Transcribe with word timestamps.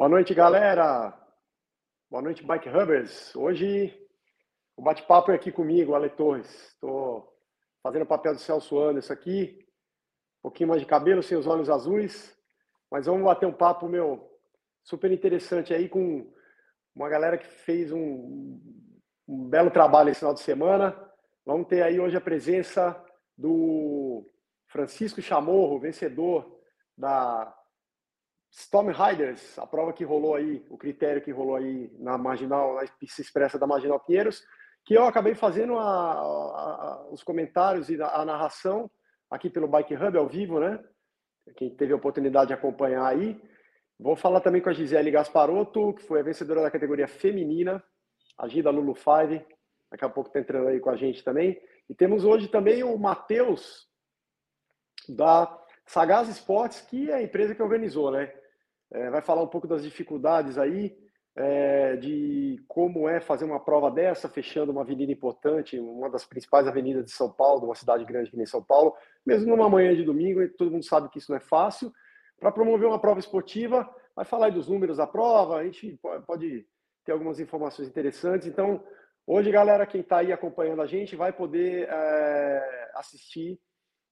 Boa 0.00 0.08
noite, 0.08 0.32
galera. 0.32 1.14
Boa 2.10 2.22
noite, 2.22 2.42
Bike 2.42 2.70
Hubbers. 2.70 3.36
Hoje 3.36 3.94
o 4.74 4.80
bate-papo 4.80 5.30
é 5.30 5.34
aqui 5.34 5.52
comigo, 5.52 5.94
Ale 5.94 6.08
Torres. 6.08 6.48
Estou 6.68 7.30
fazendo 7.82 8.04
o 8.04 8.06
papel 8.06 8.32
do 8.32 8.40
Celso 8.40 8.80
Anderson 8.80 9.12
aqui. 9.12 9.62
Um 10.38 10.44
pouquinho 10.44 10.70
mais 10.70 10.80
de 10.80 10.86
cabelo, 10.86 11.22
sem 11.22 11.36
os 11.36 11.46
olhos 11.46 11.68
azuis. 11.68 12.34
Mas 12.90 13.04
vamos 13.04 13.24
bater 13.24 13.44
um 13.44 13.52
papo, 13.52 13.90
meu, 13.90 14.26
super 14.82 15.12
interessante 15.12 15.74
aí 15.74 15.86
com 15.86 16.32
uma 16.96 17.10
galera 17.10 17.36
que 17.36 17.46
fez 17.46 17.92
um, 17.92 18.58
um 19.28 19.50
belo 19.50 19.70
trabalho 19.70 20.08
esse 20.08 20.20
final 20.20 20.32
de 20.32 20.40
semana. 20.40 20.96
Vamos 21.44 21.68
ter 21.68 21.82
aí 21.82 22.00
hoje 22.00 22.16
a 22.16 22.22
presença 22.22 22.98
do 23.36 24.26
Francisco 24.66 25.20
Chamorro, 25.20 25.78
vencedor 25.78 26.58
da 26.96 27.54
Storm 28.50 28.88
Riders, 28.88 29.58
a 29.58 29.66
prova 29.66 29.92
que 29.92 30.04
rolou 30.04 30.34
aí, 30.34 30.64
o 30.68 30.76
critério 30.76 31.22
que 31.22 31.30
rolou 31.30 31.56
aí 31.56 31.90
na 31.98 32.18
marginal, 32.18 32.74
na 32.74 32.86
pista 32.86 33.20
expressa 33.20 33.58
da 33.58 33.66
Marginal 33.66 34.00
Pinheiros, 34.00 34.44
que 34.84 34.94
eu 34.94 35.04
acabei 35.04 35.34
fazendo 35.34 35.78
a, 35.78 36.12
a, 36.12 37.06
os 37.10 37.22
comentários 37.22 37.88
e 37.88 38.02
a, 38.02 38.24
narração 38.24 38.90
aqui 39.30 39.48
pelo 39.48 39.68
Bike 39.68 39.94
Hub 39.94 40.18
ao 40.18 40.28
vivo, 40.28 40.58
né? 40.58 40.82
Quem 41.56 41.70
teve 41.70 41.92
a 41.92 41.96
oportunidade 41.96 42.48
de 42.48 42.54
acompanhar 42.54 43.06
aí. 43.06 43.40
Vou 43.98 44.16
falar 44.16 44.40
também 44.40 44.60
com 44.60 44.70
a 44.70 44.72
Gisele 44.72 45.10
Gasparotto, 45.10 45.94
que 45.94 46.02
foi 46.02 46.20
a 46.20 46.22
vencedora 46.24 46.62
da 46.62 46.70
categoria 46.70 47.06
feminina, 47.06 47.82
a 48.36 48.48
Gida 48.48 48.70
Lulu 48.70 48.94
Five, 48.94 49.44
daqui 49.90 50.04
a 50.04 50.08
pouco 50.08 50.28
está 50.28 50.40
entrando 50.40 50.68
aí 50.68 50.80
com 50.80 50.90
a 50.90 50.96
gente 50.96 51.22
também. 51.22 51.60
E 51.88 51.94
temos 51.94 52.24
hoje 52.24 52.48
também 52.48 52.82
o 52.82 52.96
Matheus, 52.96 53.88
da 55.08 55.58
Sagaz 55.86 56.28
Esportes, 56.28 56.80
que 56.80 57.10
é 57.10 57.14
a 57.14 57.22
empresa 57.22 57.54
que 57.54 57.62
organizou, 57.62 58.10
né? 58.10 58.32
É, 58.92 59.10
vai 59.10 59.22
falar 59.22 59.42
um 59.42 59.48
pouco 59.48 59.68
das 59.68 59.82
dificuldades 59.82 60.58
aí, 60.58 60.96
é, 61.36 61.96
de 61.96 62.62
como 62.66 63.08
é 63.08 63.20
fazer 63.20 63.44
uma 63.44 63.60
prova 63.60 63.90
dessa, 63.90 64.28
fechando 64.28 64.72
uma 64.72 64.82
avenida 64.82 65.12
importante, 65.12 65.78
uma 65.78 66.10
das 66.10 66.24
principais 66.24 66.66
avenidas 66.66 67.04
de 67.04 67.12
São 67.12 67.30
Paulo, 67.30 67.66
uma 67.66 67.74
cidade 67.74 68.04
grande 68.04 68.30
que 68.30 68.36
nem 68.36 68.46
São 68.46 68.62
Paulo, 68.62 68.94
mesmo 69.24 69.48
numa 69.48 69.68
manhã 69.68 69.94
de 69.94 70.04
domingo, 70.04 70.46
todo 70.58 70.70
mundo 70.70 70.84
sabe 70.84 71.08
que 71.08 71.18
isso 71.18 71.30
não 71.30 71.36
é 71.36 71.40
fácil. 71.40 71.92
Para 72.38 72.50
promover 72.50 72.88
uma 72.88 72.98
prova 72.98 73.20
esportiva, 73.20 73.88
vai 74.14 74.24
falar 74.24 74.46
aí 74.46 74.52
dos 74.52 74.68
números 74.68 74.96
da 74.96 75.06
prova, 75.06 75.56
a 75.56 75.64
gente 75.64 75.98
pode 76.26 76.66
ter 77.04 77.12
algumas 77.12 77.38
informações 77.38 77.88
interessantes. 77.88 78.48
Então, 78.48 78.82
hoje, 79.26 79.50
galera, 79.50 79.86
quem 79.86 80.00
está 80.00 80.18
aí 80.18 80.32
acompanhando 80.32 80.82
a 80.82 80.86
gente 80.86 81.14
vai 81.14 81.32
poder 81.32 81.88
é, 81.88 82.90
assistir 82.94 83.60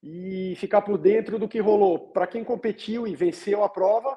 e 0.03 0.55
ficar 0.57 0.83
por 0.83 0.97
dentro 0.97 1.39
do 1.39 1.49
que 1.49 1.59
rolou 1.59 2.11
para 2.11 2.27
quem 2.27 2.45
competiu 2.45 3.07
e 3.07 3.17
venceu 3.17 3.65
a 3.65 3.69
prova 3.69 4.17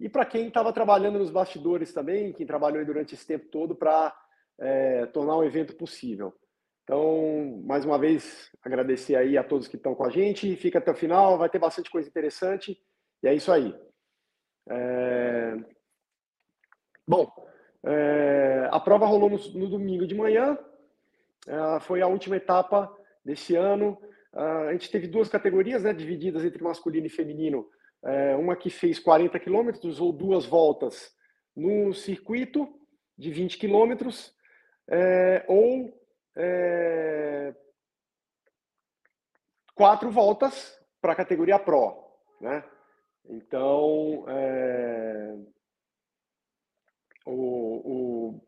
e 0.00 0.08
para 0.08 0.24
quem 0.24 0.48
estava 0.48 0.72
trabalhando 0.72 1.18
nos 1.18 1.30
bastidores 1.30 1.92
também, 1.92 2.32
quem 2.32 2.46
trabalhou 2.46 2.84
durante 2.84 3.14
esse 3.14 3.26
tempo 3.26 3.46
todo 3.50 3.76
para 3.76 4.16
é, 4.58 5.06
tornar 5.06 5.36
o 5.36 5.44
evento 5.44 5.76
possível. 5.76 6.34
Então, 6.82 7.62
mais 7.64 7.84
uma 7.84 7.98
vez, 7.98 8.50
agradecer 8.64 9.14
aí 9.14 9.36
a 9.38 9.44
todos 9.44 9.68
que 9.68 9.76
estão 9.76 9.94
com 9.94 10.04
a 10.04 10.10
gente. 10.10 10.56
Fica 10.56 10.78
até 10.78 10.90
o 10.90 10.96
final, 10.96 11.38
vai 11.38 11.48
ter 11.48 11.58
bastante 11.58 11.90
coisa 11.90 12.08
interessante. 12.08 12.76
E 13.22 13.28
é 13.28 13.34
isso 13.34 13.52
aí. 13.52 13.72
É... 14.68 15.56
Bom, 17.06 17.30
é... 17.84 18.68
a 18.72 18.80
prova 18.80 19.06
rolou 19.06 19.30
no, 19.30 19.38
no 19.54 19.68
domingo 19.68 20.06
de 20.06 20.14
manhã. 20.14 20.58
É, 21.46 21.80
foi 21.80 22.02
a 22.02 22.06
última 22.06 22.36
etapa 22.36 22.92
desse 23.24 23.54
ano. 23.54 23.98
Uh, 24.32 24.68
a 24.68 24.72
gente 24.72 24.90
teve 24.90 25.08
duas 25.08 25.28
categorias, 25.28 25.82
né, 25.82 25.92
divididas 25.92 26.44
entre 26.44 26.62
masculino 26.62 27.06
e 27.06 27.10
feminino. 27.10 27.68
É, 28.04 28.34
uma 28.34 28.56
que 28.56 28.70
fez 28.70 28.98
40 28.98 29.38
quilômetros 29.38 30.00
ou 30.00 30.12
duas 30.12 30.46
voltas 30.46 31.14
no 31.54 31.92
circuito 31.92 32.68
de 33.16 33.30
20 33.30 33.58
quilômetros, 33.58 34.34
é, 34.88 35.44
ou 35.46 35.92
é, 36.36 37.54
quatro 39.74 40.10
voltas 40.10 40.78
para 41.00 41.12
a 41.12 41.16
categoria 41.16 41.58
Pro. 41.58 42.02
Né? 42.40 42.64
Então, 43.28 44.24
é, 44.28 45.36
o, 47.26 47.32
o, 47.32 48.46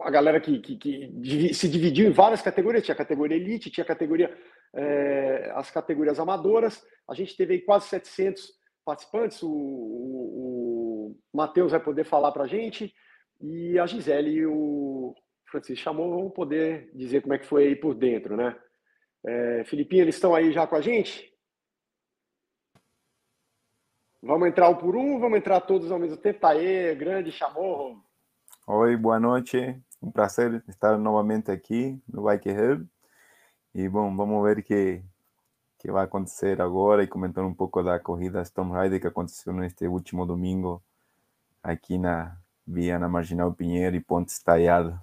a 0.00 0.10
galera 0.10 0.40
que, 0.40 0.60
que, 0.60 0.76
que, 0.76 1.54
se 1.54 1.68
dividiu 1.68 2.08
em 2.08 2.12
várias 2.12 2.42
categorias, 2.42 2.84
tinha 2.84 2.94
categoria 2.94 3.36
Elite, 3.36 3.70
tinha 3.70 3.84
categoria 3.84 4.36
é, 4.74 5.50
as 5.54 5.70
categorias 5.70 6.18
amadoras. 6.18 6.84
A 7.08 7.14
gente 7.14 7.36
teve 7.36 7.54
aí 7.54 7.60
quase 7.60 7.88
700 7.88 8.52
participantes. 8.84 9.42
O, 9.42 9.50
o, 9.50 11.16
o 11.32 11.36
Matheus 11.36 11.72
vai 11.72 11.80
poder 11.80 12.04
falar 12.04 12.32
para 12.32 12.44
a 12.44 12.48
gente 12.48 12.94
e 13.40 13.78
a 13.78 13.86
Gisele 13.86 14.30
e 14.30 14.46
o 14.46 15.14
Francisco 15.50 15.82
chamou 15.82 16.10
vão 16.10 16.30
poder 16.30 16.90
dizer 16.94 17.22
como 17.22 17.34
é 17.34 17.38
que 17.38 17.46
foi 17.46 17.68
aí 17.68 17.76
por 17.76 17.94
dentro, 17.94 18.36
né? 18.36 18.56
É, 19.24 19.64
Filipinho, 19.64 20.02
eles 20.02 20.14
estão 20.14 20.34
aí 20.34 20.52
já 20.52 20.66
com 20.66 20.76
a 20.76 20.80
gente? 20.80 21.32
Vamos 24.22 24.48
entrar 24.48 24.68
um 24.68 24.76
por 24.76 24.94
um, 24.94 25.18
vamos 25.18 25.38
entrar 25.38 25.60
todos 25.60 25.90
ao 25.90 25.98
mesmo 25.98 26.16
tempo. 26.16 26.46
Aê, 26.46 26.94
grande 26.94 27.32
chamorro. 27.32 28.04
Oi, 28.66 28.96
boa 28.96 29.18
noite. 29.18 29.76
Um 30.00 30.10
prazer 30.10 30.62
estar 30.68 30.96
novamente 30.96 31.50
aqui 31.50 32.00
no 32.08 32.22
Bike 32.22 32.50
Hub. 32.50 32.86
E 33.74 33.88
bom, 33.88 34.14
vamos 34.14 34.42
ver 34.44 34.62
que 34.62 35.02
que 35.82 35.90
vai 35.90 36.04
acontecer 36.04 36.62
agora 36.62 37.02
e 37.02 37.08
comentar 37.08 37.44
um 37.44 37.52
pouco 37.52 37.82
da 37.82 37.98
corrida 37.98 38.40
Storm 38.42 38.72
Rider 38.72 39.00
que 39.00 39.06
aconteceu 39.08 39.52
neste 39.52 39.88
último 39.88 40.24
domingo 40.24 40.80
aqui 41.60 41.98
na 41.98 42.36
via 42.64 43.00
na 43.00 43.08
Marginal 43.08 43.52
Pinheiro 43.52 43.96
e 43.96 44.00
Ponte 44.00 44.28
Estaiado. 44.28 44.96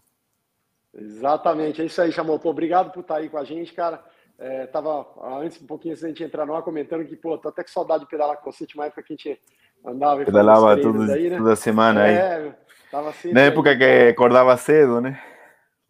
Exatamente, 0.93 1.81
é 1.81 1.85
isso 1.85 2.01
aí, 2.01 2.13
chamou. 2.13 2.39
Pô, 2.39 2.51
obrigado 2.51 2.93
por 2.93 3.01
estar 3.01 3.17
aí 3.17 3.27
com 3.27 3.37
a 3.37 3.43
gente, 3.43 3.73
cara. 3.73 4.01
É, 4.39 4.67
tava 4.67 5.05
antes, 5.41 5.61
um 5.61 5.67
pouquinho 5.67 5.91
antes 5.91 6.01
da 6.01 6.07
gente 6.07 6.23
entrar 6.23 6.45
no 6.45 6.55
ar, 6.55 6.63
comentando 6.63 7.03
que, 7.03 7.17
pô, 7.17 7.37
tô 7.37 7.49
até 7.49 7.61
com 7.61 7.69
saudade 7.69 8.05
de 8.05 8.09
pedalar 8.09 8.37
com 8.37 8.49
você, 8.49 8.65
tinha 8.65 8.81
uma 8.81 8.87
época 8.87 9.03
que 9.03 9.11
a 9.11 9.15
gente 9.17 9.41
andava 9.85 10.21
e 10.21 10.25
Pedalava 10.25 10.77
tudo, 10.77 11.11
aí, 11.11 11.29
né? 11.29 11.37
toda 11.37 11.57
semana 11.57 12.07
é, 12.07 12.35
aí. 12.35 12.53
Tava 12.89 13.13
Na 13.33 13.41
época 13.41 13.71
aí, 13.71 13.77
que 13.77 14.09
acordava 14.11 14.55
cedo, 14.55 15.01
né? 15.01 15.21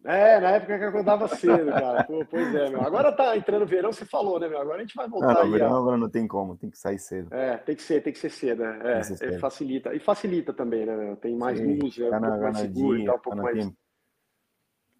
É, 0.04 0.40
na 0.40 0.52
época 0.52 0.78
que 0.78 0.84
eu 0.84 0.88
acordava 0.88 1.28
cedo, 1.28 1.70
cara. 1.70 2.04
Pô, 2.04 2.24
pois 2.24 2.54
é, 2.54 2.70
meu. 2.70 2.80
Agora 2.80 3.12
tá 3.12 3.36
entrando 3.36 3.66
verão, 3.66 3.92
você 3.92 4.06
falou, 4.06 4.40
né, 4.40 4.48
meu? 4.48 4.58
Agora 4.58 4.78
a 4.78 4.80
gente 4.80 4.94
vai 4.94 5.06
voltar 5.06 5.34
não, 5.34 5.42
aí. 5.42 5.50
Verão 5.50 5.76
agora 5.76 5.96
não 5.98 6.08
tem 6.08 6.26
como, 6.26 6.56
tem 6.56 6.70
que 6.70 6.78
sair 6.78 6.98
cedo. 6.98 7.34
É, 7.34 7.58
tem 7.58 7.76
que 7.76 7.82
ser, 7.82 8.02
tem 8.02 8.12
que 8.12 8.18
ser 8.18 8.30
cedo, 8.30 8.62
né? 8.62 8.80
É, 8.82 9.26
é 9.26 9.38
facilita. 9.38 9.94
E 9.94 10.00
facilita 10.00 10.54
também, 10.54 10.86
né, 10.86 10.96
meu? 10.96 11.16
Tem 11.16 11.36
mais 11.36 11.58
Sim, 11.58 11.78
luz, 11.78 11.98
é 11.98 12.08
um 12.08 12.20
pouco 12.20 12.40
mais 12.40 12.58
seguro 12.58 12.98
e 12.98 13.04
tal, 13.04 13.16
um 13.16 13.20
pouco 13.20 13.42
mais. 13.42 13.58
Tempo. 13.58 13.76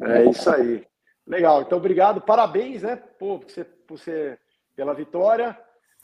É 0.02 0.24
isso 0.24 0.50
aí. 0.50 0.86
Legal, 1.26 1.62
então 1.62 1.78
obrigado, 1.78 2.20
parabéns, 2.20 2.82
né, 2.82 2.96
pô, 2.96 3.38
por 3.38 3.50
você, 3.50 3.64
por 3.64 3.98
você 3.98 4.38
pela 4.74 4.94
vitória. 4.94 5.58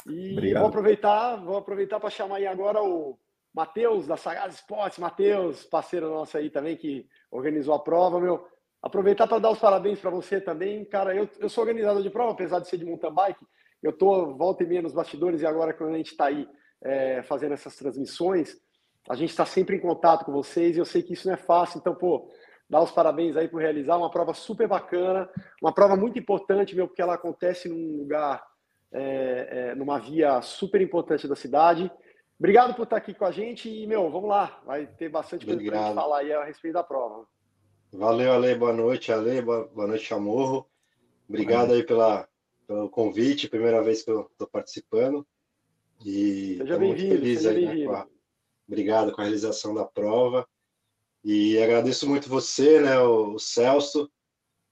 E 0.07 0.33
obrigado. 0.33 0.61
vou 0.61 0.69
aproveitar, 0.69 1.37
vou 1.37 1.57
aproveitar 1.57 1.99
para 1.99 2.11
chamar 2.11 2.37
aí 2.37 2.47
agora 2.47 2.83
o 2.83 3.19
Matheus 3.53 4.07
da 4.07 4.17
Sagaz 4.17 4.55
Esportes, 4.55 4.99
Matheus, 4.99 5.65
parceiro 5.65 6.11
nosso 6.11 6.37
aí 6.37 6.51
também 6.51 6.77
que 6.77 7.07
organizou 7.31 7.75
a 7.75 7.79
prova, 7.79 8.21
meu. 8.21 8.47
Aproveitar 8.87 9.27
para 9.27 9.41
dar 9.41 9.51
os 9.51 9.59
parabéns 9.59 9.99
para 9.99 10.11
você 10.11 10.41
também. 10.41 10.85
Cara, 10.85 11.13
eu, 11.13 11.29
eu 11.41 11.49
sou 11.49 11.63
organizador 11.63 12.01
de 12.05 12.09
prova, 12.09 12.31
apesar 12.31 12.61
de 12.61 12.69
ser 12.69 12.77
de 12.77 12.85
mountain 12.85 13.13
bike. 13.13 13.45
Eu 13.83 13.93
tô 13.93 14.33
volta 14.37 14.63
e 14.63 14.67
meia 14.67 14.81
nos 14.81 14.93
bastidores 14.93 15.43
e 15.43 15.47
agora 15.47 15.75
quando 15.75 15.95
a 15.95 15.97
gente 15.97 16.13
está 16.13 16.27
aí 16.27 16.49
é, 16.85 17.21
fazendo 17.25 17.53
essas 17.53 17.75
transmissões, 17.75 18.57
a 19.09 19.17
gente 19.17 19.31
está 19.31 19.45
sempre 19.45 19.75
em 19.75 19.81
contato 19.81 20.25
com 20.25 20.31
vocês 20.31 20.77
e 20.77 20.79
eu 20.79 20.85
sei 20.85 21.03
que 21.03 21.15
isso 21.15 21.27
não 21.27 21.35
é 21.35 21.37
fácil. 21.37 21.81
Então, 21.81 21.97
pô, 21.97 22.31
dar 22.71 22.81
os 22.81 22.93
parabéns 22.93 23.37
aí 23.37 23.49
por 23.49 23.61
realizar 23.61 23.97
uma 23.97 24.09
prova 24.09 24.33
super 24.33 24.69
bacana, 24.69 25.29
uma 25.61 25.73
prova 25.73 25.97
muito 25.97 26.17
importante, 26.17 26.77
meu, 26.77 26.87
porque 26.87 27.03
ela 27.03 27.15
acontece 27.15 27.69
num 27.69 27.99
lugar, 27.99 28.41
é, 28.93 29.49
é, 29.51 29.75
numa 29.75 29.99
via 29.99 30.41
super 30.43 30.81
importante 30.81 31.27
da 31.27 31.35
cidade. 31.35 31.91
Obrigado 32.39 32.73
por 32.73 32.85
estar 32.85 32.99
aqui 32.99 33.13
com 33.13 33.25
a 33.25 33.33
gente 33.33 33.69
e, 33.69 33.85
meu, 33.85 34.09
vamos 34.13 34.29
lá, 34.29 34.61
vai 34.65 34.87
ter 34.87 35.09
bastante 35.09 35.45
coisa 35.45 35.61
para 35.61 35.77
gente 35.77 35.95
falar 35.97 36.19
aí 36.19 36.33
a 36.33 36.45
respeito 36.45 36.75
da 36.75 36.85
prova. 36.85 37.27
Valeu, 37.97 38.31
Ale. 38.31 38.55
Boa 38.55 38.75
noite, 38.75 39.11
Ale. 39.11 39.41
Boa, 39.41 39.71
boa 39.75 39.87
noite, 39.89 40.05
Chamorro. 40.05 40.69
Obrigado 41.27 41.73
aí 41.73 41.83
pela, 41.83 42.29
pelo 42.67 42.91
convite, 42.91 43.49
primeira 43.49 43.83
vez 43.83 44.03
que 44.03 44.11
eu 44.11 44.29
estou 44.31 44.47
participando. 44.47 45.27
E 46.05 46.59
seja 46.59 46.79
bem-vindo. 46.79 47.15
Feliz 47.15 47.41
seja 47.41 47.59
aí, 47.59 47.87
né, 47.89 48.07
Obrigado 48.69 49.13
com 49.13 49.23
a 49.23 49.25
realização 49.25 49.75
da 49.75 49.87
prova. 49.87 50.47
E 51.25 51.59
agradeço 51.59 52.07
muito 52.07 52.29
você, 52.29 52.81
né, 52.81 52.99
o, 53.01 53.33
o 53.35 53.39
Celso, 53.39 54.11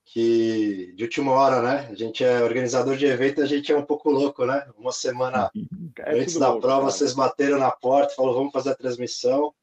que 0.04 0.92
de 0.94 1.04
última 1.04 1.32
hora, 1.32 1.62
né? 1.62 1.88
A 1.90 1.94
gente 1.94 2.22
é 2.22 2.42
organizador 2.42 2.94
de 2.94 3.06
evento, 3.06 3.40
a 3.40 3.46
gente 3.46 3.72
é 3.72 3.76
um 3.76 3.86
pouco 3.86 4.10
louco, 4.10 4.44
né? 4.44 4.70
Uma 4.76 4.92
semana 4.92 5.50
é 5.98 6.20
antes 6.20 6.38
da 6.38 6.48
louco, 6.48 6.60
prova, 6.60 6.80
cara. 6.82 6.92
vocês 6.92 7.14
bateram 7.14 7.58
na 7.58 7.70
porta, 7.70 8.14
falaram, 8.14 8.36
vamos 8.36 8.52
fazer 8.52 8.70
a 8.70 8.76
transmissão. 8.76 9.54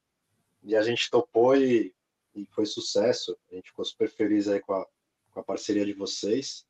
E 0.63 0.75
a 0.75 0.81
gente 0.81 1.11
topou 1.11 1.55
e 1.55 1.93
e 2.35 2.45
foi 2.47 2.65
sucesso. 2.65 3.37
A 3.51 3.55
gente 3.55 3.69
ficou 3.69 3.85
super 3.85 4.09
feliz 4.09 4.47
aí 4.47 4.59
com 4.59 4.73
a, 4.73 4.85
com 5.31 5.39
a 5.39 5.43
parceria 5.43 5.85
de 5.85 5.93
vocês. 5.93 6.65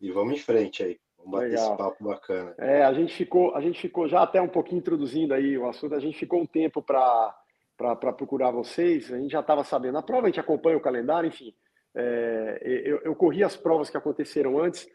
E 0.00 0.10
vamos 0.10 0.34
em 0.34 0.42
frente 0.42 0.82
aí. 0.82 0.98
Vamos 1.18 1.32
bater 1.32 1.50
Legal. 1.50 1.68
esse 1.68 1.76
papo 1.76 2.04
bacana. 2.04 2.54
É, 2.58 2.82
a 2.82 2.92
gente 2.92 3.14
ficou, 3.14 3.54
a 3.54 3.60
gente 3.60 3.80
ficou 3.80 4.08
já 4.08 4.22
até 4.22 4.40
um 4.40 4.48
pouquinho 4.48 4.78
introduzindo 4.78 5.34
aí 5.34 5.56
o 5.58 5.68
assunto, 5.68 5.94
a 5.94 6.00
gente 6.00 6.18
ficou 6.18 6.40
um 6.40 6.46
tempo 6.46 6.82
para 6.82 7.36
para 7.76 8.12
procurar 8.12 8.50
vocês. 8.50 9.10
A 9.10 9.16
gente 9.18 9.32
já 9.32 9.40
estava 9.40 9.64
sabendo 9.64 9.96
a 9.96 10.02
prova, 10.02 10.26
a 10.26 10.28
gente 10.28 10.38
acompanha 10.38 10.76
o 10.76 10.82
calendário, 10.82 11.28
enfim. 11.28 11.54
É, 11.94 12.60
eu, 12.62 13.00
eu, 13.02 13.16
corri 13.16 13.42
as 13.42 13.56
provas 13.56 13.88
que 13.88 13.96
aconteceram 13.96 14.58
antes. 14.58 14.86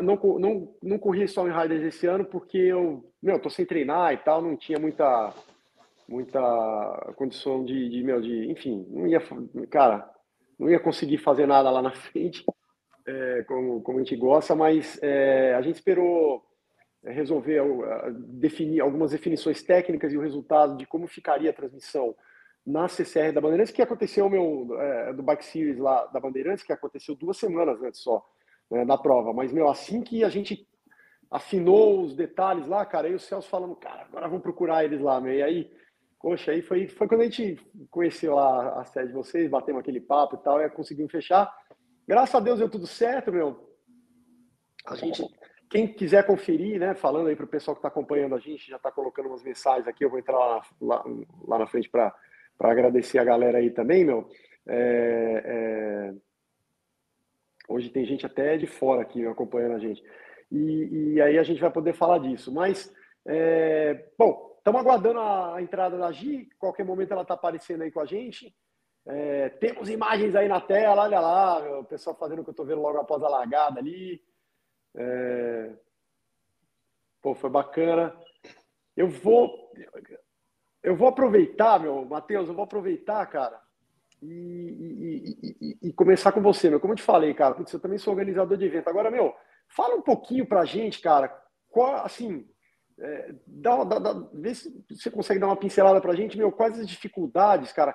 Não, 0.00 0.16
não, 0.38 0.74
não 0.80 0.98
corri 0.98 1.26
só 1.26 1.46
em 1.48 1.52
Riders 1.52 1.82
esse 1.82 2.06
ano 2.06 2.24
porque 2.24 2.58
eu, 2.58 3.12
meu, 3.20 3.40
tô 3.40 3.50
sem 3.50 3.66
treinar 3.66 4.12
e 4.12 4.18
tal, 4.18 4.40
não 4.40 4.56
tinha 4.56 4.78
muita, 4.78 5.34
muita 6.08 6.40
condição 7.16 7.64
de, 7.64 7.88
de, 7.88 8.02
meu, 8.02 8.20
de, 8.20 8.50
enfim, 8.50 8.86
não 8.90 9.06
ia, 9.06 9.20
cara, 9.70 10.10
não 10.58 10.70
ia 10.70 10.80
conseguir 10.80 11.18
fazer 11.18 11.46
nada 11.46 11.70
lá 11.70 11.82
na 11.82 11.92
frente, 11.92 12.44
é, 13.06 13.44
como, 13.48 13.82
como 13.82 13.98
a 13.98 14.02
gente 14.02 14.16
gosta, 14.16 14.54
mas 14.54 14.98
é, 15.02 15.54
a 15.54 15.62
gente 15.62 15.76
esperou 15.76 16.42
resolver 17.04 17.60
definir 18.14 18.80
algumas 18.80 19.10
definições 19.10 19.62
técnicas 19.62 20.12
e 20.12 20.16
o 20.16 20.20
resultado 20.20 20.76
de 20.76 20.86
como 20.86 21.08
ficaria 21.08 21.50
a 21.50 21.54
transmissão 21.54 22.14
na 22.64 22.86
CCR 22.86 23.32
da 23.32 23.40
Bandeirantes, 23.40 23.72
que 23.72 23.82
aconteceu 23.82 24.30
meu 24.30 24.68
é, 24.78 25.12
do 25.12 25.22
Bike 25.22 25.44
Series 25.44 25.78
lá 25.78 26.06
da 26.06 26.20
Bandeirantes, 26.20 26.64
que 26.64 26.72
aconteceu 26.72 27.16
duas 27.16 27.36
semanas 27.36 27.82
antes 27.82 28.00
só 28.00 28.24
né, 28.70 28.84
da 28.84 28.96
prova. 28.96 29.32
Mas 29.32 29.52
meu, 29.52 29.68
assim 29.68 30.00
que 30.00 30.22
a 30.22 30.28
gente 30.28 30.66
afinou 31.30 32.02
os 32.02 32.14
detalhes 32.14 32.66
lá, 32.66 32.84
cara, 32.86 33.08
aí 33.08 33.14
o 33.14 33.18
Celso 33.18 33.48
falando, 33.48 33.74
cara, 33.74 34.02
agora 34.02 34.28
vamos 34.28 34.42
procurar 34.42 34.84
eles 34.84 35.00
lá, 35.00 35.20
meu. 35.20 35.32
E 35.32 35.42
aí, 35.42 35.72
poxa, 36.22 36.52
aí 36.52 36.62
foi, 36.62 36.88
foi 36.88 37.08
quando 37.08 37.22
a 37.22 37.24
gente 37.24 37.58
conheceu 37.90 38.36
lá 38.36 38.80
a 38.80 38.84
sede 38.84 39.08
de 39.08 39.14
vocês, 39.14 39.50
batemos 39.50 39.80
aquele 39.80 40.00
papo 40.00 40.36
e 40.36 40.38
tal, 40.38 40.60
e 40.60 40.70
conseguimos 40.70 41.10
fechar. 41.10 41.52
Graças 42.06 42.34
a 42.34 42.40
Deus 42.40 42.60
deu 42.60 42.70
tudo 42.70 42.86
certo, 42.86 43.32
meu. 43.32 43.68
A 44.86 44.94
gente 44.94 45.22
quem 45.72 45.86
quiser 45.86 46.26
conferir, 46.26 46.78
né, 46.78 46.94
falando 46.94 47.28
aí 47.28 47.34
para 47.34 47.46
o 47.46 47.48
pessoal 47.48 47.74
que 47.74 47.78
está 47.78 47.88
acompanhando 47.88 48.34
a 48.34 48.38
gente, 48.38 48.68
já 48.68 48.76
está 48.76 48.92
colocando 48.92 49.30
umas 49.30 49.42
mensagens 49.42 49.88
aqui, 49.88 50.04
eu 50.04 50.10
vou 50.10 50.18
entrar 50.18 50.36
lá, 50.36 50.62
lá, 50.78 51.04
lá 51.48 51.58
na 51.60 51.66
frente 51.66 51.88
para 51.88 52.14
agradecer 52.60 53.18
a 53.18 53.24
galera 53.24 53.56
aí 53.56 53.70
também, 53.70 54.04
meu. 54.04 54.28
É, 54.68 55.42
é... 55.46 56.14
Hoje 57.66 57.88
tem 57.88 58.04
gente 58.04 58.26
até 58.26 58.58
de 58.58 58.66
fora 58.66 59.00
aqui 59.00 59.26
acompanhando 59.26 59.76
a 59.76 59.78
gente. 59.78 60.04
E, 60.50 61.14
e 61.14 61.22
aí 61.22 61.38
a 61.38 61.42
gente 61.42 61.60
vai 61.60 61.70
poder 61.70 61.94
falar 61.94 62.18
disso. 62.18 62.52
Mas, 62.52 62.94
é... 63.24 64.10
bom, 64.18 64.51
estamos 64.62 64.80
aguardando 64.80 65.18
a, 65.18 65.60
entrada 65.60 65.98
da 65.98 66.12
Gi, 66.12 66.48
qualquer 66.56 66.84
momento 66.84 67.10
ela 67.10 67.22
está 67.22 67.34
aparecendo 67.34 67.82
aí 67.82 67.90
com 67.90 67.98
a 67.98 68.06
gente. 68.06 68.54
É, 69.04 69.48
temos 69.48 69.90
imagens 69.90 70.36
aí 70.36 70.46
na 70.46 70.60
tela, 70.60 71.02
olha 71.02 71.18
lá, 71.18 71.80
o 71.80 71.84
pessoal 71.84 72.14
fazendo 72.14 72.38
o 72.40 72.44
que 72.44 72.50
eu 72.50 72.52
estou 72.52 72.64
vendo 72.64 72.80
logo 72.80 72.98
após 72.98 73.20
a 73.24 73.28
largada 73.28 73.80
ali. 73.80 74.22
É... 74.94 75.74
Pô, 77.20 77.34
foi 77.34 77.50
bacana. 77.50 78.16
Eu 78.96 79.08
vou, 79.08 79.72
eu 80.80 80.94
vou 80.94 81.08
aproveitar, 81.08 81.80
meu, 81.80 82.04
Matheus, 82.04 82.48
eu 82.48 82.54
vou 82.54 82.64
aproveitar, 82.64 83.26
cara, 83.26 83.60
e, 84.22 85.36
e, 85.40 85.58
e, 85.60 85.88
e, 85.88 85.92
começar 85.92 86.30
com 86.30 86.40
você, 86.40 86.70
meu. 86.70 86.78
Como 86.78 86.92
eu 86.92 86.96
te 86.96 87.02
falei, 87.02 87.34
cara, 87.34 87.54
porque 87.54 87.74
eu 87.74 87.80
também 87.80 87.98
sou 87.98 88.12
organizador 88.12 88.56
de 88.56 88.64
evento. 88.64 88.88
Agora, 88.88 89.10
meu, 89.10 89.34
fala 89.66 89.96
um 89.96 90.02
pouquinho 90.02 90.46
pra 90.46 90.64
gente, 90.64 91.00
cara, 91.00 91.36
qual, 91.68 92.04
assim, 92.04 92.48
é, 93.02 93.34
dá, 93.46 93.82
dá, 93.82 93.98
dá, 93.98 94.28
vê 94.32 94.54
se 94.54 94.72
você 94.88 95.10
consegue 95.10 95.40
dar 95.40 95.48
uma 95.48 95.56
pincelada 95.56 96.00
pra 96.00 96.14
gente, 96.14 96.38
meu, 96.38 96.52
quais 96.52 96.78
as 96.78 96.86
dificuldades, 96.86 97.72
cara. 97.72 97.94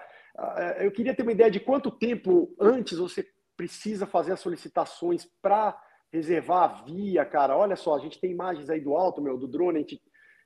É, 0.57 0.85
eu 0.85 0.91
queria 0.91 1.15
ter 1.15 1.23
uma 1.23 1.31
ideia 1.31 1.49
de 1.49 1.59
quanto 1.59 1.89
tempo 1.89 2.53
antes 2.59 2.97
você 2.97 3.25
precisa 3.55 4.05
fazer 4.05 4.33
as 4.33 4.39
solicitações 4.39 5.25
para 5.41 5.79
reservar 6.11 6.63
a 6.63 6.83
via, 6.83 7.25
cara. 7.25 7.57
Olha 7.57 7.75
só, 7.75 7.95
a 7.95 7.99
gente 7.99 8.19
tem 8.19 8.31
imagens 8.31 8.69
aí 8.69 8.81
do 8.81 8.95
alto, 8.95 9.21
meu, 9.21 9.37
do 9.37 9.47
drone, 9.47 9.79
gente, 9.79 10.01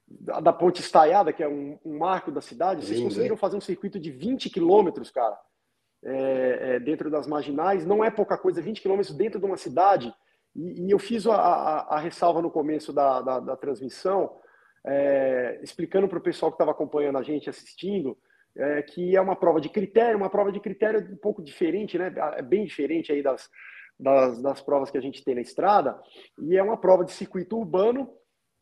da 0.07 0.53
Ponte 0.53 0.81
Estaiada, 0.81 1.33
que 1.33 1.43
é 1.43 1.47
um, 1.47 1.77
um 1.83 1.97
marco 1.97 2.31
da 2.31 2.41
cidade. 2.41 2.85
Vocês 2.85 3.01
conseguiram 3.01 3.37
fazer 3.37 3.57
um 3.57 3.61
circuito 3.61 3.99
de 3.99 4.11
20 4.11 4.49
quilômetros, 4.49 5.09
cara, 5.09 5.37
é, 6.03 6.75
é, 6.75 6.79
dentro 6.79 7.09
das 7.09 7.27
marginais. 7.27 7.85
Não 7.85 8.03
é 8.03 8.11
pouca 8.11 8.37
coisa, 8.37 8.61
20 8.61 8.81
quilômetros 8.81 9.15
dentro 9.15 9.39
de 9.39 9.45
uma 9.45 9.57
cidade. 9.57 10.13
E, 10.55 10.87
e 10.87 10.91
eu 10.91 10.99
fiz 10.99 11.25
a, 11.25 11.35
a, 11.35 11.95
a, 11.95 11.99
ressalva 11.99 12.41
no 12.41 12.51
começo 12.51 12.91
da, 12.91 13.21
da, 13.21 13.39
da 13.39 13.55
transmissão, 13.55 14.35
é, 14.85 15.59
explicando 15.61 16.07
para 16.07 16.17
o 16.17 16.23
pessoal 16.23 16.51
que 16.51 16.55
estava 16.55 16.71
acompanhando 16.71 17.17
a 17.17 17.23
gente, 17.23 17.49
assistindo, 17.49 18.17
é, 18.55 18.81
que 18.81 19.15
é 19.15 19.21
uma 19.21 19.35
prova 19.35 19.61
de 19.61 19.69
critério, 19.69 20.17
uma 20.17 20.29
prova 20.29 20.51
de 20.51 20.59
critério 20.59 20.99
um 21.11 21.17
pouco 21.17 21.41
diferente, 21.41 21.97
né? 21.97 22.13
É 22.35 22.41
bem 22.41 22.65
diferente 22.65 23.11
aí 23.11 23.21
das, 23.21 23.49
das, 23.99 24.41
das 24.41 24.61
provas 24.61 24.89
que 24.89 24.97
a 24.97 25.01
gente 25.01 25.23
tem 25.23 25.35
na 25.35 25.41
estrada, 25.41 25.99
e 26.39 26.57
é 26.57 26.63
uma 26.63 26.77
prova 26.77 27.05
de 27.05 27.11
circuito 27.11 27.57
urbano, 27.57 28.09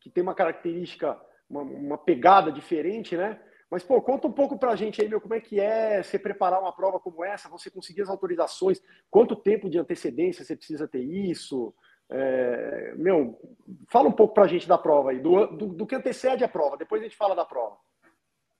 que 0.00 0.10
tem 0.10 0.22
uma 0.22 0.34
característica, 0.34 1.18
uma, 1.48 1.62
uma 1.62 1.98
pegada 1.98 2.52
diferente, 2.52 3.16
né? 3.16 3.40
Mas, 3.70 3.84
pô, 3.84 4.02
conta 4.02 4.26
um 4.26 4.32
pouco 4.32 4.58
pra 4.58 4.74
gente 4.74 5.00
aí, 5.00 5.08
meu, 5.08 5.20
como 5.20 5.34
é 5.34 5.40
que 5.40 5.60
é 5.60 6.02
você 6.02 6.18
preparar 6.18 6.60
uma 6.60 6.74
prova 6.74 6.98
como 6.98 7.24
essa, 7.24 7.48
você 7.48 7.70
conseguir 7.70 8.02
as 8.02 8.08
autorizações, 8.08 8.82
quanto 9.08 9.36
tempo 9.36 9.70
de 9.70 9.78
antecedência 9.78 10.44
você 10.44 10.56
precisa 10.56 10.88
ter 10.88 11.02
isso? 11.02 11.72
É, 12.10 12.92
meu, 12.96 13.38
fala 13.86 14.08
um 14.08 14.12
pouco 14.12 14.34
pra 14.34 14.48
gente 14.48 14.66
da 14.66 14.76
prova 14.76 15.10
aí, 15.10 15.20
do, 15.20 15.46
do, 15.46 15.66
do, 15.68 15.86
que 15.86 15.94
antecede 15.94 16.42
a 16.42 16.48
prova, 16.48 16.76
depois 16.76 17.00
a 17.00 17.04
gente 17.04 17.16
fala 17.16 17.36
da 17.36 17.44
prova. 17.44 17.76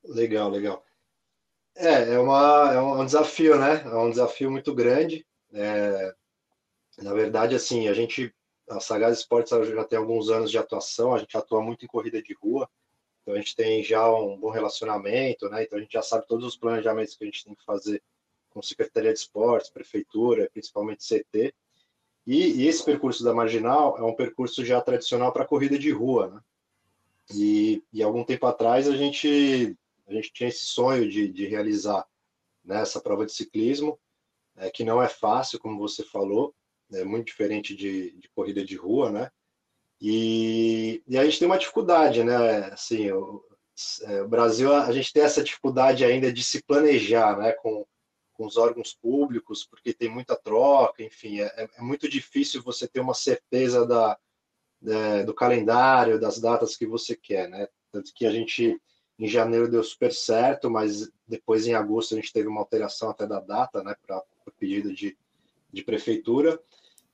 Legal, 0.05 0.49
legal. 0.49 0.85
É, 1.77 2.15
é, 2.15 2.19
uma, 2.19 2.73
é 2.73 2.81
um 2.81 3.05
desafio, 3.05 3.59
né? 3.59 3.83
É 3.85 3.97
um 3.97 4.11
desafio 4.11 4.51
muito 4.51 4.75
grande. 4.75 5.27
É, 5.53 6.15
na 6.99 7.13
verdade, 7.13 7.55
assim, 7.55 7.89
a 7.89 7.93
gente, 7.93 8.33
a 8.69 8.79
Sagaz 8.79 9.19
Esportes 9.19 9.51
já 9.51 9.85
tem 9.85 9.99
alguns 9.99 10.31
anos 10.31 10.51
de 10.51 10.59
atuação, 10.59 11.15
a 11.15 11.19
gente 11.19 11.37
atua 11.37 11.61
muito 11.61 11.85
em 11.85 11.89
corrida 11.89 12.23
de 12.23 12.35
rua, 12.35 12.69
então 13.23 13.35
a 13.35 13.39
gente 13.39 13.57
tem 13.57 13.83
já 13.83 14.11
um 14.13 14.39
bom 14.39 14.51
relacionamento, 14.51 15.49
né? 15.49 15.63
Então 15.63 15.79
a 15.79 15.83
gente 15.83 15.93
já 15.93 16.03
sabe 16.03 16.27
todos 16.27 16.45
os 16.45 16.57
planejamentos 16.57 17.17
que 17.17 17.25
a 17.25 17.27
gente 17.27 17.45
tem 17.45 17.55
que 17.55 17.65
fazer 17.65 18.03
com 18.51 18.63
Secretaria 18.63 19.13
de 19.13 19.19
Esportes, 19.19 19.71
Prefeitura, 19.71 20.49
principalmente 20.53 21.05
CT. 21.05 21.55
E, 22.31 22.63
e 22.63 22.69
esse 22.69 22.85
percurso 22.85 23.25
da 23.25 23.35
Marginal 23.35 23.99
é 23.99 24.05
um 24.05 24.15
percurso 24.15 24.65
já 24.65 24.81
tradicional 24.81 25.33
para 25.33 25.45
corrida 25.45 25.77
de 25.77 25.91
rua, 25.91 26.29
né? 26.29 26.41
E, 27.35 27.83
e 27.93 28.05
algum 28.05 28.23
tempo 28.23 28.47
atrás 28.47 28.87
a 28.87 28.97
gente, 28.97 29.77
a 30.07 30.13
gente 30.13 30.33
tinha 30.33 30.49
esse 30.49 30.65
sonho 30.65 31.11
de, 31.11 31.27
de 31.27 31.49
realizar 31.49 32.07
né, 32.65 32.83
essa 32.83 33.01
prova 33.01 33.27
de 33.27 33.33
ciclismo, 33.33 33.99
é, 34.57 34.71
que 34.71 34.85
não 34.85 35.03
é 35.03 35.09
fácil, 35.09 35.59
como 35.59 35.81
você 35.81 36.05
falou, 36.05 36.55
é 36.93 37.03
muito 37.03 37.27
diferente 37.27 37.75
de, 37.75 38.13
de 38.13 38.29
corrida 38.29 38.65
de 38.65 38.77
rua, 38.77 39.11
né? 39.11 39.29
E, 40.01 41.03
e 41.09 41.19
a 41.19 41.25
gente 41.25 41.41
tem 41.41 41.47
uma 41.47 41.59
dificuldade, 41.59 42.23
né? 42.23 42.67
Assim, 42.67 43.11
o, 43.11 43.45
é, 44.03 44.23
o, 44.23 44.29
Brasil, 44.29 44.73
a 44.73 44.93
gente 44.93 45.13
tem 45.13 45.25
essa 45.25 45.43
dificuldade 45.43 46.05
ainda 46.05 46.33
de 46.33 46.45
se 46.45 46.63
planejar, 46.63 47.37
né? 47.37 47.51
Com, 47.55 47.85
com 48.41 48.47
os 48.47 48.57
órgãos 48.57 48.95
públicos, 48.95 49.67
porque 49.67 49.93
tem 49.93 50.09
muita 50.09 50.35
troca, 50.35 51.03
enfim, 51.03 51.43
é, 51.43 51.69
é 51.77 51.83
muito 51.83 52.09
difícil 52.09 52.63
você 52.63 52.89
ter 52.89 52.99
uma 52.99 53.13
certeza 53.13 53.87
da, 53.87 54.19
é, 54.83 55.23
do 55.25 55.35
calendário, 55.35 56.19
das 56.19 56.41
datas 56.41 56.75
que 56.75 56.87
você 56.87 57.15
quer, 57.15 57.51
né? 57.51 57.69
Tanto 57.93 58.15
que 58.15 58.25
a 58.25 58.31
gente, 58.31 58.81
em 59.19 59.29
janeiro, 59.29 59.71
deu 59.71 59.85
super 59.85 60.11
certo, 60.11 60.71
mas 60.71 61.13
depois, 61.29 61.67
em 61.67 61.75
agosto, 61.75 62.15
a 62.15 62.17
gente 62.17 62.33
teve 62.33 62.49
uma 62.49 62.63
alteração 62.63 63.11
até 63.11 63.27
da 63.27 63.41
data, 63.41 63.85
né? 63.85 63.95
Para 64.07 64.25
pedido 64.59 64.91
de, 64.95 65.19
de 65.71 65.85
prefeitura. 65.85 66.59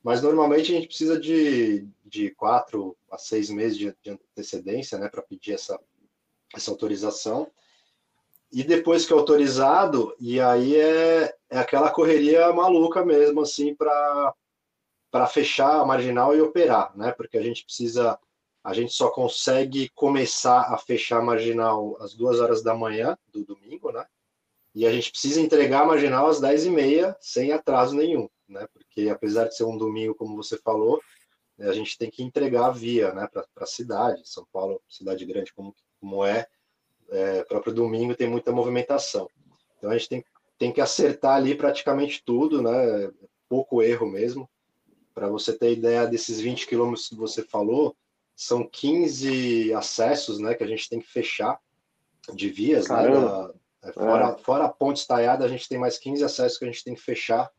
Mas 0.04 0.22
normalmente 0.22 0.70
a 0.70 0.76
gente 0.76 0.86
precisa 0.86 1.18
de, 1.18 1.88
de 2.04 2.30
quatro 2.30 2.96
a 3.10 3.18
seis 3.18 3.50
meses 3.50 3.76
de, 3.76 3.92
de 4.00 4.10
antecedência 4.10 4.96
né, 4.96 5.08
para 5.08 5.22
pedir 5.22 5.54
essa, 5.54 5.76
essa 6.54 6.70
autorização. 6.70 7.50
E 8.56 8.64
depois 8.64 9.04
que 9.04 9.12
é 9.12 9.16
autorizado, 9.16 10.16
e 10.18 10.40
aí 10.40 10.76
é, 10.76 11.34
é 11.50 11.58
aquela 11.58 11.90
correria 11.90 12.50
maluca 12.54 13.04
mesmo, 13.04 13.42
assim, 13.42 13.74
para 13.74 14.34
fechar 15.28 15.80
a 15.80 15.84
marginal 15.84 16.34
e 16.34 16.40
operar, 16.40 16.96
né? 16.96 17.12
Porque 17.12 17.36
a 17.36 17.42
gente 17.42 17.64
precisa, 17.64 18.18
a 18.64 18.72
gente 18.72 18.92
só 18.94 19.10
consegue 19.10 19.90
começar 19.90 20.72
a 20.72 20.78
fechar 20.78 21.18
a 21.18 21.24
marginal 21.24 21.98
às 22.00 22.14
duas 22.14 22.40
horas 22.40 22.62
da 22.62 22.74
manhã 22.74 23.18
do 23.30 23.44
domingo, 23.44 23.92
né? 23.92 24.06
E 24.74 24.86
a 24.86 24.92
gente 24.92 25.10
precisa 25.10 25.40
entregar 25.40 25.82
a 25.82 25.86
marginal 25.86 26.26
às 26.26 26.40
dez 26.40 26.64
e 26.64 26.70
meia, 26.70 27.14
sem 27.20 27.52
atraso 27.52 27.94
nenhum 27.94 28.28
né? 28.48 28.66
Porque 28.72 29.08
apesar 29.08 29.44
de 29.44 29.56
ser 29.56 29.64
um 29.64 29.76
domingo, 29.76 30.14
como 30.14 30.36
você 30.36 30.56
falou, 30.58 31.00
a 31.58 31.72
gente 31.72 31.96
tem 31.98 32.10
que 32.10 32.22
entregar 32.22 32.66
a 32.66 32.70
via, 32.70 33.12
né, 33.12 33.28
para 33.32 33.46
a 33.56 33.66
cidade. 33.66 34.28
São 34.28 34.46
Paulo, 34.52 34.80
cidade 34.88 35.24
grande 35.24 35.52
como, 35.52 35.74
como 36.00 36.24
é, 36.24 36.46
é, 37.10 37.44
próprio 37.44 37.72
domingo 37.72 38.14
tem 38.14 38.28
muita 38.28 38.52
movimentação. 38.52 39.28
Então 39.78 39.90
a 39.90 39.96
gente 39.96 40.08
tem, 40.08 40.24
tem 40.58 40.72
que 40.72 40.80
acertar 40.80 41.36
ali 41.36 41.54
praticamente 41.54 42.22
tudo, 42.24 42.62
né? 42.62 43.10
Pouco 43.48 43.82
erro 43.82 44.06
mesmo. 44.06 44.48
Para 45.14 45.28
você 45.28 45.56
ter 45.56 45.72
ideia 45.72 46.06
desses 46.06 46.40
20 46.40 46.66
quilômetros 46.66 47.08
que 47.08 47.14
você 47.14 47.42
falou, 47.42 47.96
são 48.34 48.68
15 48.68 49.72
acessos, 49.72 50.38
né, 50.38 50.54
que 50.54 50.62
a 50.62 50.66
gente 50.66 50.90
tem 50.90 51.00
que 51.00 51.08
fechar 51.08 51.58
de 52.34 52.50
vias, 52.50 52.88
né? 52.88 53.08
Da, 53.08 53.54
é, 53.82 53.92
fora, 53.92 54.28
é. 54.28 54.38
fora 54.38 54.64
a 54.64 54.68
ponte 54.68 54.98
estaiada, 54.98 55.44
a 55.44 55.48
gente 55.48 55.68
tem 55.68 55.78
mais 55.78 55.98
15 55.98 56.22
acessos 56.24 56.58
que 56.58 56.64
a 56.64 56.70
gente 56.70 56.84
tem 56.84 56.94
que 56.94 57.00
fechar 57.00 57.50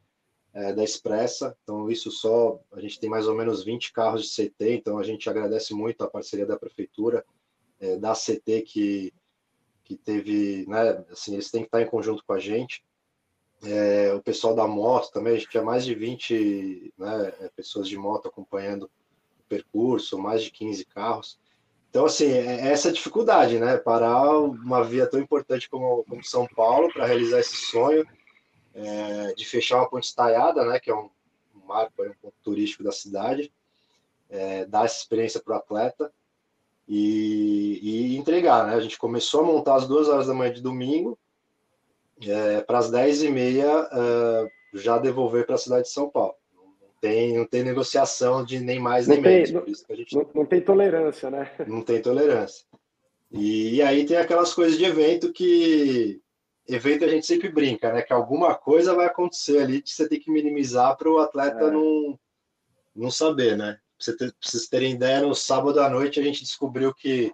é, 0.54 0.74
da 0.74 0.84
Expressa. 0.84 1.58
Então, 1.64 1.90
isso 1.90 2.12
só, 2.12 2.60
a 2.74 2.80
gente 2.80 3.00
tem 3.00 3.10
mais 3.10 3.28
ou 3.28 3.36
menos 3.36 3.64
20 3.64 3.94
carros 3.94 4.24
de 4.24 4.30
CT, 4.30 4.74
então 4.74 5.00
a 5.00 5.04
gente 5.04 5.30
agradece 5.30 5.74
muito 5.74 6.04
a 6.04 6.10
parceria 6.10 6.46
da 6.46 6.60
Prefeitura, 6.60 7.26
é, 7.80 7.98
da 7.98 8.14
CT, 8.14 8.62
que, 8.64 9.14
que 9.88 9.96
teve, 9.96 10.66
né, 10.68 11.06
assim, 11.10 11.34
eles 11.34 11.50
têm 11.50 11.62
que 11.62 11.68
estar 11.68 11.82
em 11.82 11.88
conjunto 11.88 12.22
com 12.26 12.34
a 12.34 12.40
gente. 12.40 12.84
É, 13.64 14.14
o 14.14 14.22
pessoal 14.22 14.54
da 14.54 14.68
moto 14.68 15.12
também, 15.12 15.34
a 15.34 15.36
gente 15.38 15.50
tinha 15.50 15.64
mais 15.64 15.86
de 15.86 15.96
20 15.96 16.94
né, 16.98 17.32
pessoas 17.56 17.88
de 17.88 17.98
moto 17.98 18.28
acompanhando 18.28 18.84
o 18.84 19.44
percurso, 19.48 20.18
mais 20.18 20.44
de 20.44 20.52
15 20.52 20.86
carros. 20.86 21.40
Então, 21.90 22.06
assim, 22.06 22.26
é, 22.26 22.68
é 22.68 22.68
essa 22.68 22.92
dificuldade, 22.92 23.58
né? 23.60 23.78
Parar 23.78 24.38
uma 24.40 24.84
via 24.84 25.08
tão 25.08 25.22
importante 25.22 25.70
como, 25.70 26.04
como 26.04 26.24
São 26.24 26.46
Paulo 26.46 26.92
para 26.92 27.06
realizar 27.06 27.40
esse 27.40 27.56
sonho 27.56 28.06
é, 28.76 29.34
de 29.34 29.46
fechar 29.46 29.78
uma 29.78 29.90
ponte 29.90 30.04
estaiada, 30.04 30.66
né? 30.66 30.80
Que 30.82 30.92
é 30.92 30.96
um, 30.96 31.10
um 31.56 31.66
marco, 31.66 32.04
um 32.04 32.14
ponto 32.22 32.36
turístico 32.44 32.84
da 32.84 32.92
cidade, 32.92 33.52
é, 34.30 34.66
dar 34.66 34.84
essa 34.84 35.00
experiência 35.00 35.40
para 35.40 35.54
o 35.54 35.58
atleta 35.58 36.12
e, 36.88 37.80
e, 37.82 38.18
entregar, 38.18 38.68
né? 38.68 38.76
A 38.76 38.80
gente 38.80 38.98
começou 38.98 39.42
a 39.42 39.44
montar 39.44 39.76
às 39.76 39.88
duas 39.88 40.08
horas 40.08 40.28
da 40.28 40.34
manhã 40.34 40.54
de 40.54 40.62
domingo, 40.62 41.18
é, 42.22 42.62
para 42.62 42.80
as 42.80 42.90
dez 42.90 43.22
e 43.22 43.30
meia 43.30 43.90
é, 43.92 44.48
já 44.74 44.98
devolver 44.98 45.46
para 45.46 45.56
a 45.56 45.60
cidade 45.60 45.84
de 45.84 45.92
São 45.92 46.10
Paulo 46.10 46.36
tem, 47.00 47.38
não 47.38 47.46
tem 47.46 47.64
negociação 47.64 48.44
de 48.44 48.60
nem 48.60 48.80
mais 48.80 49.08
nem 49.08 49.22
menos. 49.22 49.52
Não, 49.52 49.66
gente... 49.96 50.16
não, 50.16 50.30
não, 50.34 50.46
tem 50.46 50.62
tolerância, 50.62 51.30
né? 51.30 51.52
Não 51.68 51.82
tem 51.82 52.02
tolerância. 52.02 52.66
E, 53.32 53.76
e, 53.76 53.82
aí 53.82 54.06
tem 54.06 54.18
aquelas 54.18 54.54
coisas 54.54 54.78
de 54.78 54.86
evento 54.86 55.34
que 55.34 56.22
evento 56.68 57.06
a 57.06 57.08
gente 57.08 57.26
sempre 57.26 57.50
brinca, 57.50 57.92
né? 57.92 58.02
Que 58.02 58.14
alguma 58.14 58.56
coisa 58.56 58.96
vai 58.96 59.06
acontecer 59.06 59.60
ali 59.60 59.82
que 59.82 59.90
você 59.90 60.08
tem 60.08 60.20
que 60.20 60.32
minimizar 60.32 60.98
para 60.98 61.10
o 61.10 61.20
atleta 61.20 61.66
é. 61.66 61.72
não, 61.72 62.20
não 62.96 63.12
saber, 63.12 63.58
né? 63.58 63.80
Pra, 63.98 64.16
ter, 64.16 64.32
pra 64.32 64.50
vocês 64.50 64.68
terem 64.68 64.94
ideia, 64.94 65.22
no 65.22 65.36
sábado 65.36 65.80
à 65.80 65.90
noite 65.90 66.20
a 66.20 66.24
gente 66.24 66.44
descobriu 66.44 66.94
que 66.94 67.34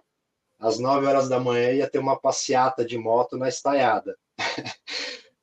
às 0.58 0.78
9 0.78 1.06
horas 1.06 1.28
da 1.28 1.38
manhã 1.38 1.72
ia 1.72 1.90
ter 1.90 1.98
uma 1.98 2.18
passeata 2.18 2.84
de 2.84 2.96
moto 2.96 3.36
na 3.36 3.48
estaiada. 3.48 4.16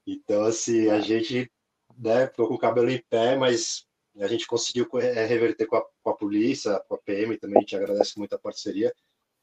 então, 0.05 0.43
assim, 0.43 0.89
a 0.89 0.99
gente 0.99 1.51
né, 1.97 2.27
ficou 2.27 2.47
com 2.47 2.55
o 2.55 2.59
cabelo 2.59 2.89
em 2.89 3.03
pé, 3.09 3.35
mas 3.35 3.85
a 4.19 4.27
gente 4.27 4.47
conseguiu 4.47 4.87
é, 4.99 5.25
reverter 5.25 5.67
com 5.67 5.77
a, 5.77 5.85
com 6.03 6.09
a 6.09 6.17
polícia, 6.17 6.79
com 6.87 6.95
a 6.95 6.97
PM 6.97 7.37
também, 7.37 7.57
a 7.57 7.61
gente 7.61 7.75
agradece 7.75 8.17
muito 8.17 8.33
a 8.33 8.39
parceria. 8.39 8.93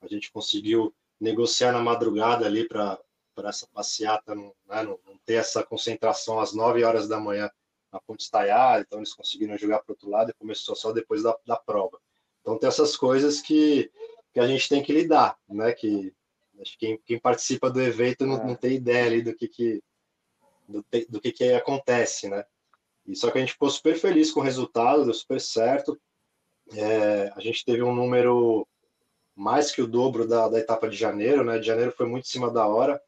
A 0.01 0.07
gente 0.07 0.31
conseguiu 0.31 0.95
negociar 1.21 1.73
na 1.73 1.81
madrugada 1.81 2.47
ali 2.47 2.67
para 2.69 2.99
essa 3.45 3.67
passeata 3.73 4.35
não, 4.35 4.53
né, 4.67 4.83
não, 4.83 4.99
não, 5.07 5.19
ter 5.25 5.35
essa 5.35 5.63
concentração 5.63 6.41
às 6.41 6.53
9 6.53 6.83
horas 6.85 7.09
da 7.09 7.19
manhã 7.19 7.51
na 7.93 8.01
Ponte 8.01 8.23
Estaiada, 8.23 8.85
então 8.87 8.99
eles 8.99 9.15
conseguiram 9.15 9.57
jogar 9.57 9.79
para 9.79 9.93
o 9.93 9.93
outro 9.93 10.11
lado 10.11 10.31
e 10.31 10.35
começou 10.35 10.77
só 10.77 10.93
depois 10.93 11.23
da, 11.23 11.37
da 11.47 11.57
prova. 11.57 11.99
Então 12.41 12.59
tem 12.59 12.69
essas 12.69 12.97
coisas 12.97 13.41
que, 13.41 13.91
que 14.33 14.41
a 14.41 14.47
gente 14.47 14.69
tem 14.69 14.83
que 14.83 14.93
lidar, 14.93 15.39
né? 15.49 15.73
Que 15.73 16.15
acho 16.61 16.73
que 16.73 16.79
quem, 16.79 16.99
quem 17.05 17.19
participa 17.19 17.71
do 17.71 17.81
evento 17.81 18.27
não, 18.27 18.45
não 18.45 18.55
tem 18.55 18.75
ideia 18.75 19.07
ali 19.07 19.23
do 19.23 19.35
que, 19.35 19.49
que 19.49 19.83
do, 20.69 20.85
do 21.09 21.21
que, 21.21 21.33
que 21.33 21.53
acontece, 21.53 22.29
né? 22.29 22.45
E 23.07 23.17
só 23.17 23.31
que 23.31 23.39
a 23.39 23.41
gente 23.41 23.53
ficou 23.53 23.71
super 23.71 23.97
feliz 23.97 24.31
com 24.31 24.41
o 24.41 24.43
resultado, 24.43 25.05
deu 25.05 25.15
super 25.15 25.41
certo. 25.41 25.99
É, 26.73 27.33
a 27.35 27.41
gente 27.41 27.65
teve 27.65 27.83
um 27.83 27.95
número 27.95 28.67
mais 29.35 29.71
que 29.71 29.81
o 29.81 29.87
dobro 29.87 30.29
da, 30.29 30.49
da, 30.49 30.59
etapa 30.59 30.89
de 30.89 30.97
janeiro, 30.97 31.43
né? 31.43 31.59
De 31.59 31.67
janeiro 31.67 31.93
foi 31.93 32.07
muito 32.07 32.27
em 32.27 32.29
cima 32.29 32.51
da 32.51 32.67
hora. 32.67 33.01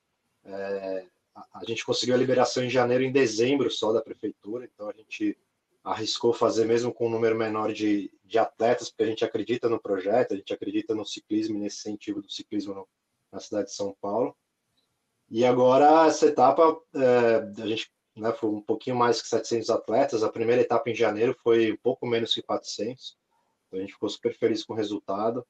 É, 0.45 1.07
a, 1.53 1.65
gente 1.65 1.85
conseguiu 1.85 2.15
a 2.15 2.19
liberação 2.19 2.65
em 2.65 2.71
janeiro, 2.71 3.05
em 3.05 3.13
dezembro 3.13 3.71
só 3.71 3.93
da 3.93 4.03
prefeitura, 4.03 4.65
então 4.65 4.89
a 4.89 4.93
gente 4.93 5.37
arriscou 5.83 6.33
fazer 6.33 6.67
mesmo 6.67 6.93
com 6.93 7.07
um 7.07 7.11
número 7.11 7.37
menor 7.37 7.73
de, 7.73 8.13
de 8.25 8.39
atletas, 8.39 8.91
porque 8.91 9.03
a 9.03 9.07
gente 9.07 9.25
acredita 9.25 9.69
no 9.69 9.81
projeto, 9.81 10.35
a 10.35 10.37
gente 10.37 10.53
acredita 10.53 10.95
no 10.95 11.05
ciclismo, 11.05 11.59
nesse 11.59 11.79
incentivo 11.79 12.21
do 12.21 12.31
ciclismo 12.31 12.75
no, 12.75 12.89
na 13.33 13.41
cidade 13.41 13.67
de 13.69 13.75
São 13.75 13.97
Paulo. 14.01 14.37
E 15.31 15.45
agora 15.45 16.07
essa 16.07 16.27
etapa, 16.27 16.77
é, 16.95 17.63
a 17.63 17.67
gente 17.67 17.91
né, 18.17 18.33
foi 18.33 18.51
um 18.51 18.61
pouquinho 18.61 18.97
mais 18.97 19.23
que 19.23 19.29
700 19.29 19.71
atletas. 19.71 20.23
A 20.23 20.29
primeira 20.29 20.61
etapa 20.61 20.91
em 20.91 20.95
janeiro 20.95 21.35
foi 21.43 21.73
um 21.73 21.77
pouco 21.77 22.07
menos 22.07 22.35
que 22.35 22.43
400. 22.43 23.17
Então 23.67 23.79
a 23.79 23.83
gente 23.83 23.95
ficou 23.95 24.09
super 24.09 24.37
feliz 24.37 24.65
com 24.65 24.73
o 24.73 24.77
resultado. 24.77 25.47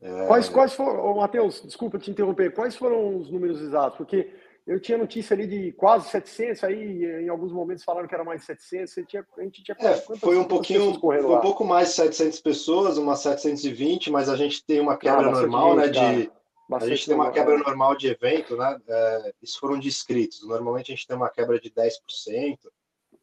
É... 0.00 0.26
Quais, 0.26 0.48
quais 0.48 0.72
foram, 0.72 1.16
Matheus, 1.16 1.60
desculpa 1.62 1.98
te 1.98 2.10
interromper, 2.10 2.54
quais 2.54 2.76
foram 2.76 3.18
os 3.18 3.30
números 3.30 3.60
exatos? 3.60 3.98
Porque 3.98 4.32
eu 4.68 4.78
tinha 4.78 4.98
notícia 4.98 5.34
ali 5.34 5.46
de 5.46 5.72
quase 5.72 6.08
700, 6.10 6.62
aí 6.62 7.04
em 7.24 7.28
alguns 7.28 7.52
momentos 7.52 7.82
falaram 7.82 8.06
que 8.06 8.14
era 8.14 8.22
mais 8.22 8.42
de 8.42 8.46
700, 8.46 8.92
você 8.92 9.04
tinha, 9.04 9.26
a 9.36 9.42
gente 9.42 9.62
tinha 9.62 9.76
é, 9.80 9.94
foi 9.94 10.38
um 10.38 10.44
pouquinho, 10.44 11.00
foi 11.00 11.24
um 11.24 11.40
pouco 11.40 11.64
mais 11.64 11.88
de 11.88 11.94
700 11.94 12.40
pessoas, 12.40 12.98
umas 12.98 13.20
720, 13.20 14.10
mas 14.10 14.28
a 14.28 14.36
gente 14.36 14.64
tem 14.64 14.78
uma 14.78 14.96
quebra 14.96 15.26
ah, 15.26 15.32
normal, 15.32 15.74
né, 15.74 15.88
de 15.88 16.30
Bastante 16.68 16.92
a 16.92 16.96
gente 16.96 17.06
tem 17.06 17.14
uma 17.14 17.30
quebra 17.30 17.56
normal 17.56 17.96
de 17.96 18.08
evento, 18.08 18.54
né? 18.54 18.78
É, 18.86 19.32
isso 19.42 19.58
foram 19.58 19.78
de 19.78 19.88
inscritos. 19.88 20.46
Normalmente 20.46 20.92
a 20.92 20.94
gente 20.94 21.06
tem 21.06 21.16
uma 21.16 21.30
quebra 21.30 21.58
de 21.58 21.70
10%, 21.70 22.58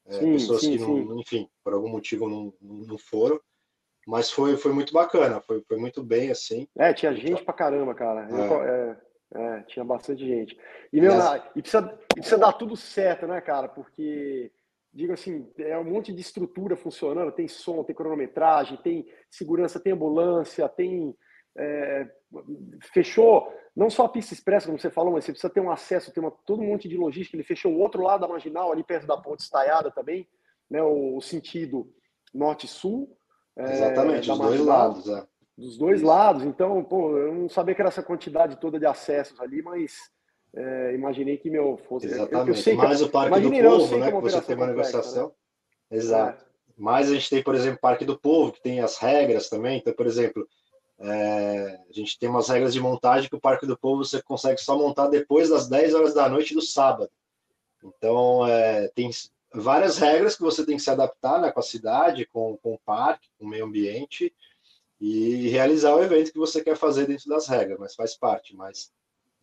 é, 0.08 0.14
sim, 0.14 0.32
pessoas 0.32 0.62
sim, 0.62 0.78
que, 0.78 0.80
não, 0.80 1.20
enfim, 1.20 1.48
por 1.64 1.74
algum 1.74 1.88
motivo 1.88 2.28
não, 2.28 2.52
não 2.60 2.98
foram. 2.98 3.40
Mas 4.08 4.32
foi, 4.32 4.58
foi 4.58 4.74
muito 4.74 4.92
bacana, 4.92 5.42
foi, 5.42 5.62
foi 5.62 5.78
muito 5.78 6.04
bem, 6.04 6.32
assim. 6.32 6.68
É, 6.76 6.92
tinha 6.92 7.14
gente 7.14 7.44
pra 7.44 7.54
caramba, 7.54 7.94
cara. 7.94 8.28
É. 8.32 8.92
É, 8.92 8.98
é, 9.36 9.62
tinha 9.64 9.84
bastante 9.84 10.26
gente. 10.26 10.58
E, 10.92 11.02
meu, 11.02 11.14
e, 11.56 11.62
precisa, 11.62 12.00
e 12.12 12.16
precisa 12.16 12.38
dar 12.38 12.54
tudo 12.54 12.76
certo, 12.76 13.28
né, 13.28 13.42
cara? 13.42 13.68
Porque, 13.68 14.52
digo 14.94 15.14
assim, 15.14 15.52
é 15.58 15.78
um 15.78 15.84
monte 15.84 16.14
de 16.14 16.22
estrutura 16.22 16.78
funcionando, 16.78 17.32
tem 17.32 17.48
som, 17.48 17.84
tem 17.84 17.96
cronometragem, 17.96 18.78
tem 18.78 19.08
segurança, 19.30 19.80
tem 19.80 19.94
ambulância, 19.94 20.68
tem 20.70 21.16
é, 21.58 22.08
fechou 22.94 23.52
não 23.76 23.90
só 23.90 24.06
a 24.06 24.10
pista 24.10 24.34
expressa, 24.34 24.68
como 24.68 24.80
você 24.80 24.90
falou, 24.90 25.12
mas 25.12 25.26
você 25.26 25.32
precisa 25.32 25.54
ter 25.54 25.60
um 25.60 25.72
acesso, 25.72 26.12
tem 26.12 26.24
uma, 26.24 26.32
todo 26.32 26.62
um 26.62 26.68
monte 26.68 26.88
de 26.88 26.96
logística. 26.96 27.36
Ele 27.36 27.44
fechou 27.44 27.74
o 27.74 27.80
outro 27.80 28.02
lado 28.02 28.22
da 28.22 28.28
marginal, 28.28 28.72
ali 28.72 28.84
perto 28.84 29.06
da 29.06 29.18
ponte 29.18 29.42
estaiada 29.42 29.92
também, 29.92 30.28
né, 30.70 30.82
o, 30.82 31.18
o 31.18 31.22
sentido 31.22 31.92
norte-sul. 32.34 33.18
É, 33.58 33.74
Exatamente, 33.74 34.28
dos 34.28 34.40
dois 34.40 34.62
lados. 34.62 35.10
É. 35.10 35.28
Dos 35.58 35.78
dois 35.78 36.02
lados. 36.02 36.44
Então, 36.44 36.84
pô, 36.84 37.18
eu 37.18 37.34
não 37.34 37.50
sabia 37.50 37.74
que 37.74 37.82
era 37.82 37.90
essa 37.90 38.04
quantidade 38.04 38.58
toda 38.58 38.78
de 38.78 38.86
acessos 38.86 39.40
ali, 39.40 39.62
mas 39.62 40.12
é, 40.54 40.94
imaginei 40.94 41.38
que 41.38 41.50
meu 41.50 41.78
fosse. 41.78 42.08
Exatamente. 42.08 42.50
Eu, 42.50 42.56
eu 42.56 42.62
sei 42.62 42.76
Mais 42.76 43.00
que, 43.00 43.06
o 43.06 43.10
Parque 43.10 43.40
do 43.40 43.52
Povo, 43.52 43.98
né? 43.98 44.12
Que 44.12 44.22
você 44.22 44.42
tem 44.42 44.56
uma 44.56 44.68
negociação. 44.68 45.28
Né? 45.90 45.98
Exato. 45.98 46.44
É. 46.44 46.46
Mas 46.78 47.10
a 47.10 47.14
gente 47.14 47.30
tem, 47.30 47.42
por 47.44 47.56
exemplo, 47.56 47.78
o 47.78 47.82
Parque 47.82 48.04
do 48.04 48.20
Povo, 48.20 48.52
que 48.52 48.62
tem 48.62 48.82
as 48.82 48.98
regras 48.98 49.50
também. 49.50 49.78
Então, 49.78 49.94
por 49.94 50.06
exemplo, 50.06 50.46
é, 51.00 51.80
a 51.90 51.94
gente 51.94 52.20
tem 52.20 52.28
umas 52.28 52.50
regras 52.50 52.74
de 52.74 52.82
montagem 52.82 53.30
que 53.30 53.36
o 53.36 53.42
Parque 53.42 53.66
do 53.66 53.78
Povo 53.78 54.04
você 54.04 54.22
consegue 54.22 54.60
só 54.60 54.78
montar 54.78 55.08
depois 55.08 55.50
das 55.50 55.70
10 55.70 55.94
horas 55.94 56.14
da 56.14 56.28
noite 56.28 56.54
do 56.54 56.62
sábado. 56.62 57.10
Então, 57.82 58.46
é, 58.46 58.90
tem 58.90 59.10
várias 59.54 59.98
regras 59.98 60.36
que 60.36 60.42
você 60.42 60.66
tem 60.66 60.76
que 60.76 60.84
se 60.84 60.90
adaptar 60.90 61.40
né, 61.40 61.52
com 61.52 61.60
a 61.62 61.64
cidade, 61.64 62.26
com, 62.26 62.58
com 62.58 62.74
o 62.74 62.80
parque, 62.86 63.30
com 63.38 63.46
o 63.46 63.50
meio 63.50 63.66
ambiente 63.66 64.34
e 65.00 65.50
realizar 65.50 65.96
o 65.96 66.04
evento 66.04 66.32
que 66.32 66.40
você 66.40 66.64
quer 66.64 66.78
fazer 66.78 67.08
dentro 67.08 67.28
das 67.28 67.48
regras, 67.48 67.78
mas 67.80 67.96
faz 67.96 68.16
parte. 68.16 68.56
Mas 68.56 68.92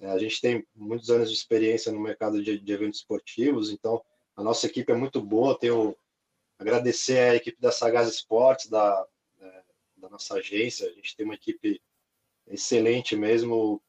é, 0.00 0.10
a 0.10 0.18
gente 0.18 0.40
tem 0.40 0.66
muitos 0.74 1.10
anos 1.10 1.30
de 1.30 1.36
experiência 1.36 1.92
no 1.92 2.00
mercado 2.00 2.42
de, 2.42 2.58
de 2.58 2.72
eventos 2.72 3.00
esportivos, 3.00 3.70
então 3.70 4.02
a 4.36 4.42
nossa 4.42 4.66
equipe 4.66 4.90
é 4.90 4.96
muito 4.96 5.20
boa. 5.20 5.58
Tenho 5.58 5.94
agradecer 6.58 7.18
a 7.18 7.34
equipe 7.34 7.60
da 7.60 7.72
Sagaz 7.72 8.08
Esportes, 8.08 8.68
da 8.68 9.06
da 10.02 10.10
nossa 10.10 10.34
agência. 10.34 10.88
A 10.88 10.92
gente 10.92 11.16
tem 11.16 11.24
uma 11.24 11.36
equipe 11.36 11.80
excelente 12.48 13.16
mesmo, 13.16 13.80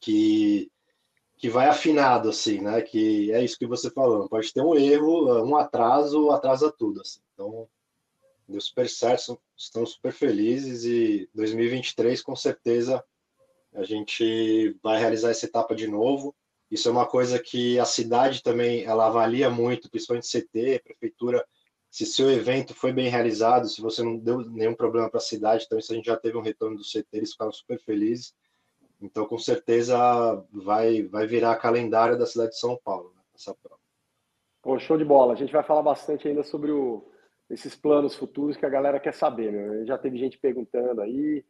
que, 0.00 0.70
que 1.38 1.48
vai 1.48 1.68
afinado, 1.68 2.28
assim, 2.28 2.60
né? 2.60 2.82
Que 2.82 3.32
é 3.32 3.42
isso 3.42 3.58
que 3.58 3.66
você 3.66 3.88
falou. 3.90 4.28
Pode 4.28 4.52
ter 4.52 4.60
um 4.60 4.74
erro, 4.74 5.44
um 5.44 5.56
atraso, 5.56 6.30
atrasa 6.30 6.72
tudo. 6.76 7.00
Assim. 7.00 7.20
Então, 7.32 7.68
deu 8.52 8.60
super 8.60 8.88
certo, 8.88 9.40
estamos 9.56 9.92
super 9.92 10.12
felizes 10.12 10.84
e 10.84 11.28
2023, 11.34 12.22
com 12.22 12.36
certeza, 12.36 13.04
a 13.74 13.82
gente 13.82 14.76
vai 14.82 15.00
realizar 15.00 15.30
essa 15.30 15.46
etapa 15.46 15.74
de 15.74 15.88
novo. 15.88 16.34
Isso 16.70 16.88
é 16.88 16.92
uma 16.92 17.06
coisa 17.06 17.38
que 17.38 17.78
a 17.78 17.84
cidade 17.84 18.42
também 18.42 18.84
ela 18.84 19.06
avalia 19.06 19.50
muito, 19.50 19.90
principalmente 19.90 20.30
CT, 20.30 20.82
prefeitura 20.84 21.44
se 21.92 22.06
seu 22.06 22.30
evento 22.30 22.74
foi 22.74 22.90
bem 22.90 23.08
realizado, 23.08 23.68
se 23.68 23.82
você 23.82 24.02
não 24.02 24.16
deu 24.16 24.38
nenhum 24.38 24.74
problema 24.74 25.10
para 25.10 25.18
a 25.18 25.20
cidade, 25.20 25.64
então 25.66 25.78
isso 25.78 25.92
a 25.92 25.94
gente 25.94 26.06
já 26.06 26.16
teve 26.16 26.38
um 26.38 26.42
retorno 26.42 26.78
do 26.78 26.82
CT, 26.82 27.06
eles 27.12 27.32
ficaram 27.32 27.52
super 27.52 27.78
felizes. 27.78 28.34
Então, 28.98 29.26
com 29.26 29.36
certeza, 29.36 29.94
vai, 30.50 31.02
vai 31.02 31.26
virar 31.26 31.56
calendário 31.56 32.18
da 32.18 32.24
cidade 32.24 32.52
de 32.52 32.58
São 32.58 32.80
Paulo, 32.82 33.12
né, 33.14 33.20
essa 33.34 33.54
prova. 33.62 33.78
Pô, 34.62 34.78
show 34.78 34.96
de 34.96 35.04
bola. 35.04 35.34
A 35.34 35.36
gente 35.36 35.52
vai 35.52 35.62
falar 35.62 35.82
bastante 35.82 36.26
ainda 36.26 36.42
sobre 36.42 36.70
o, 36.70 37.04
esses 37.50 37.74
planos 37.74 38.14
futuros 38.14 38.56
que 38.56 38.66
a 38.66 38.70
galera 38.70 39.00
quer 39.00 39.14
saber. 39.14 39.52
Meu. 39.52 39.86
Já 39.86 39.98
teve 39.98 40.16
gente 40.16 40.38
perguntando 40.38 41.00
aí, 41.00 41.44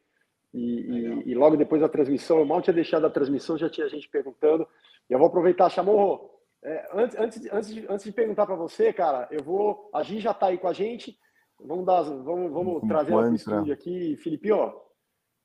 e, 0.53 0.61
e, 0.61 1.31
e, 1.31 1.35
logo 1.35 1.57
depois 1.57 1.81
da 1.81 1.89
transmissão, 1.89 2.39
eu 2.39 2.45
mal 2.45 2.61
tinha 2.61 2.75
deixado 2.75 3.07
a 3.07 3.11
transmissão, 3.11 3.57
já 3.57 3.71
tinha 3.71 3.89
gente 3.89 4.09
perguntando. 4.09 4.67
E 5.09 5.13
eu 5.13 5.19
vou 5.19 5.29
aproveitar, 5.29 5.71
chamou 5.71 6.33
é, 6.63 6.89
antes, 6.95 7.19
antes, 7.19 7.53
antes, 7.53 7.75
de, 7.75 7.87
antes 7.89 8.05
de 8.05 8.13
perguntar 8.13 8.47
para 8.47 8.55
você, 8.55 8.93
cara, 8.93 9.27
eu 9.31 9.43
vou. 9.43 9.91
A 9.93 10.03
Gi 10.03 10.21
já 10.21 10.31
está 10.31 10.47
aí 10.47 10.59
com 10.59 10.69
a 10.69 10.73
gente. 10.73 11.19
Vamos, 11.59 11.85
dar, 11.85 12.03
vamos, 12.03 12.53
vamos 12.53 12.83
trazer 12.87 13.13
ela 13.13 13.23
para 13.23 13.33
o 13.33 13.35
estúdio 13.35 13.73
aqui. 13.73 14.17
Felipe, 14.17 14.53
ó, 14.53 14.73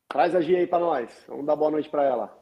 traz 0.08 0.36
a 0.36 0.42
Gi 0.42 0.56
aí 0.56 0.68
para 0.68 0.80
nós. 0.80 1.25
Vamos 1.27 1.46
dar 1.46 1.56
boa 1.56 1.72
noite 1.72 1.89
para 1.89 2.04
ela. 2.04 2.38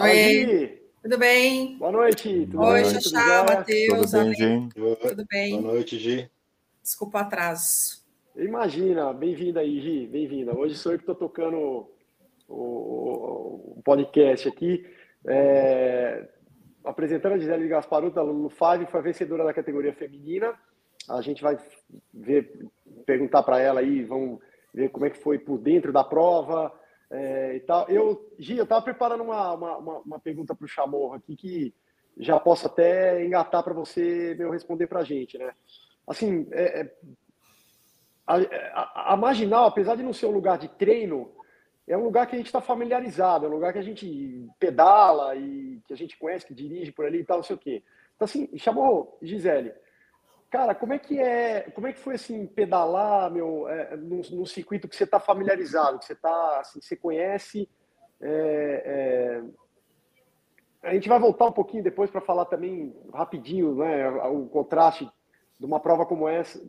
Oi. 0.00 0.82
Tudo 1.02 1.18
bem? 1.18 1.78
Boa 1.78 1.92
noite. 1.92 2.46
Tudo 2.50 2.62
Oi? 2.62 2.84
Xaxá, 2.84 3.44
Matheus. 3.44 4.10
Tudo 4.10 4.24
bem, 4.24 4.34
Gi? 4.34 4.68
Tudo 5.08 5.26
bem? 5.30 5.60
Boa 5.60 5.74
noite, 5.74 5.98
Gi. 5.98 6.30
Desculpa 6.88 7.18
o 7.18 7.20
atraso. 7.20 8.02
Imagina, 8.34 9.12
bem-vinda 9.12 9.60
aí, 9.60 9.78
Gi, 9.78 10.06
bem-vinda. 10.06 10.56
Hoje 10.56 10.74
sou 10.74 10.92
eu 10.92 10.96
que 10.96 11.02
estou 11.02 11.14
tocando 11.14 11.58
o, 11.58 11.86
o, 12.48 13.74
o, 13.76 13.82
podcast 13.84 14.48
aqui. 14.48 14.86
É, 15.26 16.26
apresentando 16.82 17.34
a 17.34 17.38
Gisele 17.38 17.68
Gasparuto, 17.68 18.14
da 18.14 18.22
Lulu 18.22 18.48
Five, 18.48 18.86
foi 18.86 19.02
vencedora 19.02 19.44
da 19.44 19.52
categoria 19.52 19.92
feminina. 19.92 20.58
A 21.10 21.20
gente 21.20 21.42
vai 21.42 21.58
ver, 22.14 22.58
perguntar 23.04 23.42
para 23.42 23.60
ela 23.60 23.80
aí, 23.80 24.02
vamos 24.02 24.40
ver 24.72 24.88
como 24.88 25.04
é 25.04 25.10
que 25.10 25.18
foi 25.18 25.38
por 25.38 25.58
dentro 25.58 25.92
da 25.92 26.02
prova 26.02 26.72
é, 27.10 27.56
e 27.56 27.60
tal. 27.60 27.86
Eu, 27.90 28.32
Gi, 28.38 28.56
eu 28.56 28.64
estava 28.64 28.80
preparando 28.80 29.24
uma, 29.24 29.52
uma, 29.52 29.98
uma 29.98 30.18
pergunta 30.18 30.54
para 30.54 30.64
o 30.64 30.68
Chamorro 30.68 31.12
aqui 31.12 31.36
que 31.36 31.74
já 32.16 32.40
posso 32.40 32.66
até 32.66 33.22
engatar 33.26 33.62
para 33.62 33.74
você 33.74 34.34
meu 34.38 34.50
responder 34.50 34.86
para 34.86 35.00
a 35.00 35.04
gente, 35.04 35.36
né? 35.36 35.52
Assim, 36.08 36.48
é, 36.52 36.80
é, 36.80 36.92
a, 38.26 38.36
a, 38.36 39.12
a, 39.12 39.16
Marginal, 39.16 39.66
apesar 39.66 39.94
de 39.94 40.02
não 40.02 40.12
ser 40.12 40.26
um 40.26 40.30
lugar 40.30 40.58
de 40.58 40.68
treino, 40.68 41.30
é 41.86 41.96
um 41.96 42.04
lugar 42.04 42.26
que 42.26 42.34
a 42.34 42.38
gente 42.38 42.46
está 42.46 42.60
familiarizado, 42.60 43.44
é 43.44 43.48
um 43.48 43.52
lugar 43.52 43.72
que 43.72 43.78
a 43.78 43.82
gente 43.82 44.46
pedala 44.58 45.36
e 45.36 45.80
que 45.86 45.92
a 45.92 45.96
gente 45.96 46.18
conhece, 46.18 46.46
que 46.46 46.54
dirige 46.54 46.92
por 46.92 47.04
ali 47.04 47.20
e 47.20 47.24
tal, 47.24 47.38
não 47.38 47.44
sei 47.44 47.56
o 47.56 47.58
quê. 47.58 47.82
Então, 48.16 48.24
assim, 48.24 48.48
chamou 48.56 49.18
Gisele. 49.22 49.72
Cara, 50.50 50.74
como 50.74 50.94
é 50.94 50.98
que 50.98 51.20
é, 51.20 51.70
como 51.72 51.86
é 51.86 51.92
que 51.92 52.00
foi 52.00 52.14
assim 52.14 52.46
pedalar, 52.46 53.30
meu, 53.30 53.68
é, 53.68 53.96
num, 53.96 54.22
num 54.30 54.46
circuito 54.46 54.88
que 54.88 54.96
você 54.96 55.04
está 55.04 55.20
familiarizado, 55.20 55.98
que 55.98 56.06
você 56.06 56.14
tá, 56.14 56.60
assim, 56.60 56.80
você 56.80 56.96
conhece? 56.96 57.68
É, 58.20 59.42
é... 60.82 60.88
A 60.88 60.94
gente 60.94 61.08
vai 61.08 61.18
voltar 61.18 61.46
um 61.46 61.52
pouquinho 61.52 61.82
depois 61.82 62.10
para 62.10 62.20
falar 62.20 62.46
também 62.46 62.96
rapidinho, 63.12 63.74
né, 63.74 64.08
o 64.28 64.46
contraste 64.46 65.10
de 65.58 65.66
uma 65.66 65.80
prova 65.80 66.06
como 66.06 66.28
essa 66.28 66.60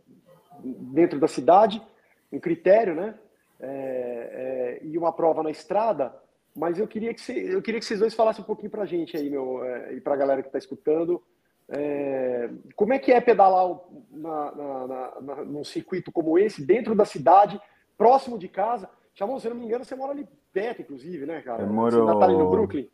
dentro 0.62 1.18
da 1.18 1.28
cidade, 1.28 1.82
um 2.30 2.38
critério, 2.38 2.94
né, 2.94 3.14
é, 3.58 4.78
é, 4.82 4.86
e 4.86 4.98
uma 4.98 5.12
prova 5.12 5.42
na 5.42 5.50
estrada. 5.50 6.14
Mas 6.56 6.78
eu 6.78 6.86
queria 6.86 7.14
que 7.14 7.20
você, 7.20 7.32
eu 7.32 7.62
queria 7.62 7.78
que 7.78 7.86
vocês 7.86 8.00
dois 8.00 8.14
falassem 8.14 8.42
um 8.42 8.46
pouquinho 8.46 8.70
para 8.70 8.82
a 8.82 8.86
gente 8.86 9.16
aí, 9.16 9.30
meu, 9.30 9.64
é, 9.64 9.94
e 9.94 10.00
para 10.00 10.14
a 10.14 10.16
galera 10.16 10.42
que 10.42 10.48
está 10.48 10.58
escutando. 10.58 11.22
É, 11.68 12.50
como 12.74 12.92
é 12.92 12.98
que 12.98 13.12
é 13.12 13.20
pedalar 13.20 13.78
na, 14.10 14.52
na, 14.52 15.12
na, 15.20 15.44
num 15.44 15.62
circuito 15.62 16.10
como 16.10 16.36
esse, 16.36 16.64
dentro 16.64 16.94
da 16.96 17.04
cidade, 17.04 17.60
próximo 17.96 18.36
de 18.36 18.48
casa? 18.48 18.90
Chamou, 19.14 19.38
se 19.38 19.48
não 19.48 19.56
me 19.56 19.64
engano, 19.64 19.84
você 19.84 19.94
mora 19.94 20.12
ali 20.12 20.26
perto, 20.52 20.82
inclusive, 20.82 21.26
né, 21.26 21.40
cara? 21.42 21.62
Eu 21.62 21.68
moro... 21.68 22.04
Você 22.04 22.18
tá 22.18 22.24
ali 22.24 22.36
no 22.36 22.50
Brooklyn? 22.50 22.88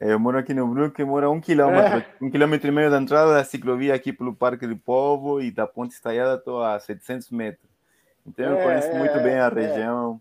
É, 0.00 0.14
eu 0.14 0.18
moro 0.18 0.38
aqui 0.38 0.54
no 0.54 0.66
Brooklyn, 0.66 1.04
moro 1.04 1.26
a 1.26 1.30
um 1.30 1.40
quilômetro, 1.40 1.98
é. 1.98 2.06
um 2.22 2.30
quilômetro 2.30 2.68
e 2.68 2.72
meio 2.72 2.90
da 2.90 2.98
entrada 2.98 3.34
da 3.34 3.44
ciclovia 3.44 3.94
aqui 3.94 4.14
pelo 4.14 4.34
Parque 4.34 4.66
do 4.66 4.76
Povo 4.76 5.42
e 5.42 5.50
da 5.50 5.66
Ponte 5.66 5.92
Estaiada 5.92 6.36
estou 6.36 6.64
a 6.64 6.80
700 6.80 7.30
metros. 7.30 7.70
Então 8.26 8.46
eu 8.46 8.56
é, 8.56 8.64
conheço 8.64 8.94
muito 8.94 9.14
bem 9.22 9.38
a 9.38 9.46
é. 9.46 9.48
região. 9.48 10.20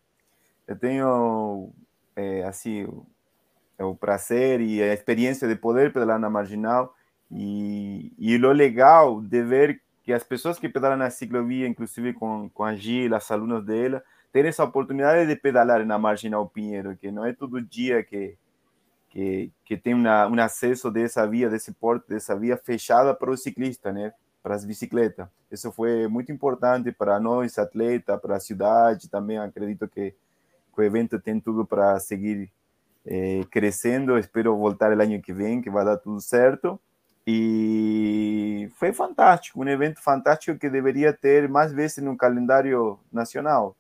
Eu 0.68 0.76
tenho, 0.76 1.70
é, 2.14 2.44
assim, 2.44 2.84
o, 2.84 3.06
o 3.80 3.96
prazer 3.96 4.60
e 4.60 4.84
a 4.84 4.94
experiência 4.94 5.48
de 5.48 5.56
poder 5.56 5.94
pedalar 5.94 6.20
na 6.20 6.30
Marginal 6.30 6.94
e, 7.32 8.12
e 8.18 8.36
o 8.36 8.52
legal 8.52 9.22
de 9.22 9.42
ver 9.44 9.82
que 10.04 10.12
as 10.12 10.24
pessoas 10.24 10.60
que 10.60 10.68
pedalam 10.68 10.98
na 10.98 11.10
ciclovia, 11.10 11.68
inclusive 11.68 12.14
com, 12.14 12.50
com 12.50 12.64
a 12.66 12.76
Gil, 12.76 13.16
as 13.16 13.32
alunos 13.32 13.64
dela, 13.66 14.04
ter 14.34 14.44
essa 14.44 14.64
oportunidade 14.64 15.28
de 15.28 15.36
pedalar 15.38 15.86
na 15.86 15.98
Marginal 15.98 16.50
Pinheiro, 16.50 16.98
que 16.98 17.12
não 17.12 17.24
é 17.24 17.32
todo 17.32 17.62
dia 17.62 18.04
que, 18.04 18.36
que, 19.10 19.52
que 19.66 19.76
tem 19.76 19.94
uma, 19.94 20.28
um 20.28 20.40
acesso 20.40 20.90
dessa 20.92 21.26
via, 21.28 21.50
desse 21.50 21.72
porto, 21.74 22.08
dessa 22.08 22.36
via 22.36 22.56
fechada 22.58 23.14
para 23.14 23.32
o 23.32 23.38
ciclista, 23.38 23.92
né? 23.92 24.14
para 24.42 24.56
as 24.56 24.66
bicicletas. 24.66 25.28
Isso 25.52 25.72
foi 25.72 26.08
muito 26.08 26.32
importante 26.32 26.92
para 26.92 27.20
nós, 27.20 27.58
atletas, 27.58 28.20
para 28.22 28.38
a 28.38 28.40
cidade. 28.40 29.10
Também 29.10 29.38
acredito 29.38 29.88
que, 29.88 30.12
que 30.12 30.82
o 30.82 30.84
evento 30.84 31.20
tem 31.20 31.40
tudo 31.40 31.66
para 31.66 32.00
seguir 32.00 32.52
eh, 33.06 33.42
crescendo. 33.52 34.18
Espero 34.18 34.56
voltar 34.58 34.96
o 34.96 35.02
ano 35.02 35.22
que 35.22 35.34
vem, 35.34 35.62
que 35.62 35.70
vai 35.70 35.84
dar 35.84 35.98
tudo 35.98 36.22
certo. 36.22 36.80
E 37.28 38.70
foi 38.76 38.92
fantástico, 38.92 39.62
um 39.62 39.68
evento 39.68 40.02
fantástico 40.02 40.58
que 40.58 40.70
deveria 40.70 41.14
ter 41.14 41.48
mais 41.48 41.72
vezes 41.72 42.04
no 42.04 42.18
calendário 42.18 43.00
nacional. 43.12 43.76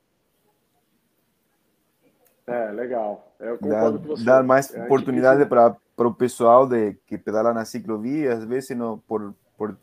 É, 2.49 2.71
legal. 2.71 3.33
Eu 3.39 3.57
concordo 3.57 3.97
dar, 3.97 4.07
com 4.07 4.15
você. 4.15 4.23
Dar 4.23 4.43
mais 4.43 4.73
é 4.73 4.83
oportunidade 4.83 5.45
para 5.45 5.77
o 5.97 6.13
pessoal 6.13 6.67
de, 6.67 6.93
que 7.05 7.17
pedala 7.17 7.53
na 7.53 7.65
ciclovia, 7.65 8.33
às 8.33 8.43
vezes 8.43 8.75
não, 8.75 8.97
por, 8.97 9.33
por, 9.57 9.77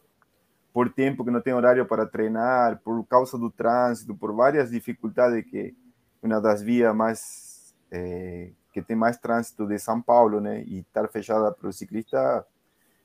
por 0.73 0.93
tempo 0.93 1.25
que 1.25 1.31
não 1.31 1.41
tem 1.41 1.55
horário 1.55 1.87
para 1.87 2.07
treinar, 2.07 2.81
por 2.83 3.05
causa 3.07 3.39
do 3.39 3.51
trânsito, 3.51 4.15
por 4.15 4.35
várias 4.35 4.71
dificuldades 4.71 5.45
que 5.49 5.75
uma 6.23 6.41
das 6.41 6.61
vias 6.61 6.95
mais 6.95 7.75
é, 7.91 8.51
que 8.73 8.83
tem 8.83 8.97
mais 8.97 9.17
trânsito 9.17 9.67
de 9.67 9.79
São 9.79 10.03
Paulo, 10.03 10.41
né? 10.41 10.63
E 10.67 10.81
estar 10.81 11.09
fechada 11.09 11.53
para 11.53 11.69
o 11.69 11.73
ciclista 11.73 12.45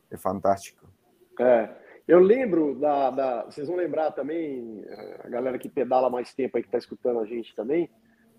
é 0.10 0.18
fantástico. 0.18 0.86
É, 1.40 1.70
eu 2.08 2.20
lembro 2.20 2.76
da, 2.76 3.10
da, 3.10 3.44
Vocês 3.46 3.68
vão 3.68 3.78
lembrar 3.78 4.12
também, 4.12 4.84
a 5.24 5.30
galera 5.30 5.58
que 5.58 5.70
pedala 5.70 6.10
mais 6.10 6.34
tempo 6.34 6.58
aí, 6.58 6.64
que 6.64 6.68
está 6.68 6.78
escutando 6.78 7.20
a 7.20 7.26
gente 7.26 7.56
também, 7.56 7.90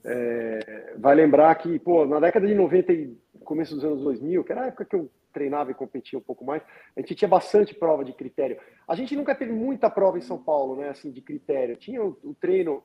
é, 0.05 0.95
vai 0.99 1.15
lembrar 1.15 1.55
que, 1.57 1.79
pô, 1.79 2.05
na 2.05 2.19
década 2.21 2.47
de 2.47 2.55
90 2.55 2.93
e 2.93 3.17
começo 3.45 3.75
dos 3.75 3.85
anos 3.85 4.03
2000, 4.03 4.45
que 4.45 4.53
era 4.53 4.63
a 4.63 4.67
época 4.67 4.85
que 4.85 4.97
eu 4.97 5.11
treinava 5.33 5.71
e 5.71 5.75
competia 5.75 6.19
um 6.19 6.23
pouco 6.23 6.45
mais, 6.45 6.63
a 6.97 7.01
gente 7.01 7.15
tinha 7.15 7.29
bastante 7.29 7.75
prova 7.75 8.05
de 8.05 8.13
critério. 8.13 8.59
A 8.87 8.95
gente 8.95 9.17
nunca 9.17 9.35
teve 9.35 9.53
muita 9.53 9.89
prova 9.89 10.19
em 10.19 10.23
São 10.23 10.39
Paulo, 10.39 10.77
né, 10.77 10.91
assim, 10.91 11.11
de 11.11 11.21
critério. 11.21 11.77
Tinha 11.77 12.03
o, 12.05 12.19
o 12.23 12.35
treino 12.35 12.83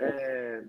é, 0.00 0.62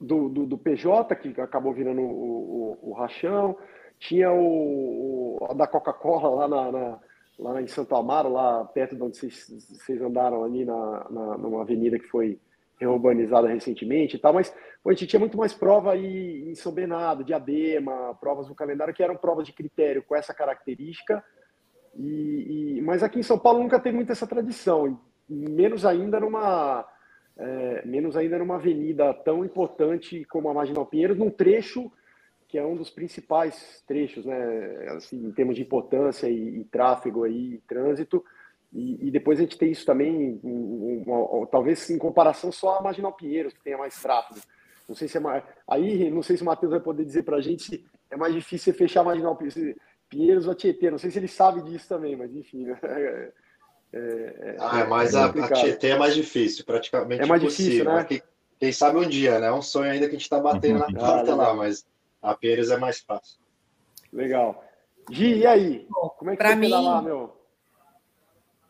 do, 0.00 0.28
do, 0.28 0.46
do, 0.46 0.58
PJ, 0.58 1.14
que 1.16 1.40
acabou 1.40 1.72
virando 1.72 2.00
o, 2.00 2.78
o, 2.82 2.90
o 2.90 2.92
rachão, 2.92 3.56
tinha 3.98 4.32
o, 4.32 5.38
o 5.40 5.54
da 5.54 5.66
Coca-Cola 5.66 6.46
lá, 6.46 6.48
na, 6.48 6.72
na, 6.72 6.98
lá 7.38 7.62
em 7.62 7.66
Santo 7.66 7.94
Amaro, 7.94 8.30
lá 8.30 8.64
perto 8.64 8.96
de 8.96 9.02
onde 9.02 9.16
vocês, 9.16 9.48
vocês 9.48 10.00
andaram 10.00 10.42
ali 10.42 10.64
na, 10.64 11.06
na, 11.10 11.38
numa 11.38 11.62
avenida 11.62 11.98
que 11.98 12.08
foi 12.08 12.40
reurbanizada 12.82 13.48
recentemente 13.48 14.16
e 14.16 14.18
tal, 14.18 14.32
mas 14.32 14.54
pô, 14.82 14.90
a 14.90 14.92
gente 14.92 15.06
tinha 15.06 15.20
muito 15.20 15.36
mais 15.36 15.52
prova 15.54 15.92
aí 15.92 16.48
em 16.48 16.54
São 16.54 16.72
Bernardo, 16.72 17.24
Diadema, 17.24 18.14
provas 18.20 18.48
no 18.48 18.54
calendário 18.54 18.94
que 18.94 19.02
eram 19.02 19.16
provas 19.16 19.46
de 19.46 19.52
critério 19.52 20.02
com 20.02 20.14
essa 20.14 20.34
característica, 20.34 21.24
e, 21.94 22.78
e 22.78 22.82
mas 22.82 23.02
aqui 23.02 23.18
em 23.18 23.22
São 23.22 23.38
Paulo 23.38 23.60
nunca 23.62 23.80
teve 23.80 23.96
muito 23.96 24.12
essa 24.12 24.26
tradição, 24.26 25.00
menos 25.28 25.84
ainda 25.84 26.20
numa 26.20 26.86
é, 27.36 27.86
menos 27.86 28.16
ainda 28.16 28.38
numa 28.38 28.56
avenida 28.56 29.12
tão 29.14 29.44
importante 29.44 30.24
como 30.26 30.48
a 30.48 30.54
Marginal 30.54 30.86
Pinheiros, 30.86 31.18
num 31.18 31.30
trecho 31.30 31.90
que 32.52 32.58
é 32.58 32.66
um 32.66 32.76
dos 32.76 32.90
principais 32.90 33.82
trechos, 33.86 34.26
né, 34.26 34.88
assim, 34.90 35.16
em 35.16 35.32
termos 35.32 35.56
de 35.56 35.62
importância 35.62 36.28
e, 36.28 36.60
e 36.60 36.64
tráfego 36.64 37.24
aí, 37.24 37.54
e 37.54 37.58
trânsito. 37.66 38.22
E, 38.72 39.08
e, 39.08 39.10
depois 39.10 39.38
a 39.38 39.42
gente 39.42 39.58
tem 39.58 39.70
isso 39.70 39.84
também, 39.84 40.40
um, 40.42 41.04
um, 41.06 41.42
um, 41.42 41.46
talvez 41.46 41.90
em 41.90 41.98
comparação 41.98 42.50
só 42.50 42.78
a 42.78 42.82
Marginal 42.82 43.12
Pinheiros, 43.12 43.52
que 43.52 43.62
tenha 43.62 43.76
mais 43.76 44.00
tráfego. 44.00 44.40
Não 44.88 44.96
sei 44.96 45.08
se 45.08 45.18
é 45.18 45.20
mais. 45.20 45.44
Aí, 45.68 46.10
não 46.10 46.22
sei 46.22 46.36
se 46.36 46.42
o 46.42 46.46
Matheus 46.46 46.70
vai 46.70 46.80
poder 46.80 47.04
dizer 47.04 47.22
para 47.22 47.36
a 47.36 47.40
gente 47.40 47.62
se 47.62 47.84
é 48.10 48.16
mais 48.16 48.34
difícil 48.34 48.72
você 48.72 48.78
fechar 48.78 49.02
a 49.02 49.04
Marginal 49.04 49.38
Pinheiros 50.08 50.46
ou 50.46 50.52
a 50.52 50.54
Tietê. 50.54 50.90
Não 50.90 50.98
sei 50.98 51.10
se 51.10 51.18
ele 51.18 51.28
sabe 51.28 51.62
disso 51.62 51.86
também, 51.88 52.16
mas 52.16 52.34
enfim. 52.34 52.66
Né? 52.66 52.78
É, 53.94 53.98
é, 53.98 54.56
ah, 54.58 54.80
é 54.80 54.84
mas 54.86 55.14
a, 55.14 55.26
a, 55.26 55.52
Tietê 55.52 55.88
é 55.88 55.98
mais 55.98 56.14
difícil, 56.14 56.64
praticamente 56.64 57.22
é 57.22 57.26
mais 57.26 57.42
impossível. 57.42 57.70
Difícil, 57.72 57.94
né? 57.94 58.04
Quem, 58.04 58.22
quem, 58.58 58.72
sabe 58.72 58.96
um 58.96 59.06
dia, 59.06 59.38
né? 59.38 59.48
É 59.48 59.52
um 59.52 59.60
sonho 59.60 59.90
ainda 59.90 60.06
que 60.06 60.12
a 60.12 60.18
gente 60.18 60.22
está 60.22 60.40
batendo 60.40 60.78
na 60.78 60.86
porta 60.86 61.32
ah, 61.32 61.34
lá, 61.34 61.54
mas 61.54 61.84
a 62.22 62.34
Pires 62.34 62.70
é 62.70 62.78
mais 62.78 63.00
fácil. 63.00 63.38
Legal. 64.10 64.64
Gi, 65.10 65.40
e 65.40 65.46
aí? 65.46 65.86
Como 66.16 66.30
é 66.30 66.36
que 66.36 66.42
pra 66.42 66.56
mim... 66.56 66.68
lá, 66.68 67.02
meu? 67.02 67.36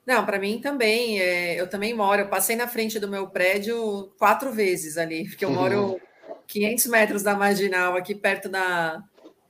Não, 0.06 0.24
para 0.26 0.38
mim 0.38 0.60
também. 0.60 1.20
É, 1.20 1.60
eu 1.60 1.68
também 1.68 1.94
moro. 1.94 2.22
Eu 2.22 2.28
passei 2.28 2.56
na 2.56 2.68
frente 2.68 2.98
do 2.98 3.08
meu 3.08 3.28
prédio 3.28 4.12
quatro 4.18 4.52
vezes 4.52 4.96
ali, 4.96 5.28
porque 5.28 5.44
eu 5.44 5.50
uhum. 5.50 5.54
moro 5.54 6.00
500 6.46 6.86
metros 6.86 7.22
da 7.22 7.36
marginal, 7.36 7.96
aqui 7.96 8.14
perto 8.14 8.48
da, 8.48 9.02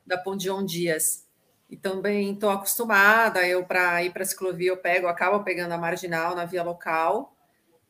da 0.06 0.18
Pondion 0.18 0.64
Dias. 0.64 1.26
E 1.70 1.76
também 1.76 2.32
estou 2.32 2.50
acostumada. 2.50 3.46
Eu, 3.46 3.64
para 3.64 4.02
ir 4.04 4.12
para 4.12 4.22
a 4.22 4.26
ciclovia, 4.26 4.70
eu 4.70 4.76
pego, 4.76 5.06
acabo 5.06 5.42
pegando 5.42 5.72
a 5.72 5.78
marginal 5.78 6.34
na 6.34 6.44
via 6.44 6.62
local, 6.62 7.34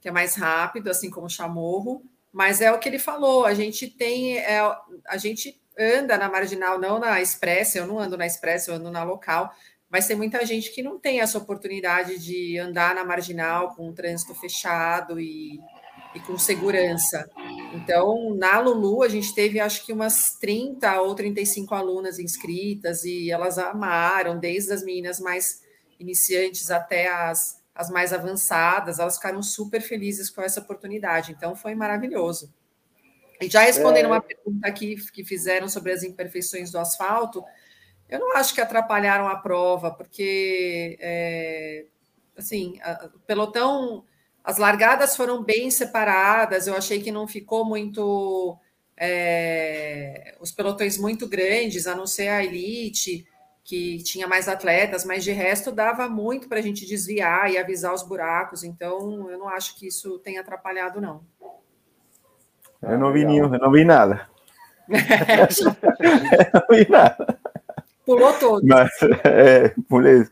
que 0.00 0.08
é 0.08 0.12
mais 0.12 0.36
rápido, 0.36 0.88
assim 0.88 1.10
como 1.10 1.26
o 1.26 1.30
chamorro. 1.30 2.02
Mas 2.32 2.60
é 2.60 2.72
o 2.72 2.78
que 2.78 2.88
ele 2.88 2.98
falou, 2.98 3.44
a 3.44 3.52
gente 3.52 3.88
tem. 3.88 4.38
É, 4.38 4.60
a 5.06 5.16
gente 5.18 5.60
anda 5.78 6.16
na 6.16 6.28
marginal, 6.28 6.78
não 6.78 6.98
na 6.98 7.20
expressa, 7.20 7.78
eu 7.78 7.86
não 7.86 7.98
ando 7.98 8.16
na 8.16 8.26
expressa, 8.26 8.70
eu 8.70 8.76
ando 8.76 8.90
na 8.90 9.02
local, 9.02 9.52
mas 9.92 10.06
tem 10.06 10.16
muita 10.16 10.44
gente 10.46 10.72
que 10.72 10.82
não 10.82 10.98
tem 10.98 11.20
essa 11.20 11.36
oportunidade 11.36 12.18
de 12.18 12.58
andar 12.58 12.94
na 12.94 13.04
marginal 13.04 13.74
com 13.74 13.90
o 13.90 13.92
trânsito 13.92 14.34
fechado 14.34 15.20
e, 15.20 15.60
e 16.14 16.20
com 16.20 16.38
segurança. 16.38 17.28
Então, 17.74 18.34
na 18.34 18.58
Lulu, 18.58 19.02
a 19.02 19.08
gente 19.08 19.34
teve 19.34 19.60
acho 19.60 19.84
que 19.84 19.92
umas 19.92 20.38
30 20.40 20.98
ou 21.02 21.14
35 21.14 21.74
alunas 21.74 22.18
inscritas 22.18 23.04
e 23.04 23.30
elas 23.30 23.58
amaram, 23.58 24.38
desde 24.38 24.72
as 24.72 24.82
meninas 24.82 25.20
mais 25.20 25.60
iniciantes 26.00 26.70
até 26.70 27.12
as, 27.12 27.62
as 27.74 27.90
mais 27.90 28.14
avançadas, 28.14 28.98
elas 28.98 29.16
ficaram 29.16 29.42
super 29.42 29.82
felizes 29.82 30.30
com 30.30 30.40
essa 30.40 30.60
oportunidade. 30.60 31.32
Então, 31.32 31.54
foi 31.54 31.74
maravilhoso. 31.74 32.50
E 33.38 33.46
já 33.46 33.60
respondendo 33.60 34.06
é... 34.06 34.08
uma 34.08 34.22
pergunta 34.22 34.66
aqui 34.66 34.96
que 35.12 35.22
fizeram 35.22 35.68
sobre 35.68 35.92
as 35.92 36.02
imperfeições 36.02 36.70
do 36.70 36.78
asfalto, 36.78 37.44
eu 38.12 38.18
não 38.20 38.36
acho 38.36 38.54
que 38.54 38.60
atrapalharam 38.60 39.26
a 39.26 39.36
prova, 39.36 39.90
porque, 39.90 40.98
é, 41.00 41.86
assim, 42.36 42.78
o 43.14 43.18
pelotão 43.20 44.04
as 44.44 44.58
largadas 44.58 45.16
foram 45.16 45.42
bem 45.42 45.70
separadas, 45.70 46.66
eu 46.66 46.74
achei 46.74 47.00
que 47.00 47.12
não 47.12 47.26
ficou 47.26 47.64
muito. 47.64 48.58
É, 48.96 50.36
os 50.40 50.52
pelotões 50.52 50.98
muito 50.98 51.28
grandes, 51.28 51.86
a 51.86 51.94
não 51.94 52.06
ser 52.06 52.28
a 52.28 52.44
elite, 52.44 53.26
que 53.64 54.02
tinha 54.02 54.26
mais 54.28 54.48
atletas, 54.48 55.04
mas 55.04 55.24
de 55.24 55.32
resto 55.32 55.72
dava 55.72 56.08
muito 56.08 56.48
para 56.48 56.58
a 56.58 56.62
gente 56.62 56.84
desviar 56.84 57.50
e 57.50 57.56
avisar 57.56 57.94
os 57.94 58.02
buracos, 58.02 58.62
então 58.62 59.30
eu 59.30 59.38
não 59.38 59.48
acho 59.48 59.76
que 59.76 59.86
isso 59.86 60.18
tenha 60.18 60.40
atrapalhado, 60.40 61.00
não. 61.00 61.24
Eu 62.82 62.98
não 62.98 63.12
vi 63.12 63.24
nenhum, 63.24 63.52
eu 63.54 63.60
não 63.60 63.72
vi 63.72 63.84
nada. 63.84 64.28
eu 64.90 66.60
não 66.68 66.76
vi 66.76 66.90
nada. 66.90 67.41
Pulou 68.04 68.32
todo. 68.38 68.66
Mas, 68.66 68.90
é, 69.24 69.68
pulei. 69.88 70.26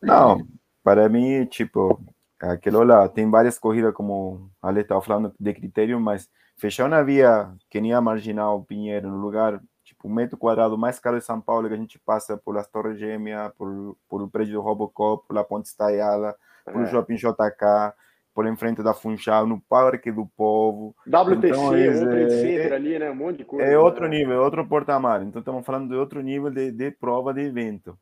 Não, 0.00 0.46
para 0.82 1.08
mim, 1.08 1.44
tipo, 1.46 2.00
aquilo 2.40 2.82
lá, 2.84 3.08
tem 3.08 3.28
várias 3.28 3.58
corridas, 3.58 3.92
como 3.92 4.50
a 4.62 4.68
Ale 4.68 4.80
estava 4.80 5.00
falando, 5.00 5.34
de 5.38 5.52
critério, 5.52 6.00
mas 6.00 6.28
fechar 6.56 6.86
uma 6.86 7.02
via 7.02 7.50
que 7.68 7.80
nem 7.80 7.92
a 7.92 8.00
Marginal 8.00 8.62
Pinheiro, 8.62 9.08
no 9.08 9.18
lugar, 9.18 9.60
tipo, 9.84 10.08
um 10.08 10.12
metro 10.12 10.36
quadrado 10.36 10.78
mais 10.78 10.98
caro 10.98 11.18
de 11.18 11.24
São 11.24 11.40
Paulo, 11.40 11.68
que 11.68 11.74
a 11.74 11.78
gente 11.78 11.98
passa 11.98 12.36
por 12.36 12.56
as 12.56 12.68
Torres 12.68 12.98
Gêmeas, 12.98 13.52
por, 13.56 13.96
por 14.08 14.22
o 14.22 14.28
prédio 14.28 14.54
do 14.54 14.60
Robocop, 14.60 15.26
por 15.26 15.34
la 15.34 15.44
Ponte 15.44 15.66
Estaiada, 15.66 16.36
por 16.64 16.76
é. 16.76 16.84
o 16.84 16.86
Shopping 16.86 17.16
JK, 17.16 17.94
por 18.38 18.46
em 18.46 18.56
frente 18.56 18.84
da 18.84 18.94
Funchal, 18.94 19.48
no 19.48 19.60
Parque 19.60 20.12
do 20.12 20.24
Povo. 20.24 20.94
WTC, 21.04 21.48
então, 21.48 21.74
é, 21.74 22.30
Center 22.30 22.72
ali, 22.72 22.96
né? 22.96 23.10
Um 23.10 23.16
monte 23.16 23.38
de 23.38 23.44
coisa. 23.44 23.68
É 23.68 23.76
outro 23.76 24.06
né? 24.06 24.16
nível, 24.16 24.34
é 24.34 24.38
outro 24.38 24.64
porta-mar. 24.64 25.24
Então, 25.24 25.40
estamos 25.40 25.66
falando 25.66 25.88
de 25.88 25.96
outro 25.96 26.22
nível 26.22 26.48
de, 26.48 26.70
de 26.70 26.92
prova 26.92 27.34
de 27.34 27.40
evento. 27.40 27.98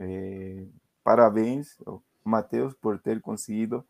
É, 0.00 0.64
parabéns, 1.04 1.76
Matheus, 2.24 2.74
por 2.74 2.98
ter 2.98 3.20
conseguido 3.20 3.84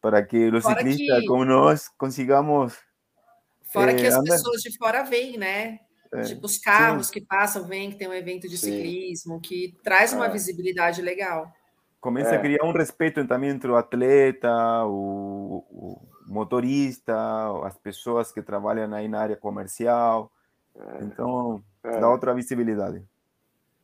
para 0.00 0.24
que 0.24 0.48
os 0.48 0.62
fora 0.62 0.78
ciclistas 0.78 1.20
que... 1.20 1.26
como 1.26 1.44
nós 1.44 1.86
consigamos. 1.98 2.78
Fora 3.70 3.92
eh, 3.92 3.96
que 3.96 4.06
as 4.06 4.14
andar. 4.14 4.32
pessoas 4.32 4.62
de 4.62 4.74
fora 4.78 5.02
vêm, 5.02 5.36
né? 5.36 5.80
É, 6.14 6.22
tipo, 6.22 6.46
os 6.46 6.56
carros 6.56 7.08
sim. 7.08 7.12
que 7.12 7.20
passam, 7.20 7.68
vêm, 7.68 7.90
que 7.90 7.98
tem 7.98 8.08
um 8.08 8.14
evento 8.14 8.48
de 8.48 8.56
sim. 8.56 8.72
ciclismo, 8.72 9.38
que 9.38 9.76
traz 9.84 10.14
uma 10.14 10.28
é. 10.28 10.30
visibilidade 10.30 11.02
legal. 11.02 11.52
Começa 12.00 12.34
é. 12.34 12.38
a 12.38 12.40
criar 12.40 12.64
um 12.64 12.72
respeito 12.72 13.26
também 13.26 13.50
entre 13.50 13.70
o 13.70 13.76
atleta, 13.76 14.50
o, 14.86 15.64
o, 15.70 16.08
motorista, 16.26 17.14
as 17.64 17.76
pessoas 17.76 18.32
que 18.32 18.40
trabalham 18.40 18.92
aí 18.94 19.06
na 19.06 19.20
área 19.20 19.36
comercial. 19.36 20.32
É. 20.74 21.04
Então, 21.04 21.62
é. 21.84 22.00
dá 22.00 22.08
outra 22.08 22.32
visibilidade. 22.32 23.04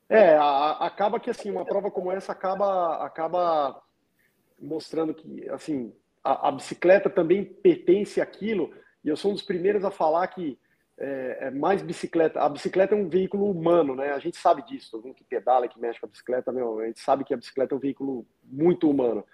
É, 0.09 0.37
a, 0.37 0.87
acaba 0.87 1.21
que 1.21 1.29
assim, 1.29 1.51
uma 1.51 1.65
prova 1.65 1.91
como 1.91 2.11
essa 2.11 2.33
acaba, 2.33 3.05
acaba 3.05 3.83
mostrando 4.59 5.13
que 5.13 5.49
assim, 5.51 5.93
a, 6.25 6.49
a, 6.49 6.53
bicicleta 6.53 7.11
também 7.11 7.45
pertence 7.45 8.21
àquilo, 8.21 8.73
e 9.05 9.09
eu 9.09 9.17
sou 9.17 9.33
um 9.33 9.35
dos 9.35 9.43
primeiros 9.43 9.85
a 9.85 9.91
falar 9.91 10.27
que 10.29 10.59
é, 10.99 11.39
é, 11.43 11.51
mais 11.51 11.83
bicicleta. 11.83 12.41
A 12.41 12.49
bicicleta 12.49 12.95
é 12.95 12.99
um 12.99 13.09
veículo 13.09 13.51
humano, 13.51 13.95
né? 13.95 14.13
A 14.13 14.19
gente 14.19 14.37
sabe 14.37 14.63
disso, 14.63 14.91
todo 14.91 15.05
mundo 15.05 15.15
que 15.15 15.25
pedala, 15.25 15.69
que 15.69 15.81
mexe 15.81 16.01
com 16.01 16.07
a 16.07 16.09
bicicleta, 16.09 16.53
meu, 16.53 16.81
a 16.81 16.87
gente 16.87 17.01
sabe 17.01 17.25
que 17.25 17.35
a 17.35 17.37
bicicleta 17.37 17.75
é 17.75 17.77
um 17.77 17.81
veículo 17.81 18.27
muito 18.43 18.89
humano. 18.89 19.25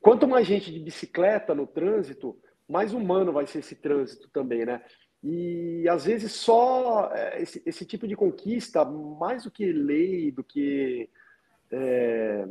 Quanto 0.00 0.26
mais 0.26 0.46
gente 0.46 0.72
de 0.72 0.80
bicicleta 0.80 1.54
no 1.54 1.66
trânsito, 1.66 2.36
mais 2.68 2.92
humano 2.92 3.32
vai 3.32 3.46
ser 3.46 3.60
esse 3.60 3.76
trânsito 3.76 4.28
também, 4.30 4.64
né? 4.64 4.82
E 5.22 5.88
às 5.88 6.04
vezes 6.04 6.32
só 6.32 7.08
é, 7.14 7.40
esse, 7.40 7.62
esse 7.64 7.86
tipo 7.86 8.08
de 8.08 8.16
conquista, 8.16 8.84
mais 8.84 9.44
do 9.44 9.50
que 9.50 9.72
lei, 9.72 10.32
do 10.32 10.42
que. 10.42 11.08
É, 11.70 12.48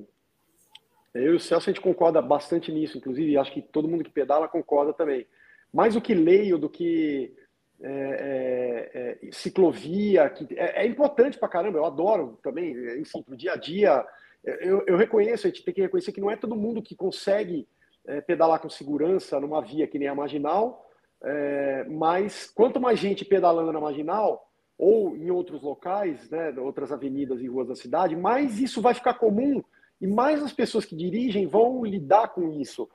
eu 1.14 1.34
e 1.34 1.36
o 1.36 1.40
Celso 1.42 1.70
a 1.70 1.74
gente 1.74 1.84
concorda 1.84 2.22
bastante 2.22 2.72
nisso, 2.72 2.98
inclusive 2.98 3.38
acho 3.38 3.52
que 3.52 3.62
todo 3.62 3.88
mundo 3.88 4.06
que 4.06 4.10
pedala 4.10 4.48
concorda 4.48 4.94
também. 4.94 5.28
Mais 5.74 5.94
do 5.94 6.02
que 6.02 6.14
lei, 6.14 6.58
do 6.58 6.70
que 6.70 7.36
é, 7.84 9.18
é, 9.24 9.28
é, 9.28 9.32
ciclovia, 9.32 10.30
que 10.30 10.48
é, 10.58 10.84
é 10.84 10.88
importante 10.88 11.38
pra 11.38 11.50
caramba, 11.50 11.80
eu 11.80 11.86
adoro 11.86 12.38
também, 12.44 12.74
enfim, 13.00 13.24
pro 13.24 13.36
dia 13.36 13.54
a 13.54 13.56
dia. 13.56 14.06
Eu, 14.44 14.84
eu 14.88 14.98
reconheço, 14.98 15.48
a 15.48 15.50
gente 15.50 15.64
tem 15.64 15.74
que 15.74 15.82
reconhecer 15.82 16.12
que 16.12 16.22
não 16.22 16.32
é 16.32 16.36
todo 16.36 16.56
mundo 16.56 16.82
que 16.82 16.96
consegue 16.96 17.68
é, 18.06 18.22
pedalar 18.22 18.60
com 18.60 18.70
segurança 18.70 19.40
numa 19.40 19.62
via 19.62 19.88
que 19.88 20.00
nem 20.00 20.08
a 20.08 20.16
marginal, 20.16 20.90
é, 21.24 21.86
mas 21.90 22.52
quanto 22.54 22.80
mais 22.80 23.00
gente 23.00 23.26
pedalando 23.26 23.72
na 23.72 23.80
marginal 23.80 24.48
ou 24.78 25.16
em 25.16 25.30
outros 25.30 25.62
locais, 25.62 26.30
né, 26.30 26.52
outras 26.58 26.92
avenidas 26.92 27.40
e 27.42 27.48
ruas 27.48 27.68
da 27.68 27.76
cidade, 27.76 28.16
mais 28.16 28.60
isso 28.60 28.82
vai 28.82 28.94
ficar 28.96 29.14
comum 29.16 29.64
e 30.00 30.08
mais 30.08 30.42
as 30.42 30.52
pessoas 30.52 30.86
que 30.86 30.96
dirigem 30.96 31.46
vão 31.46 31.86
lidar 31.86 32.30
com 32.30 32.52
isso. 32.60 32.90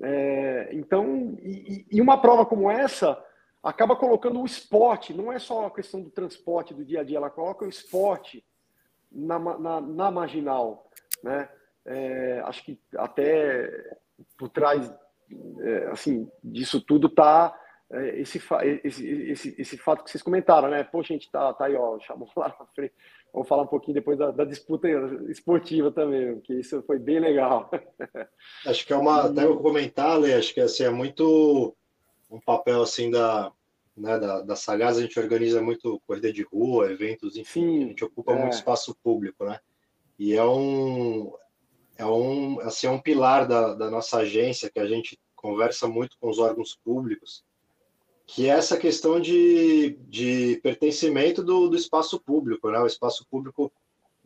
É, 0.00 0.70
então, 0.72 1.36
e, 1.42 1.86
e, 1.90 2.00
uma 2.00 2.20
prova 2.20 2.46
como 2.46 2.70
essa 2.70 3.20
acaba 3.64 3.96
colocando 3.96 4.40
o 4.40 4.44
esporte, 4.44 5.14
não 5.14 5.32
é 5.32 5.38
só 5.38 5.66
a 5.66 5.70
questão 5.70 6.02
do 6.02 6.10
transporte 6.10 6.74
do 6.74 6.84
dia 6.84 7.00
a 7.00 7.04
dia, 7.04 7.16
ela 7.16 7.30
coloca 7.30 7.64
o 7.64 7.68
esporte 7.68 8.44
na, 9.10 9.38
na, 9.38 9.80
na 9.80 10.10
marginal. 10.10 10.90
Né? 11.22 11.48
É, 11.86 12.42
acho 12.44 12.62
que 12.64 12.78
até 12.96 13.96
por 14.36 14.50
trás 14.50 14.92
é, 15.60 15.88
assim, 15.90 16.30
disso 16.42 16.80
tudo 16.80 17.06
está 17.06 17.58
é, 17.90 18.20
esse, 18.20 18.40
esse, 18.82 19.06
esse, 19.30 19.54
esse 19.58 19.78
fato 19.78 20.04
que 20.04 20.10
vocês 20.10 20.22
comentaram, 20.22 20.68
né? 20.68 20.88
A 20.92 21.02
gente 21.02 21.30
tá, 21.30 21.52
tá 21.52 21.66
aí, 21.66 21.76
ó, 21.76 21.98
chamou 22.00 22.28
lá 22.36 22.48
na 22.58 22.66
frente. 22.66 22.94
Vamos 23.32 23.48
falar 23.48 23.62
um 23.62 23.68
pouquinho 23.68 23.94
depois 23.94 24.18
da, 24.18 24.30
da 24.30 24.44
disputa 24.44 24.88
esportiva 25.28 25.90
também, 25.90 26.40
que 26.40 26.54
isso 26.54 26.82
foi 26.82 26.98
bem 26.98 27.18
legal. 27.18 27.70
Acho 28.66 28.86
que 28.86 28.92
é 28.92 28.96
uma, 28.96 29.24
até 29.24 29.44
eu 29.44 29.58
comentar, 29.58 30.18
Lê, 30.18 30.34
acho 30.34 30.54
que 30.54 30.60
assim, 30.60 30.84
é 30.84 30.90
muito 30.90 31.76
um 32.34 32.40
papel 32.40 32.82
assim 32.82 33.10
da, 33.10 33.52
né, 33.96 34.18
da, 34.18 34.40
da 34.40 34.56
Sagaz, 34.56 34.98
a 34.98 35.02
gente 35.02 35.18
organiza 35.18 35.62
muito 35.62 36.00
corrida 36.06 36.32
de 36.32 36.42
rua, 36.42 36.90
eventos, 36.90 37.36
enfim, 37.36 37.60
Sim, 37.60 37.84
a 37.84 37.88
gente 37.88 38.04
ocupa 38.04 38.32
é. 38.32 38.38
muito 38.40 38.54
espaço 38.54 38.96
público, 39.02 39.44
né? 39.44 39.60
E 40.18 40.34
é 40.34 40.44
um, 40.44 41.32
é 41.96 42.04
um, 42.04 42.60
assim, 42.60 42.86
é 42.86 42.90
um 42.90 43.00
pilar 43.00 43.46
da, 43.46 43.74
da 43.74 43.90
nossa 43.90 44.18
agência 44.18 44.70
que 44.70 44.80
a 44.80 44.86
gente 44.86 45.18
conversa 45.34 45.86
muito 45.86 46.16
com 46.18 46.28
os 46.28 46.38
órgãos 46.38 46.78
públicos, 46.84 47.44
que 48.26 48.48
é 48.48 48.52
essa 48.52 48.76
questão 48.76 49.20
de, 49.20 49.98
de 50.08 50.58
pertencimento 50.62 51.42
do, 51.42 51.68
do 51.68 51.76
espaço 51.76 52.18
público, 52.18 52.70
né? 52.70 52.78
O 52.80 52.86
espaço 52.86 53.24
público, 53.30 53.72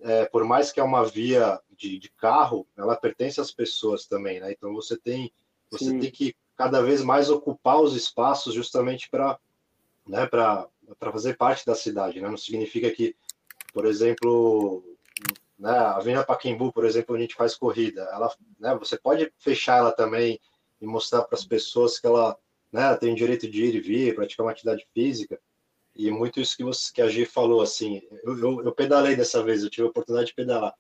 é, 0.01 0.25
por 0.27 0.45
mais 0.45 0.73
que 0.73 0.81
é 0.81 0.83
uma 0.83 1.05
via 1.05 1.61
de, 1.77 1.99
de, 1.99 2.09
carro, 2.11 2.67
ela 2.77 2.97
pertence 2.97 3.41
às 3.41 3.51
pessoas 3.51 4.07
também, 4.07 4.41
né? 4.41 4.53
Então 4.53 4.73
você 4.73 4.97
tem 4.97 5.31
você 5.71 5.99
tem 5.99 6.11
que 6.11 6.35
cada 6.59 6.83
vez 6.83 7.03
mais 7.03 7.31
ocupar 7.31 7.81
os 7.81 7.95
espaços 7.95 8.53
justamente 8.53 9.09
para 9.09 9.39
né, 10.05 10.29
fazer 11.13 11.37
parte 11.37 11.65
da 11.65 11.77
cidade, 11.77 12.21
né? 12.21 12.29
Não 12.29 12.37
significa 12.37 12.91
que, 12.91 13.15
por 13.73 13.87
exemplo, 13.87 14.83
né, 15.57 15.71
a 15.71 15.97
Avenida 15.97 16.25
Paquembu, 16.25 16.73
por 16.73 16.85
exemplo, 16.85 17.15
a 17.15 17.19
gente 17.21 17.37
faz 17.37 17.55
corrida, 17.55 18.03
ela, 18.13 18.35
né, 18.59 18.75
você 18.75 18.99
pode 18.99 19.33
fechar 19.39 19.79
ela 19.79 19.93
também 19.93 20.41
e 20.81 20.87
mostrar 20.87 21.23
para 21.23 21.39
as 21.39 21.45
pessoas 21.45 22.01
que 22.01 22.07
ela 22.09 22.37
né, 22.73 22.93
tem 22.97 23.15
direito 23.15 23.49
de 23.49 23.65
ir 23.65 23.75
e 23.77 23.81
vir, 23.81 24.15
praticar 24.17 24.45
uma 24.45 24.53
atividade 24.53 24.85
física. 24.93 25.39
E 25.95 26.11
muito 26.11 26.41
isso 26.41 26.57
que, 26.57 26.65
você, 26.65 26.93
que 26.93 27.03
a 27.03 27.09
Gi 27.09 27.25
falou, 27.25 27.61
assim, 27.61 28.03
eu, 28.25 28.37
eu, 28.39 28.65
eu, 28.65 28.73
pedalei 28.73 29.15
dessa 29.15 29.43
vez, 29.43 29.63
eu 29.63 29.71
tive 29.71 29.87
a 29.87 29.91
oportunidade 29.91 30.29
de 30.29 30.35
pedalar. 30.35 30.75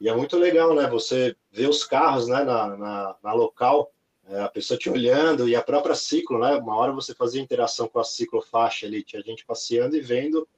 E 0.00 0.08
é 0.08 0.14
muito 0.14 0.36
legal, 0.36 0.74
né, 0.74 0.88
você 0.88 1.36
ver 1.50 1.68
os 1.68 1.84
carros, 1.84 2.28
né, 2.28 2.44
na, 2.44 2.76
na, 2.76 3.16
na 3.22 3.32
local, 3.32 3.93
a 4.28 4.48
pessoa 4.48 4.78
te 4.78 4.88
olhando, 4.88 5.48
e 5.48 5.54
a 5.54 5.62
própria 5.62 5.94
ciclo, 5.94 6.38
né, 6.38 6.56
uma 6.56 6.76
hora 6.76 6.92
você 6.92 7.14
fazia 7.14 7.42
interação 7.42 7.88
com 7.88 7.98
a 7.98 8.04
ciclofaixa 8.04 8.86
ali, 8.86 9.02
tinha 9.02 9.22
gente 9.22 9.44
passeando 9.44 9.96
e 9.96 10.00
vendo 10.00 10.48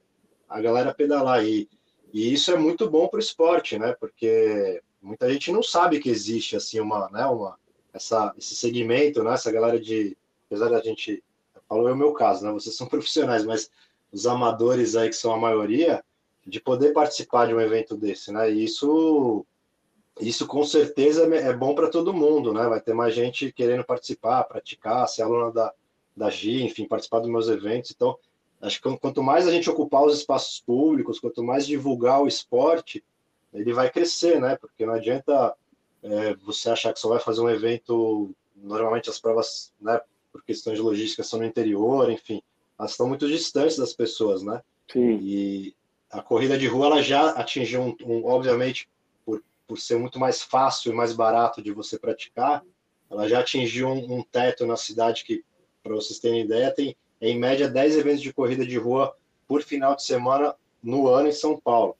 a 0.47 0.61
galera 0.61 0.93
pedalar. 0.93 1.45
E, 1.45 1.69
e 2.13 2.33
isso 2.33 2.51
é 2.51 2.57
muito 2.57 2.89
bom 2.89 3.07
para 3.07 3.17
o 3.17 3.21
esporte, 3.21 3.77
né, 3.77 3.95
porque 3.99 4.81
muita 5.01 5.31
gente 5.31 5.51
não 5.51 5.61
sabe 5.61 5.99
que 5.99 6.09
existe, 6.09 6.55
assim, 6.55 6.79
uma, 6.79 7.09
né, 7.09 7.25
uma, 7.25 7.57
essa, 7.93 8.33
esse 8.37 8.55
segmento, 8.55 9.23
né, 9.23 9.33
essa 9.33 9.51
galera 9.51 9.79
de 9.79 10.15
apesar 10.47 10.69
da 10.69 10.81
gente, 10.81 11.23
falou 11.67 11.89
é 11.89 11.93
o 11.93 11.97
meu 11.97 12.13
caso, 12.13 12.45
né? 12.45 12.51
Vocês 12.51 12.75
são 12.75 12.87
profissionais, 12.89 13.45
mas 13.45 13.69
os 14.11 14.25
amadores 14.25 14.95
aí 14.95 15.09
que 15.09 15.15
são 15.15 15.33
a 15.33 15.37
maioria, 15.37 16.03
de 16.45 16.61
poder 16.61 16.93
participar 16.93 17.47
de 17.47 17.53
um 17.53 17.59
evento 17.59 17.95
desse, 17.95 18.31
né? 18.31 18.49
E 18.49 18.63
isso, 18.63 19.45
isso 20.19 20.47
com 20.47 20.63
certeza 20.63 21.23
é 21.35 21.53
bom 21.53 21.75
para 21.75 21.89
todo 21.89 22.13
mundo, 22.13 22.53
né? 22.53 22.67
Vai 22.67 22.81
ter 22.81 22.93
mais 22.93 23.13
gente 23.13 23.51
querendo 23.51 23.83
participar, 23.83 24.43
praticar, 24.43 25.07
ser 25.07 25.23
aluna 25.23 25.51
da, 25.51 25.73
da 26.15 26.29
GI, 26.29 26.63
enfim, 26.63 26.87
participar 26.87 27.19
dos 27.19 27.29
meus 27.29 27.47
eventos. 27.47 27.91
Então, 27.91 28.17
acho 28.61 28.81
que 28.81 28.97
quanto 28.97 29.21
mais 29.21 29.47
a 29.47 29.51
gente 29.51 29.69
ocupar 29.69 30.03
os 30.03 30.17
espaços 30.17 30.59
públicos, 30.59 31.19
quanto 31.19 31.43
mais 31.43 31.67
divulgar 31.67 32.21
o 32.21 32.27
esporte, 32.27 33.03
ele 33.53 33.73
vai 33.73 33.89
crescer, 33.89 34.39
né? 34.41 34.57
Porque 34.57 34.85
não 34.85 34.93
adianta 34.93 35.55
é, 36.03 36.33
você 36.35 36.69
achar 36.69 36.93
que 36.93 36.99
só 36.99 37.09
vai 37.09 37.19
fazer 37.19 37.41
um 37.41 37.49
evento. 37.49 38.31
Normalmente 38.55 39.09
as 39.09 39.19
provas, 39.19 39.71
né, 39.79 39.99
por 40.31 40.43
questões 40.43 40.77
de 40.77 40.81
logística, 40.81 41.23
são 41.23 41.39
no 41.39 41.45
interior, 41.45 42.09
enfim, 42.11 42.41
elas 42.77 42.91
estão 42.91 43.07
muito 43.07 43.27
distantes 43.27 43.77
das 43.77 43.93
pessoas, 43.93 44.41
né? 44.41 44.61
Sim. 44.91 45.19
E 45.21 45.75
a 46.09 46.21
corrida 46.21 46.57
de 46.57 46.67
rua 46.67 46.87
ela 46.87 47.01
já 47.01 47.31
atingiu 47.31 47.81
um, 47.81 47.95
um 48.05 48.25
obviamente, 48.25 48.89
por, 49.67 49.77
ser 49.77 49.97
muito 49.97 50.19
mais 50.19 50.41
fácil 50.41 50.91
e 50.91 50.95
mais 50.95 51.13
barato 51.13 51.61
de 51.61 51.71
você 51.71 51.99
praticar, 51.99 52.63
ela 53.09 53.27
já 53.27 53.39
atingiu 53.39 53.89
um, 53.89 54.19
um 54.19 54.23
teto 54.23 54.65
na 54.65 54.75
cidade 54.75 55.23
que, 55.23 55.43
para 55.83 55.93
vocês 55.93 56.19
terem 56.19 56.41
ideia, 56.41 56.73
tem 56.73 56.95
em 57.21 57.37
média 57.37 57.69
10 57.69 57.97
eventos 57.97 58.21
de 58.21 58.33
corrida 58.33 58.65
de 58.65 58.77
rua 58.77 59.15
por 59.47 59.61
final 59.61 59.95
de 59.95 60.03
semana 60.03 60.55
no 60.83 61.07
ano 61.07 61.29
em 61.29 61.33
São 61.33 61.59
Paulo. 61.59 61.95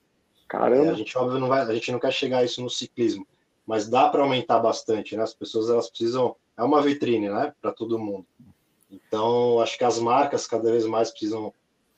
Caramba. 0.48 0.88
É, 0.88 0.90
a 0.90 0.94
gente, 0.94 1.18
óbvio, 1.18 1.40
não 1.40 1.48
vai, 1.48 1.62
a 1.62 1.74
gente 1.74 1.92
não 1.92 2.00
quer 2.00 2.12
chegar 2.12 2.40
a 2.40 2.44
isso 2.44 2.62
no 2.62 2.70
ciclismo, 2.70 3.28
mas 3.66 3.90
dá 3.90 4.10
para 4.10 4.22
aumentar 4.22 4.60
bastante, 4.60 5.16
né? 5.16 5.24
As 5.24 5.34
pessoas 5.34 5.70
elas 5.70 5.90
precisam, 5.90 6.36
é 6.56 6.64
uma 6.64 6.82
vitrine, 6.82 7.30
né, 7.30 7.54
para 7.62 7.72
todo 7.72 8.00
mundo. 8.00 8.26
Então, 8.90 9.60
acho 9.60 9.78
que 9.78 9.84
as 9.84 10.00
marcas 10.00 10.48
cada 10.48 10.72
vez 10.72 10.86
mais 10.86 11.12
precisam 11.12 11.54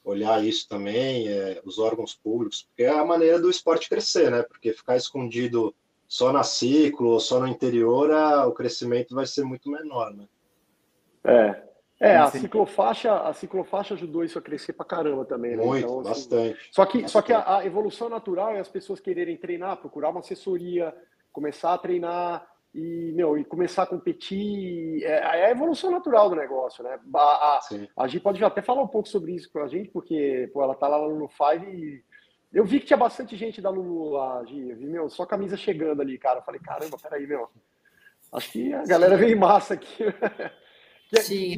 olhar 0.10 0.44
isso 0.44 0.68
também, 0.68 1.28
é, 1.28 1.62
os 1.64 1.80
órgãos 1.80 2.14
públicos, 2.14 2.64
porque 2.64 2.84
é 2.84 2.90
a 2.90 3.06
maneira 3.06 3.40
do 3.40 3.50
esporte 3.50 3.90
crescer, 3.90 4.32
né? 4.32 4.44
Porque 4.44 4.74
ficar 4.74 4.96
escondido 4.96 5.74
só 6.08 6.34
na 6.34 6.44
ciclo 6.44 7.10
ou 7.10 7.20
só 7.20 7.40
no 7.40 7.48
interior, 7.48 8.12
a, 8.12 8.48
o 8.48 8.52
crescimento 8.52 9.14
vai 9.14 9.26
ser 9.26 9.44
muito 9.44 9.70
menor, 9.70 10.14
né? 10.14 10.28
É, 11.24 11.62
é, 12.00 12.16
a 12.16 12.28
ciclofaixa, 12.28 13.14
a 13.14 13.34
ciclofaixa 13.34 13.94
ajudou 13.94 14.24
isso 14.24 14.40
a 14.40 14.42
crescer 14.42 14.74
pra 14.74 14.86
caramba 14.86 15.26
também, 15.26 15.58
né? 15.58 15.66
Muito, 15.66 15.86
então, 15.86 16.00
assim, 16.00 16.10
bastante. 16.10 16.70
Só 16.72 16.86
que, 16.86 17.08
só 17.08 17.22
que 17.22 17.34
a, 17.34 17.58
a, 17.58 17.66
evolução 17.66 18.08
natural 18.08 18.56
é 18.56 18.60
as 18.60 18.70
pessoas 18.70 19.02
quererem 19.02 19.36
treinar, 19.36 19.78
procurar 19.78 20.10
uma 20.10 20.22
assessoria, 20.22 20.96
começar 21.32 21.74
a 21.74 21.78
treinar 21.78 22.49
e, 22.74 23.12
meu, 23.14 23.38
e 23.38 23.44
começar 23.44 23.84
a 23.84 23.88
competir. 23.88 25.04
É, 25.04 25.42
é 25.42 25.46
a 25.46 25.52
evolução 25.52 25.92
natural 25.92 26.30
do 26.30 26.36
negócio, 26.36 26.84
né? 26.84 27.00
A, 27.16 27.20
a, 27.20 27.60
a 27.98 28.08
Gi 28.08 28.20
pode 28.20 28.44
até 28.44 28.62
falar 28.62 28.84
um 28.84 28.88
pouco 28.88 29.08
sobre 29.08 29.34
isso 29.34 29.52
com 29.52 29.60
a 29.60 29.68
gente, 29.68 29.90
porque 29.90 30.50
pô, 30.54 30.62
ela 30.62 30.76
tá 30.76 30.88
lá 30.88 30.98
no 31.08 31.28
Five 31.28 31.66
e 31.66 32.04
eu 32.52 32.66
vi 32.66 32.80
que 32.80 32.88
tinha 32.88 32.98
bastante 32.98 33.36
gente 33.36 33.62
da 33.62 33.70
Lulu 33.70 34.12
lá, 34.12 34.44
Gi. 34.46 34.70
Eu 34.70 34.76
vi, 34.76 34.86
meu, 34.86 35.10
só 35.10 35.26
camisa 35.26 35.56
chegando 35.56 36.02
ali, 36.02 36.18
cara. 36.18 36.40
Eu 36.40 36.44
falei, 36.44 36.60
caramba, 36.60 36.98
peraí, 36.98 37.28
meu. 37.28 37.50
Acho 38.32 38.52
que 38.52 38.74
a 38.74 38.86
galera 38.86 39.18
veio 39.18 39.34
em 39.34 39.40
massa 39.40 39.74
aqui. 39.76 40.04
Sim. 41.22 41.56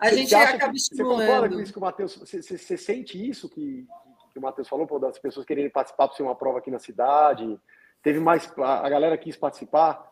a 0.00 0.10
gente 0.10 0.34
acaba 0.34 0.72
estimulando. 0.74 1.18
Você 1.18 1.26
concorda 1.26 1.54
com 1.54 1.60
isso 1.60 1.72
que 1.72 1.78
o 1.78 1.82
Matheus... 1.82 2.16
Você, 2.16 2.42
você, 2.42 2.56
você 2.56 2.76
sente 2.78 3.28
isso 3.28 3.46
que, 3.48 3.86
que 4.32 4.38
o 4.38 4.42
Matheus 4.42 4.68
falou, 4.68 4.86
pô, 4.86 4.98
das 4.98 5.18
pessoas 5.18 5.44
quererem 5.44 5.70
participar 5.70 6.08
para 6.08 6.16
ser 6.16 6.22
uma 6.22 6.34
prova 6.34 6.58
aqui 6.58 6.70
na 6.70 6.78
cidade? 6.78 7.60
Teve 8.02 8.20
mais... 8.20 8.50
A 8.58 8.88
galera 8.88 9.18
quis 9.18 9.36
participar? 9.36 10.09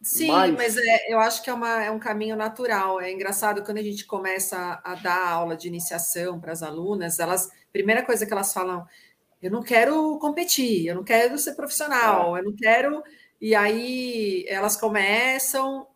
Sim, 0.00 0.28
mais... 0.28 0.54
mas 0.54 0.76
é, 0.76 1.12
eu 1.12 1.18
acho 1.18 1.42
que 1.42 1.50
é, 1.50 1.54
uma, 1.54 1.82
é 1.84 1.90
um 1.90 1.98
caminho 1.98 2.36
natural. 2.36 3.00
É 3.00 3.12
engraçado 3.12 3.64
quando 3.64 3.78
a 3.78 3.82
gente 3.82 4.06
começa 4.06 4.80
a 4.84 4.94
dar 4.94 5.28
aula 5.28 5.56
de 5.56 5.68
iniciação 5.68 6.40
para 6.40 6.52
as 6.52 6.62
alunas, 6.62 7.18
elas... 7.18 7.48
Primeira 7.72 8.04
coisa 8.04 8.24
que 8.24 8.32
elas 8.32 8.52
falam, 8.52 8.86
eu 9.42 9.50
não 9.50 9.62
quero 9.62 10.18
competir, 10.18 10.86
eu 10.86 10.94
não 10.94 11.04
quero 11.04 11.38
ser 11.38 11.54
profissional, 11.54 12.36
é. 12.36 12.40
eu 12.40 12.44
não 12.44 12.54
quero... 12.54 13.02
E 13.40 13.54
aí 13.54 14.44
elas 14.48 14.76
começam 14.76 15.86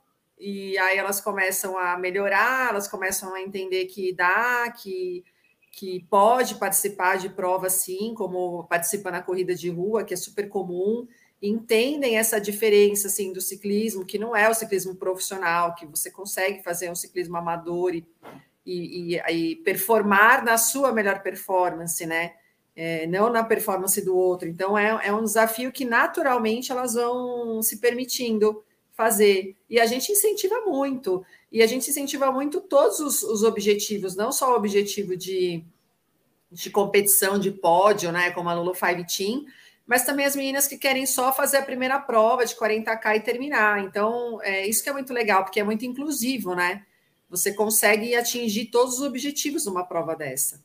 e 0.44 0.76
aí 0.76 0.98
elas 0.98 1.20
começam 1.20 1.78
a 1.78 1.96
melhorar, 1.96 2.70
elas 2.70 2.88
começam 2.88 3.32
a 3.32 3.40
entender 3.40 3.84
que 3.86 4.12
dá, 4.12 4.68
que, 4.72 5.24
que 5.70 6.04
pode 6.10 6.56
participar 6.56 7.16
de 7.16 7.28
prova 7.28 7.70
sim, 7.70 8.12
como 8.12 8.64
participa 8.64 9.08
na 9.12 9.22
corrida 9.22 9.54
de 9.54 9.70
rua, 9.70 10.02
que 10.02 10.12
é 10.12 10.16
super 10.16 10.48
comum, 10.48 11.06
entendem 11.42 12.16
essa 12.16 12.40
diferença 12.40 13.08
assim 13.08 13.32
do 13.32 13.40
ciclismo, 13.40 14.04
que 14.04 14.18
não 14.18 14.34
é 14.36 14.48
o 14.48 14.54
ciclismo 14.54 14.94
profissional, 14.94 15.74
que 15.74 15.84
você 15.84 16.10
consegue 16.10 16.62
fazer 16.62 16.88
um 16.88 16.94
ciclismo 16.94 17.36
amador 17.36 17.94
e, 17.94 18.06
e, 18.64 19.16
e 19.16 19.56
performar 19.56 20.44
na 20.44 20.56
sua 20.56 20.92
melhor 20.92 21.20
performance, 21.20 22.06
né? 22.06 22.34
É, 22.74 23.06
não 23.06 23.28
na 23.28 23.44
performance 23.44 24.00
do 24.02 24.16
outro. 24.16 24.48
Então 24.48 24.78
é, 24.78 25.08
é 25.08 25.12
um 25.12 25.24
desafio 25.24 25.72
que 25.72 25.84
naturalmente 25.84 26.70
elas 26.70 26.94
vão 26.94 27.60
se 27.60 27.78
permitindo 27.78 28.62
fazer. 28.92 29.56
E 29.68 29.80
a 29.80 29.84
gente 29.84 30.12
incentiva 30.12 30.60
muito. 30.60 31.24
E 31.50 31.60
a 31.60 31.66
gente 31.66 31.90
incentiva 31.90 32.30
muito 32.30 32.60
todos 32.60 33.00
os, 33.00 33.22
os 33.22 33.42
objetivos, 33.42 34.14
não 34.14 34.30
só 34.30 34.52
o 34.52 34.56
objetivo 34.56 35.16
de, 35.16 35.64
de 36.50 36.70
competição, 36.70 37.38
de 37.38 37.50
pódio, 37.50 38.12
né? 38.12 38.30
Como 38.30 38.48
a 38.48 38.54
Lulu 38.54 38.74
Five 38.74 39.04
Team, 39.04 39.44
mas 39.86 40.04
também 40.04 40.24
as 40.24 40.36
meninas 40.36 40.66
que 40.66 40.78
querem 40.78 41.06
só 41.06 41.32
fazer 41.32 41.58
a 41.58 41.62
primeira 41.62 41.98
prova 41.98 42.44
de 42.44 42.54
40K 42.54 43.16
e 43.16 43.20
terminar. 43.20 43.80
Então, 43.80 44.40
é 44.42 44.66
isso 44.66 44.82
que 44.82 44.88
é 44.88 44.92
muito 44.92 45.12
legal, 45.12 45.44
porque 45.44 45.60
é 45.60 45.64
muito 45.64 45.84
inclusivo, 45.84 46.54
né? 46.54 46.84
Você 47.28 47.52
consegue 47.52 48.14
atingir 48.14 48.66
todos 48.66 48.94
os 48.94 49.02
objetivos 49.02 49.66
numa 49.66 49.84
prova 49.84 50.14
dessa. 50.14 50.62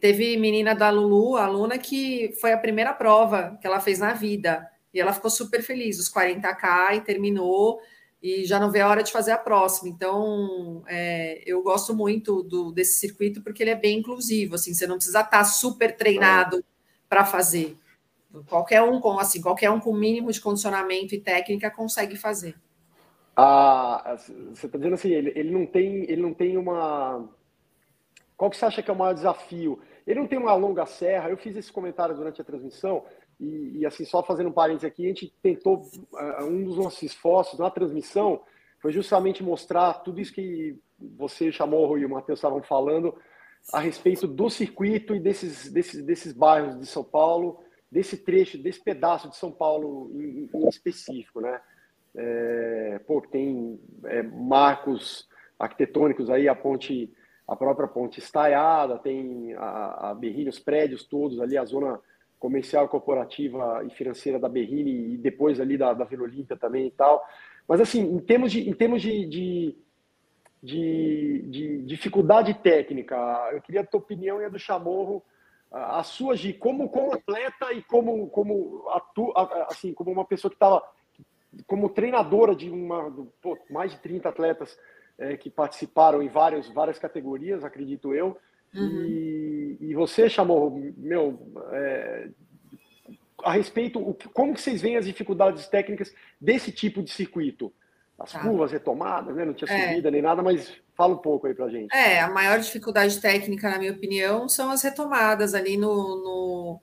Teve 0.00 0.36
menina 0.36 0.74
da 0.74 0.90
Lulu, 0.90 1.36
aluna, 1.36 1.78
que 1.78 2.34
foi 2.40 2.52
a 2.52 2.58
primeira 2.58 2.92
prova 2.92 3.58
que 3.60 3.66
ela 3.66 3.80
fez 3.80 3.98
na 3.98 4.12
vida. 4.12 4.68
E 4.92 5.00
ela 5.00 5.12
ficou 5.12 5.30
super 5.30 5.62
feliz, 5.62 5.98
os 5.98 6.12
40K, 6.12 6.96
e 6.96 7.00
terminou, 7.00 7.80
e 8.22 8.44
já 8.44 8.60
não 8.60 8.70
vê 8.70 8.80
a 8.80 8.88
hora 8.88 9.02
de 9.02 9.10
fazer 9.10 9.32
a 9.32 9.38
próxima. 9.38 9.88
Então, 9.88 10.82
é, 10.86 11.42
eu 11.46 11.62
gosto 11.62 11.94
muito 11.94 12.42
do, 12.42 12.70
desse 12.70 13.00
circuito 13.00 13.42
porque 13.42 13.62
ele 13.62 13.70
é 13.70 13.74
bem 13.74 13.98
inclusivo, 13.98 14.54
assim, 14.54 14.74
você 14.74 14.86
não 14.86 14.96
precisa 14.96 15.20
estar 15.20 15.44
super 15.44 15.96
treinado 15.96 16.62
para 17.08 17.24
fazer. 17.24 17.76
Qualquer 18.48 18.82
um 18.82 19.00
com 19.00 19.18
assim, 19.18 19.40
qualquer 19.40 19.70
um 19.70 19.80
com 19.80 19.92
mínimo 19.92 20.30
de 20.32 20.40
condicionamento 20.40 21.14
e 21.14 21.20
técnica 21.20 21.70
consegue 21.70 22.16
fazer. 22.16 22.54
Ah, 23.36 24.16
você 24.52 24.66
está 24.66 24.78
dizendo 24.78 24.94
assim, 24.94 25.10
ele, 25.10 25.32
ele 25.34 25.50
não 25.50 25.66
tem, 25.66 26.04
ele 26.10 26.22
não 26.22 26.34
tem 26.34 26.56
uma. 26.56 27.28
Qual 28.36 28.50
que 28.50 28.56
você 28.56 28.64
acha 28.64 28.82
que 28.82 28.90
é 28.90 28.94
o 28.94 28.96
maior 28.96 29.14
desafio? 29.14 29.80
Ele 30.06 30.20
não 30.20 30.26
tem 30.26 30.38
uma 30.38 30.54
longa 30.54 30.84
serra. 30.86 31.30
Eu 31.30 31.36
fiz 31.36 31.56
esse 31.56 31.72
comentário 31.72 32.14
durante 32.14 32.40
a 32.40 32.44
transmissão. 32.44 33.04
E, 33.38 33.78
e, 33.78 33.86
assim, 33.86 34.04
só 34.04 34.22
fazendo 34.22 34.48
um 34.48 34.52
parênteses 34.52 34.84
aqui, 34.84 35.04
a 35.04 35.08
gente 35.08 35.34
tentou, 35.42 35.82
uh, 36.12 36.44
um 36.44 36.64
dos 36.64 36.76
nossos 36.76 37.02
esforços 37.02 37.58
na 37.58 37.70
transmissão 37.70 38.40
foi 38.80 38.92
justamente 38.92 39.42
mostrar 39.42 39.94
tudo 39.94 40.20
isso 40.20 40.32
que 40.32 40.76
você 40.98 41.52
chamou 41.52 41.96
e 41.96 42.04
o 42.04 42.10
Matheus 42.10 42.38
estavam 42.38 42.62
falando 42.62 43.14
a 43.72 43.78
respeito 43.78 44.26
do 44.26 44.50
circuito 44.50 45.14
e 45.14 45.20
desses, 45.20 45.72
desses, 45.72 46.04
desses 46.04 46.32
bairros 46.32 46.78
de 46.78 46.86
São 46.86 47.04
Paulo, 47.04 47.60
desse 47.92 48.16
trecho, 48.16 48.56
desse 48.56 48.82
pedaço 48.82 49.28
de 49.28 49.36
São 49.36 49.52
Paulo 49.52 50.10
em, 50.14 50.48
em 50.50 50.68
específico, 50.68 51.42
né? 51.42 51.60
É, 52.14 53.00
pô, 53.06 53.20
tem 53.20 53.78
é, 54.04 54.22
marcos 54.22 55.28
arquitetônicos 55.58 56.30
aí, 56.30 56.48
a 56.48 56.54
ponte, 56.54 57.12
a 57.46 57.54
própria 57.54 57.86
ponte 57.86 58.18
estaiada, 58.18 58.98
tem 58.98 59.52
a, 59.54 60.10
a 60.10 60.14
Berrini, 60.14 60.48
os 60.48 60.58
prédios 60.58 61.04
todos 61.04 61.38
ali, 61.38 61.58
a 61.58 61.66
zona 61.66 62.00
comercial, 62.38 62.88
corporativa 62.88 63.84
e 63.86 63.90
financeira 63.90 64.38
da 64.38 64.48
Berrini 64.48 65.12
e 65.12 65.18
depois 65.18 65.60
ali 65.60 65.76
da, 65.76 65.92
da 65.92 66.06
Vila 66.06 66.24
Olímpia 66.24 66.56
também 66.56 66.86
e 66.86 66.90
tal. 66.90 67.22
Mas 67.68 67.78
assim, 67.78 68.00
em 68.00 68.18
termos 68.20 68.50
de, 68.50 68.68
em 68.68 68.72
termos 68.72 69.02
de, 69.02 69.26
de, 69.26 69.76
de, 70.62 71.42
de 71.46 71.82
dificuldade 71.82 72.54
técnica, 72.54 73.16
eu 73.52 73.60
queria 73.60 73.82
a 73.82 73.86
tua 73.86 74.00
opinião 74.00 74.40
e 74.40 74.46
a 74.46 74.48
do 74.48 74.58
Chamorro, 74.58 75.22
a 75.72 76.02
sua 76.02 76.36
de 76.36 76.52
como, 76.52 76.88
como 76.88 77.14
atleta 77.14 77.72
e 77.72 77.82
como, 77.82 78.28
como, 78.28 78.84
atu, 78.90 79.32
assim, 79.68 79.94
como 79.94 80.10
uma 80.10 80.24
pessoa 80.24 80.50
que 80.50 80.56
estava 80.56 80.82
como 81.66 81.88
treinadora 81.88 82.54
de 82.54 82.70
uma, 82.70 83.10
pô, 83.40 83.58
mais 83.70 83.92
de 83.92 83.98
30 83.98 84.28
atletas 84.28 84.78
é, 85.18 85.36
que 85.36 85.50
participaram 85.50 86.22
em 86.22 86.28
várias, 86.28 86.68
várias 86.68 86.98
categorias, 86.98 87.64
acredito 87.64 88.14
eu. 88.14 88.36
Uhum. 88.74 89.04
E, 89.04 89.76
e, 89.80 89.94
você 89.94 90.28
chamou, 90.28 90.70
meu, 90.96 91.38
é, 91.72 92.28
a 93.44 93.52
respeito, 93.52 93.98
o, 93.98 94.14
como 94.32 94.54
que 94.54 94.60
vocês 94.60 94.80
veem 94.80 94.96
as 94.96 95.06
dificuldades 95.06 95.68
técnicas 95.68 96.14
desse 96.40 96.72
tipo 96.72 97.02
de 97.02 97.10
circuito? 97.10 97.72
As 98.22 98.32
tá. 98.32 98.40
curvas 98.40 98.70
retomadas, 98.70 99.34
né? 99.34 99.44
Não 99.44 99.54
tinha 99.54 99.70
é. 99.70 99.88
subida 99.88 100.10
nem 100.10 100.22
nada, 100.22 100.42
mas 100.42 100.72
fala 100.96 101.14
um 101.14 101.18
pouco 101.18 101.46
aí 101.46 101.54
pra 101.54 101.68
gente. 101.68 101.94
É, 101.94 102.20
a 102.20 102.30
maior 102.30 102.58
dificuldade 102.58 103.20
técnica, 103.20 103.70
na 103.70 103.78
minha 103.78 103.92
opinião, 103.92 104.48
são 104.48 104.70
as 104.70 104.82
retomadas 104.82 105.54
ali 105.54 105.76
no, 105.76 105.90
no, 106.22 106.80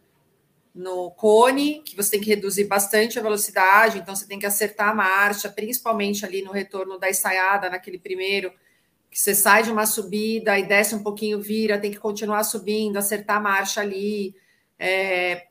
no 0.75 1.11
cone, 1.11 1.81
que 1.83 1.95
você 1.95 2.11
tem 2.11 2.21
que 2.21 2.29
reduzir 2.29 2.65
bastante 2.65 3.17
a 3.17 3.21
velocidade, 3.21 3.99
então 3.99 4.15
você 4.15 4.27
tem 4.27 4.39
que 4.39 4.45
acertar 4.45 4.89
a 4.89 4.93
marcha, 4.93 5.49
principalmente 5.49 6.25
ali 6.25 6.41
no 6.41 6.51
retorno 6.51 6.99
da 6.99 7.09
ensaiada, 7.09 7.69
naquele 7.69 7.97
primeiro 7.97 8.51
que 9.09 9.19
você 9.19 9.33
sai 9.33 9.63
de 9.63 9.71
uma 9.71 9.85
subida 9.85 10.57
e 10.59 10.67
desce 10.67 10.93
um 10.93 11.01
pouquinho, 11.01 11.41
vira, 11.41 11.79
tem 11.79 11.91
que 11.91 11.99
continuar 11.99 12.43
subindo, 12.43 12.97
acertar 12.97 13.37
a 13.37 13.41
marcha 13.41 13.81
ali. 13.81 14.35
É... 14.77 15.47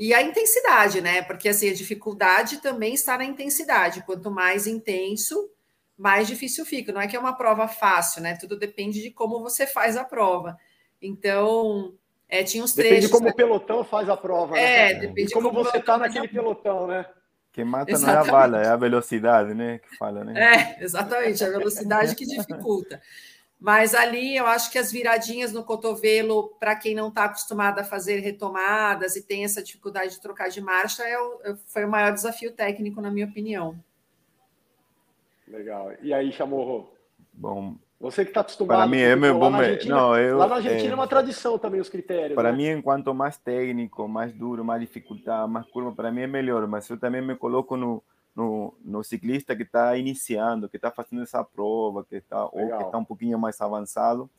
E 0.00 0.14
a 0.14 0.22
intensidade, 0.22 1.02
né? 1.02 1.20
Porque 1.20 1.46
assim, 1.46 1.68
a 1.68 1.74
dificuldade 1.74 2.62
também 2.62 2.94
está 2.94 3.18
na 3.18 3.24
intensidade. 3.26 4.02
Quanto 4.06 4.30
mais 4.30 4.66
intenso, 4.66 5.50
mais 5.94 6.26
difícil 6.26 6.64
fica. 6.64 6.90
Não 6.90 7.02
é 7.02 7.06
que 7.06 7.14
é 7.14 7.20
uma 7.20 7.36
prova 7.36 7.68
fácil, 7.68 8.22
né? 8.22 8.34
Tudo 8.34 8.58
depende 8.58 9.02
de 9.02 9.10
como 9.10 9.42
você 9.42 9.66
faz 9.66 9.98
a 9.98 10.04
prova. 10.04 10.56
Então, 11.02 11.92
é, 12.26 12.42
tinha 12.42 12.64
uns 12.64 12.72
trechos. 12.72 12.90
Depende 12.92 13.06
de 13.08 13.12
como 13.12 13.26
né? 13.26 13.30
o 13.30 13.34
pelotão 13.34 13.84
faz 13.84 14.08
a 14.08 14.16
prova. 14.16 14.54
Né, 14.54 14.62
é, 14.62 14.94
né, 14.94 15.00
depende 15.00 15.28
de 15.28 15.34
como, 15.34 15.50
como 15.50 15.64
você 15.64 15.76
está 15.76 15.98
naquele 15.98 16.28
pelotão, 16.28 16.86
né? 16.86 17.04
Quem 17.52 17.66
mata 17.66 17.90
exatamente. 17.90 18.16
não 18.16 18.24
é 18.24 18.28
a 18.28 18.40
bala, 18.40 18.62
é 18.62 18.68
a 18.68 18.76
velocidade, 18.76 19.52
né? 19.52 19.80
Que 19.80 19.98
fala, 19.98 20.24
né? 20.24 20.78
É, 20.80 20.82
exatamente, 20.82 21.44
a 21.44 21.50
velocidade 21.50 22.16
que 22.16 22.24
dificulta. 22.24 23.02
Mas 23.60 23.94
ali 23.94 24.34
eu 24.34 24.46
acho 24.46 24.72
que 24.72 24.78
as 24.78 24.90
viradinhas 24.90 25.52
no 25.52 25.62
cotovelo, 25.62 26.48
para 26.58 26.74
quem 26.74 26.94
não 26.94 27.08
está 27.08 27.24
acostumado 27.24 27.78
a 27.78 27.84
fazer 27.84 28.20
retomadas 28.20 29.16
e 29.16 29.22
tem 29.22 29.44
essa 29.44 29.62
dificuldade 29.62 30.12
de 30.12 30.20
trocar 30.20 30.48
de 30.48 30.62
marcha, 30.62 31.02
é 31.02 31.18
o, 31.18 31.40
é, 31.44 31.54
foi 31.66 31.84
o 31.84 31.90
maior 31.90 32.10
desafio 32.14 32.52
técnico, 32.52 33.02
na 33.02 33.10
minha 33.10 33.26
opinião. 33.26 33.78
Legal. 35.46 35.92
E 36.00 36.14
aí, 36.14 36.32
Chamorro? 36.32 36.90
Bom, 37.34 37.76
você 38.00 38.24
que 38.24 38.30
está 38.30 38.40
acostumado. 38.40 38.78
Para 38.78 38.86
mim 38.86 39.00
é 39.00 39.14
meu 39.14 39.38
bom. 39.38 39.50
Não, 39.50 40.16
eu, 40.16 40.38
lá 40.38 40.48
na 40.48 40.56
Argentina 40.56 40.88
é, 40.88 40.92
é 40.92 40.94
uma 40.94 41.06
tradição 41.06 41.58
também 41.58 41.82
os 41.82 41.90
critérios. 41.90 42.34
Para 42.34 42.52
né? 42.52 42.56
mim, 42.56 42.78
enquanto 42.78 43.12
mais 43.12 43.36
técnico, 43.36 44.08
mais 44.08 44.32
duro, 44.32 44.64
mais 44.64 44.80
dificuldade, 44.80 45.52
mais 45.52 45.66
curva, 45.66 45.92
para 45.92 46.10
mim 46.10 46.22
é 46.22 46.26
melhor. 46.26 46.66
Mas 46.66 46.88
eu 46.88 46.98
também 46.98 47.20
me 47.20 47.36
coloco 47.36 47.76
no, 47.76 48.02
no, 48.40 48.74
no 48.82 49.04
ciclista 49.04 49.54
que 49.54 49.64
está 49.64 49.96
iniciando, 49.96 50.68
que 50.68 50.76
está 50.76 50.90
fazendo 50.90 51.22
essa 51.22 51.44
prova, 51.44 52.04
que 52.04 52.16
está 52.16 52.46
ou 52.46 52.50
que 52.50 52.84
está 52.84 52.96
um 52.96 53.04
pouquinho 53.04 53.38
mais 53.38 53.60
avançado, 53.60 54.30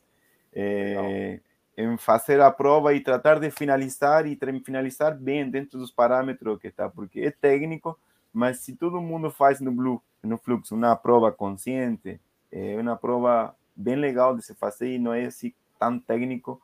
é, 0.51 1.39
em 1.77 1.97
fazer 1.97 2.41
a 2.41 2.49
prova 2.49 2.93
e 2.93 2.99
tratar 2.99 3.39
de 3.39 3.51
finalizar 3.51 4.25
e 4.25 4.37
finalizar 4.65 5.15
bem 5.15 5.49
dentro 5.49 5.77
dos 5.77 5.91
parâmetros 5.91 6.59
que 6.59 6.67
está, 6.67 6.89
porque 6.89 7.21
é 7.21 7.31
técnico, 7.31 7.97
mas 8.33 8.59
se 8.59 8.75
todo 8.75 8.99
mundo 8.99 9.29
faz 9.29 9.61
no 9.61 9.71
blue, 9.71 10.01
no 10.23 10.37
fluxo 10.37 10.73
uma 10.75 10.95
prova 10.95 11.31
consciente 11.31 12.19
é 12.51 12.75
uma 12.77 12.97
prova 12.97 13.55
bem 13.75 13.95
legal 13.95 14.35
de 14.35 14.41
se 14.43 14.53
fazer 14.55 14.95
e 14.95 14.99
não 14.99 15.13
é 15.13 15.25
assim 15.25 15.53
tão 15.79 15.99
técnico 15.99 16.61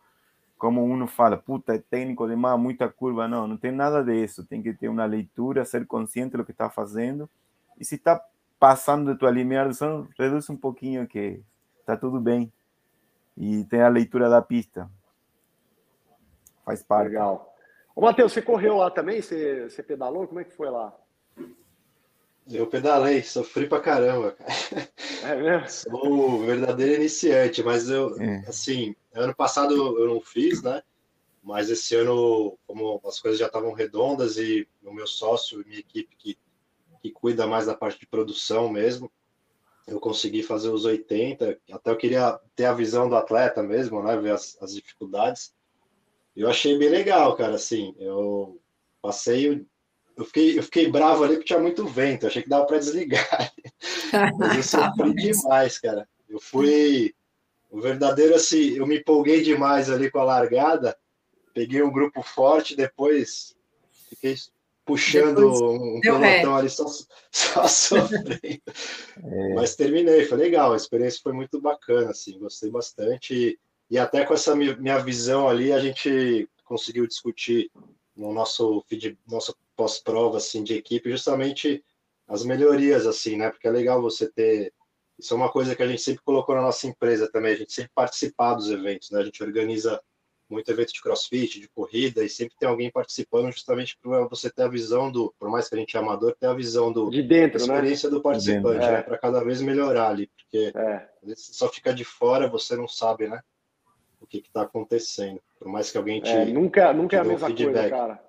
como 0.58 0.84
um 0.84 1.08
fala, 1.08 1.38
puta, 1.38 1.76
é 1.76 1.78
técnico 1.78 2.28
demais, 2.28 2.60
muita 2.60 2.90
curva. 2.90 3.28
Não, 3.28 3.48
não 3.48 3.58
tem 3.58 3.72
nada 3.72 4.04
disso. 4.04 4.46
Tem 4.46 4.62
que 4.62 4.74
ter 4.74 4.90
uma 4.90 5.06
leitura, 5.06 5.64
ser 5.64 5.86
consciente 5.86 6.36
do 6.36 6.44
que 6.44 6.52
está 6.52 6.70
fazendo. 6.70 7.30
E 7.80 7.86
se 7.86 7.96
está 7.96 8.22
passando 8.60 9.14
de 9.14 9.20
tua 9.20 9.30
limiar, 9.30 9.70
reduz 10.18 10.50
um 10.50 10.58
pouquinho 10.58 11.08
que 11.08 11.42
está 11.80 11.96
tudo 11.96 12.20
bem. 12.20 12.52
E 13.38 13.64
tem 13.66 13.82
a 13.82 13.88
leitura 13.88 14.30
da 14.30 14.42
pista. 14.42 14.90
Faz 16.66 16.82
parte. 16.82 17.10
Legal. 17.10 17.56
Ô, 17.96 18.02
Matheus, 18.02 18.34
você 18.34 18.42
correu 18.42 18.78
lá 18.78 18.90
também? 18.90 19.22
Você, 19.22 19.70
você 19.70 19.84
pedalou? 19.84 20.28
Como 20.28 20.40
é 20.40 20.44
que 20.44 20.54
foi 20.54 20.70
lá? 20.70 20.94
Eu 22.50 22.66
pedalei, 22.66 23.22
sofri 23.24 23.68
pra 23.68 23.80
caramba, 23.80 24.32
cara. 24.32 24.90
É 25.24 25.36
mesmo? 25.36 25.70
Sou 25.70 26.40
verdadeiro 26.46 26.96
iniciante, 26.96 27.62
mas 27.62 27.90
eu, 27.90 28.16
é. 28.22 28.38
assim, 28.48 28.96
ano 29.18 29.36
passado 29.36 29.74
eu 29.74 30.08
não 30.08 30.22
fiz, 30.22 30.62
né? 30.62 30.82
Mas 31.44 31.70
esse 31.70 31.96
ano, 31.96 32.58
como 32.68 33.02
as 33.06 33.20
coisas 33.20 33.40
já 33.40 33.48
estavam 33.48 33.72
redondas 33.72 34.38
e 34.38 34.68
o 34.84 34.94
meu 34.94 35.08
sócio 35.08 35.62
e 35.62 35.66
minha 35.66 35.80
equipe 35.80 36.16
que, 36.18 36.38
que 37.02 37.12
cuida 37.12 37.48
mais 37.48 37.66
da 37.66 37.76
parte 37.76 38.00
de 38.00 38.08
produção 38.08 38.70
mesmo, 38.70 39.12
eu 39.88 40.00
consegui 40.00 40.44
fazer 40.44 40.70
os 40.70 40.84
80. 40.84 41.58
Até 41.72 41.92
eu 41.92 41.98
queria 41.98 42.40
ter 42.56 42.66
a 42.66 42.74
visão 42.74 43.08
do 43.08 43.16
atleta 43.16 43.64
mesmo, 43.64 44.04
né? 44.04 44.18
Ver 44.18 44.32
as, 44.32 44.58
as 44.62 44.74
dificuldades. 44.74 45.54
Eu 46.36 46.50
achei 46.50 46.78
bem 46.78 46.90
legal, 46.90 47.36
cara. 47.36 47.56
Assim, 47.56 47.96
eu 47.98 48.60
passei 49.02 49.66
eu 50.18 50.26
fiquei, 50.26 50.58
eu 50.58 50.64
fiquei 50.64 50.90
bravo 50.90 51.24
ali 51.24 51.36
porque 51.36 51.48
tinha 51.48 51.60
muito 51.60 51.86
vento, 51.86 52.26
achei 52.26 52.42
que 52.42 52.50
dava 52.50 52.66
para 52.66 52.80
desligar. 52.80 53.54
Mas 54.40 54.58
eu 54.58 54.64
sofri 54.82 55.14
demais, 55.14 55.78
cara. 55.78 56.10
Eu 56.28 56.40
fui 56.40 57.14
o 57.70 57.82
verdadeiro 57.82 58.36
assim, 58.36 58.76
eu 58.76 58.88
me 58.88 59.00
empolguei 59.00 59.42
demais 59.42 59.90
ali 59.90 60.10
com 60.10 60.20
a 60.20 60.24
largada, 60.24 60.98
peguei 61.54 61.82
um 61.82 61.92
grupo 61.92 62.22
forte, 62.22 62.76
depois 62.76 63.56
fiquei 64.10 64.36
puxando 64.86 65.36
depois 65.36 65.62
um 65.62 66.00
pelotão 66.00 66.56
ali 66.56 66.70
só, 66.70 66.86
só 67.32 67.68
sofrendo. 67.68 68.40
É. 69.20 69.54
Mas 69.56 69.76
terminei, 69.76 70.26
foi 70.26 70.38
legal, 70.38 70.74
a 70.74 70.78
experiência 70.78 71.20
foi 71.24 71.34
muito 71.34 71.60
bacana, 71.60 72.12
assim, 72.12 72.38
gostei 72.38 72.70
bastante. 72.70 73.34
E, 73.34 73.60
e 73.90 73.98
até 73.98 74.24
com 74.24 74.34
essa 74.36 74.56
minha 74.56 75.00
visão 75.00 75.50
ali, 75.50 75.74
a 75.74 75.80
gente 75.80 76.48
conseguiu 76.64 77.08
discutir 77.08 77.72
no 78.16 78.32
nosso 78.32 78.84
feed, 78.88 79.18
nosso 79.28 79.56
pós-prova 79.76 80.38
assim 80.38 80.64
de 80.64 80.76
equipe, 80.76 81.10
justamente 81.10 81.84
as 82.28 82.44
melhorias 82.46 83.08
assim, 83.08 83.38
né? 83.38 83.50
Porque 83.50 83.68
é 83.68 83.72
legal 83.72 84.02
você 84.02 84.30
ter 84.30 84.72
isso 85.18 85.34
é 85.34 85.38
uma 85.38 85.52
coisa 85.52 85.76
que 85.76 85.84
a 85.84 85.88
gente 85.88 86.02
sempre 86.02 86.24
colocou 86.24 86.56
na 86.56 86.62
nossa 86.62 86.88
empresa 86.88 87.30
também, 87.32 87.54
a 87.54 87.58
gente 87.58 87.74
sempre 87.74 87.92
participar 87.94 88.54
dos 88.54 88.70
eventos, 88.70 89.10
né? 89.12 89.20
A 89.20 89.24
gente 89.24 89.44
organiza 89.44 90.02
muito 90.50 90.72
evento 90.72 90.94
de 90.94 91.02
crossfit, 91.02 91.60
de 91.60 91.68
corrida, 91.68 92.24
e 92.24 92.30
sempre 92.30 92.56
tem 92.58 92.70
alguém 92.70 92.90
participando 92.90 93.52
justamente 93.52 93.98
para 94.02 94.26
você 94.28 94.50
ter 94.50 94.64
a 94.64 94.68
visão 94.68 95.12
do, 95.12 95.34
por 95.38 95.50
mais 95.50 95.68
que 95.68 95.76
a 95.76 95.78
gente 95.78 95.98
é 95.98 96.00
amador, 96.00 96.36
ter 96.40 96.48
a 96.48 96.54
visão 96.54 96.92
do 96.92 97.10
de 97.10 97.22
dentro, 97.22 97.60
né? 97.60 97.66
experiência 97.66 98.10
né? 98.10 98.16
do 98.16 98.22
participante, 98.22 98.86
é. 98.86 98.92
né? 98.92 99.02
Para 99.02 99.18
cada 99.18 99.44
vez 99.44 99.62
melhorar 99.62 100.10
ali, 100.10 100.28
porque 100.28 100.72
é. 100.76 101.08
só 101.36 101.68
fica 101.68 101.94
de 101.94 102.06
fora, 102.06 102.48
você 102.48 102.76
não 102.76 102.88
sabe, 102.88 103.28
né? 103.28 103.42
O 104.22 104.26
que 104.26 104.38
está 104.38 104.62
acontecendo. 104.62 105.42
Por 105.60 105.68
mais 105.68 105.92
que 105.92 105.98
alguém 105.98 106.22
te. 106.22 106.30
É, 106.30 106.46
nunca 106.46 106.94
nunca 106.94 107.18
é 107.18 107.20
a 107.20 107.24
mesma 107.24 107.48
feedback. 107.48 107.74
coisa, 107.74 107.90
cara. 107.90 108.28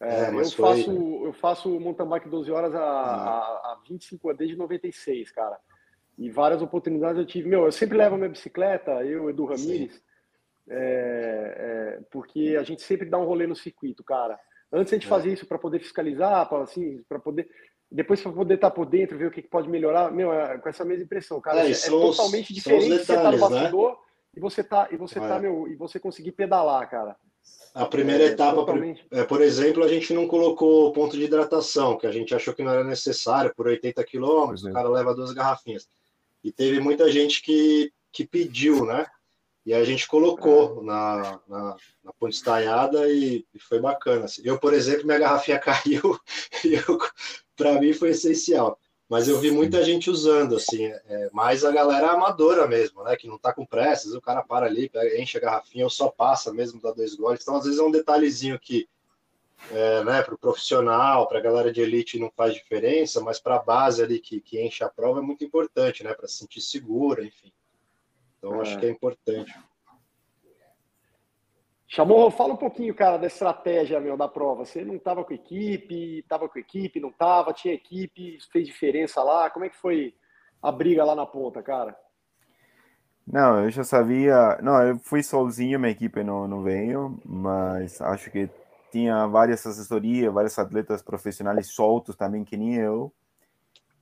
É, 0.00 0.24
é, 0.24 0.28
eu, 0.28 0.44
foi... 0.50 0.76
faço, 0.76 0.90
eu 1.24 1.32
faço 1.32 1.80
mountain 1.80 2.08
bike 2.08 2.28
12 2.28 2.50
horas 2.50 2.74
a, 2.74 2.80
a, 2.80 3.72
a 3.72 3.80
25 3.86 4.32
desde 4.34 4.56
96, 4.56 5.30
cara. 5.30 5.58
E 6.20 6.28
várias 6.28 6.60
oportunidades 6.60 7.18
eu 7.18 7.24
tive. 7.24 7.48
Meu, 7.48 7.64
eu 7.64 7.72
sempre 7.72 7.96
levo 7.96 8.14
a 8.14 8.18
minha 8.18 8.28
bicicleta, 8.28 9.02
eu, 9.02 9.30
Edu 9.30 9.46
Ramires, 9.46 10.02
é, 10.68 10.76
é, 10.76 12.00
porque 12.10 12.58
a 12.60 12.62
gente 12.62 12.82
sempre 12.82 13.08
dá 13.08 13.16
um 13.16 13.24
rolê 13.24 13.46
no 13.46 13.56
circuito, 13.56 14.04
cara. 14.04 14.38
Antes 14.70 14.92
a 14.92 14.96
gente 14.96 15.06
é. 15.06 15.08
fazia 15.08 15.32
isso 15.32 15.46
para 15.46 15.58
poder 15.58 15.78
fiscalizar, 15.78 16.46
para 16.46 16.62
assim, 16.62 17.02
para 17.08 17.18
poder. 17.18 17.48
Depois 17.90 18.20
para 18.20 18.32
poder 18.32 18.54
estar 18.56 18.68
tá 18.68 18.76
por 18.76 18.84
dentro, 18.84 19.16
ver 19.16 19.28
o 19.28 19.30
que, 19.30 19.40
que 19.40 19.48
pode 19.48 19.70
melhorar. 19.70 20.12
Meu, 20.12 20.30
é, 20.30 20.58
com 20.58 20.68
essa 20.68 20.84
mesma 20.84 21.04
impressão, 21.04 21.40
cara. 21.40 21.66
É, 21.66 21.70
é 21.70 21.88
totalmente 21.88 22.52
diferente 22.52 22.90
detalhes, 22.90 23.06
você 23.06 23.14
tá 23.14 23.22
no 23.22 23.30
né? 23.32 23.38
bastidor 23.38 23.90
né? 23.90 23.96
e 24.36 24.40
você 24.40 24.62
tá, 24.62 24.88
e 24.92 24.96
você 24.98 25.18
tá, 25.18 25.38
meu, 25.38 25.68
e 25.68 25.74
você 25.74 25.98
conseguir 25.98 26.32
pedalar, 26.32 26.88
cara. 26.90 27.16
A 27.74 27.86
primeira 27.86 28.24
é, 28.24 28.26
etapa, 28.26 28.66
é, 29.10 29.24
por 29.24 29.40
exemplo, 29.40 29.82
a 29.82 29.88
gente 29.88 30.12
não 30.12 30.28
colocou 30.28 30.92
ponto 30.92 31.16
de 31.16 31.24
hidratação, 31.24 31.96
que 31.96 32.06
a 32.06 32.12
gente 32.12 32.34
achou 32.34 32.52
que 32.52 32.62
não 32.62 32.72
era 32.72 32.84
necessário, 32.84 33.54
por 33.56 33.66
80 33.66 34.04
quilômetros, 34.04 34.64
o 34.64 34.72
cara 34.72 34.88
leva 34.88 35.14
duas 35.14 35.32
garrafinhas. 35.32 35.88
E 36.42 36.50
teve 36.50 36.80
muita 36.80 37.10
gente 37.10 37.42
que, 37.42 37.92
que 38.12 38.26
pediu, 38.26 38.84
né? 38.84 39.06
E 39.64 39.74
a 39.74 39.84
gente 39.84 40.08
colocou 40.08 40.80
é. 40.80 40.84
na, 40.84 41.40
na, 41.46 41.76
na 42.02 42.12
ponte 42.18 42.34
estaiada 42.34 43.08
e, 43.08 43.44
e, 43.54 43.58
foi 43.58 43.78
bacana. 43.78 44.24
Assim. 44.24 44.42
Eu, 44.44 44.58
por 44.58 44.72
exemplo, 44.72 45.06
minha 45.06 45.18
garrafinha 45.18 45.58
caiu 45.60 46.18
e 46.64 46.76
para 47.56 47.78
mim 47.80 47.92
foi 47.92 48.10
essencial. 48.10 48.78
Mas 49.08 49.26
eu 49.26 49.40
vi 49.40 49.50
muita 49.50 49.82
gente 49.82 50.08
usando, 50.08 50.54
assim, 50.54 50.86
é, 50.86 51.30
mais 51.32 51.64
a 51.64 51.72
galera 51.72 52.12
amadora 52.12 52.68
mesmo, 52.68 53.02
né? 53.02 53.16
Que 53.16 53.26
não 53.26 53.36
tá 53.36 53.52
com 53.52 53.66
pressas, 53.66 54.14
o 54.14 54.20
cara 54.20 54.40
para 54.40 54.66
ali, 54.66 54.88
enche 55.18 55.36
a 55.36 55.40
garrafinha 55.40 55.84
ou 55.84 55.90
só 55.90 56.08
passa 56.08 56.52
mesmo, 56.52 56.80
dá 56.80 56.92
dois 56.92 57.16
goles. 57.16 57.40
Então, 57.42 57.56
às 57.56 57.64
vezes 57.64 57.80
é 57.80 57.82
um 57.82 57.90
detalhezinho 57.90 58.56
que, 58.58 58.88
é, 59.70 60.04
né, 60.04 60.22
para 60.22 60.34
o 60.34 60.38
profissional, 60.38 61.28
para 61.28 61.38
a 61.38 61.42
galera 61.42 61.72
de 61.72 61.80
elite 61.80 62.18
não 62.18 62.30
faz 62.30 62.54
diferença, 62.54 63.20
mas 63.20 63.38
para 63.38 63.56
a 63.56 63.62
base 63.62 64.02
ali 64.02 64.18
que, 64.18 64.40
que 64.40 64.60
enche 64.60 64.82
a 64.82 64.88
prova 64.88 65.20
é 65.20 65.22
muito 65.22 65.44
importante, 65.44 66.02
né? 66.02 66.14
Para 66.14 66.26
se 66.26 66.38
sentir 66.38 66.60
segura, 66.60 67.24
enfim. 67.24 67.52
Então, 68.38 68.56
é. 68.56 68.60
acho 68.62 68.78
que 68.78 68.86
é 68.86 68.90
importante. 68.90 69.52
Chamou, 71.86 72.30
fala 72.30 72.54
um 72.54 72.56
pouquinho, 72.56 72.94
cara, 72.94 73.16
da 73.16 73.26
estratégia 73.26 73.98
meu, 74.00 74.16
da 74.16 74.28
prova. 74.28 74.64
Você 74.64 74.84
não 74.84 74.94
estava 74.94 75.24
com 75.24 75.34
equipe, 75.34 76.20
estava 76.20 76.48
com 76.48 76.58
equipe, 76.58 77.00
não 77.00 77.08
estava, 77.08 77.52
tinha 77.52 77.74
equipe, 77.74 78.38
fez 78.52 78.66
diferença 78.66 79.22
lá. 79.24 79.50
Como 79.50 79.64
é 79.64 79.68
que 79.68 79.76
foi 79.76 80.14
a 80.62 80.70
briga 80.70 81.04
lá 81.04 81.16
na 81.16 81.26
ponta, 81.26 81.60
cara? 81.62 81.96
Não, 83.26 83.64
eu 83.64 83.70
já 83.70 83.82
sabia. 83.82 84.56
Não, 84.62 84.80
eu 84.82 84.98
fui 85.00 85.22
sozinho, 85.22 85.80
minha 85.80 85.90
equipe 85.90 86.22
não, 86.22 86.46
não 86.46 86.62
veio, 86.62 87.20
mas 87.24 88.00
acho 88.00 88.30
que 88.30 88.48
tinha 88.90 89.26
várias 89.26 89.66
assessorias, 89.66 90.32
vários 90.32 90.58
atletas 90.58 91.02
profissionais 91.02 91.68
soltos 91.68 92.16
também, 92.16 92.44
que 92.44 92.56
nem 92.56 92.74
eu. 92.76 93.12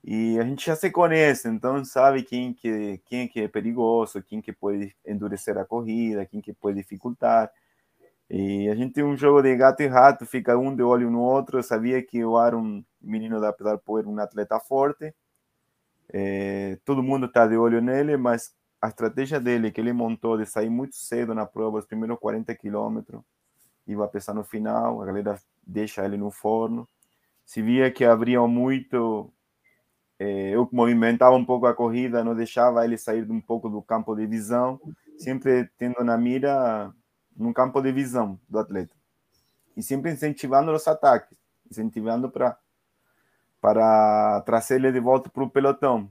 E 0.03 0.39
a 0.39 0.43
gente 0.43 0.65
já 0.65 0.75
se 0.75 0.89
conhece, 0.89 1.47
então 1.49 1.83
sabe 1.83 2.23
quem 2.23 2.53
que, 2.53 3.01
quem 3.05 3.27
que 3.27 3.41
é 3.41 3.47
perigoso, 3.47 4.23
quem 4.23 4.41
que 4.41 4.53
pode 4.53 4.95
endurecer 5.05 5.57
a 5.57 5.65
corrida, 5.65 6.25
quem 6.25 6.41
que 6.41 6.53
pode 6.53 6.77
dificultar. 6.77 7.51
E 8.29 8.69
a 8.69 8.75
gente 8.75 8.93
tem 8.93 9.03
um 9.03 9.17
jogo 9.17 9.41
de 9.41 9.55
gato 9.55 9.81
e 9.81 9.87
rato, 9.87 10.25
fica 10.25 10.57
um 10.57 10.75
de 10.75 10.83
olho 10.83 11.09
no 11.09 11.19
outro. 11.21 11.59
Eu 11.59 11.63
sabia 11.63 12.01
que 12.03 12.19
era 12.19 12.57
um 12.57 12.83
menino 13.01 13.41
da 13.41 13.51
Pedal 13.51 13.79
Power, 13.79 14.07
um 14.07 14.19
atleta 14.19 14.59
forte. 14.59 15.13
É, 16.11 16.77
todo 16.85 17.03
mundo 17.03 17.25
está 17.25 17.47
de 17.47 17.57
olho 17.57 17.81
nele, 17.81 18.17
mas 18.17 18.53
a 18.81 18.87
estratégia 18.87 19.39
dele, 19.39 19.71
que 19.71 19.81
ele 19.81 19.93
montou 19.93 20.37
de 20.37 20.45
sair 20.45 20.69
muito 20.69 20.95
cedo 20.95 21.33
na 21.35 21.45
prova, 21.45 21.79
os 21.79 21.85
primeiros 21.85 22.17
40 22.19 22.53
quilômetros, 22.55 23.21
ia 23.93 24.07
pensar 24.07 24.33
no 24.33 24.43
final, 24.43 25.01
a 25.01 25.05
galera 25.05 25.39
deixa 25.65 26.05
ele 26.05 26.17
no 26.17 26.31
forno. 26.31 26.87
Se 27.45 27.61
via 27.61 27.91
que 27.91 28.05
abriam 28.05 28.47
muito 28.47 29.31
é, 30.19 30.49
eu 30.49 30.67
movimentava 30.73 31.33
um 31.35 31.45
pouco 31.45 31.65
a 31.65 31.73
corrida, 31.73 32.23
não 32.25 32.35
deixava 32.35 32.83
ele 32.83 32.97
sair 32.97 33.29
um 33.31 33.39
pouco 33.39 33.69
do 33.69 33.81
campo 33.81 34.13
de 34.13 34.27
visão, 34.27 34.79
sempre 35.17 35.69
tendo 35.77 36.03
na 36.03 36.17
mira 36.17 36.93
no 37.37 37.53
campo 37.53 37.81
de 37.81 37.89
visão 37.93 38.37
do 38.49 38.59
atleta. 38.59 38.93
E 39.77 39.81
sempre 39.81 40.11
incentivando 40.11 40.73
os 40.73 40.85
ataques, 40.87 41.37
incentivando 41.71 42.29
para 42.29 42.57
para 43.61 44.41
trazer 44.45 44.75
ele 44.75 44.91
de 44.91 44.99
volta 45.01 45.29
para 45.29 45.43
o 45.43 45.49
pelotão. 45.49 46.09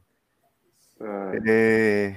É. 1.00 2.16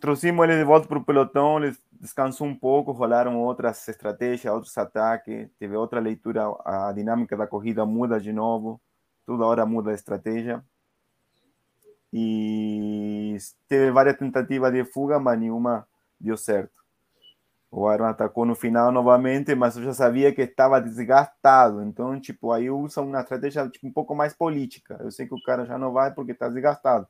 trouxemos 0.00 0.44
ele 0.44 0.56
de 0.56 0.64
volta 0.64 0.86
para 0.88 0.98
o 0.98 1.04
pelotão, 1.04 1.62
ele 1.62 1.76
descansou 2.06 2.46
um 2.46 2.54
pouco, 2.54 2.92
rolaram 2.92 3.36
outras 3.42 3.86
estratégias, 3.88 4.52
outros 4.52 4.76
ataques, 4.78 5.48
teve 5.58 5.76
outra 5.76 6.00
leitura, 6.00 6.44
a 6.64 6.92
dinâmica 6.92 7.36
da 7.36 7.46
corrida 7.46 7.84
muda 7.84 8.20
de 8.20 8.32
novo, 8.32 8.80
toda 9.26 9.44
hora 9.44 9.66
muda 9.66 9.90
a 9.90 9.94
estratégia. 9.94 10.64
E 12.12 13.36
teve 13.68 13.90
várias 13.90 14.16
tentativas 14.16 14.72
de 14.72 14.84
fuga, 14.84 15.18
mas 15.18 15.38
nenhuma 15.38 15.86
deu 16.18 16.36
certo. 16.36 16.72
O 17.70 17.86
Aaron 17.88 18.06
atacou 18.06 18.46
no 18.46 18.54
final 18.54 18.92
novamente, 18.92 19.54
mas 19.54 19.76
eu 19.76 19.82
já 19.82 19.92
sabia 19.92 20.32
que 20.32 20.42
estava 20.42 20.80
desgastado. 20.80 21.82
Então, 21.82 22.18
tipo, 22.20 22.52
aí 22.52 22.70
usa 22.70 23.02
uma 23.02 23.20
estratégia 23.20 23.68
tipo, 23.68 23.88
um 23.88 23.92
pouco 23.92 24.14
mais 24.14 24.32
política. 24.32 24.96
Eu 25.00 25.10
sei 25.10 25.26
que 25.26 25.34
o 25.34 25.42
cara 25.42 25.66
já 25.66 25.76
não 25.76 25.92
vai 25.92 26.14
porque 26.14 26.32
está 26.32 26.48
desgastado, 26.48 27.06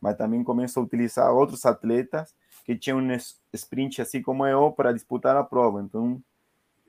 mas 0.00 0.16
também 0.16 0.42
começa 0.42 0.80
a 0.80 0.82
utilizar 0.82 1.32
outros 1.32 1.64
atletas 1.64 2.34
que 2.64 2.76
tinham 2.76 2.98
um 2.98 3.16
sprint 3.52 4.00
assim 4.02 4.22
como 4.22 4.46
eu 4.46 4.72
para 4.72 4.92
disputar 4.92 5.36
a 5.36 5.44
prova. 5.44 5.82
Então, 5.82 6.20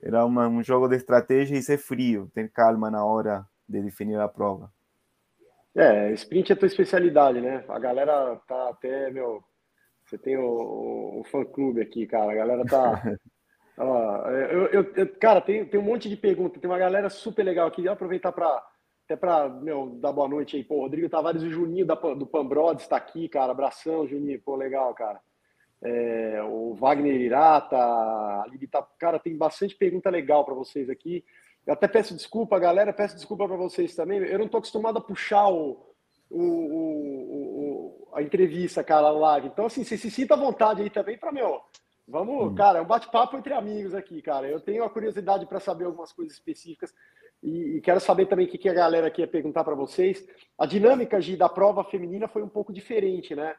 era 0.02 0.26
uma, 0.26 0.48
um 0.48 0.64
jogo 0.64 0.88
de 0.88 0.96
estratégia 0.96 1.58
e 1.58 1.62
ser 1.62 1.78
frio, 1.78 2.30
ter 2.34 2.50
calma 2.52 2.90
na 2.90 3.06
hora 3.06 3.46
de 3.68 3.82
definir 3.82 4.20
a 4.20 4.28
prova. 4.28 4.72
É, 5.76 6.12
sprint 6.12 6.52
é 6.52 6.56
a 6.56 6.58
tua 6.58 6.68
especialidade, 6.68 7.40
né? 7.40 7.64
A 7.70 7.80
galera 7.80 8.36
tá 8.48 8.70
até, 8.70 9.10
meu, 9.10 9.44
você 10.06 10.18
tem 10.18 10.38
o, 10.38 11.20
o 11.20 11.24
fã-clube 11.32 11.82
aqui, 11.82 12.06
cara. 12.06 12.32
A 12.32 12.36
galera 12.36 12.66
tá. 12.66 13.02
Ó, 13.78 14.30
eu, 14.30 14.66
eu, 14.68 14.94
eu, 14.96 15.16
cara, 15.16 15.40
tem, 15.40 15.66
tem 15.66 15.80
um 15.80 15.84
monte 15.84 16.10
de 16.10 16.18
perguntas. 16.18 16.60
Tem 16.60 16.70
uma 16.70 16.78
galera 16.78 17.10
super 17.10 17.44
legal 17.44 17.68
aqui. 17.68 17.82
Vou 17.82 17.92
aproveitar 17.92 18.32
para 18.34 18.62
até 19.06 19.16
para 19.16 19.50
meu 19.50 19.98
dar 20.02 20.12
boa 20.12 20.28
noite 20.28 20.58
aí. 20.58 20.64
Pô, 20.64 20.82
Rodrigo 20.82 21.10
Tavares 21.10 21.42
e 21.44 21.48
o 21.48 21.52
Juninho 21.52 21.86
da, 21.86 21.96
do 21.96 22.26
Pambrod 22.26 22.82
está 22.82 22.98
aqui, 22.98 23.30
cara. 23.30 23.52
Abração, 23.52 24.08
Juninho. 24.08 24.42
Pô, 24.42 24.56
legal, 24.56 24.94
cara. 24.94 25.20
É, 25.84 26.42
o 26.44 26.76
Wagner 26.76 27.20
Irata, 27.20 27.76
a 27.76 28.46
tá, 28.70 28.88
cara, 29.00 29.20
tem 29.20 29.36
bastante 29.36 29.76
pergunta 29.76 30.10
legal 30.10 30.46
para 30.46 30.54
vocês 30.54 30.90
aqui. 30.90 31.24
Eu 31.66 31.74
até 31.74 31.88
peço 31.88 32.16
desculpa, 32.16 32.60
galera. 32.60 32.94
Peço 32.94 33.16
desculpa 33.16 33.48
para 33.48 33.58
vocês 33.58 33.96
também. 33.96 34.20
Eu 34.20 34.40
não 34.40 34.48
tô 34.48 34.58
acostumado 34.58 34.98
a 34.98 35.02
puxar 35.02 35.48
o, 35.48 35.84
o, 36.30 36.42
o, 36.42 38.10
a 38.14 38.22
entrevista, 38.22 38.84
cara, 38.84 39.10
lá. 39.10 39.40
Então, 39.40 39.66
assim, 39.66 39.84
você 39.84 39.98
se 39.98 40.10
sinta 40.10 40.34
à 40.34 40.38
vontade 40.38 40.82
aí 40.82 40.90
também 40.90 41.18
para, 41.18 41.32
meu, 41.32 41.62
vamos, 42.08 42.52
hum. 42.52 42.56
cara, 42.56 42.80
é 42.80 42.82
um 42.82 42.88
bate-papo 42.88 43.38
entre 43.38 43.54
amigos 43.54 43.94
aqui, 43.94 44.22
cara. 44.22 44.48
Eu 44.48 44.60
tenho 44.60 44.84
a 44.84 44.90
curiosidade 44.90 45.46
para 45.46 45.60
saber 45.60 45.86
algumas 45.86 46.12
coisas 46.12 46.34
específicas 46.34 46.94
e, 47.44 47.78
e, 47.78 47.82
quero 47.82 48.00
saber 48.00 48.28
também 48.28 48.46
o 48.46 48.50
que, 48.50 48.58
que 48.58 48.70
a 48.70 48.74
galera 48.74 49.08
aqui 49.08 49.22
ia 49.22 49.28
perguntar 49.28 49.64
para 49.64 49.76
vocês. 49.76 50.28
A 50.58 50.66
dinâmica 50.66 51.20
de, 51.20 51.36
da 51.36 51.50
prova 51.50 51.84
feminina 51.84 52.28
foi 52.28 52.44
um 52.44 52.50
pouco 52.50 52.72
diferente, 52.72 53.36
né? 53.36 53.56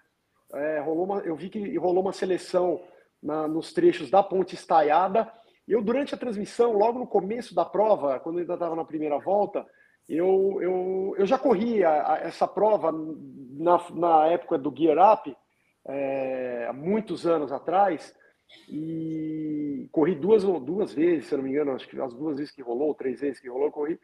É, 0.54 0.80
rolou 0.80 1.04
uma, 1.04 1.18
eu 1.20 1.34
vi 1.34 1.48
que 1.48 1.76
rolou 1.76 2.02
uma 2.02 2.12
seleção 2.12 2.82
na, 3.22 3.46
nos 3.48 3.72
trechos 3.72 4.10
da 4.10 4.22
ponte 4.22 4.54
estaiada. 4.54 5.32
Eu, 5.66 5.82
durante 5.82 6.14
a 6.14 6.18
transmissão, 6.18 6.72
logo 6.72 6.98
no 6.98 7.06
começo 7.06 7.54
da 7.54 7.64
prova, 7.64 8.18
quando 8.20 8.38
ainda 8.38 8.54
estava 8.54 8.74
na 8.74 8.84
primeira 8.84 9.18
volta, 9.18 9.66
eu, 10.08 10.58
eu, 10.60 11.14
eu 11.16 11.26
já 11.26 11.38
corri 11.38 11.82
essa 11.82 12.46
prova 12.48 12.92
na, 12.92 13.80
na 13.94 14.26
época 14.26 14.58
do 14.58 14.74
Gear 14.76 15.14
Up, 15.14 15.34
é, 15.86 16.66
há 16.68 16.72
muitos 16.72 17.26
anos 17.26 17.52
atrás, 17.52 18.14
e 18.68 19.88
corri 19.90 20.14
duas, 20.14 20.42
duas 20.44 20.92
vezes, 20.92 21.26
se 21.26 21.36
não 21.36 21.42
me 21.42 21.50
engano, 21.50 21.72
acho 21.72 21.88
que 21.88 21.98
as 22.00 22.12
duas 22.12 22.36
vezes 22.36 22.52
que 22.52 22.62
rolou, 22.62 22.94
três 22.94 23.20
vezes 23.20 23.40
que 23.40 23.48
rolou, 23.48 23.70
corri. 23.70 23.98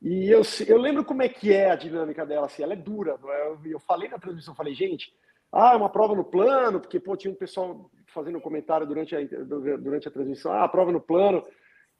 E 0.00 0.30
eu, 0.30 0.42
eu 0.66 0.78
lembro 0.78 1.04
como 1.04 1.22
é 1.22 1.28
que 1.28 1.52
é 1.52 1.70
a 1.70 1.76
dinâmica 1.76 2.24
dela, 2.24 2.46
assim, 2.46 2.62
ela 2.62 2.74
é 2.74 2.76
dura. 2.76 3.18
É? 3.24 3.48
Eu, 3.48 3.60
eu 3.64 3.80
falei 3.80 4.08
na 4.08 4.18
transmissão, 4.18 4.54
falei, 4.54 4.74
gente, 4.74 5.12
ah, 5.52 5.76
uma 5.76 5.88
prova 5.88 6.14
no 6.14 6.24
plano, 6.24 6.80
porque 6.80 7.00
pô, 7.00 7.16
tinha 7.16 7.32
um 7.32 7.36
pessoal 7.36 7.90
fazendo 8.06 8.38
um 8.38 8.40
comentário 8.40 8.86
durante 8.86 9.14
a, 9.16 9.20
durante 9.22 10.08
a 10.08 10.10
transmissão, 10.10 10.52
ah, 10.52 10.68
prova 10.68 10.92
no 10.92 11.00
plano. 11.00 11.42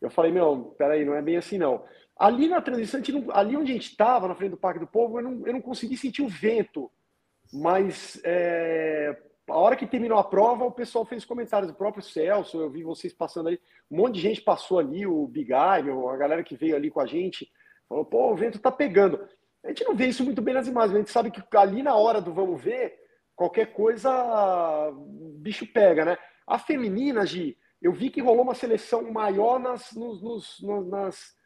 Eu 0.01 0.11
falei, 0.11 0.31
meu, 0.31 0.75
peraí, 0.79 1.05
não 1.05 1.15
é 1.15 1.23
bem 1.23 1.37
assim 1.37 1.59
não. 1.59 1.85
Ali 2.17 2.49
na 2.49 2.61
transição, 2.61 3.01
não, 3.13 3.35
ali 3.35 3.57
onde 3.57 3.73
a 3.73 3.75
gente 3.75 3.91
estava, 3.91 4.29
na 4.29 4.35
frente 4.35 4.51
do 4.51 4.57
Parque 4.57 4.81
do 4.81 4.87
Povo, 4.87 5.19
eu 5.19 5.23
não, 5.23 5.47
eu 5.47 5.53
não 5.53 5.61
consegui 5.61 5.97
sentir 5.97 6.23
o 6.23 6.29
vento. 6.29 6.91
Mas 7.53 8.21
é, 8.25 9.17
a 9.49 9.57
hora 9.57 9.77
que 9.77 9.87
terminou 9.87 10.19
a 10.19 10.25
prova, 10.25 10.65
o 10.65 10.73
pessoal 10.73 11.05
fez 11.05 11.25
comentários. 11.25 11.71
O 11.71 11.75
próprio 11.75 12.03
Celso, 12.03 12.61
eu 12.61 12.71
vi 12.71 12.83
vocês 12.83 13.13
passando 13.13 13.49
ali. 13.49 13.61
Um 13.91 13.97
monte 13.97 14.17
de 14.17 14.21
gente 14.21 14.41
passou 14.41 14.79
ali, 14.79 15.07
o 15.07 15.27
Big 15.27 15.53
Eye, 15.53 15.91
a 15.91 16.17
galera 16.17 16.45
que 16.45 16.57
veio 16.57 16.77
ali 16.77 16.91
com 16.91 17.01
a 17.01 17.07
gente, 17.07 17.51
falou: 17.89 18.05
pô, 18.05 18.31
o 18.33 18.37
vento 18.37 18.59
tá 18.59 18.71
pegando. 18.71 19.21
A 19.65 19.69
gente 19.69 19.85
não 19.85 19.95
vê 19.95 20.07
isso 20.07 20.25
muito 20.25 20.43
bem 20.43 20.55
nas 20.55 20.69
imagens, 20.69 20.95
a 20.95 20.99
gente 20.99 21.11
sabe 21.11 21.31
que 21.31 21.43
ali 21.57 21.83
na 21.83 21.97
hora 21.97 22.21
do 22.21 22.33
vamos 22.33 22.63
ver, 22.63 22.95
qualquer 23.39 23.73
coisa, 23.73 24.11
bicho 25.37 25.65
pega, 25.65 26.05
né? 26.05 26.19
A 26.45 26.59
feminina, 26.59 27.25
Gi, 27.25 27.57
eu 27.81 27.93
vi 27.93 28.11
que 28.11 28.21
rolou 28.21 28.43
uma 28.43 28.55
seleção 28.55 29.13
maior 29.13 29.61
nas, 29.61 29.93
nos, 29.93 30.21
nos, 30.21 30.61
nas, 30.89 31.37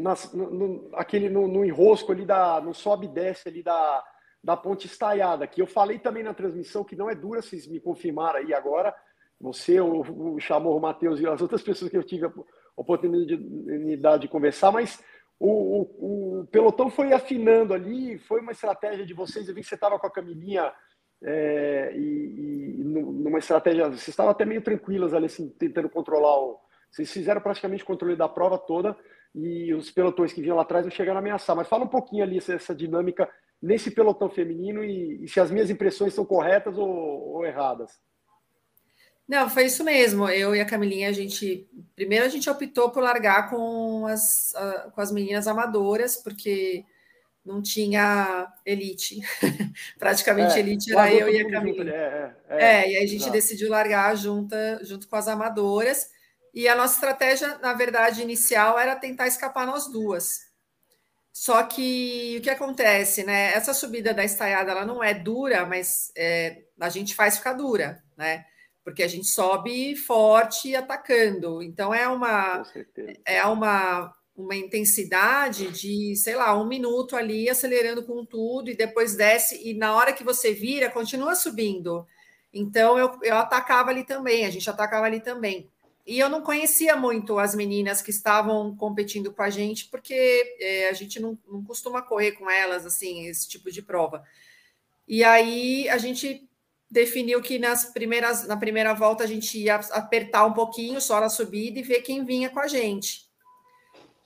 nas, 0.00 0.32
no, 0.32 0.50
no, 0.50 0.90
aquele, 0.94 1.28
no, 1.28 1.46
no, 1.46 1.66
enrosco 1.66 2.12
ali, 2.12 2.24
da, 2.24 2.62
no 2.62 2.72
sobe 2.72 3.04
e 3.04 3.10
desce 3.10 3.46
ali 3.46 3.62
da, 3.62 4.02
da 4.42 4.56
ponte 4.56 4.86
estaiada, 4.86 5.46
que 5.46 5.60
eu 5.60 5.66
falei 5.66 5.98
também 5.98 6.22
na 6.22 6.32
transmissão 6.32 6.82
que 6.82 6.96
não 6.96 7.10
é 7.10 7.14
dura, 7.14 7.42
vocês 7.42 7.66
me 7.66 7.78
confirmaram 7.78 8.38
aí 8.38 8.54
agora, 8.54 8.94
você, 9.38 9.78
o, 9.82 10.00
o 10.36 10.40
Chamorro, 10.40 10.78
o 10.78 10.80
Matheus 10.80 11.20
e 11.20 11.26
as 11.26 11.42
outras 11.42 11.60
pessoas 11.60 11.90
que 11.90 11.96
eu 11.98 12.02
tive 12.02 12.24
a 12.24 12.32
oportunidade 12.74 14.22
de 14.22 14.28
conversar, 14.28 14.72
mas 14.72 15.04
o, 15.38 15.48
o, 15.48 16.40
o, 16.40 16.46
pelotão 16.46 16.90
foi 16.90 17.12
afinando 17.12 17.74
ali, 17.74 18.18
foi 18.18 18.40
uma 18.40 18.52
estratégia 18.52 19.04
de 19.04 19.14
vocês, 19.14 19.48
eu 19.48 19.54
vi 19.54 19.60
que 19.60 19.66
você 19.66 19.74
estava 19.74 19.98
com 19.98 20.06
a 20.06 20.10
Camilinha 20.10 20.72
é, 21.22 21.92
e, 21.96 22.76
e, 22.78 22.84
numa 22.84 23.38
estratégia, 23.38 23.88
vocês 23.88 24.08
estavam 24.08 24.32
até 24.32 24.44
meio 24.44 24.62
tranquilas 24.62 25.14
ali, 25.14 25.26
assim, 25.26 25.48
tentando 25.48 25.88
controlar 25.88 26.38
o... 26.38 26.60
Vocês 26.90 27.10
fizeram 27.10 27.40
praticamente 27.40 27.82
o 27.82 27.86
controle 27.86 28.14
da 28.14 28.28
prova 28.28 28.56
toda, 28.56 28.96
e 29.34 29.74
os 29.74 29.90
pelotões 29.90 30.32
que 30.32 30.40
vinham 30.40 30.56
lá 30.56 30.62
atrás 30.62 30.84
não 30.84 30.92
chegaram 30.92 31.18
a 31.18 31.20
ameaçar. 31.20 31.56
Mas 31.56 31.68
fala 31.68 31.84
um 31.84 31.88
pouquinho 31.88 32.22
ali 32.22 32.38
essa 32.38 32.74
dinâmica 32.74 33.28
nesse 33.60 33.90
pelotão 33.90 34.30
feminino 34.30 34.84
e, 34.84 35.24
e 35.24 35.28
se 35.28 35.40
as 35.40 35.50
minhas 35.50 35.70
impressões 35.70 36.14
são 36.14 36.24
corretas 36.24 36.78
ou, 36.78 36.88
ou, 36.88 37.44
erradas. 37.44 37.90
Não, 39.26 39.48
foi 39.48 39.66
isso 39.66 39.82
mesmo. 39.82 40.28
Eu 40.28 40.54
e 40.54 40.60
a 40.60 40.66
Camilinha, 40.66 41.08
a 41.08 41.12
gente. 41.12 41.66
Primeiro 41.96 42.26
a 42.26 42.28
gente 42.28 42.48
optou 42.48 42.90
por 42.90 43.02
largar 43.02 43.48
com 43.48 44.06
as, 44.06 44.52
uh, 44.52 44.90
com 44.90 45.00
as 45.00 45.10
meninas 45.10 45.48
amadoras, 45.48 46.16
porque 46.16 46.84
não 47.44 47.62
tinha 47.62 48.52
elite. 48.64 49.20
Praticamente 49.98 50.56
é, 50.56 50.58
elite 50.60 50.92
era 50.92 51.12
eu 51.12 51.28
e 51.28 51.40
a 51.40 51.50
Camilinha. 51.50 51.90
é, 51.90 52.34
é, 52.48 52.64
é, 52.64 52.92
e 52.92 52.96
aí 52.96 53.04
a 53.04 53.06
gente 53.06 53.30
decidiu 53.30 53.70
largar 53.70 54.14
junto, 54.16 54.54
junto 54.82 55.08
com 55.08 55.16
as 55.16 55.28
amadoras. 55.28 56.08
E 56.52 56.68
a 56.68 56.76
nossa 56.76 56.94
estratégia, 56.94 57.58
na 57.58 57.72
verdade, 57.72 58.22
inicial 58.22 58.78
era 58.78 58.94
tentar 58.94 59.26
escapar 59.26 59.66
nós 59.66 59.90
duas. 59.90 60.52
Só 61.32 61.64
que 61.64 62.36
o 62.38 62.42
que 62.42 62.50
acontece, 62.50 63.24
né? 63.24 63.52
Essa 63.54 63.74
subida 63.74 64.14
da 64.14 64.24
estaiada 64.24 64.70
ela 64.70 64.86
não 64.86 65.02
é 65.02 65.12
dura, 65.12 65.66
mas 65.66 66.12
é, 66.16 66.62
a 66.78 66.88
gente 66.88 67.12
faz 67.14 67.38
ficar 67.38 67.54
dura, 67.54 68.00
né? 68.16 68.44
Porque 68.84 69.02
a 69.02 69.08
gente 69.08 69.26
sobe 69.26 69.96
forte 69.96 70.76
atacando. 70.76 71.62
Então 71.62 71.92
é 71.92 72.06
uma 72.06 72.62
é 73.24 73.44
uma 73.46 74.14
uma 74.36 74.56
intensidade 74.56 75.70
de, 75.70 76.16
sei 76.16 76.34
lá, 76.34 76.60
um 76.60 76.66
minuto 76.66 77.14
ali 77.14 77.48
acelerando 77.48 78.02
com 78.02 78.24
tudo 78.24 78.68
e 78.68 78.76
depois 78.76 79.16
desce 79.16 79.60
e 79.64 79.74
na 79.74 79.94
hora 79.94 80.12
que 80.12 80.24
você 80.24 80.52
vira 80.52 80.90
continua 80.90 81.36
subindo. 81.36 82.04
Então 82.52 82.98
eu, 82.98 83.18
eu 83.22 83.36
atacava 83.36 83.90
ali 83.90 84.04
também, 84.04 84.44
a 84.44 84.50
gente 84.50 84.68
atacava 84.68 85.06
ali 85.06 85.20
também. 85.20 85.70
E 86.06 86.18
eu 86.18 86.28
não 86.28 86.42
conhecia 86.42 86.96
muito 86.96 87.38
as 87.38 87.54
meninas 87.54 88.02
que 88.02 88.10
estavam 88.10 88.76
competindo 88.76 89.32
com 89.32 89.42
a 89.42 89.48
gente, 89.48 89.86
porque 89.86 90.56
é, 90.60 90.88
a 90.90 90.92
gente 90.92 91.18
não, 91.18 91.38
não 91.48 91.64
costuma 91.64 92.02
correr 92.02 92.32
com 92.32 92.50
elas, 92.50 92.84
assim, 92.84 93.26
esse 93.26 93.48
tipo 93.48 93.70
de 93.70 93.80
prova. 93.80 94.22
E 95.08 95.24
aí 95.24 95.88
a 95.88 95.96
gente 95.96 96.46
definiu 96.94 97.42
que 97.42 97.58
nas 97.58 97.86
primeiras, 97.86 98.46
na 98.46 98.56
primeira 98.56 98.94
volta 98.94 99.24
a 99.24 99.26
gente 99.26 99.58
ia 99.58 99.74
apertar 99.74 100.46
um 100.46 100.52
pouquinho 100.52 101.00
só 101.00 101.20
na 101.20 101.28
subida 101.28 101.78
e 101.80 101.82
ver 101.82 102.02
quem 102.02 102.24
vinha 102.24 102.48
com 102.48 102.60
a 102.60 102.68
gente. 102.68 103.28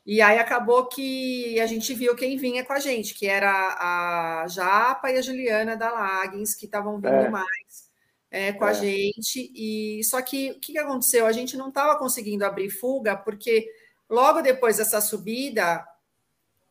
E 0.04 0.20
aí 0.20 0.38
acabou 0.38 0.86
que 0.86 1.58
a 1.60 1.66
gente 1.66 1.94
viu 1.94 2.14
quem 2.14 2.36
vinha 2.36 2.64
com 2.64 2.74
a 2.74 2.78
gente, 2.78 3.14
que 3.14 3.26
era 3.26 3.50
a 3.50 4.46
Japa 4.48 5.10
e 5.10 5.16
a 5.16 5.22
Juliana 5.22 5.76
da 5.76 5.90
Lagens, 5.90 6.54
que 6.54 6.66
estavam 6.66 6.96
vindo 6.96 7.08
é. 7.08 7.28
mais 7.30 7.88
é, 8.30 8.52
com 8.52 8.66
é. 8.66 8.70
a 8.70 8.72
gente. 8.74 9.50
E 9.54 10.04
só 10.04 10.20
que 10.20 10.52
o 10.52 10.60
que 10.60 10.78
aconteceu? 10.78 11.26
A 11.26 11.32
gente 11.32 11.56
não 11.56 11.68
estava 11.70 11.98
conseguindo 11.98 12.44
abrir 12.44 12.68
fuga 12.68 13.16
porque 13.16 13.66
logo 14.08 14.42
depois 14.42 14.76
dessa 14.76 15.00
subida 15.00 15.86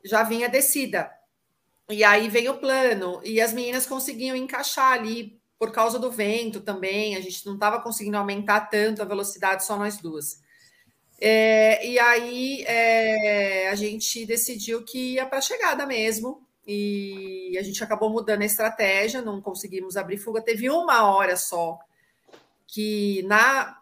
já 0.03 0.21
vinha 0.21 0.47
descida. 0.47 1.11
E 1.89 2.03
aí 2.03 2.27
vem 2.27 2.49
o 2.49 2.57
plano, 2.57 3.21
e 3.23 3.39
as 3.39 3.53
meninas 3.53 3.85
conseguiam 3.85 4.35
encaixar 4.35 4.91
ali 4.91 5.36
por 5.59 5.71
causa 5.71 5.97
do 5.97 6.11
vento 6.11 6.61
também, 6.61 7.15
a 7.15 7.21
gente 7.21 7.45
não 7.45 7.55
estava 7.55 7.81
conseguindo 7.81 8.17
aumentar 8.17 8.61
tanto 8.61 9.01
a 9.01 9.05
velocidade, 9.05 9.65
só 9.65 9.77
nós 9.77 9.97
duas. 9.97 10.41
É, 11.19 11.85
e 11.85 11.97
aí 11.97 12.63
é, 12.67 13.69
a 13.69 13.75
gente 13.75 14.25
decidiu 14.25 14.83
que 14.83 15.13
ia 15.13 15.25
para 15.25 15.39
a 15.39 15.41
chegada 15.41 15.85
mesmo, 15.85 16.47
e 16.67 17.57
a 17.57 17.63
gente 17.63 17.81
acabou 17.81 18.09
mudando 18.09 18.41
a 18.41 18.45
estratégia, 18.45 19.21
não 19.21 19.41
conseguimos 19.41 19.95
abrir 19.95 20.17
fuga. 20.17 20.41
Teve 20.41 20.69
uma 20.69 21.09
hora 21.09 21.37
só 21.37 21.79
que 22.67 23.23
na, 23.23 23.79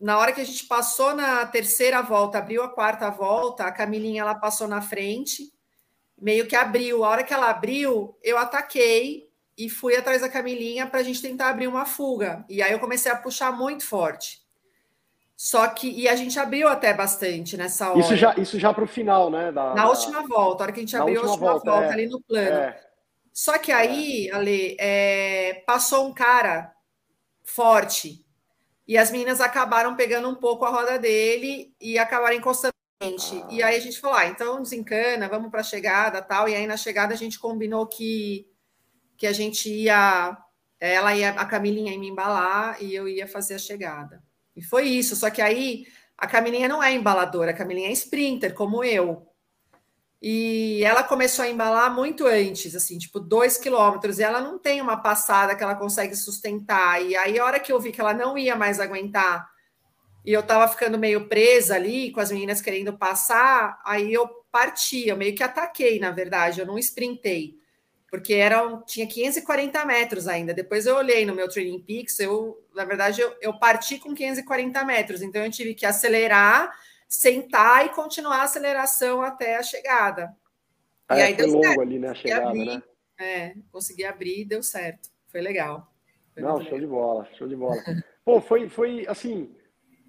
na 0.00 0.16
hora 0.16 0.32
que 0.32 0.40
a 0.40 0.44
gente 0.44 0.64
passou 0.66 1.16
na 1.16 1.44
terceira 1.46 2.00
volta, 2.00 2.38
abriu 2.38 2.62
a 2.62 2.68
quarta 2.68 3.10
volta, 3.10 3.64
a 3.64 3.72
Camilinha 3.72 4.22
ela 4.22 4.36
passou 4.36 4.68
na 4.68 4.80
frente, 4.80 5.52
meio 6.16 6.46
que 6.46 6.54
abriu. 6.54 7.04
A 7.04 7.08
hora 7.08 7.24
que 7.24 7.34
ela 7.34 7.50
abriu, 7.50 8.16
eu 8.22 8.38
ataquei 8.38 9.27
e 9.58 9.68
fui 9.68 9.96
atrás 9.96 10.20
da 10.20 10.28
Camilinha 10.28 10.86
para 10.86 11.00
a 11.00 11.02
gente 11.02 11.20
tentar 11.20 11.48
abrir 11.48 11.66
uma 11.66 11.84
fuga. 11.84 12.44
E 12.48 12.62
aí 12.62 12.70
eu 12.70 12.78
comecei 12.78 13.10
a 13.10 13.16
puxar 13.16 13.50
muito 13.50 13.84
forte. 13.84 14.40
Só 15.36 15.66
que, 15.68 15.90
e 15.90 16.08
a 16.08 16.14
gente 16.14 16.38
abriu 16.38 16.68
até 16.68 16.94
bastante 16.94 17.56
nessa 17.56 17.90
hora. 17.90 17.98
Isso 17.98 18.16
já, 18.16 18.34
isso 18.36 18.58
já 18.58 18.72
para 18.72 18.84
o 18.84 18.88
final, 18.88 19.30
né? 19.30 19.50
Da, 19.50 19.74
na 19.74 19.88
última 19.88 20.26
volta, 20.26 20.62
a 20.62 20.64
hora 20.64 20.72
que 20.72 20.80
a 20.80 20.82
gente 20.82 20.96
abriu 20.96 21.20
a 21.20 21.24
última 21.24 21.50
volta, 21.52 21.70
volta 21.70 21.86
é, 21.86 21.92
ali 21.92 22.06
no 22.06 22.20
plano. 22.20 22.56
É, 22.56 22.80
Só 23.32 23.58
que 23.58 23.72
aí, 23.72 24.28
é. 24.28 24.34
Ale, 24.34 24.76
é, 24.78 25.62
passou 25.66 26.08
um 26.08 26.14
cara 26.14 26.72
forte 27.44 28.24
e 28.86 28.96
as 28.96 29.10
meninas 29.10 29.40
acabaram 29.40 29.94
pegando 29.94 30.28
um 30.28 30.34
pouco 30.34 30.64
a 30.64 30.70
roda 30.70 30.98
dele 30.98 31.74
e 31.80 31.98
acabaram 31.98 32.36
encostando 32.36 32.74
a 33.00 33.04
gente. 33.04 33.44
E 33.50 33.62
aí 33.62 33.76
a 33.76 33.80
gente 33.80 34.00
falou: 34.00 34.16
ah, 34.16 34.26
então 34.26 34.62
desencana, 34.62 35.28
vamos 35.28 35.50
para 35.50 35.60
a 35.60 35.64
chegada 35.64 36.22
tal. 36.22 36.48
E 36.48 36.54
aí 36.54 36.66
na 36.66 36.76
chegada 36.76 37.14
a 37.14 37.16
gente 37.16 37.38
combinou 37.38 37.86
que, 37.86 38.48
que 39.18 39.26
a 39.26 39.32
gente 39.32 39.68
ia. 39.68 40.38
Ela 40.80 41.14
ia, 41.16 41.30
a 41.30 41.44
Camilinha 41.44 41.92
ia 41.92 41.98
me 41.98 42.08
embalar 42.08 42.80
e 42.80 42.94
eu 42.94 43.08
ia 43.08 43.26
fazer 43.26 43.54
a 43.54 43.58
chegada. 43.58 44.22
E 44.56 44.62
foi 44.62 44.84
isso. 44.84 45.16
Só 45.16 45.28
que 45.28 45.42
aí 45.42 45.86
a 46.16 46.26
Camilinha 46.26 46.68
não 46.68 46.82
é 46.82 46.92
embaladora, 46.92 47.50
a 47.50 47.54
Camilinha 47.54 47.88
é 47.88 47.92
sprinter, 47.92 48.54
como 48.54 48.84
eu. 48.84 49.26
E 50.22 50.82
ela 50.84 51.02
começou 51.02 51.44
a 51.44 51.48
embalar 51.48 51.94
muito 51.94 52.26
antes, 52.26 52.74
assim, 52.74 52.98
tipo 52.98 53.20
dois 53.20 53.56
quilômetros, 53.56 54.18
e 54.18 54.24
ela 54.24 54.40
não 54.40 54.58
tem 54.58 54.80
uma 54.80 54.96
passada 54.96 55.54
que 55.54 55.62
ela 55.62 55.76
consegue 55.76 56.16
sustentar. 56.16 57.04
E 57.04 57.16
aí, 57.16 57.38
a 57.38 57.44
hora 57.44 57.60
que 57.60 57.72
eu 57.72 57.78
vi 57.78 57.92
que 57.92 58.00
ela 58.00 58.12
não 58.14 58.36
ia 58.36 58.56
mais 58.56 58.80
aguentar, 58.80 59.48
e 60.24 60.32
eu 60.32 60.42
tava 60.42 60.66
ficando 60.66 60.98
meio 60.98 61.28
presa 61.28 61.76
ali, 61.76 62.10
com 62.10 62.20
as 62.20 62.32
meninas 62.32 62.60
querendo 62.60 62.98
passar, 62.98 63.80
aí 63.84 64.12
eu 64.12 64.28
parti, 64.50 65.06
eu 65.06 65.16
meio 65.16 65.36
que 65.36 65.42
ataquei, 65.42 66.00
na 66.00 66.10
verdade, 66.10 66.60
eu 66.60 66.66
não 66.66 66.78
sprintei 66.78 67.56
porque 68.10 68.34
eram, 68.34 68.82
tinha 68.82 69.06
540 69.06 69.84
metros 69.84 70.26
ainda. 70.26 70.54
Depois 70.54 70.86
eu 70.86 70.96
olhei 70.96 71.26
no 71.26 71.34
meu 71.34 71.48
Training 71.48 71.80
Peaks, 71.80 72.18
eu, 72.20 72.58
na 72.74 72.84
verdade, 72.84 73.20
eu, 73.20 73.34
eu 73.40 73.58
parti 73.58 73.98
com 73.98 74.14
540 74.14 74.84
metros, 74.84 75.22
então 75.22 75.44
eu 75.44 75.50
tive 75.50 75.74
que 75.74 75.84
acelerar, 75.84 76.72
sentar 77.06 77.86
e 77.86 77.90
continuar 77.90 78.38
a 78.38 78.42
aceleração 78.44 79.20
até 79.20 79.56
a 79.56 79.62
chegada. 79.62 80.34
Ah, 81.06 81.18
e 81.18 81.22
aí 81.22 81.34
deu 81.34 81.48
longo 81.48 81.64
certo. 81.64 81.80
ali, 81.80 81.98
né, 81.98 82.08
a 82.08 82.14
chegada, 82.14 82.48
abrir, 82.48 82.66
né? 82.66 82.82
É, 83.20 83.54
consegui 83.70 84.04
abrir 84.04 84.40
e 84.40 84.44
deu 84.44 84.62
certo. 84.62 85.10
Foi 85.26 85.40
legal. 85.40 85.92
Foi 86.32 86.42
Não, 86.42 86.56
show 86.56 86.64
legal. 86.64 86.80
de 86.80 86.86
bola, 86.86 87.28
show 87.36 87.48
de 87.48 87.56
bola. 87.56 87.82
Pô, 88.24 88.40
foi, 88.40 88.68
foi 88.68 89.06
assim, 89.06 89.54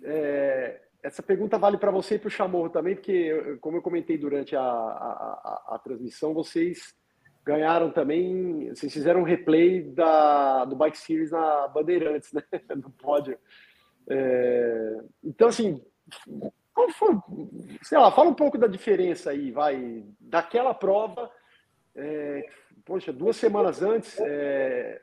é, 0.03 0.81
essa 1.03 1.23
pergunta 1.23 1.57
vale 1.57 1.77
para 1.77 1.91
você 1.91 2.15
e 2.15 2.19
para 2.19 2.27
o 2.27 2.31
Chamorro 2.31 2.69
também, 2.69 2.95
porque, 2.95 3.57
como 3.59 3.77
eu 3.77 3.81
comentei 3.81 4.17
durante 4.17 4.55
a, 4.55 4.61
a, 4.61 4.63
a, 4.63 5.75
a 5.75 5.79
transmissão, 5.79 6.33
vocês 6.33 6.93
ganharam 7.49 7.89
também, 7.89 8.69
vocês 8.69 8.93
fizeram 8.93 9.21
um 9.21 9.23
replay 9.23 9.81
da, 9.81 10.65
do 10.65 10.75
Bike 10.75 10.97
Series 10.99 11.31
na 11.31 11.67
Bandeirantes, 11.67 12.31
né? 12.31 12.43
No 12.75 12.91
pódio. 12.91 13.39
É, 14.07 14.99
então, 15.23 15.47
assim, 15.47 15.83
qual 16.71 16.89
foi, 16.91 17.17
sei 17.81 17.97
lá, 17.97 18.11
fala 18.11 18.29
um 18.29 18.35
pouco 18.35 18.55
da 18.55 18.67
diferença 18.67 19.31
aí, 19.31 19.49
vai, 19.49 20.05
daquela 20.19 20.75
prova, 20.75 21.31
é, 21.95 22.45
poxa, 22.85 23.11
duas 23.11 23.35
semanas 23.35 23.81
antes, 23.81 24.19
é, 24.19 25.01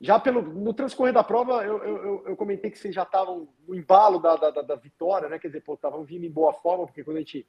já 0.00 0.20
pelo, 0.20 0.40
no 0.40 0.72
transcorrer 0.72 1.12
da 1.12 1.24
prova, 1.24 1.64
eu, 1.64 1.82
eu, 1.82 2.24
eu 2.28 2.36
comentei 2.36 2.70
que 2.70 2.78
vocês 2.78 2.94
já 2.94 3.02
estavam 3.02 3.48
no 3.66 3.74
embalo 3.74 4.20
da, 4.20 4.36
da, 4.36 4.62
da, 4.62 4.76
vitória, 4.76 5.28
né? 5.28 5.36
Quer 5.40 5.48
dizer, 5.48 5.64
estavam 5.68 6.04
vindo 6.04 6.24
em 6.24 6.30
boa 6.30 6.52
forma, 6.52 6.86
porque 6.86 7.02
quando 7.02 7.16
a 7.16 7.20
gente 7.20 7.44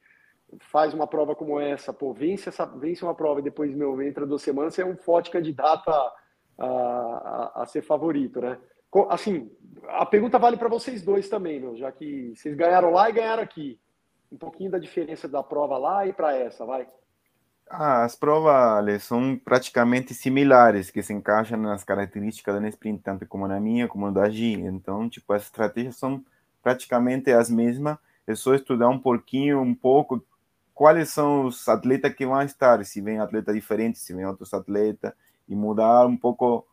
faz 0.60 0.94
uma 0.94 1.08
prova 1.08 1.36
como 1.36 1.60
essa, 1.60 1.94
pô, 1.94 2.14
vence, 2.14 2.50
essa, 2.50 2.66
vence 2.66 3.04
uma 3.04 3.16
prova 3.16 3.40
e 3.40 3.44
depois 3.44 3.76
meu, 3.76 4.02
entra 4.02 4.26
duas 4.26 4.42
semanas, 4.42 4.74
você 4.74 4.82
é 4.82 4.86
um 4.86 4.98
forte 4.98 5.30
candidato 5.30 5.90
a, 5.90 6.14
a, 6.58 7.52
a 7.62 7.66
ser 7.66 7.82
favorito, 7.82 8.42
né? 8.42 8.58
Assim, 9.10 9.52
a 9.88 10.06
pergunta 10.06 10.40
vale 10.40 10.58
para 10.58 10.68
vocês 10.68 11.04
dois 11.04 11.30
também, 11.30 11.60
meu, 11.60 11.76
já 11.76 11.92
que 11.92 12.34
vocês 12.36 12.56
ganharam 12.56 12.92
lá 12.92 13.10
e 13.10 13.14
ganharam 13.14 13.44
aqui. 13.44 13.80
Um 14.32 14.38
pouquinho 14.38 14.72
da 14.72 14.78
diferença 14.78 15.28
da 15.28 15.42
prova 15.42 15.78
lá 15.78 16.06
e 16.08 16.14
para 16.14 16.36
essa, 16.36 16.66
vai. 16.66 16.88
Ah, 17.70 18.04
as 18.04 18.16
provas 18.16 19.04
são 19.04 19.38
praticamente 19.38 20.14
similares, 20.14 20.90
que 20.90 21.04
se 21.04 21.14
encaixam 21.14 21.60
nas 21.60 21.84
características 21.84 22.60
da 22.60 22.68
sprint, 22.68 23.04
tanto 23.04 23.28
como 23.28 23.48
na 23.48 23.60
minha, 23.60 23.88
como 23.88 24.12
da 24.12 24.28
G. 24.28 24.54
Então, 24.54 25.08
tipo, 25.08 25.32
as 25.34 25.44
estratégias 25.44 25.96
são 25.96 26.24
praticamente 26.64 27.32
as 27.32 27.50
mesmas. 27.50 27.98
É 28.26 28.34
só 28.34 28.56
estudar 28.56 28.90
um 28.90 29.00
pouquinho, 29.00 29.62
um 29.62 29.76
pouco, 29.76 30.24
quais 30.80 31.10
são 31.10 31.48
os 31.48 31.68
atletas 31.68 32.14
que 32.14 32.26
vão 32.26 32.42
estar, 32.42 32.86
se 32.86 33.02
vem 33.02 33.20
atleta 33.20 33.54
diferente, 33.54 34.00
se 34.00 34.14
vem 34.14 34.26
outros 34.26 34.54
atletas, 34.54 35.12
e 35.46 35.54
mudar 35.54 36.06
um 36.06 36.16
pouco, 36.16 36.66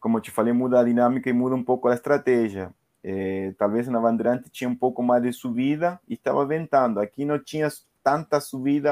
como 0.00 0.18
eu 0.18 0.20
te 0.20 0.32
falei, 0.32 0.52
muda 0.52 0.80
a 0.80 0.82
dinâmica 0.82 1.30
e 1.30 1.32
muda 1.32 1.54
um 1.54 1.62
pouco 1.62 1.86
a 1.86 1.94
estratégia. 1.94 2.74
É, 3.00 3.54
talvez 3.56 3.86
na 3.86 4.00
Bandeirante 4.00 4.50
tinha 4.50 4.68
um 4.68 4.74
pouco 4.74 5.04
mais 5.04 5.22
de 5.22 5.32
subida 5.32 6.00
e 6.08 6.14
estava 6.14 6.44
ventando. 6.44 6.98
Aqui 6.98 7.24
não 7.24 7.38
tinha 7.38 7.68
tanta 8.02 8.40
subida 8.40 8.90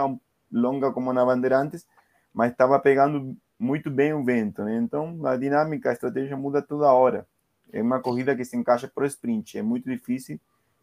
longa 0.52 0.92
como 0.92 1.12
na 1.12 1.24
Bandeirantes, 1.24 1.84
mas 2.32 2.52
estava 2.52 2.78
pegando 2.78 3.36
muito 3.58 3.90
bem 3.90 4.12
o 4.12 4.22
vento. 4.22 4.62
Né? 4.62 4.76
Então, 4.76 5.26
a 5.26 5.36
dinâmica, 5.36 5.90
a 5.90 5.92
estratégia 5.92 6.36
muda 6.36 6.62
toda 6.62 6.92
hora. 6.92 7.26
É 7.72 7.82
uma 7.82 7.98
corrida 7.98 8.36
que 8.36 8.44
se 8.44 8.56
encaixa 8.56 8.86
para 8.86 9.02
o 9.02 9.06
sprint. 9.08 9.58
É 9.58 9.62
muito 9.62 9.90
difícil 9.90 10.38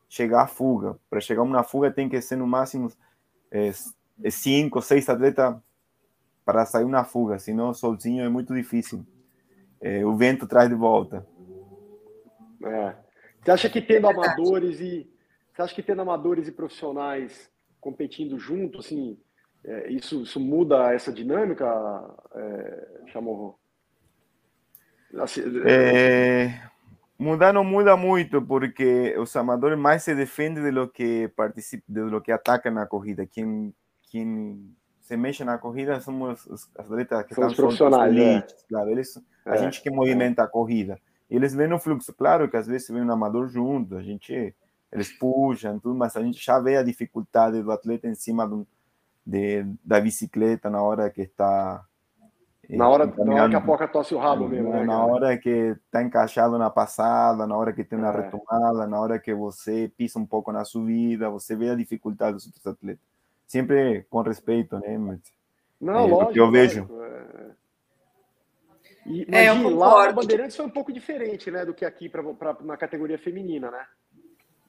chegar 0.10 0.42
à 0.42 0.48
fuga. 0.48 0.98
Para 1.10 1.22
chegar 1.22 1.44
a 1.44 1.46
uma 1.46 1.64
fuga 1.64 1.90
tem 1.90 2.10
que 2.10 2.20
ser 2.20 2.36
no 2.36 2.46
máximo 2.46 2.92
cinco, 4.30 4.82
seis 4.82 5.08
atletas 5.10 5.56
para 6.46 6.66
sair 6.66 6.86
na 6.86 7.04
fuga, 7.04 7.38
senão 7.38 7.74
sozinho 7.74 8.24
é 8.24 8.30
muito 8.30 8.54
difícil. 8.54 9.06
É, 9.82 10.06
o 10.06 10.16
vento 10.16 10.48
traz 10.48 10.68
de 10.68 10.76
volta. 10.76 11.26
É. 12.64 12.96
Você 13.42 13.52
acha 13.52 13.70
que 13.70 13.82
tendo 13.82 14.08
amadores 14.08 14.80
e 14.80 15.10
você 15.54 15.62
acha 15.62 15.76
que 15.76 15.84
tendo 15.84 16.02
amadores 16.02 16.48
e 16.48 16.52
profissionais 16.52 17.52
competindo 17.80 18.38
junto, 18.38 18.80
assim, 18.80 19.18
é, 19.64 19.92
isso, 19.92 20.22
isso 20.24 20.40
muda 20.40 20.94
essa 20.94 21.12
dinâmica, 21.12 21.66
é, 22.34 23.02
Chamorro? 23.08 23.60
Assim, 25.18 25.42
é, 25.66 26.62
mudar 27.20 27.54
não 27.54 27.64
muda 27.64 27.98
muito 27.98 28.42
porque 28.42 29.16
os 29.20 29.36
amadores 29.36 29.78
mais 29.78 30.04
se 30.04 30.16
defendem 30.16 30.64
de 30.64 30.72
lo 30.72 30.88
que 30.88 31.28
participa, 31.36 31.84
de 31.88 32.02
lo 32.02 32.22
que 32.22 32.32
ataca 32.32 32.72
na 32.72 32.88
corrida. 32.88 33.26
Quem, 33.26 33.74
quem 34.04 34.74
se 35.02 35.18
mexe 35.18 35.44
na 35.44 35.58
corrida 35.58 36.00
são 36.00 36.22
os, 36.22 36.46
os 36.46 36.70
atletas 36.78 37.26
que 37.26 37.36
são 37.36 37.50
estão 37.50 37.68
os 37.68 37.78
profissionais, 37.78 38.16
elites, 38.16 38.54
é. 38.54 38.68
claro, 38.70 38.90
eles, 38.90 39.22
a 39.46 39.56
é, 39.56 39.58
gente 39.58 39.82
que 39.82 39.92
movimenta 39.92 40.44
a 40.44 40.48
corrida. 40.48 40.98
Eles 41.30 41.54
vêm 41.54 41.68
no 41.68 41.78
fluxo, 41.78 42.14
claro 42.14 42.50
que 42.50 42.58
às 42.58 42.66
vezes 42.66 42.88
vem 42.88 43.04
um 43.04 43.12
amador 43.12 43.48
junto, 43.50 43.98
a 43.98 44.02
gente 44.02 44.56
eles 44.92 45.12
puxam 45.12 45.78
tudo, 45.78 45.96
mas 45.96 46.16
a 46.16 46.24
gente 46.24 46.44
já 46.44 46.60
vê 46.60 46.78
a 46.78 46.84
dificuldade 46.84 47.62
do 47.62 47.72
atleta 47.72 48.08
em 48.08 48.16
cima 48.16 48.48
do, 48.48 48.68
de, 49.24 49.64
da 49.84 50.02
bicicleta 50.02 50.70
na 50.70 50.82
hora 50.82 51.10
que 51.12 51.22
está 51.22 51.86
na 52.78 52.88
hora, 52.88 53.06
na 53.08 53.34
hora 53.34 53.50
que 53.50 53.56
a 53.56 53.62
porca 53.62 53.88
tosse 53.88 54.14
o 54.14 54.20
rabo 54.20 54.48
mesmo. 54.48 54.70
Né, 54.72 54.86
na 54.86 55.04
hora 55.04 55.38
que 55.38 55.76
está 55.86 56.04
encaixado 56.04 56.58
na 56.58 56.70
passada, 56.70 57.48
na 57.48 57.58
hora 57.58 57.74
que 57.74 57.84
tem 57.84 57.98
uma 57.98 58.10
é. 58.10 58.22
retomada, 58.22 58.86
na 58.86 59.00
hora 59.00 59.18
que 59.18 59.34
você 59.34 59.92
pisa 59.98 60.20
um 60.20 60.26
pouco 60.26 60.52
na 60.52 60.64
subida, 60.64 61.30
você 61.30 61.56
vê 61.56 61.70
a 61.72 61.76
dificuldade 61.76 62.34
dos 62.36 62.46
outros 62.46 62.68
atletas. 62.68 63.04
Sempre 63.48 64.06
com 64.10 64.22
respeito, 64.22 64.78
né? 64.80 64.98
Mas, 64.98 65.20
Não, 65.82 66.06
é, 66.06 66.08
lógico. 66.08 66.34
Que 66.34 66.40
eu 66.40 66.52
vejo. 66.52 66.88
É. 67.02 67.50
E, 69.08 69.26
mas 69.28 69.48
é, 69.48 69.52
lá 69.52 70.10
o 70.10 70.14
Bandeirantes 70.14 70.56
foi 70.56 70.66
um 70.68 70.70
pouco 70.70 70.94
diferente, 70.94 71.50
né, 71.50 71.66
do 71.66 71.74
que 71.74 71.84
aqui 71.84 72.08
pra, 72.08 72.22
pra 72.22 72.56
na 72.62 72.78
categoria 72.78 73.18
feminina, 73.18 73.72
né? 73.72 73.84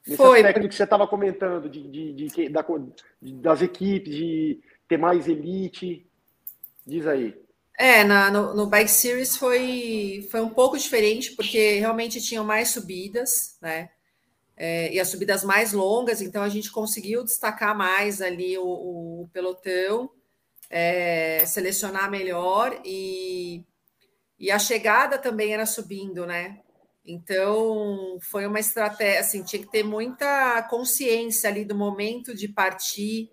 Nesse 0.07 0.17
foi. 0.17 0.39
aspecto 0.39 0.67
que 0.67 0.73
você 0.73 0.83
estava 0.83 1.07
comentando, 1.07 1.69
de, 1.69 1.87
de, 1.87 2.13
de, 2.13 2.49
da, 2.49 2.65
das 3.21 3.61
equipes, 3.61 4.11
de 4.11 4.59
ter 4.87 4.97
mais 4.97 5.27
elite. 5.27 6.09
Diz 6.87 7.05
aí. 7.05 7.39
É, 7.81 8.03
na, 8.03 8.29
no, 8.29 8.53
no 8.53 8.67
Bike 8.67 8.91
Series 8.91 9.35
foi, 9.35 10.27
foi 10.29 10.41
um 10.41 10.49
pouco 10.49 10.77
diferente, 10.77 11.31
porque 11.31 11.79
realmente 11.79 12.21
tinham 12.21 12.43
mais 12.45 12.69
subidas, 12.69 13.57
né? 13.61 13.89
É, 14.57 14.93
e 14.93 14.99
as 14.99 15.07
subidas 15.09 15.43
mais 15.43 15.73
longas, 15.73 16.21
então 16.21 16.43
a 16.43 16.49
gente 16.49 16.71
conseguiu 16.71 17.23
destacar 17.23 17.75
mais 17.77 18.21
ali 18.21 18.57
o, 18.57 18.63
o 19.23 19.29
pelotão. 19.33 20.11
é, 20.69 21.45
selecionar 21.45 22.09
melhor 22.11 22.81
e, 22.85 23.63
e 24.39 24.51
a 24.51 24.59
chegada 24.59 25.17
também 25.17 25.53
era 25.53 25.65
subindo, 25.65 26.25
né? 26.25 26.59
Então 27.05 28.19
foi 28.21 28.45
uma 28.47 28.59
estratégia, 28.59 29.21
assim, 29.21 29.43
tinha 29.43 29.61
que 29.63 29.71
ter 29.71 29.83
muita 29.83 30.63
consciência 30.69 31.49
ali 31.49 31.65
do 31.65 31.75
momento 31.75 32.35
de 32.35 32.47
partir 32.47 33.31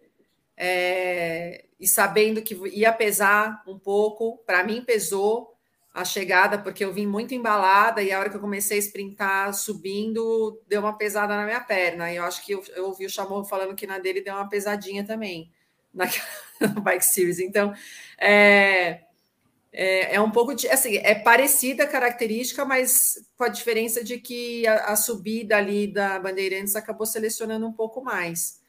é, 0.57 1.67
e 1.79 1.87
sabendo 1.87 2.43
que 2.43 2.55
ia 2.73 2.93
pesar 2.93 3.63
um 3.67 3.79
pouco. 3.79 4.39
Para 4.45 4.65
mim 4.65 4.83
pesou 4.83 5.55
a 5.93 6.05
chegada 6.05 6.59
porque 6.59 6.85
eu 6.85 6.93
vim 6.93 7.07
muito 7.07 7.35
embalada 7.35 8.03
e 8.03 8.13
a 8.13 8.19
hora 8.19 8.31
que 8.31 8.37
eu 8.37 8.41
comecei 8.41 8.79
a 8.79 8.81
sprintar 8.81 9.55
subindo 9.55 10.61
deu 10.69 10.81
uma 10.81 10.97
pesada 10.97 11.37
na 11.37 11.45
minha 11.45 11.61
perna. 11.61 12.13
E 12.13 12.17
eu 12.17 12.25
acho 12.25 12.45
que 12.45 12.53
eu, 12.53 12.63
eu 12.75 12.87
ouvi 12.87 13.07
o 13.07 13.11
Chamorro 13.11 13.45
falando 13.45 13.75
que 13.75 13.87
na 13.87 13.99
dele 13.99 14.21
deu 14.21 14.35
uma 14.35 14.49
pesadinha 14.49 15.05
também 15.05 15.53
na 15.93 16.07
Bike 16.83 17.05
Series. 17.05 17.39
Então, 17.39 17.73
é, 18.19 19.03
é, 19.73 20.15
é, 20.15 20.21
um 20.21 20.31
pouco 20.31 20.55
de, 20.55 20.69
assim, 20.69 20.97
é 20.99 21.15
parecida 21.15 21.85
a 21.85 21.89
característica, 21.89 22.65
mas 22.65 23.15
com 23.37 23.45
a 23.45 23.49
diferença 23.49 24.03
de 24.03 24.19
que 24.19 24.67
a, 24.67 24.93
a 24.93 24.97
subida 24.97 25.57
ali 25.57 25.87
da 25.87 26.19
Bandeirantes 26.19 26.77
acabou 26.77 27.07
selecionando 27.07 27.67
um 27.67 27.73
pouco 27.73 28.03
mais. 28.03 28.61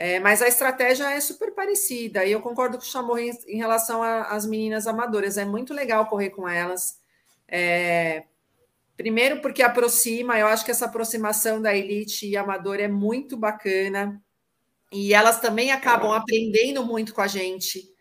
É, 0.00 0.20
mas 0.20 0.40
a 0.40 0.46
estratégia 0.46 1.10
é 1.10 1.20
super 1.20 1.52
parecida, 1.52 2.24
e 2.24 2.30
eu 2.30 2.40
concordo 2.40 2.78
com 2.78 2.84
o 2.84 2.86
Chamorro 2.86 3.18
em, 3.18 3.36
em 3.48 3.56
relação 3.56 4.00
às 4.00 4.46
meninas 4.46 4.86
amadoras. 4.86 5.36
É 5.36 5.44
muito 5.44 5.74
legal 5.74 6.06
correr 6.06 6.30
com 6.30 6.48
elas. 6.48 7.00
É, 7.48 8.22
primeiro, 8.96 9.40
porque 9.40 9.60
aproxima, 9.60 10.38
eu 10.38 10.46
acho 10.46 10.64
que 10.64 10.70
essa 10.70 10.84
aproximação 10.84 11.60
da 11.60 11.76
elite 11.76 12.28
e 12.28 12.36
amador 12.36 12.76
é 12.76 12.86
muito 12.86 13.36
bacana. 13.36 14.22
E 14.92 15.12
elas 15.12 15.40
também 15.40 15.72
acabam 15.72 16.12
aprendendo 16.12 16.86
muito 16.86 17.12
com 17.12 17.20
a 17.20 17.26
gente, 17.26 17.92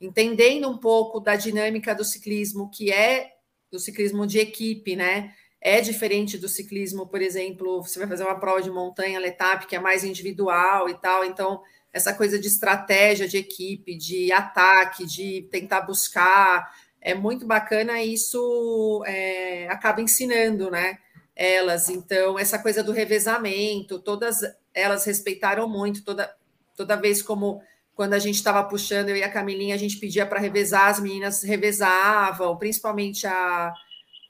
entendendo 0.00 0.70
um 0.70 0.78
pouco 0.78 1.20
da 1.20 1.36
dinâmica 1.36 1.94
do 1.94 2.02
ciclismo, 2.02 2.70
que 2.70 2.90
é 2.90 3.30
do 3.70 3.78
ciclismo 3.78 4.26
de 4.26 4.38
equipe, 4.38 4.96
né? 4.96 5.34
É 5.64 5.80
diferente 5.80 6.36
do 6.36 6.48
ciclismo, 6.48 7.06
por 7.06 7.22
exemplo, 7.22 7.80
você 7.80 7.96
vai 8.00 8.08
fazer 8.08 8.24
uma 8.24 8.40
prova 8.40 8.60
de 8.60 8.68
montanha, 8.68 9.20
letap, 9.20 9.64
que 9.68 9.76
é 9.76 9.78
mais 9.78 10.02
individual 10.02 10.88
e 10.88 10.94
tal. 10.94 11.24
Então, 11.24 11.62
essa 11.92 12.12
coisa 12.12 12.36
de 12.36 12.48
estratégia 12.48 13.28
de 13.28 13.36
equipe, 13.36 13.96
de 13.96 14.32
ataque, 14.32 15.06
de 15.06 15.46
tentar 15.52 15.82
buscar, 15.82 16.68
é 17.00 17.14
muito 17.14 17.46
bacana. 17.46 18.02
E 18.02 18.12
isso 18.12 19.04
é, 19.06 19.68
acaba 19.68 20.00
ensinando, 20.02 20.68
né? 20.68 20.98
Elas. 21.36 21.88
Então, 21.88 22.36
essa 22.36 22.58
coisa 22.58 22.82
do 22.82 22.90
revezamento, 22.90 24.00
todas 24.00 24.40
elas 24.74 25.04
respeitaram 25.04 25.68
muito 25.68 26.02
toda, 26.02 26.34
toda 26.76 26.96
vez 26.96 27.22
como 27.22 27.62
quando 27.94 28.14
a 28.14 28.18
gente 28.18 28.34
estava 28.34 28.64
puxando, 28.64 29.10
eu 29.10 29.16
e 29.16 29.22
a 29.22 29.30
Camilinha, 29.30 29.76
a 29.76 29.78
gente 29.78 29.98
pedia 29.98 30.26
para 30.26 30.40
revezar, 30.40 30.88
as 30.88 30.98
meninas 30.98 31.44
revezavam, 31.44 32.56
principalmente 32.56 33.28
a, 33.28 33.72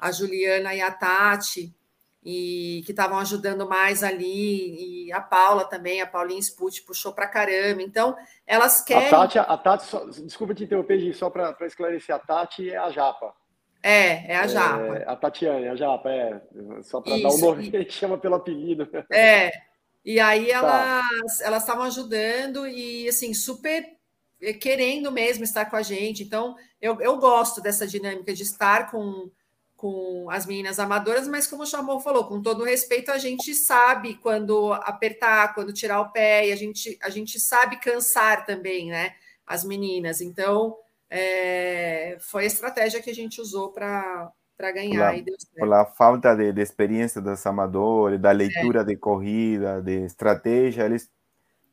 a 0.03 0.11
Juliana 0.11 0.75
e 0.75 0.81
a 0.81 0.91
Tati, 0.91 1.73
e 2.25 2.83
que 2.85 2.91
estavam 2.91 3.19
ajudando 3.19 3.69
mais 3.69 4.03
ali, 4.03 5.07
e 5.07 5.13
a 5.13 5.21
Paula 5.21 5.65
também, 5.65 6.01
a 6.01 6.07
Paulinha 6.07 6.41
Sput 6.41 6.83
puxou 6.83 7.13
para 7.13 7.29
caramba. 7.29 7.81
Então, 7.83 8.17
elas 8.45 8.83
querem. 8.83 9.07
A 9.07 9.11
Tati, 9.11 9.39
a 9.39 9.57
Tati 9.57 9.85
só, 9.85 10.05
desculpa 10.07 10.55
te 10.57 10.65
interromper, 10.65 11.15
só 11.15 11.31
para 11.31 11.57
esclarecer, 11.67 12.17
a 12.17 12.19
Tati 12.19 12.69
é 12.69 12.77
a 12.77 12.91
Japa. 12.91 13.33
É, 13.81 14.33
é 14.33 14.37
a 14.37 14.47
Japa. 14.49 14.97
É, 14.97 15.05
a 15.09 15.15
Tatiane, 15.15 15.69
a 15.69 15.77
Japa, 15.77 16.11
é. 16.11 16.43
Só 16.83 17.01
para 17.01 17.17
dar 17.19 17.29
um 17.29 17.39
nome, 17.39 17.71
a 17.73 17.79
gente 17.79 17.93
chama 17.93 18.19
pelo 18.19 18.35
apelido. 18.35 18.89
É, 19.13 19.53
e 20.05 20.19
aí 20.19 20.49
tá. 20.49 20.55
elas 20.57 21.41
elas 21.41 21.63
estavam 21.63 21.85
ajudando 21.85 22.67
e 22.67 23.09
assim 23.09 23.33
super 23.33 23.85
querendo 24.61 25.13
mesmo 25.13 25.45
estar 25.45 25.67
com 25.67 25.77
a 25.77 25.83
gente. 25.83 26.25
Então 26.25 26.57
eu, 26.81 27.01
eu 27.01 27.19
gosto 27.19 27.61
dessa 27.61 27.87
dinâmica 27.87 28.35
de 28.35 28.43
estar 28.43 28.91
com 28.91 29.31
com 29.83 30.31
as 30.31 30.47
meninas 30.47 30.79
amadoras, 30.79 31.27
mas 31.27 31.49
como 31.49 31.65
o 31.65 31.67
Chamou 31.67 31.99
falou, 31.99 32.29
com 32.29 32.41
todo 32.41 32.63
respeito, 32.63 33.11
a 33.11 33.19
gente 33.19 33.53
sabe 33.53 34.15
quando 34.15 34.73
apertar, 34.75 35.53
quando 35.57 35.73
tirar 35.73 36.01
o 36.01 36.13
pé, 36.13 36.47
e 36.47 36.53
a 36.53 36.57
gente, 36.57 36.97
a 37.03 37.11
gente 37.11 37.41
sabe 37.41 37.81
cansar 37.81 38.47
também, 38.47 38.91
né? 38.91 39.13
As 39.45 39.65
meninas. 39.65 40.21
Então, 40.21 40.77
é, 41.11 42.17
foi 42.21 42.45
a 42.45 42.47
estratégia 42.47 43.03
que 43.03 43.11
a 43.11 43.15
gente 43.15 43.41
usou 43.41 43.73
para 43.73 44.33
ganhar. 44.73 45.17
Pela 45.53 45.85
falta 45.85 46.33
de, 46.37 46.53
de, 46.53 46.63
experiência 46.63 47.21
dos 47.21 47.45
amadores, 47.45 48.21
da 48.21 48.31
leitura 48.31 48.83
é. 48.83 48.85
de 48.85 48.95
corrida, 48.95 49.83
de 49.83 50.05
estratégia, 50.05 50.85
eles 50.85 51.11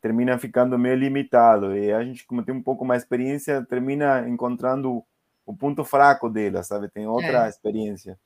terminam 0.02 0.40
ficando 0.40 0.80
meio 0.80 0.96
limitados. 0.96 1.78
E 1.78 1.92
a 1.92 2.04
gente, 2.04 2.26
como 2.26 2.44
tem 2.44 2.56
um 2.56 2.64
pouco 2.64 2.84
mais 2.84 3.04
experiência, 3.04 3.64
termina 3.70 4.28
encontrando 4.28 5.04
o 5.50 5.58
ponto 5.58 5.84
fraco 5.84 6.30
dela, 6.30 6.62
sabe? 6.62 6.88
Tem 6.90 7.08
outra 7.08 7.48
é. 7.48 7.50
experiência. 7.50 8.20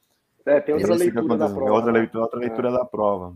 É, 0.46 0.60
tem 0.60 0.76
outra 0.76 0.94
leitura 0.94 1.38
da 1.38 1.50
prova. 1.50 1.72
Outra 1.72 1.92
leitura, 1.92 2.24
outra 2.24 2.40
leitura 2.40 2.68
é. 2.68 2.72
da 2.74 2.84
prova. 2.84 3.34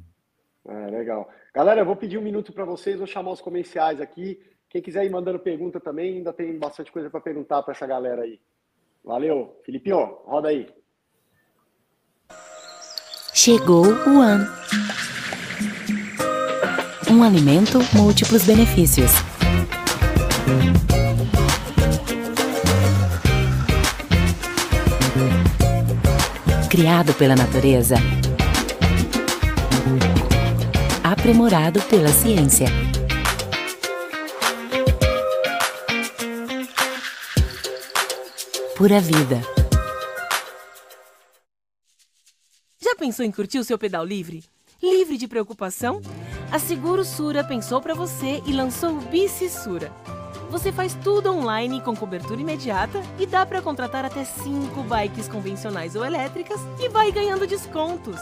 É, 0.67 0.87
legal. 0.87 1.29
Galera, 1.55 1.79
eu 1.79 1.85
vou 1.85 1.95
pedir 1.95 2.17
um 2.17 2.21
minuto 2.21 2.51
para 2.51 2.65
vocês, 2.65 2.97
vou 2.97 3.07
chamar 3.07 3.31
os 3.31 3.39
comerciais 3.39 4.01
aqui. 4.01 4.41
Quem 4.69 4.81
quiser 4.81 5.05
ir 5.05 5.09
mandando 5.09 5.39
pergunta 5.39 5.79
também, 5.79 6.17
ainda 6.17 6.33
tem 6.33 6.59
bastante 6.59 6.91
coisa 6.91 7.09
para 7.09 7.21
perguntar 7.21 7.63
para 7.63 7.71
essa 7.71 7.87
galera 7.87 8.23
aí. 8.23 8.41
Valeu. 9.05 9.57
Filipinho, 9.63 10.17
roda 10.25 10.49
aí. 10.49 10.67
Chegou 13.33 13.85
o 13.85 14.19
AN. 14.19 14.45
Um 17.09 17.23
alimento 17.23 17.79
múltiplos 17.95 18.45
benefícios. 18.45 19.36
Criado 26.77 27.11
pela 27.15 27.35
natureza. 27.35 27.95
Aprimorado 31.03 31.81
pela 31.81 32.09
ciência. 32.09 32.67
Pura 38.75 39.01
vida. 39.01 39.41
pensou 42.99 43.25
em 43.25 43.31
curtir 43.31 43.57
o 43.57 43.63
seu 43.63 43.79
pedal 43.79 44.05
livre? 44.05 44.43
Livre 44.81 45.17
de 45.17 45.27
preocupação? 45.27 45.99
A 46.51 46.59
Seguro 46.59 47.03
Sura 47.03 47.43
pensou 47.43 47.81
para 47.81 47.95
você 47.95 48.43
e 48.45 48.53
lançou 48.53 48.91
o 48.91 49.01
Bici 49.01 49.49
Sura. 49.49 49.91
Você 50.49 50.71
faz 50.71 50.93
tudo 51.03 51.31
online 51.31 51.81
com 51.81 51.95
cobertura 51.95 52.39
imediata 52.39 53.01
e 53.19 53.25
dá 53.25 53.45
para 53.45 53.61
contratar 53.61 54.05
até 54.05 54.23
5 54.23 54.81
bikes 54.83 55.27
convencionais 55.27 55.95
ou 55.95 56.05
elétricas 56.05 56.59
e 56.79 56.87
vai 56.87 57.11
ganhando 57.11 57.45
descontos. 57.45 58.19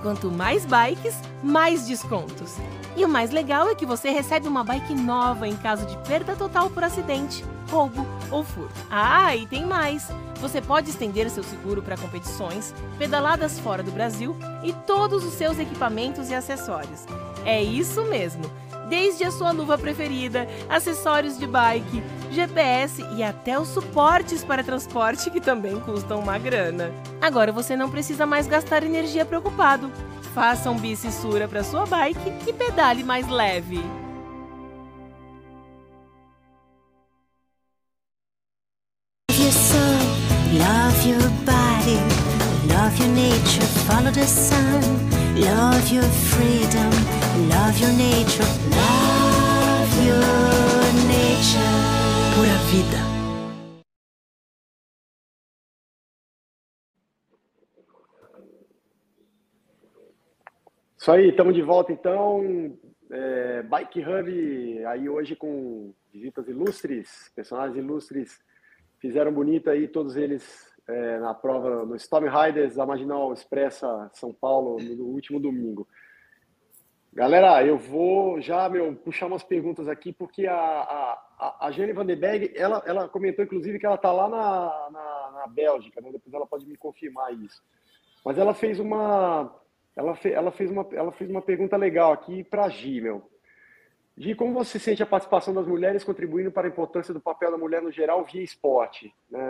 Quanto 0.00 0.30
mais 0.30 0.64
bikes, 0.64 1.16
mais 1.42 1.86
descontos. 1.86 2.56
E 2.96 3.04
o 3.04 3.08
mais 3.08 3.30
legal 3.30 3.68
é 3.68 3.74
que 3.74 3.84
você 3.84 4.10
recebe 4.10 4.46
uma 4.46 4.62
bike 4.62 4.94
nova 4.94 5.48
em 5.48 5.56
caso 5.56 5.86
de 5.86 5.96
perda 6.08 6.36
total 6.36 6.70
por 6.70 6.84
acidente, 6.84 7.44
roubo 7.68 8.06
ou 8.30 8.44
furto. 8.44 8.74
Ah, 8.88 9.34
e 9.34 9.46
tem 9.46 9.66
mais! 9.66 10.08
Você 10.40 10.60
pode 10.60 10.90
estender 10.90 11.28
seu 11.30 11.42
seguro 11.42 11.82
para 11.82 11.96
competições, 11.96 12.74
pedaladas 12.98 13.58
fora 13.58 13.82
do 13.82 13.90
Brasil 13.90 14.36
e 14.62 14.72
todos 14.72 15.24
os 15.24 15.32
seus 15.32 15.58
equipamentos 15.58 16.30
e 16.30 16.34
acessórios. 16.34 17.06
É 17.44 17.62
isso 17.62 18.04
mesmo! 18.04 18.44
Desde 18.88 19.24
a 19.24 19.30
sua 19.30 19.50
luva 19.50 19.76
preferida, 19.76 20.46
acessórios 20.68 21.38
de 21.38 21.46
bike, 21.46 22.02
GPS 22.30 23.04
e 23.16 23.22
até 23.22 23.58
os 23.58 23.68
suportes 23.68 24.44
para 24.44 24.62
transporte 24.62 25.30
que 25.30 25.40
também 25.40 25.78
custam 25.80 26.20
uma 26.20 26.38
grana. 26.38 26.92
Agora 27.20 27.50
você 27.50 27.76
não 27.76 27.90
precisa 27.90 28.26
mais 28.26 28.46
gastar 28.46 28.82
energia 28.84 29.24
preocupado. 29.24 29.90
Faça 30.34 30.70
um 30.70 30.78
bicissura 30.78 31.48
para 31.48 31.64
sua 31.64 31.86
bike 31.86 32.32
e 32.46 32.52
pedale 32.52 33.02
mais 33.02 33.26
leve. 33.28 33.82
Love 40.58 41.06
your 41.06 41.30
body, 41.44 41.98
love 42.66 42.98
your 42.98 43.08
nature, 43.08 43.66
follow 43.86 44.10
the 44.10 44.26
sun. 44.26 45.25
Love 45.38 45.92
your 45.92 46.02
freedom, 46.02 46.90
love 47.50 47.78
your 47.78 47.92
nature, 47.92 48.48
love 48.72 49.92
your 50.02 50.24
nature. 51.06 51.76
Pura 52.34 52.56
vida. 52.72 52.96
Isso 60.98 61.12
aí, 61.12 61.28
estamos 61.28 61.54
de 61.54 61.60
volta 61.60 61.92
então. 61.92 62.74
É, 63.10 63.62
Bike 63.62 64.00
Hub 64.00 64.86
aí 64.86 65.06
hoje 65.06 65.36
com 65.36 65.92
visitas 66.10 66.48
ilustres, 66.48 67.30
personagens 67.36 67.76
ilustres 67.76 68.40
fizeram 68.98 69.30
bonito 69.30 69.68
aí, 69.68 69.86
todos 69.86 70.16
eles 70.16 70.74
é, 70.88 71.18
na 71.18 71.34
prova 71.34 71.84
no 71.84 71.96
Storm 71.96 72.26
Riders, 72.28 72.78
a 72.78 72.86
Marginal 72.86 73.32
Expressa 73.32 74.10
São 74.12 74.32
Paulo, 74.32 74.78
no 74.80 75.04
último 75.04 75.40
domingo. 75.40 75.86
Galera, 77.12 77.64
eu 77.64 77.78
vou 77.78 78.40
já, 78.42 78.68
meu, 78.68 78.94
puxar 78.94 79.26
umas 79.26 79.42
perguntas 79.42 79.88
aqui, 79.88 80.12
porque 80.12 80.46
a, 80.46 80.54
a, 80.54 81.66
a, 81.66 81.70
Jane 81.70 81.94
Berg, 82.14 82.52
ela, 82.54 82.82
ela 82.84 83.08
comentou, 83.08 83.42
inclusive, 83.42 83.78
que 83.78 83.86
ela 83.86 83.94
está 83.94 84.12
lá 84.12 84.28
na, 84.28 84.90
na, 84.90 85.30
na 85.40 85.46
Bélgica, 85.46 85.98
né? 86.02 86.12
depois 86.12 86.34
ela 86.34 86.46
pode 86.46 86.66
me 86.66 86.76
confirmar 86.76 87.32
isso. 87.32 87.62
Mas 88.22 88.36
ela 88.36 88.52
fez 88.52 88.78
uma, 88.78 89.50
ela, 89.96 90.14
fe, 90.14 90.30
ela 90.30 90.52
fez 90.52 90.70
uma, 90.70 90.86
ela 90.92 91.10
fez 91.10 91.30
uma 91.30 91.40
pergunta 91.40 91.74
legal 91.78 92.12
aqui 92.12 92.44
para 92.44 92.66
a 92.66 92.68
Gi, 92.68 93.00
meu. 93.00 93.30
Gi, 94.18 94.34
como 94.34 94.52
você 94.52 94.78
sente 94.78 95.02
a 95.02 95.06
participação 95.06 95.54
das 95.54 95.66
mulheres 95.66 96.04
contribuindo 96.04 96.52
para 96.52 96.66
a 96.66 96.70
importância 96.70 97.14
do 97.14 97.20
papel 97.20 97.50
da 97.50 97.56
mulher 97.56 97.80
no 97.80 97.90
geral 97.90 98.24
via 98.24 98.42
esporte? 98.42 99.14
Né? 99.30 99.40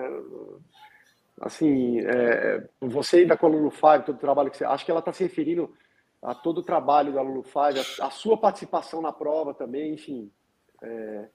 Assim, 1.41 2.01
é, 2.01 2.67
você 2.81 3.19
ainda 3.19 3.37
com 3.37 3.47
a 3.47 3.49
Lulu 3.51 3.71
Five, 3.71 4.05
todo 4.07 4.17
o 4.17 4.21
trabalho 4.21 4.51
que 4.51 4.57
você... 4.57 4.65
Acho 4.65 4.85
que 4.85 4.91
ela 4.91 5.01
está 5.01 5.13
se 5.13 5.23
referindo 5.23 5.75
a 6.23 6.35
todo 6.35 6.59
o 6.59 6.63
trabalho 6.63 7.13
da 7.13 7.23
Lulu 7.23 7.43
Five, 7.43 7.79
a, 8.01 8.07
a 8.07 8.11
sua 8.11 8.39
participação 8.39 9.03
na 9.03 9.13
prova 9.13 9.55
também, 9.55 9.95
enfim. 9.95 10.31
É... 10.83 11.29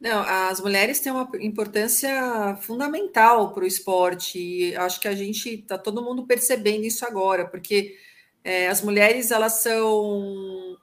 Não, 0.00 0.20
as 0.20 0.60
mulheres 0.60 1.00
têm 1.00 1.12
uma 1.12 1.28
importância 1.40 2.56
fundamental 2.60 3.52
para 3.52 3.64
o 3.64 3.66
esporte 3.66 4.38
e 4.38 4.76
acho 4.76 5.00
que 5.00 5.08
a 5.08 5.14
gente 5.14 5.48
está 5.48 5.78
todo 5.78 6.02
mundo 6.02 6.26
percebendo 6.26 6.84
isso 6.84 7.06
agora, 7.06 7.46
porque 7.46 7.96
é, 8.42 8.68
as 8.68 8.82
mulheres 8.82 9.30
elas 9.30 9.62
são 9.62 10.76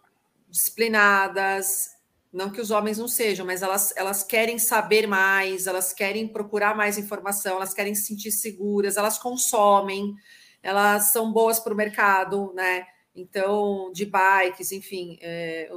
disciplinadas, 0.49 1.91
não 2.32 2.49
que 2.49 2.61
os 2.61 2.71
homens 2.71 2.97
não 2.97 3.07
sejam, 3.07 3.45
mas 3.45 3.61
elas, 3.61 3.93
elas 3.97 4.23
querem 4.23 4.57
saber 4.57 5.05
mais, 5.05 5.67
elas 5.67 5.91
querem 5.91 6.27
procurar 6.27 6.75
mais 6.75 6.97
informação, 6.97 7.57
elas 7.57 7.73
querem 7.73 7.93
se 7.93 8.03
sentir 8.03 8.32
seguras, 8.32 8.95
elas 8.95 9.17
consomem, 9.17 10.15
elas 10.63 11.11
são 11.11 11.32
boas 11.32 11.59
para 11.59 11.73
o 11.73 11.77
mercado, 11.77 12.53
né? 12.53 12.86
Então, 13.13 13.91
de 13.91 14.05
bikes, 14.05 14.71
enfim, 14.71 15.17
é, 15.21 15.69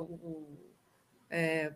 é, 1.29 1.73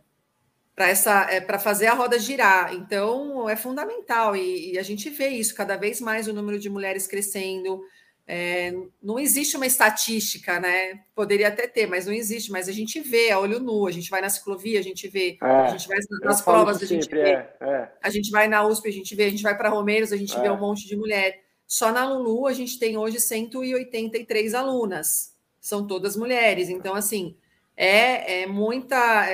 para 0.76 0.89
essa 0.89 1.26
é, 1.29 1.41
para 1.41 1.59
fazer 1.59 1.87
a 1.89 1.95
roda 1.95 2.16
girar. 2.18 2.72
Então, 2.72 3.49
é 3.51 3.57
fundamental 3.57 4.37
e, 4.37 4.74
e, 4.74 4.79
a 4.79 4.83
gente 4.85 5.11
vê 5.11 5.29
isso 5.31 5.55
cada 5.57 5.76
vez 5.76 6.01
mais 6.01 6.29
o 6.29 6.33
número 6.33 6.59
de 6.59 6.70
mulheres 6.70 7.09
crescendo. 7.09 7.83
É, 8.31 8.74
não 9.03 9.18
existe 9.18 9.57
uma 9.57 9.66
estatística, 9.66 10.61
né? 10.61 11.01
Poderia 11.14 11.49
até 11.49 11.66
ter, 11.66 11.87
mas 11.87 12.05
não 12.05 12.12
existe. 12.12 12.53
Mas 12.53 12.68
a 12.68 12.72
gente 12.72 13.01
vê 13.01 13.31
a 13.31 13.41
olho 13.41 13.59
nu, 13.59 13.87
a 13.87 13.91
gente 13.91 14.11
vai 14.11 14.20
na 14.20 14.29
ciclovia, 14.29 14.79
a 14.79 14.83
gente 14.83 15.09
vê, 15.09 15.39
é, 15.43 15.47
a 15.47 15.68
gente 15.68 15.89
vai 15.89 15.97
nas 16.22 16.43
provas, 16.43 16.76
a 16.76 16.85
gente 16.85 17.05
sempre, 17.05 17.22
vê, 17.22 17.31
é, 17.31 17.57
é. 17.62 17.89
a 18.03 18.11
gente 18.11 18.31
vai 18.31 18.47
na 18.47 18.66
USP, 18.66 18.87
a 18.87 18.93
gente 18.93 19.14
vê, 19.14 19.24
a 19.24 19.31
gente 19.31 19.43
vai 19.43 19.57
para 19.57 19.70
Romeiros, 19.70 20.12
a 20.12 20.16
gente 20.18 20.39
vê 20.39 20.47
É. 20.47 20.53
um 20.53 20.61
monte 20.61 20.87
de 20.87 20.95
mulher. 20.95 21.43
Só 21.66 21.91
na 21.91 22.07
Lulu 22.07 22.47
a 22.47 22.53
gente 22.53 22.79
tem 22.79 22.99
hoje 22.99 23.18
183 23.18 24.53
alunas, 24.53 25.35
são 25.59 25.87
todas 25.87 26.14
mulheres. 26.14 26.68
Então, 26.68 26.95
assim, 26.95 27.35
é, 27.74 28.43
é 28.43 28.47
muita, 28.47 29.26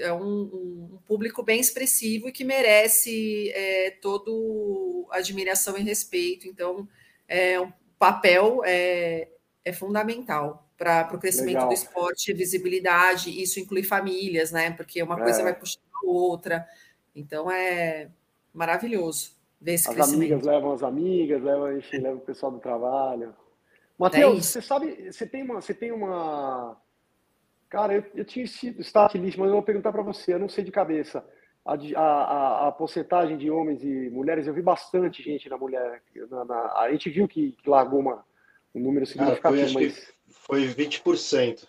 é, 0.00 0.12
um, 0.12 0.90
um 0.94 0.98
público 1.06 1.44
bem 1.44 1.60
expressivo 1.60 2.28
e 2.28 2.32
que 2.32 2.42
merece 2.42 3.52
todo 4.00 5.06
admiração 5.12 5.78
e 5.78 5.82
respeito. 5.82 6.48
Então, 6.48 6.88
é 7.28 7.60
um 7.60 7.70
papel 8.02 8.62
é, 8.64 9.28
é 9.64 9.72
fundamental 9.72 10.68
para 10.76 11.08
o 11.14 11.18
crescimento 11.20 11.54
Legal. 11.54 11.68
do 11.68 11.74
esporte, 11.74 12.32
visibilidade. 12.32 13.30
Isso 13.40 13.60
inclui 13.60 13.84
famílias, 13.84 14.50
né? 14.50 14.72
Porque 14.72 15.00
uma 15.00 15.16
coisa 15.16 15.40
É. 15.40 15.44
vai 15.44 15.54
puxando 15.54 15.84
a 15.94 16.04
outra. 16.06 16.66
Então, 17.14 17.48
é 17.48 18.10
maravilhoso 18.52 19.36
ver 19.60 19.74
esse 19.74 19.88
As 19.88 19.94
crescimento. 19.94 20.18
amigas 20.32 20.42
levam 20.42 20.72
as 20.72 20.82
amigas, 20.82 21.40
levam, 21.44 21.78
enfim, 21.78 21.98
levam 21.98 22.18
o 22.18 22.22
pessoal 22.22 22.50
do 22.50 22.58
trabalho. 22.58 23.32
Matheus, 23.96 24.38
É 24.38 24.42
você 24.42 24.62
sabe, 24.62 25.12
você 25.12 25.24
tem 25.24 25.44
uma, 25.44 25.60
você 25.60 25.72
tem 25.72 25.92
uma, 25.92 26.76
cara, 27.68 27.94
eu, 27.94 28.04
eu 28.16 28.24
tinha 28.24 28.46
sido 28.48 28.80
start 28.80 29.14
list, 29.14 29.38
mas 29.38 29.46
eu 29.46 29.52
vou 29.54 29.62
perguntar 29.62 29.92
para 29.92 30.02
você, 30.02 30.34
eu 30.34 30.40
não 30.40 30.48
sei 30.48 30.64
de 30.64 30.72
cabeça. 30.72 31.24
A, 31.64 31.74
a, 31.96 32.68
a, 32.68 32.72
porcentagem 32.72 33.38
de 33.38 33.48
homens 33.50 33.84
e 33.84 34.10
mulheres, 34.10 34.46
eu 34.48 34.54
vi 34.54 34.60
bastante 34.62 35.22
gente 35.22 35.48
na 35.48 35.56
mulher. 35.56 36.02
na- 36.30 36.44
na- 36.44 36.72
a 36.80 36.90
gente 36.90 37.08
viu 37.08 37.28
que, 37.28 37.52
que 37.52 37.70
largou 37.70 38.00
uma, 38.00 38.24
um 38.74 38.80
número 38.80 39.06
foi, 39.06 39.12
significativo, 39.12 39.64
acho 39.64 39.74
mas 39.74 39.98
que 39.98 40.12
foi 40.32 40.66
20%. 40.66 41.68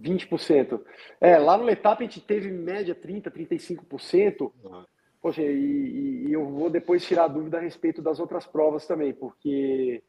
20%. 0.00 0.80
É, 1.20 1.36
lá 1.38 1.56
no 1.58 1.64
Letap 1.64 2.00
a 2.00 2.06
gente 2.06 2.20
teve 2.20 2.48
em 2.48 2.52
média 2.52 2.94
30%, 2.94 3.30
35%. 3.30 4.52
Ah, 4.72 4.84
Poxa, 5.20 5.42
e, 5.42 5.46
e- 5.46 6.28
e 6.28 6.32
eu 6.32 6.46
vou 6.48 6.70
depois 6.70 7.04
tirar 7.04 7.24
a 7.24 7.28
dúvida 7.28 7.58
a 7.58 7.60
respeito 7.60 8.00
das 8.00 8.18
outras 8.18 8.46
provas 8.46 8.86
também, 8.86 9.12
porque 9.12 10.02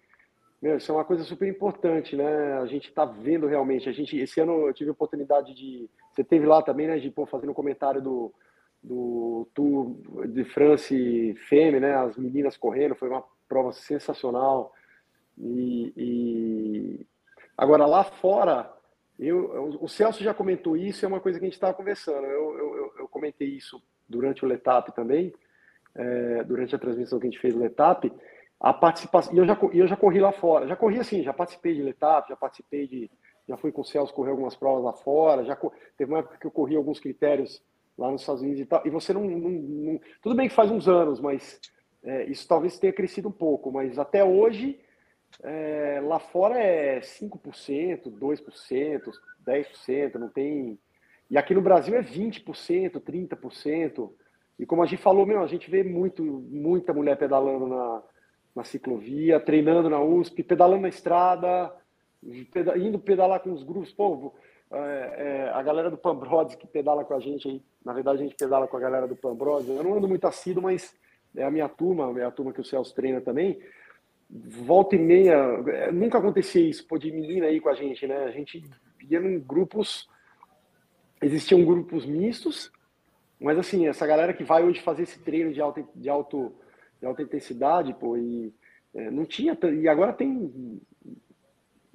meu, 0.62 0.78
isso 0.78 0.90
é 0.92 0.96
uma 0.96 1.04
coisa 1.04 1.24
super 1.24 1.50
importante, 1.50 2.16
né? 2.16 2.54
A 2.60 2.66
gente 2.68 2.88
está 2.88 3.04
vendo 3.04 3.48
realmente. 3.48 3.90
A 3.90 3.92
gente, 3.92 4.16
esse 4.18 4.40
ano 4.40 4.68
eu 4.68 4.74
tive 4.74 4.90
a 4.92 4.94
oportunidade 4.94 5.54
de. 5.56 5.90
Você 6.14 6.24
teve 6.24 6.46
lá 6.46 6.62
também, 6.62 6.88
né, 6.88 7.00
de 7.00 7.10
pô, 7.10 7.26
fazendo 7.26 7.50
um 7.50 7.54
comentário 7.56 8.00
do, 8.02 8.32
do 8.84 9.48
Tour 9.54 9.96
de 10.28 10.44
France 10.46 11.36
Femme, 11.48 11.80
né? 11.80 11.96
As 11.96 12.18
meninas 12.18 12.58
correndo, 12.58 12.96
foi 12.96 13.10
uma 13.10 13.24
prova 13.48 13.72
sensacional. 13.72 14.74
E, 15.38 15.94
e- 15.96 17.08
agora 17.58 17.86
lá 17.86 18.04
fora, 18.04 18.72
eu, 19.20 19.78
o 19.82 19.88
Celso 19.88 20.24
já 20.24 20.34
comentou 20.34 20.76
isso, 20.76 21.06
é 21.06 21.08
uma 21.08 21.20
coisa 21.20 21.38
que 21.40 21.46
a 21.46 21.48
gente 21.48 21.56
estava 21.56 21.74
conversando. 21.74 22.26
Eu, 22.26 22.58
eu, 22.58 22.94
eu- 23.00 23.08
comentei 23.08 23.48
isso 23.50 23.82
durante 24.08 24.44
o 24.44 24.48
Letap 24.48 24.92
também, 24.96 25.34
é, 25.94 26.44
durante 26.44 26.74
a 26.74 26.80
transmissão 26.80 27.20
que 27.20 27.28
a 27.28 27.30
gente 27.30 27.40
fez 27.42 27.54
do 27.54 27.60
Letap. 27.60 28.12
A 28.60 28.74
participação, 28.74 29.34
e 29.34 29.38
eu 29.38 29.46
já, 29.46 29.58
eu 29.74 29.88
já 29.88 29.98
corri 29.98 30.20
lá 30.20 30.32
fora, 30.32 30.68
já 30.68 30.76
corri 30.76 31.00
assim, 31.00 31.24
já 31.24 31.34
participei 31.34 31.74
de 31.76 31.84
Letap, 31.84 32.30
já 32.30 32.36
participei 32.36 32.88
de, 32.88 33.12
já 33.48 33.58
fui 33.58 33.72
com 33.72 33.82
o 33.82 33.86
Celso 33.86 34.14
correr 34.14 34.32
algumas 34.32 34.56
provas 34.56 34.84
lá 34.84 34.94
fora, 34.94 35.44
já 35.44 35.58
teve 35.98 36.12
uma 36.12 36.20
época 36.20 36.38
que 36.38 36.48
eu 36.48 36.52
corri 36.52 36.76
alguns 36.76 37.00
critérios 37.00 37.62
lá 37.98 38.12
nos 38.12 38.22
Estados 38.22 38.42
Unidos 38.42 38.62
e 38.62 38.66
tal, 38.66 38.82
e 38.86 38.90
você 38.90 39.14
não, 39.14 39.24
não- 39.24 39.50
não- 39.50 40.00
tudo 40.22 40.36
bem 40.36 40.48
que 40.48 40.56
faz 40.56 40.72
uns 40.72 40.88
anos, 40.88 41.20
mas 41.20 41.60
é, 42.04 42.26
isso 42.26 42.48
talvez 42.48 42.80
tenha 42.80 42.94
crescido 42.94 43.28
um 43.30 43.32
pouco, 43.32 43.72
mas 43.72 44.00
até 44.00 44.24
hoje 44.24 44.80
é, 45.44 46.02
lá 46.04 46.20
fora 46.20 46.60
é 46.60 47.00
5%, 47.02 48.10
2%, 48.10 49.12
10%, 49.46 50.16
não 50.20 50.30
tem. 50.30 50.78
E 51.30 51.38
aqui 51.38 51.54
no 51.54 51.62
Brasil 51.62 51.96
é 51.96 52.02
20%, 52.02 53.00
30%. 53.00 54.12
E 54.60 54.66
como 54.66 54.84
a 54.84 54.86
gente 54.86 55.02
falou, 55.02 55.26
meu, 55.26 55.42
a 55.42 55.48
gente 55.48 55.70
vê 55.72 55.84
muito, 55.84 56.24
muita 56.24 56.94
mulher 56.94 57.18
pedalando 57.18 57.68
na, 57.68 58.04
na 58.56 58.64
ciclovia, 58.64 59.40
treinando 59.40 59.90
na 59.90 60.02
USP, 60.02 60.44
pedalando 60.44 60.82
na 60.84 60.90
estrada, 60.90 61.74
peda- 62.52 62.78
indo 62.78 63.00
pedalar 63.00 63.40
com 63.40 63.52
os 63.54 63.64
grupos. 63.64 63.92
Pô, 63.94 64.34
é, 64.72 65.16
é, 65.18 65.52
a 65.54 65.62
galera 65.62 65.90
do 65.90 65.98
Pambrodes 65.98 66.56
que 66.56 66.68
pedala 66.68 67.04
com 67.04 67.14
a 67.14 67.20
gente 67.20 67.48
aí, 67.48 67.62
na 67.84 67.94
verdade 67.94 68.20
a 68.20 68.24
gente 68.24 68.36
pedala 68.36 68.68
com 68.68 68.78
a 68.78 68.80
galera 68.80 69.08
do 69.08 69.16
Pambrodes. 69.16 69.70
Eu 69.70 69.84
não 69.84 69.96
ando 69.96 70.08
muito 70.08 70.26
assíduo, 70.26 70.64
mas 70.64 70.94
é 71.36 71.44
a 71.44 71.52
minha 71.52 71.70
turma, 71.70 72.20
é 72.20 72.26
a 72.26 72.32
turma 72.32 72.54
que 72.54 72.62
o 72.62 72.64
Celso 72.64 72.94
treina 72.94 73.22
também 73.22 73.60
volta 74.32 74.96
e 74.96 75.00
meia, 75.00 75.36
é, 75.68 75.92
nunca 75.92 76.18
acontecia 76.18 76.62
isso, 76.62 76.88
pô, 76.88 76.98
de 76.98 77.12
menina 77.12 77.48
aí 77.48 77.60
com 77.60 77.70
a 77.70 77.76
gente, 77.76 78.08
né? 78.08 78.24
A 78.24 78.32
gente 78.32 78.64
ia 79.10 79.20
em 79.20 79.40
grupos, 79.40 80.08
existiam 81.22 81.66
grupos 81.66 82.06
mistos, 82.06 82.72
mas 83.40 83.58
assim, 83.58 83.88
essa 83.88 84.08
galera 84.08 84.34
que 84.34 84.44
vai 84.44 84.64
hoje 84.64 84.82
fazer 84.82 85.04
esse 85.04 85.20
treino 85.20 85.52
de 85.52 85.60
alta, 85.60 85.84
de 85.94 86.10
alto, 86.10 86.54
de 87.00 87.06
alta 87.06 87.22
intensidade, 87.22 87.94
pô, 87.94 88.16
e 88.16 88.54
é, 88.94 89.12
não 89.12 89.26
tinha, 89.26 89.58
e 89.74 89.88
agora 89.88 90.14
tem 90.14 90.82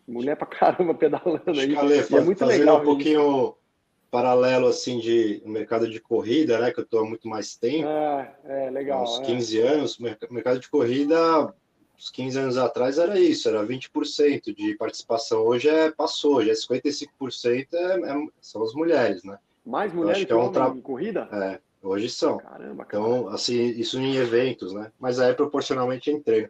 mulher 0.07 0.37
pra 0.37 0.47
caramba 0.47 0.95
pedalando 0.95 1.43
aí, 1.51 1.69
que, 1.69 1.77
Ale, 1.77 1.95
e 1.95 1.99
é 1.99 2.03
faz- 2.03 2.25
muito 2.25 2.39
fazendo 2.39 2.59
legal 2.61 2.81
um 2.81 2.85
pouquinho 2.85 3.55
paralelo 4.11 4.69
assim 4.69 4.99
de 4.99 5.43
mercado 5.45 5.89
de 5.89 6.01
corrida, 6.01 6.59
né, 6.59 6.71
que 6.71 6.79
eu 6.81 6.85
estou 6.85 7.01
há 7.01 7.05
muito 7.09 7.29
mais 7.29 7.57
tempo, 7.57 7.89
É, 7.89 8.37
é, 8.45 8.71
legal. 8.71 9.03
uns 9.03 9.19
é. 9.19 9.23
15 9.23 9.59
anos, 9.61 9.99
mer- 9.99 10.19
mercado 10.31 10.61
de 10.61 10.69
corrida, 10.71 11.53
uns 11.99 12.11
15 12.11 12.39
anos 12.39 12.57
atrás 12.57 12.99
era 12.99 13.19
isso, 13.19 13.49
era 13.49 13.65
20% 13.65 14.55
de 14.55 14.75
participação. 14.77 15.43
Hoje 15.43 15.69
é 15.69 15.91
passou, 15.91 16.43
já 16.45 16.53
é 16.53 16.55
55% 16.55 17.75
é, 17.75 18.01
é- 18.13 18.27
são 18.41 18.63
as 18.63 18.73
mulheres, 18.75 19.25
né? 19.25 19.39
Mais 19.65 19.91
acho 19.91 19.97
mulheres 19.97 20.21
que 20.21 20.27
que 20.27 20.33
é 20.33 20.37
um 20.37 20.53
tra- 20.53 20.69
em 20.69 20.81
corrida? 20.81 21.29
É, 21.33 21.59
hoje 21.83 22.09
são. 22.09 22.39
Caramba, 22.39 22.85
cara. 22.85 23.03
Então, 23.03 23.29
assim, 23.29 23.55
isso 23.71 23.99
em 23.99 24.15
eventos, 24.17 24.73
né? 24.73 24.93
Mas 25.01 25.19
aí 25.19 25.35
proporcionalmente 25.35 26.11
em 26.11 26.21
treino. 26.23 26.49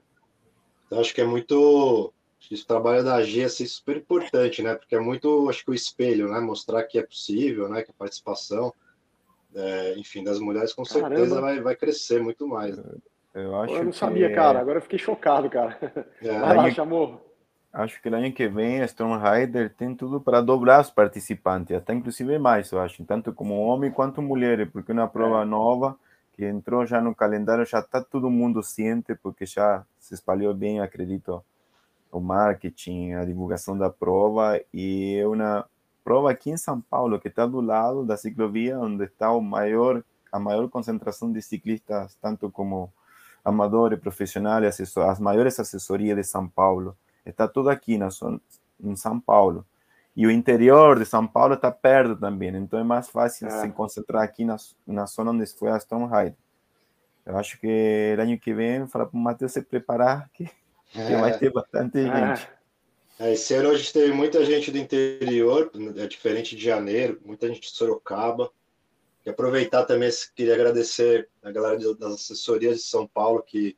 Então, 0.87 1.01
acho 1.01 1.15
que 1.15 1.21
é 1.23 1.25
muito. 1.25 2.13
Acho 2.39 2.49
que 2.49 2.55
Esse 2.55 2.67
trabalho 2.67 3.05
da 3.05 3.23
G 3.23 3.43
é 3.43 3.45
assim, 3.45 3.67
super 3.67 3.97
importante, 3.97 4.63
né? 4.63 4.75
Porque 4.75 4.95
é 4.95 5.01
muito, 5.01 5.49
acho 5.49 5.65
que 5.65 5.71
o 5.71 5.75
espelho, 5.75 6.29
né? 6.29 6.41
Mostrar 6.41 6.83
que 6.85 6.99
é 6.99 7.03
possível, 7.03 7.69
né? 7.69 7.83
Que 7.83 7.91
a 7.91 7.95
participação, 7.95 8.73
é, 9.55 9.95
enfim, 9.99 10.23
das 10.23 10.39
mulheres 10.39 10.73
com 10.73 10.85
Caramba. 10.85 11.09
certeza 11.17 11.41
vai, 11.41 11.61
vai 11.61 11.77
crescer 11.77 12.23
muito 12.23 12.47
mais. 12.47 12.77
né? 12.77 12.85
Eu 13.35 13.55
acho 13.61 13.75
eu 13.75 13.85
não 13.85 13.91
que 13.91 13.99
sabia, 13.99 14.33
cara. 14.33 14.61
Agora 14.61 14.79
eu 14.79 14.83
fiquei 14.83 14.99
chocado, 14.99 15.51
cara. 15.51 15.79
É, 16.23 16.39
Vai 16.39 16.57
lá, 16.57 16.71
chamou. 16.71 17.21
Acho 17.73 18.01
que 18.01 18.09
o 18.09 18.15
ano 18.15 18.33
que 18.33 18.49
vem 18.49 18.81
a 18.81 18.87
Storm 18.87 19.21
Rider 19.23 19.75
tem 19.75 19.95
tudo 19.95 20.19
para 20.19 20.41
dobrar 20.41 20.81
os 20.81 20.91
participantes, 20.91 21.77
até 21.77 21.93
inclusive 21.93 22.39
mais, 22.39 22.73
eu 22.73 22.81
acho, 22.81 23.05
tanto 23.05 23.35
como 23.35 23.61
homem 23.61 23.91
quanto 23.91 24.23
mulheres, 24.23 24.67
porque 24.73 24.93
é 24.93 24.95
uma 24.95 25.07
prova 25.07 25.45
nova 25.45 25.95
que 26.33 26.43
entrou 26.47 26.87
já 26.87 27.03
no 27.03 27.15
calendário, 27.15 27.67
já 27.67 27.81
está 27.81 28.01
todo 28.01 28.31
mundo 28.31 28.63
ciente, 28.63 29.15
porque 29.15 29.45
já 29.45 29.85
se 29.99 30.15
espalhou 30.15 30.55
bem, 30.55 30.81
acredito, 30.81 31.45
o 32.11 32.21
marketing, 32.21 33.13
a 33.13 33.25
divulgação 33.25 33.77
da 33.77 33.91
prova, 33.91 34.61
e 34.73 35.17
é 35.17 35.27
uma, 35.27 35.67
prova 36.07 36.31
aqui 36.31 36.51
em 36.51 36.57
São 36.57 36.81
Paulo, 36.81 37.19
que 37.19 37.27
está 37.27 37.45
do 37.47 37.61
lado 37.61 38.05
da 38.05 38.17
ciclovia, 38.17 38.79
onde 38.79 39.07
está 39.07 39.33
o 39.33 39.41
maior, 39.41 40.05
a 40.31 40.39
maior 40.39 40.69
concentração 40.69 41.33
de 41.33 41.43
ciclistas, 41.43 42.17
tanto 42.23 42.49
como 42.49 42.93
amadores, 43.45 43.99
profissionais, 43.99 44.65
assessor, 44.65 45.11
as 45.11 45.19
maiores 45.19 45.59
assessorias 45.59 46.17
de 46.17 46.23
São 46.23 46.49
Paulo. 46.49 46.97
Está 47.25 47.49
tudo 47.49 47.71
aqui 47.71 47.99
na 47.99 48.09
zona, 48.09 48.41
em 48.81 48.95
São 48.95 49.19
Paulo. 49.19 49.67
E 50.15 50.29
o 50.29 50.31
interior 50.31 50.97
de 50.97 51.05
São 51.05 51.27
Paulo 51.27 51.55
está 51.55 51.73
perto 51.73 52.15
também, 52.15 52.55
então 52.57 52.79
é 52.79 52.85
mais 52.85 53.09
fácil 53.09 53.49
é. 53.49 53.51
se 53.51 53.69
concentrar 53.71 54.23
aqui 54.23 54.45
na, 54.45 54.57
na 54.87 55.07
zona 55.07 55.33
onde 55.33 55.45
foi 55.47 55.71
a 55.71 55.77
Storm 55.77 56.07
Ride. 56.07 56.37
Eu 57.27 57.37
acho 57.37 57.59
que 57.59 58.17
ano 58.17 58.39
que 58.39 58.55
vem, 58.55 58.87
falar 58.87 59.07
para 59.07 59.19
o 59.19 59.21
Matheus 59.21 59.53
se 59.53 59.61
preparar, 59.61 60.31
que, 60.33 60.49
é. 60.95 61.07
que 61.07 61.17
vai 61.17 61.39
ter 61.39 61.53
bastante 61.53 61.99
é. 61.99 62.37
gente. 62.37 62.49
É, 63.19 63.33
esse 63.33 63.55
ano 63.55 63.71
a 63.71 63.77
gente 63.77 63.93
teve 63.93 64.13
muita 64.13 64.45
gente 64.45 64.71
do 64.71 64.79
interior, 64.79 65.71
é 65.97 66.07
diferente 66.07 66.55
de 66.55 66.63
janeiro, 66.63 67.21
muita 67.25 67.49
gente 67.49 67.63
de 67.63 67.71
Sorocaba. 67.71 68.51
E 69.25 69.31
aproveitar 69.31 69.85
também, 69.85 70.11
queria 70.35 70.55
agradecer 70.55 71.29
a 71.43 71.51
galera 71.51 71.79
das 71.95 72.15
assessorias 72.15 72.77
de 72.77 72.83
São 72.83 73.07
Paulo 73.07 73.43
que 73.43 73.77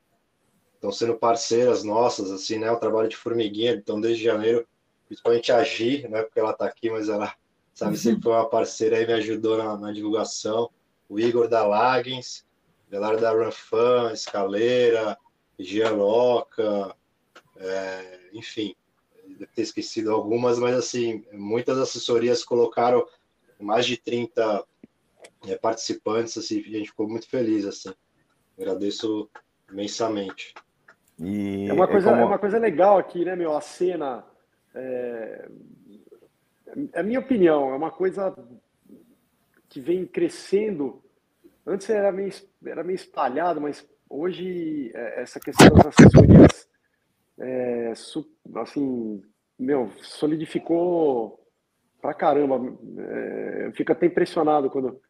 estão 0.75 0.93
sendo 0.93 1.15
parceiras 1.15 1.83
nossas, 1.83 2.31
assim, 2.31 2.59
né? 2.59 2.71
O 2.71 2.79
trabalho 2.79 3.09
de 3.09 3.17
formiguinha, 3.17 3.73
então 3.73 4.01
desde 4.01 4.25
janeiro 4.25 4.67
principalmente 5.09 5.51
a 5.51 5.65
Gi, 5.65 6.07
não 6.09 6.19
é 6.19 6.23
porque 6.23 6.39
ela 6.39 6.51
está 6.51 6.67
aqui, 6.67 6.91
mas 6.91 7.09
ela 7.09 7.35
sabe 7.75 7.97
sempre 7.99 8.23
foi 8.23 8.33
uma 8.33 8.49
parceira 8.49 8.99
aí, 8.99 9.07
me 9.07 9.15
ajudou 9.15 9.57
na, 9.57 9.77
na 9.77 9.93
divulgação. 9.93 10.71
O 11.09 11.19
Igor 11.19 11.49
da 11.49 11.67
Lagens, 11.67 12.45
galera 12.91 13.17
da 13.17 13.33
Runfan, 13.33 14.13
Escaleira, 14.13 15.17
Gianloca, 15.59 16.95
é, 17.57 18.21
enfim, 18.33 18.75
deve 19.27 19.53
ter 19.53 19.63
esquecido 19.63 20.13
algumas, 20.13 20.59
mas 20.59 20.77
assim, 20.77 21.25
muitas 21.33 21.79
assessorias 21.79 22.45
colocaram 22.45 23.07
mais 23.61 23.87
de 23.87 23.97
30 23.97 24.65
é, 25.47 25.57
participantes, 25.57 26.39
assim, 26.39 26.61
a 26.61 26.79
gente 26.79 26.91
ficou 26.91 27.09
muito 27.09 27.29
feliz, 27.29 27.65
assim. 27.65 27.93
Agradeço 28.57 29.29
imensamente. 29.71 30.55
E 31.19 31.69
é 31.69 31.73
uma 31.73 31.89
coisa, 31.89 32.09
é, 32.09 32.13
como... 32.13 32.23
é 32.23 32.27
uma 32.27 32.39
coisa 32.39 32.59
legal 32.59 32.99
aqui, 32.99 33.25
né, 33.25 33.35
meu? 33.35 33.57
A 33.57 33.61
cena 33.61 34.25
é, 34.75 35.49
é 36.93 37.01
a 37.01 37.03
minha 37.03 37.21
opinião, 37.21 37.71
é 37.71 37.77
uma 37.77 37.91
coisa 37.91 38.35
que 39.69 39.81
vem 39.81 40.07
crescendo. 40.07 41.03
Antes 41.67 41.91
era 41.91 42.13
meio, 42.13 42.33
era 42.65 42.85
meio 42.85 42.95
espalhado, 42.95 43.61
mas 43.61 43.87
hoje 44.09 44.91
é, 44.95 45.23
essa 45.23 45.39
questão 45.41 45.69
das 45.71 45.87
assessorias, 45.87 46.69
é, 47.39 47.93
assim, 48.57 49.23
meu, 49.59 49.91
solidificou 50.01 51.41
pra 52.01 52.15
caramba. 52.15 52.57
É, 52.99 53.67
eu 53.67 53.73
fico 53.73 53.93
até 53.93 54.07
impressionado 54.07 54.71
quando. 54.71 55.01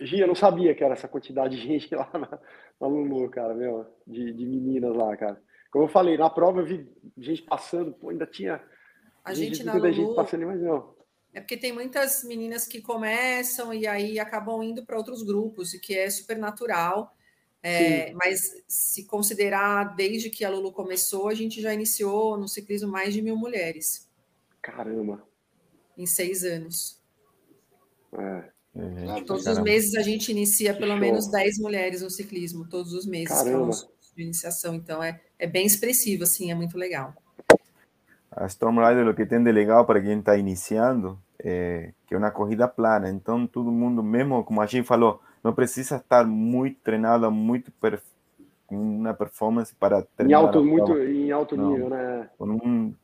Gia, 0.00 0.24
eu 0.24 0.28
não 0.28 0.34
sabia 0.34 0.74
que 0.74 0.82
era 0.82 0.94
essa 0.94 1.08
quantidade 1.08 1.56
de 1.56 1.62
gente 1.62 1.92
lá 1.94 2.10
na, 2.14 2.38
na 2.80 2.86
Lulu, 2.86 3.28
cara, 3.30 3.54
meu, 3.54 3.86
de, 4.06 4.32
de 4.32 4.46
meninas 4.46 4.94
lá, 4.96 5.16
cara. 5.16 5.40
Como 5.70 5.84
eu 5.84 5.88
falei, 5.88 6.16
na 6.16 6.30
prova 6.30 6.60
eu 6.60 6.66
vi 6.66 6.88
gente 7.18 7.42
passando, 7.42 7.92
pô, 7.92 8.10
ainda 8.10 8.26
tinha 8.26 8.62
a 9.24 9.34
gente, 9.34 9.56
gente 9.56 9.66
na 9.66 9.74
Lulu... 9.74 9.92
gente 9.92 10.14
passando, 10.14 10.46
mas 10.46 10.60
não. 10.60 10.94
É 11.34 11.40
porque 11.40 11.56
tem 11.56 11.72
muitas 11.72 12.22
meninas 12.22 12.66
que 12.66 12.80
começam 12.80 13.74
e 13.74 13.86
aí 13.88 14.20
acabam 14.20 14.62
indo 14.62 14.86
para 14.86 14.96
outros 14.96 15.22
grupos, 15.22 15.74
e 15.74 15.80
que 15.80 15.98
é 15.98 16.08
super 16.08 16.38
natural. 16.38 17.12
É, 17.66 18.12
mas 18.12 18.62
se 18.68 19.06
considerar 19.06 19.96
desde 19.96 20.28
que 20.28 20.44
a 20.44 20.50
Lulu 20.50 20.70
começou, 20.70 21.28
a 21.28 21.34
gente 21.34 21.62
já 21.62 21.72
iniciou 21.72 22.36
no 22.36 22.46
ciclismo 22.46 22.90
mais 22.90 23.14
de 23.14 23.22
mil 23.22 23.38
mulheres. 23.38 24.06
Caramba! 24.60 25.26
Em 25.96 26.04
seis 26.04 26.44
anos. 26.44 27.00
É. 28.12 28.54
É, 28.76 29.22
todos 29.22 29.44
caramba. 29.44 29.60
os 29.60 29.64
meses 29.64 29.94
a 29.94 30.02
gente 30.02 30.30
inicia 30.30 30.74
pelo 30.74 30.96
menos 30.96 31.28
10 31.28 31.58
mulheres 31.58 32.02
no 32.02 32.10
ciclismo, 32.10 32.68
todos 32.68 32.92
os 32.92 33.06
meses, 33.06 33.28
caramba. 33.28 33.70
de 34.14 34.22
iniciação. 34.22 34.74
Então 34.74 35.02
é, 35.02 35.20
é 35.38 35.46
bem 35.46 35.64
expressivo, 35.64 36.24
assim, 36.24 36.50
é 36.50 36.54
muito 36.54 36.76
legal. 36.76 37.14
A 38.30 38.46
Storm 38.46 38.78
Rider, 38.80 39.08
o 39.08 39.14
que 39.14 39.24
tem 39.24 39.42
de 39.42 39.52
legal 39.52 39.86
para 39.86 40.02
quem 40.02 40.18
está 40.18 40.36
iniciando, 40.36 41.18
é 41.38 41.92
que 42.06 42.14
é 42.14 42.18
uma 42.18 42.32
corrida 42.32 42.66
plana. 42.66 43.08
Então, 43.08 43.46
todo 43.46 43.70
mundo, 43.70 44.02
mesmo 44.02 44.42
como 44.42 44.60
a 44.60 44.66
gente 44.66 44.86
falou, 44.86 45.22
não 45.44 45.52
precisa 45.52 45.96
estar 45.96 46.26
muito 46.26 46.80
treinado, 46.80 47.30
muito 47.30 47.70
com 48.66 48.76
uma 48.76 49.12
performance 49.12 49.74
para 49.74 50.00
terminar. 50.00 50.40
Em 50.40 50.42
alto, 50.42 50.64
muito, 50.64 50.98
em 50.98 51.30
alto 51.30 51.54
não. 51.54 51.70
nível, 51.70 51.90
né? 51.90 52.30
Um, 52.40 52.94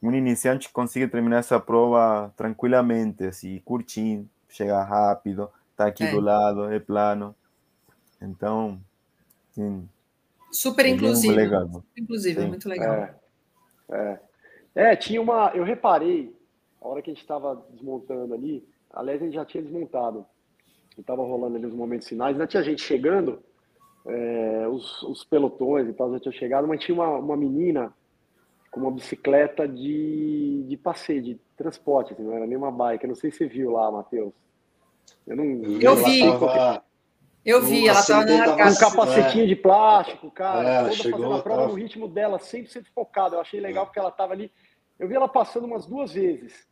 um 0.00 0.12
iniciante 0.12 0.70
consegue 0.72 1.08
terminar 1.08 1.38
essa 1.38 1.58
prova 1.58 2.32
tranquilamente, 2.36 3.24
assim, 3.24 3.60
curtindo, 3.64 4.28
chegar 4.48 4.84
rápido, 4.84 5.50
está 5.72 5.86
aqui 5.86 6.04
é. 6.04 6.12
do 6.12 6.20
lado, 6.20 6.72
é 6.72 6.78
plano. 6.78 7.34
Então, 8.22 8.80
sim. 9.50 9.88
Super 10.52 10.86
é 10.86 10.90
inclusivo. 10.90 11.34
Legal. 11.34 11.84
Inclusive, 11.98 12.46
muito 12.46 12.68
legal. 12.68 12.94
É. 12.94 13.14
É. 13.90 14.20
é, 14.76 14.96
tinha 14.96 15.20
uma. 15.20 15.50
Eu 15.54 15.64
reparei, 15.64 16.32
a 16.80 16.86
hora 16.86 17.02
que 17.02 17.10
a 17.10 17.14
gente 17.14 17.22
estava 17.22 17.66
desmontando 17.72 18.32
ali, 18.32 18.64
aliás, 18.92 19.20
a 19.20 19.24
gente 19.24 19.34
já 19.34 19.44
tinha 19.44 19.62
desmontado. 19.62 20.24
Estava 20.98 21.22
rolando 21.22 21.56
ali 21.56 21.66
os 21.66 21.74
momentos 21.74 22.08
finais, 22.08 22.34
ainda 22.34 22.46
tinha 22.46 22.62
gente 22.62 22.82
chegando, 22.82 23.42
é, 24.06 24.68
os, 24.68 25.02
os, 25.02 25.24
pelotões 25.24 25.88
e 25.88 25.92
tal 25.92 26.12
já 26.12 26.20
tinham 26.20 26.32
chegado, 26.32 26.66
mas 26.66 26.80
tinha 26.80 26.94
uma, 26.94 27.16
uma 27.16 27.36
menina 27.36 27.92
com 28.70 28.80
uma 28.80 28.90
bicicleta 28.90 29.66
de, 29.66 30.64
de 30.68 30.76
passeio, 30.76 31.22
de 31.22 31.40
transporte, 31.56 32.12
assim, 32.12 32.22
não 32.22 32.32
era 32.32 32.46
nem 32.46 32.56
uma 32.56 32.70
bike. 32.70 33.04
Eu 33.04 33.08
não 33.08 33.14
sei 33.14 33.30
se 33.30 33.38
você 33.38 33.46
viu 33.46 33.70
lá, 33.70 33.90
Matheus. 33.90 34.32
Eu 35.26 35.36
não 35.36 35.44
Eu 35.80 35.96
vi. 35.96 36.20
Tava... 36.20 36.84
Eu 37.44 37.62
vi, 37.62 37.88
ela 37.88 38.00
estava 38.00 38.26
com 38.26 38.62
um 38.62 38.74
capacetinho 38.76 39.44
é. 39.44 39.46
de 39.46 39.56
plástico, 39.56 40.30
cara, 40.30 40.68
é, 40.68 40.82
toda 40.82 40.92
chegou, 40.92 41.20
fazendo 41.20 41.34
a 41.34 41.42
prova 41.42 41.60
tava... 41.62 41.72
no 41.72 41.78
ritmo 41.78 42.06
dela, 42.06 42.38
100% 42.38 42.86
focada. 42.94 43.36
Eu 43.36 43.40
achei 43.40 43.60
legal 43.60 43.84
é. 43.84 43.86
porque 43.86 43.98
ela 43.98 44.10
estava 44.10 44.34
ali. 44.34 44.52
Eu 44.98 45.08
vi 45.08 45.14
ela 45.14 45.28
passando 45.28 45.64
umas 45.64 45.86
duas 45.86 46.12
vezes. 46.12 46.68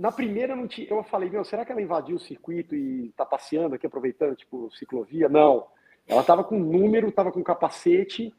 Na 0.00 0.10
primeira 0.10 0.56
não 0.56 0.66
tinha, 0.66 0.88
eu 0.88 1.04
falei, 1.04 1.28
meu, 1.28 1.44
será 1.44 1.62
que 1.62 1.70
ela 1.70 1.82
invadiu 1.82 2.16
o 2.16 2.18
circuito 2.18 2.74
e 2.74 3.08
está 3.08 3.26
passeando 3.26 3.74
aqui, 3.74 3.86
aproveitando, 3.86 4.34
tipo, 4.34 4.70
ciclovia? 4.70 5.28
Não. 5.28 5.66
Ela 6.08 6.22
estava 6.22 6.42
com 6.42 6.58
número, 6.58 7.10
estava 7.10 7.30
com 7.30 7.42
capacete 7.44 8.34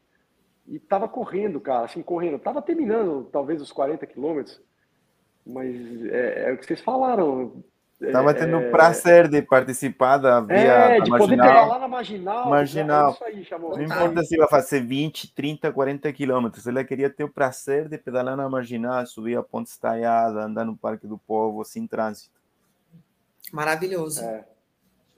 e 0.66 0.74
estava 0.74 1.08
correndo, 1.08 1.60
cara, 1.60 1.84
assim, 1.84 2.02
correndo. 2.02 2.40
Tava 2.40 2.60
terminando, 2.60 3.28
talvez, 3.30 3.62
os 3.62 3.70
40 3.70 4.04
quilômetros, 4.08 4.60
mas 5.46 5.76
é, 6.06 6.50
é, 6.50 6.52
o 6.52 6.58
que 6.58 6.66
vocês 6.66 6.80
falaram. 6.80 7.62
Estava 8.06 8.34
tendo 8.34 8.56
o 8.56 8.62
é... 8.62 8.70
prazer 8.70 9.28
de 9.28 9.40
participar 9.42 10.16
da 10.16 10.40
via 10.40 10.56
É, 10.56 11.00
de 11.00 11.10
poder 11.10 11.36
pegar 11.36 11.66
lá 11.66 11.78
na 11.78 11.88
marginal. 11.88 12.50
Marginal. 12.50 13.16
É 13.22 13.26
aí, 13.26 13.46
não 13.50 13.82
importa 13.82 14.22
se 14.24 14.36
vai 14.36 14.48
fazer 14.48 14.80
20, 14.80 15.32
30, 15.34 15.72
40 15.72 16.12
quilômetros. 16.12 16.66
Ela 16.66 16.82
queria 16.84 17.08
ter 17.08 17.24
o 17.24 17.32
prazer 17.32 17.88
de 17.88 17.96
pedalar 17.98 18.36
na 18.36 18.48
marginal, 18.48 19.06
subir 19.06 19.38
a 19.38 19.42
ponte 19.42 19.68
estaiada, 19.68 20.44
andar 20.44 20.64
no 20.64 20.76
Parque 20.76 21.06
do 21.06 21.16
Povo, 21.16 21.64
sem 21.64 21.86
trânsito. 21.86 22.40
Maravilhoso. 23.52 24.24
É. 24.24 24.44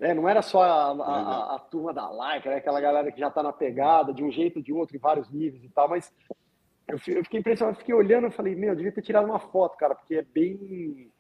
É, 0.01 0.13
não 0.13 0.29
era 0.29 0.43
só 0.43 0.63
a, 0.63 0.91
a, 0.91 1.55
a 1.55 1.59
turma 1.59 1.95
da 1.95 2.11
like, 2.11 2.49
né? 2.49 2.57
aquela 2.57 2.81
galera 2.81 3.11
que 3.11 3.21
já 3.21 3.29
está 3.29 3.43
na 3.43 3.53
pegada, 3.53 4.13
de 4.13 4.25
um 4.25 4.31
jeito 4.31 4.57
ou 4.57 4.63
de 4.63 4.73
outro, 4.73 4.97
em 4.97 4.99
vários 4.99 5.31
níveis 5.31 5.63
e 5.65 5.69
tal, 5.69 5.89
mas 5.89 6.13
eu, 6.87 6.99
eu 7.15 7.25
fiquei 7.25 7.41
impressionado, 7.41 7.79
fiquei 7.79 7.95
olhando, 7.95 8.27
e 8.27 8.31
falei, 8.31 8.55
meu, 8.57 8.71
eu 8.71 8.77
devia 8.77 8.93
ter 8.93 9.03
tirado 9.03 9.25
uma 9.25 9.39
foto, 9.39 9.79
cara, 9.79 9.95
porque 9.95 10.17
é 10.17 10.23
bem 10.23 11.11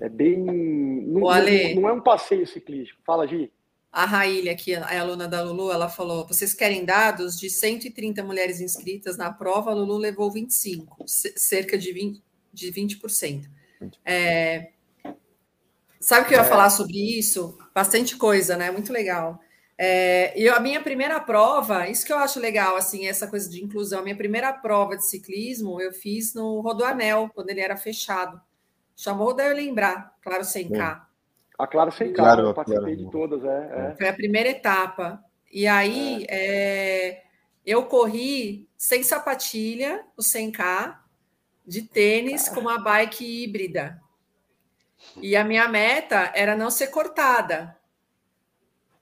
é 0.00 0.08
bem. 0.08 0.36
Não, 1.06 1.28
Ale, 1.28 1.74
não, 1.74 1.82
não, 1.82 1.88
é 1.88 1.92
um 1.92 2.00
passeio 2.00 2.46
ciclístico. 2.46 3.00
Fala, 3.04 3.26
Gi. 3.26 3.50
A 3.90 4.04
Raília, 4.04 4.54
que 4.54 4.74
é 4.74 4.98
aluna 4.98 5.26
da 5.26 5.42
Lulu, 5.42 5.72
ela 5.72 5.88
falou: 5.88 6.26
vocês 6.26 6.52
querem 6.52 6.84
dados 6.84 7.38
de 7.38 7.48
130 7.48 8.22
mulheres 8.22 8.60
inscritas 8.60 9.16
na 9.16 9.32
prova, 9.32 9.70
a 9.70 9.74
Lulu 9.74 9.96
levou 9.96 10.30
25, 10.30 11.04
cerca 11.06 11.78
de 11.78 11.92
20%. 11.92 12.22
De 12.52 12.72
20%. 12.72 13.44
É, 14.02 14.70
sabe 16.00 16.24
o 16.24 16.28
que 16.28 16.34
eu 16.34 16.38
ia 16.38 16.44
é. 16.44 16.48
falar 16.48 16.70
sobre 16.70 16.96
isso? 17.18 17.58
Bastante 17.74 18.16
coisa, 18.16 18.56
né? 18.56 18.70
Muito 18.70 18.90
legal. 18.90 19.38
É, 19.78 20.38
e 20.40 20.48
a 20.48 20.58
minha 20.58 20.80
primeira 20.80 21.20
prova, 21.20 21.86
isso 21.88 22.06
que 22.06 22.12
eu 22.12 22.16
acho 22.16 22.40
legal, 22.40 22.76
assim, 22.76 23.06
essa 23.06 23.26
coisa 23.26 23.48
de 23.48 23.62
inclusão. 23.62 24.00
A 24.00 24.02
minha 24.02 24.16
primeira 24.16 24.52
prova 24.52 24.96
de 24.96 25.06
ciclismo 25.06 25.80
eu 25.80 25.92
fiz 25.92 26.32
no 26.32 26.60
Rodoanel, 26.60 27.30
quando 27.34 27.50
ele 27.50 27.60
era 27.60 27.76
fechado. 27.76 28.40
Chamou, 28.96 29.38
eu 29.38 29.54
lembrar, 29.54 30.16
claro, 30.22 30.42
100K. 30.42 31.02
A 31.58 31.66
Claro 31.66 31.90
100K, 31.90 32.14
claro, 32.14 32.42
eu 32.48 32.54
participei 32.54 32.96
claro. 32.96 33.04
de 33.04 33.10
todas, 33.10 33.44
é, 33.44 33.90
é, 33.92 33.96
Foi 33.96 34.08
a 34.08 34.12
primeira 34.12 34.48
etapa. 34.48 35.22
E 35.52 35.66
aí 35.66 36.26
é. 36.28 37.22
é 37.22 37.22
eu 37.64 37.84
corri 37.86 38.68
sem 38.76 39.02
sapatilha, 39.02 40.04
o 40.16 40.22
100K, 40.22 40.96
de 41.66 41.82
tênis 41.82 42.48
com 42.48 42.60
uma 42.60 42.78
bike 42.78 43.24
híbrida. 43.42 44.00
E 45.20 45.36
a 45.36 45.44
minha 45.44 45.68
meta 45.68 46.30
era 46.34 46.56
não 46.56 46.70
ser 46.70 46.88
cortada. 46.88 47.75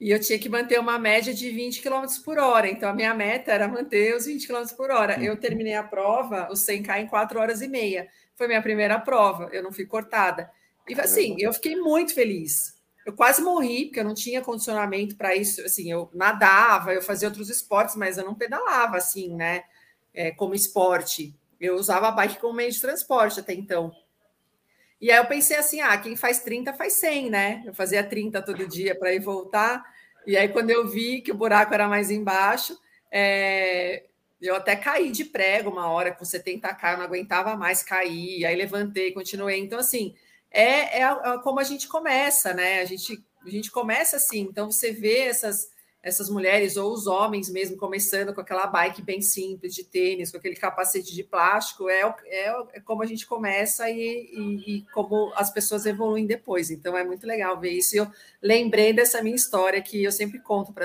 E 0.04 0.10
eu 0.10 0.20
tinha 0.20 0.38
que 0.38 0.50
manter 0.50 0.78
uma 0.78 0.98
média 0.98 1.32
de 1.32 1.48
20 1.48 1.80
km 1.80 2.04
por 2.22 2.36
hora. 2.38 2.68
Então, 2.68 2.90
a 2.90 2.92
minha 2.92 3.14
meta 3.14 3.50
era 3.50 3.66
manter 3.66 4.14
os 4.14 4.26
20 4.26 4.46
km 4.46 4.66
por 4.76 4.90
hora. 4.90 5.18
Eu 5.18 5.34
terminei 5.34 5.72
a 5.72 5.82
prova, 5.82 6.46
o 6.50 6.52
100K, 6.52 7.00
em 7.00 7.06
4 7.06 7.40
horas 7.40 7.62
e 7.62 7.68
meia. 7.68 8.06
Foi 8.36 8.46
minha 8.46 8.60
primeira 8.60 9.00
prova, 9.00 9.48
eu 9.50 9.62
não 9.62 9.72
fui 9.72 9.86
cortada. 9.86 10.50
E 10.86 11.00
assim, 11.00 11.36
eu 11.38 11.54
fiquei 11.54 11.74
muito 11.76 12.12
feliz. 12.12 12.78
Eu 13.06 13.14
quase 13.14 13.40
morri, 13.40 13.86
porque 13.86 14.00
eu 14.00 14.04
não 14.04 14.12
tinha 14.12 14.42
condicionamento 14.42 15.16
para 15.16 15.34
isso. 15.34 15.62
Assim, 15.62 15.90
eu 15.90 16.10
nadava, 16.12 16.92
eu 16.92 17.00
fazia 17.00 17.26
outros 17.26 17.48
esportes, 17.48 17.96
mas 17.96 18.18
eu 18.18 18.26
não 18.26 18.34
pedalava 18.34 18.98
assim, 18.98 19.34
né? 19.34 19.64
É, 20.12 20.30
como 20.32 20.54
esporte. 20.54 21.34
Eu 21.58 21.76
usava 21.76 22.08
a 22.08 22.12
bike 22.12 22.42
como 22.42 22.52
meio 22.52 22.70
de 22.70 22.78
transporte 22.78 23.40
até 23.40 23.54
então. 23.54 23.90
E 25.00 25.10
aí 25.10 25.16
eu 25.16 25.24
pensei 25.24 25.56
assim: 25.56 25.80
ah, 25.80 25.96
quem 25.96 26.14
faz 26.14 26.40
30 26.40 26.74
faz 26.74 26.92
100, 26.92 27.30
né? 27.30 27.62
Eu 27.64 27.72
fazia 27.72 28.04
30 28.04 28.42
todo 28.42 28.68
dia 28.68 28.94
para 28.94 29.14
ir 29.14 29.20
voltar. 29.20 29.93
E 30.26 30.36
aí, 30.36 30.48
quando 30.48 30.70
eu 30.70 30.88
vi 30.88 31.20
que 31.20 31.32
o 31.32 31.36
buraco 31.36 31.72
era 31.74 31.88
mais 31.88 32.10
embaixo, 32.10 32.78
é, 33.10 34.04
eu 34.40 34.54
até 34.54 34.76
caí 34.76 35.10
de 35.10 35.24
prego 35.24 35.70
uma 35.70 35.88
hora, 35.88 36.12
com 36.12 36.24
70k, 36.24 36.92
eu 36.92 36.98
não 36.98 37.04
aguentava 37.04 37.56
mais 37.56 37.82
cair, 37.82 38.44
aí 38.44 38.56
levantei, 38.56 39.12
continuei. 39.12 39.58
Então, 39.60 39.78
assim, 39.78 40.14
é, 40.50 41.00
é, 41.00 41.02
é 41.02 41.38
como 41.42 41.60
a 41.60 41.64
gente 41.64 41.88
começa, 41.88 42.52
né? 42.52 42.80
A 42.80 42.84
gente, 42.84 43.22
a 43.44 43.50
gente 43.50 43.70
começa 43.70 44.16
assim, 44.16 44.40
então 44.40 44.70
você 44.70 44.92
vê 44.92 45.20
essas 45.20 45.68
essas 46.04 46.28
mulheres 46.28 46.76
ou 46.76 46.92
os 46.92 47.06
homens 47.06 47.48
mesmo 47.48 47.78
começando 47.78 48.34
com 48.34 48.40
aquela 48.42 48.66
bike 48.66 49.00
bem 49.00 49.22
simples 49.22 49.74
de 49.74 49.82
tênis, 49.82 50.30
com 50.30 50.36
aquele 50.36 50.54
capacete 50.54 51.14
de 51.14 51.24
plástico, 51.24 51.88
é, 51.88 52.02
é, 52.26 52.54
é 52.74 52.80
como 52.80 53.02
a 53.02 53.06
gente 53.06 53.26
começa 53.26 53.88
e, 53.88 54.28
e, 54.30 54.76
e, 54.76 54.82
como 54.92 55.32
as 55.34 55.50
pessoas 55.50 55.86
evoluem 55.86 56.26
depois. 56.26 56.70
Então 56.70 56.94
é 56.94 57.02
muito 57.02 57.26
legal 57.26 57.58
ver 57.58 57.70
isso. 57.70 57.96
E 57.96 57.98
eu 57.98 58.06
lembrei 58.42 58.92
dessa 58.92 59.22
minha 59.22 59.34
história 59.34 59.80
que 59.80 60.04
eu 60.04 60.12
sempre 60.12 60.38
conto 60.38 60.74
para 60.74 60.84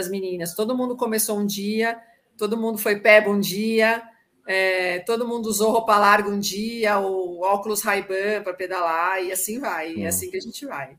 as 0.00 0.10
meninas. 0.10 0.56
Todo 0.56 0.76
mundo 0.76 0.96
começou 0.96 1.38
um 1.38 1.46
dia, 1.46 1.96
todo 2.36 2.58
mundo 2.58 2.78
foi 2.78 2.98
peba 2.98 3.30
um 3.30 3.38
dia, 3.38 4.02
é, 4.44 4.98
todo 5.00 5.28
mundo 5.28 5.46
usou 5.46 5.70
roupa 5.70 5.96
larga 5.96 6.28
um 6.28 6.40
dia, 6.40 6.98
ou 6.98 7.42
óculos 7.42 7.82
Ray-Ban 7.82 8.42
para 8.42 8.54
pedalar, 8.54 9.22
e 9.22 9.30
assim 9.30 9.60
vai. 9.60 9.92
E 9.92 10.02
é 10.02 10.08
assim 10.08 10.28
que 10.28 10.36
a 10.36 10.40
gente 10.40 10.66
vai. 10.66 10.96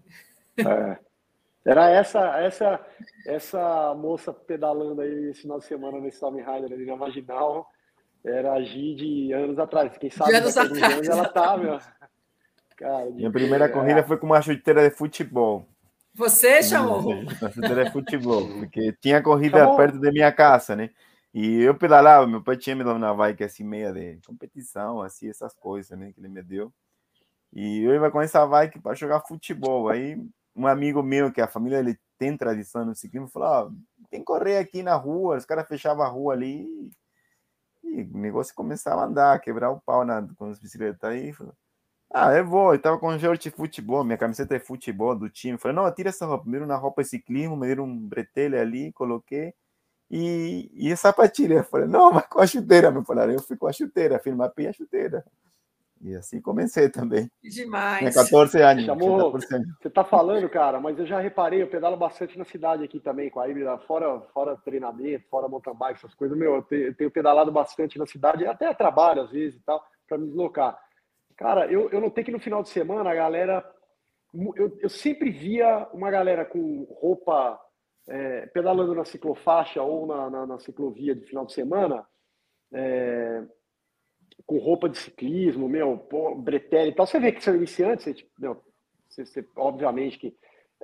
É. 0.58 1.09
Era 1.66 1.90
essa, 1.90 2.40
essa, 2.40 2.86
essa 3.26 3.94
moça 3.96 4.34
pedalando 4.34 5.02
aí 5.02 5.30
esse 5.30 5.42
final 5.42 5.60
de 5.60 5.66
semana 5.66 6.00
nesse 6.00 6.20
Tommy 6.20 6.42
Rider 6.42 6.72
ali 6.72 6.86
na 6.86 6.96
Marginal. 6.96 7.70
Era 8.24 8.54
a 8.54 8.62
Gi 8.62 8.96
de 8.96 9.34
anos 9.34 9.60
atrás. 9.60 9.98
Quem 9.98 10.10
sabe 10.10 10.32
de 10.32 10.38
anos 10.38 10.58
atrás. 10.58 10.94
Anos 10.94 11.10
ela 11.10 11.28
tá, 11.28 11.58
meu. 11.58 11.80
Cara, 12.76 13.06
Minha 13.12 13.32
primeira 13.32 13.66
é, 13.66 13.70
corrida 13.70 14.04
foi 14.04 14.18
com 14.18 14.26
uma 14.26 14.42
chuteira 14.42 14.90
de 14.90 14.96
futebol. 14.96 15.68
Você 16.14 16.64
chamou? 16.64 17.00
Uma 17.12 17.52
chuteira 17.52 17.86
de 17.86 17.92
futebol, 17.92 18.48
porque 18.48 18.94
tinha 19.02 19.22
corrida 19.22 19.60
Chamou. 19.60 19.78
perto 19.78 20.00
da 20.00 20.12
minha 20.12 20.32
casa, 20.32 20.76
né? 20.76 20.90
E 21.34 21.62
eu 21.62 21.76
pedalava, 21.76 22.26
meu 22.26 22.42
pai 22.42 22.58
tinha 22.58 22.76
me 22.76 22.84
dado 22.84 22.98
uma 22.98 23.14
bike 23.14 23.44
assim, 23.44 23.64
meia 23.64 23.94
de 23.94 24.20
competição, 24.26 25.02
assim, 25.02 25.30
essas 25.30 25.54
coisas, 25.54 25.98
né, 25.98 26.12
que 26.12 26.20
ele 26.20 26.28
me 26.28 26.42
deu. 26.42 26.74
E 27.54 27.84
eu 27.84 27.94
ia 27.94 28.12
com 28.12 28.22
essa 28.22 28.46
bike 28.46 28.80
para 28.80 28.96
jogar 28.96 29.22
futebol. 29.22 29.90
Aí 29.90 30.18
um 30.60 30.68
amigo 30.68 31.02
meu, 31.02 31.32
que 31.32 31.42
a 31.42 31.48
família 31.48 31.80
ele 31.80 31.98
tem 32.18 32.36
tradição 32.36 32.86
no 32.86 32.94
ciclismo, 32.96 33.30
falou: 33.30 33.72
oh, 33.72 34.08
tem 34.10 34.20
que 34.20 34.26
correr 34.26 34.58
aqui 34.58 34.84
na 34.84 34.96
rua. 34.96 35.38
Os 35.38 35.46
caras 35.46 35.68
fechavam 35.68 36.04
a 36.04 36.08
rua 36.08 36.34
ali 36.34 36.68
e 37.84 38.04
o 38.04 38.18
negócio 38.18 38.54
começava 38.54 39.02
a 39.02 39.06
andar, 39.06 39.40
quebrar 39.40 39.72
o 39.72 39.80
pau 39.82 40.06
na, 40.06 40.28
com 40.36 40.46
as 40.50 40.60
bicicletas. 40.60 41.02
Aí 41.10 41.34
falou, 41.34 41.54
ah, 42.12 42.34
eu 42.34 42.46
vou. 42.46 42.74
Eu 42.74 42.82
tava 42.82 43.00
com 43.00 43.18
short 43.20 43.50
de 43.50 43.56
futebol, 43.56 44.04
minha 44.04 44.18
camiseta 44.18 44.56
é 44.56 44.60
futebol 44.60 45.16
do 45.16 45.30
time. 45.30 45.58
Falei, 45.58 45.76
não, 45.76 45.92
tira 45.94 46.10
essa 46.10 46.26
roupa. 46.26 46.44
Primeiro 46.44 46.68
na 46.68 46.76
roupa 46.76 47.04
ciclismo, 47.04 47.56
me 47.56 47.68
deram 47.68 47.86
um 47.86 47.98
bretelle 47.98 48.58
ali, 48.58 48.92
coloquei. 48.94 49.54
E, 50.12 50.70
e 50.74 50.92
a 50.92 50.98
sapatilha. 50.98 51.56
Eu 51.56 51.64
falei, 51.64 51.88
não, 51.88 52.12
mas 52.12 52.26
com 52.28 52.40
a 52.42 52.48
chuteira. 52.48 52.92
Me 52.92 53.06
falaram, 53.06 53.34
eu 53.34 53.42
fui 53.42 53.58
com 53.58 53.68
a 53.68 53.74
chuteira, 53.74 54.20
firma 54.20 54.52
a 54.58 54.74
chuteira. 54.74 55.26
E 56.02 56.16
assim 56.16 56.42
comecei 56.42 56.90
também. 56.90 57.30
Demais. 57.44 58.00
Tinha 58.00 58.14
14 58.14 58.62
anos. 58.62 58.86
Chamou, 58.86 59.32
você 59.32 59.62
está 59.84 60.04
falando, 60.04 60.48
cara, 60.50 60.80
mas 60.80 60.98
eu 60.98 61.06
já 61.06 61.20
reparei, 61.20 61.62
eu 61.62 61.68
pedalo 61.68 61.98
bastante 61.98 62.38
na 62.38 62.46
cidade 62.46 62.84
aqui 62.84 63.00
também, 63.00 63.30
com 63.30 63.40
a 63.40 63.50
híbrida, 63.50 63.78
fora, 63.80 64.22
fora 64.34 64.56
treinamento, 64.58 65.28
fora 65.30 65.50
mountain 65.50 65.76
bike, 65.76 66.00
essas 66.00 66.14
coisas. 66.14 66.38
Meu, 66.38 66.56
eu 66.56 66.62
tenho, 66.62 66.84
eu 66.84 66.96
tenho 66.96 67.12
pedalado 67.12 67.52
bastante 67.52 68.00
na 68.00 68.06
cidade, 68.06 68.46
até 68.46 68.74
trabalho 68.74 69.24
às 69.24 69.32
vezes 69.32 69.60
e 69.60 69.64
tal, 69.64 69.84
para 70.08 70.18
me 70.18 70.28
deslocar. 70.28 70.80
Cara, 71.36 71.72
eu, 71.72 71.90
eu 71.90 72.02
notei 72.02 72.24
que 72.24 72.32
no 72.32 72.40
final 72.40 72.64
de 72.64 72.70
semana 72.70 73.10
a 73.10 73.16
galera. 73.16 73.66
Eu, 74.56 74.78
eu 74.80 74.90
sempre 74.90 75.32
via 75.32 75.88
uma 75.92 76.12
galera 76.12 76.46
com 76.46 76.84
roupa 77.02 77.60
é, 78.08 78.46
pedalando 78.48 78.94
na 78.94 79.06
ciclofaixa 79.06 79.82
ou 79.82 80.06
na, 80.06 80.30
na, 80.30 80.46
na, 80.46 80.60
ciclovia 80.60 81.16
de 81.16 81.26
final 81.26 81.46
de 81.46 81.54
semana. 81.54 82.06
É, 82.74 83.44
com 84.50 84.58
roupa 84.58 84.90
de 84.90 84.98
ciclismo, 84.98 85.70
meu, 85.70 85.96
pô, 85.96 86.34
bretelle 86.34 86.90
e 86.90 86.96
tal. 86.96 87.06
Você 87.06 87.20
vê 87.20 87.32
que 87.32 87.44
são 87.44 87.54
iniciantes, 87.54 88.04
você, 88.04 88.16
tipo, 88.16 88.32
meu, 88.40 88.60
você, 89.08 89.24
você, 89.24 89.48
obviamente 89.56 90.18
que. 90.18 90.36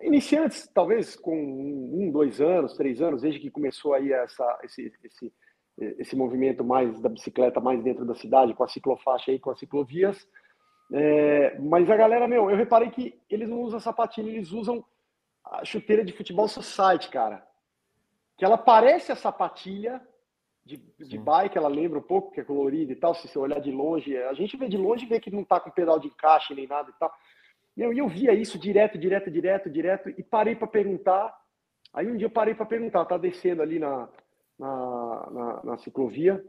Iniciantes, 0.04 0.70
talvez 0.72 1.16
com 1.16 1.36
um, 1.36 2.12
dois 2.12 2.40
anos, 2.40 2.76
três 2.76 3.02
anos, 3.02 3.24
desde 3.24 3.40
que 3.40 3.50
começou 3.50 3.96
aí 3.96 4.12
essa, 4.12 4.60
esse, 4.62 4.94
esse, 5.04 5.34
esse 5.78 6.16
movimento 6.16 6.64
mais 6.64 7.00
da 7.00 7.10
bicicleta 7.10 7.60
mais 7.60 7.82
dentro 7.82 8.06
da 8.06 8.14
cidade, 8.14 8.54
com 8.54 8.64
a 8.64 8.68
ciclofaixa 8.68 9.32
aí, 9.32 9.40
com 9.40 9.50
as 9.50 9.58
ciclovias. 9.58 10.28
É, 10.94 11.58
mas 11.60 11.90
a 11.90 11.96
galera, 11.96 12.28
meu, 12.28 12.52
eu 12.52 12.58
reparei 12.58 12.92
que 12.92 13.20
eles 13.30 13.50
não 13.50 13.62
usam 13.62 13.80
sapatilha, 13.80 14.30
eles 14.30 14.52
usam 14.52 14.86
a 15.44 15.66
chuteira 15.66 16.06
de 16.06 16.14
futebol 16.14 16.48
society, 16.48 17.10
cara. 17.10 17.44
Que 18.38 18.46
ela 18.46 18.60
parece 18.60 19.12
a 19.12 19.16
sapatilha, 19.16 20.06
de, 20.66 20.78
de 20.98 21.18
bike, 21.18 21.58
ela 21.58 21.68
lembra 21.68 22.00
um 22.00 22.02
pouco, 22.02 22.32
que 22.32 22.42
é 22.42 22.44
colorida 22.44 22.92
e 22.92 22.96
tal. 22.96 23.14
Se 23.14 23.28
você 23.28 23.38
olhar 23.38 23.60
de 23.60 23.72
longe, 23.72 24.18
a 24.18 24.34
gente 24.34 24.58
vê 24.58 24.68
de 24.68 24.78
longe 24.78 25.06
e 25.06 25.08
vê 25.08 25.20
que 25.20 25.30
não 25.30 25.44
tá 25.44 25.60
com 25.60 25.70
pedal 25.70 26.00
de 26.00 26.08
encaixe 26.08 26.56
nem 26.56 26.68
nada 26.68 26.90
e 26.90 27.00
tal. 27.00 27.14
E 27.78 27.82
eu, 27.82 27.94
eu 27.94 28.08
via 28.08 28.34
isso 28.34 28.58
direto, 28.58 28.98
direto, 28.98 29.30
direto, 29.30 29.70
direto, 29.70 30.10
e 30.10 30.24
parei 30.24 30.56
para 30.56 30.68
perguntar. 30.68 31.36
Aí 31.94 32.08
um 32.08 32.18
dia 32.18 32.26
eu 32.26 32.32
parei 32.32 32.56
para 32.56 32.66
perguntar, 32.66 33.06
tá 33.06 33.18
descendo 33.18 33.62
ali 33.62 33.78
na, 33.78 34.10
na, 34.58 35.30
na, 35.32 35.64
na, 35.64 35.78
ciclovia, 35.78 36.44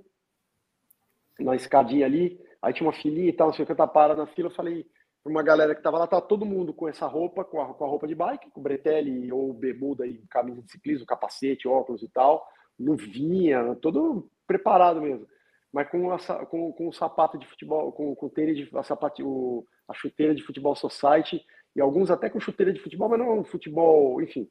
na 1.38 1.54
escadinha 1.54 2.06
ali, 2.06 2.40
aí 2.62 2.72
tinha 2.72 2.86
uma 2.86 2.94
filhinha 2.94 3.28
e 3.28 3.32
tal, 3.32 3.48
não 3.48 3.54
sei 3.54 3.64
o 3.64 3.66
que, 3.66 3.72
eu 3.72 3.76
tava 3.76 3.92
parado 3.92 4.20
na 4.20 4.26
fila, 4.28 4.48
eu 4.48 4.54
falei 4.54 4.86
para 5.22 5.30
uma 5.30 5.42
galera 5.42 5.74
que 5.74 5.82
tava 5.82 5.98
lá, 5.98 6.06
tá 6.06 6.20
todo 6.20 6.46
mundo 6.46 6.72
com 6.72 6.88
essa 6.88 7.06
roupa, 7.06 7.44
com 7.44 7.60
a, 7.60 7.74
com 7.74 7.84
a 7.84 7.88
roupa 7.88 8.08
de 8.08 8.14
bike, 8.14 8.50
com 8.50 8.62
bretelle 8.62 9.30
ou 9.30 9.52
bermuda 9.52 10.06
e 10.06 10.18
camisa 10.28 10.62
de 10.62 10.70
ciclismo, 10.70 11.06
capacete, 11.06 11.68
óculos 11.68 12.02
e 12.02 12.08
tal 12.08 12.44
luvinha, 12.78 13.74
todo 13.76 14.30
preparado 14.46 15.00
mesmo. 15.00 15.26
Mas 15.72 15.88
com, 15.90 16.10
a, 16.10 16.46
com, 16.46 16.72
com 16.72 16.88
o 16.88 16.92
sapato 16.92 17.38
de 17.38 17.46
futebol, 17.46 17.92
com, 17.92 18.14
com 18.14 18.26
o 18.26 18.30
tênis 18.30 18.56
de, 18.56 18.76
a, 18.76 18.82
sapato, 18.82 19.26
o, 19.26 19.66
a 19.88 19.94
chuteira 19.94 20.34
de 20.34 20.42
futebol 20.42 20.74
society, 20.74 21.44
e 21.74 21.80
alguns 21.80 22.10
até 22.10 22.30
com 22.30 22.40
chuteira 22.40 22.72
de 22.72 22.80
futebol, 22.80 23.08
mas 23.08 23.18
não 23.18 23.44
futebol, 23.44 24.22
enfim. 24.22 24.48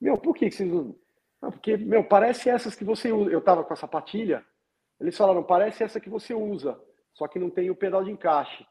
Meu, 0.00 0.16
por 0.16 0.34
que, 0.34 0.48
que 0.48 0.54
vocês 0.54 0.72
usam? 0.72 0.96
Não, 1.40 1.50
porque, 1.50 1.76
meu, 1.76 2.02
parece 2.04 2.48
essas 2.48 2.74
que 2.74 2.84
você 2.84 3.12
usa. 3.12 3.30
Eu 3.30 3.40
tava 3.40 3.64
com 3.64 3.72
a 3.72 3.76
sapatilha, 3.76 4.44
eles 5.00 5.16
falaram, 5.16 5.42
parece 5.42 5.84
essa 5.84 6.00
que 6.00 6.08
você 6.08 6.34
usa, 6.34 6.80
só 7.14 7.28
que 7.28 7.38
não 7.38 7.50
tem 7.50 7.70
o 7.70 7.76
pedal 7.76 8.02
de 8.02 8.10
encaixe. 8.10 8.66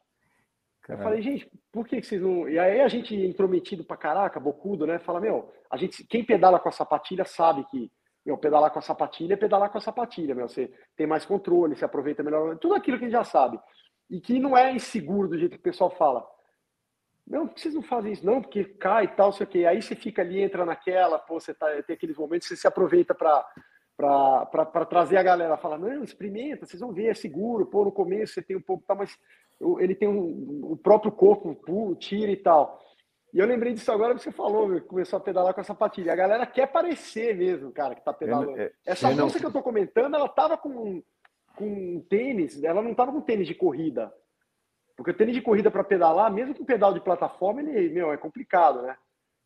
Caramba. 0.82 1.02
Eu 1.02 1.08
falei, 1.08 1.22
gente, 1.22 1.50
por 1.70 1.86
que, 1.86 2.00
que 2.00 2.06
vocês 2.06 2.20
não. 2.20 2.48
E 2.48 2.58
aí 2.58 2.80
a 2.80 2.88
gente 2.88 3.14
intrometido 3.14 3.84
pra 3.84 3.96
caraca, 3.96 4.40
bocudo, 4.40 4.86
né? 4.86 4.98
Fala, 4.98 5.20
meu, 5.20 5.52
a 5.70 5.76
gente, 5.76 6.04
quem 6.04 6.24
pedala 6.24 6.58
com 6.58 6.68
a 6.68 6.72
sapatilha 6.72 7.24
sabe 7.24 7.64
que 7.70 7.90
meu, 8.24 8.36
pedalar 8.36 8.70
com 8.70 8.78
a 8.78 8.82
sapatilha 8.82 9.34
é 9.34 9.36
pedalar 9.36 9.70
com 9.70 9.78
a 9.78 9.80
sapatilha, 9.80 10.34
meu. 10.34 10.48
Você 10.48 10.72
tem 10.96 11.06
mais 11.06 11.24
controle, 11.24 11.76
se 11.76 11.84
aproveita 11.84 12.22
melhor, 12.22 12.56
tudo 12.58 12.74
aquilo 12.74 12.98
que 12.98 13.04
a 13.04 13.08
gente 13.08 13.16
já 13.16 13.24
sabe. 13.24 13.58
E 14.10 14.20
que 14.20 14.38
não 14.38 14.56
é 14.56 14.72
inseguro 14.72 15.28
do 15.28 15.38
jeito 15.38 15.52
que 15.52 15.60
o 15.60 15.62
pessoal 15.62 15.90
fala. 15.90 16.26
Não, 17.26 17.46
por 17.46 17.54
que 17.54 17.60
vocês 17.60 17.74
não 17.74 17.82
fazem 17.82 18.12
isso? 18.12 18.24
Não, 18.24 18.40
porque 18.40 18.64
cai 18.64 19.04
e 19.04 19.08
tal, 19.08 19.32
sei 19.32 19.44
o 19.44 19.48
quê. 19.48 19.66
Aí 19.66 19.82
você 19.82 19.94
fica 19.94 20.22
ali, 20.22 20.40
entra 20.40 20.64
naquela, 20.64 21.18
pô, 21.18 21.38
você 21.38 21.52
tá, 21.52 21.66
tem 21.82 21.94
aqueles 21.94 22.16
momentos 22.16 22.48
você 22.48 22.56
se 22.56 22.66
aproveita 22.66 23.14
para 23.14 23.46
para 23.98 24.86
trazer 24.86 25.16
a 25.16 25.22
galera 25.24 25.56
fala 25.56 25.76
não 25.76 26.04
experimenta 26.04 26.64
vocês 26.64 26.80
vão 26.80 26.92
ver 26.92 27.08
é 27.08 27.14
seguro 27.14 27.66
pô 27.66 27.84
no 27.84 27.90
começo 27.90 28.34
você 28.34 28.42
tem 28.42 28.56
um 28.56 28.62
pouco 28.62 28.84
tá 28.86 28.94
mas 28.94 29.18
ele 29.80 29.92
tem 29.92 30.06
um, 30.06 30.70
o 30.70 30.76
próprio 30.76 31.10
corpo 31.10 31.96
tira 31.96 32.30
e 32.30 32.36
tal 32.36 32.80
e 33.32 33.38
eu 33.38 33.46
lembrei 33.46 33.74
disso 33.74 33.92
agora 33.92 34.14
que 34.14 34.22
você 34.22 34.32
falou, 34.32 34.80
começou 34.82 35.18
a 35.18 35.20
pedalar 35.20 35.52
com 35.52 35.60
a 35.60 35.64
sapatilha. 35.64 36.12
A 36.12 36.16
galera 36.16 36.46
quer 36.46 36.66
parecer 36.66 37.36
mesmo, 37.36 37.70
cara, 37.70 37.94
que 37.94 38.04
tá 38.04 38.12
pedalando. 38.12 38.52
Eu, 38.52 38.64
é, 38.64 38.72
Essa 38.86 39.10
moça 39.10 39.34
não... 39.34 39.40
que 39.40 39.46
eu 39.46 39.52
tô 39.52 39.62
comentando, 39.62 40.14
ela 40.14 40.28
tava 40.28 40.56
com, 40.56 41.02
com 41.54 42.00
tênis, 42.08 42.62
ela 42.64 42.82
não 42.82 42.94
tava 42.94 43.12
com 43.12 43.20
tênis 43.20 43.46
de 43.46 43.54
corrida. 43.54 44.12
Porque 44.96 45.10
o 45.10 45.14
tênis 45.14 45.34
de 45.34 45.42
corrida 45.42 45.70
para 45.70 45.84
pedalar, 45.84 46.32
mesmo 46.32 46.54
com 46.54 46.64
pedal 46.64 46.92
de 46.94 47.00
plataforma, 47.00 47.60
ele, 47.60 47.90
meu, 47.90 48.12
é 48.12 48.16
complicado, 48.16 48.82
né? 48.82 48.96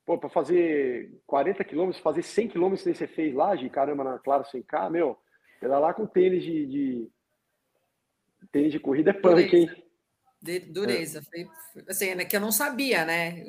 Pô, 0.07 0.17
para 0.17 0.31
fazer 0.31 1.21
40 1.27 1.63
quilômetros, 1.65 2.03
fazer 2.03 2.23
100 2.23 2.49
quilômetros 2.49 2.83
que 2.83 2.95
você 2.95 3.07
fez 3.07 3.35
lá, 3.35 3.55
de 3.55 3.69
caramba, 3.69 4.05
na 4.05 4.19
Claro 4.19 4.45
100K, 4.45 4.91
meu, 4.91 5.19
pedalar 5.61 5.95
com 5.95 6.07
tênis 6.07 6.43
de, 6.43 6.67
de... 6.67 7.11
tênis 8.51 8.73
de 8.73 8.81
corrida 8.81 9.11
é 9.11 9.13
punk, 9.13 9.55
hein? 9.55 9.71
De 10.41 10.59
dureza. 10.61 11.19
É. 11.19 11.23
Foi, 11.23 11.85
assim, 11.89 12.15
né, 12.15 12.25
que 12.25 12.35
eu 12.35 12.41
não 12.41 12.51
sabia, 12.51 13.05
né? 13.05 13.45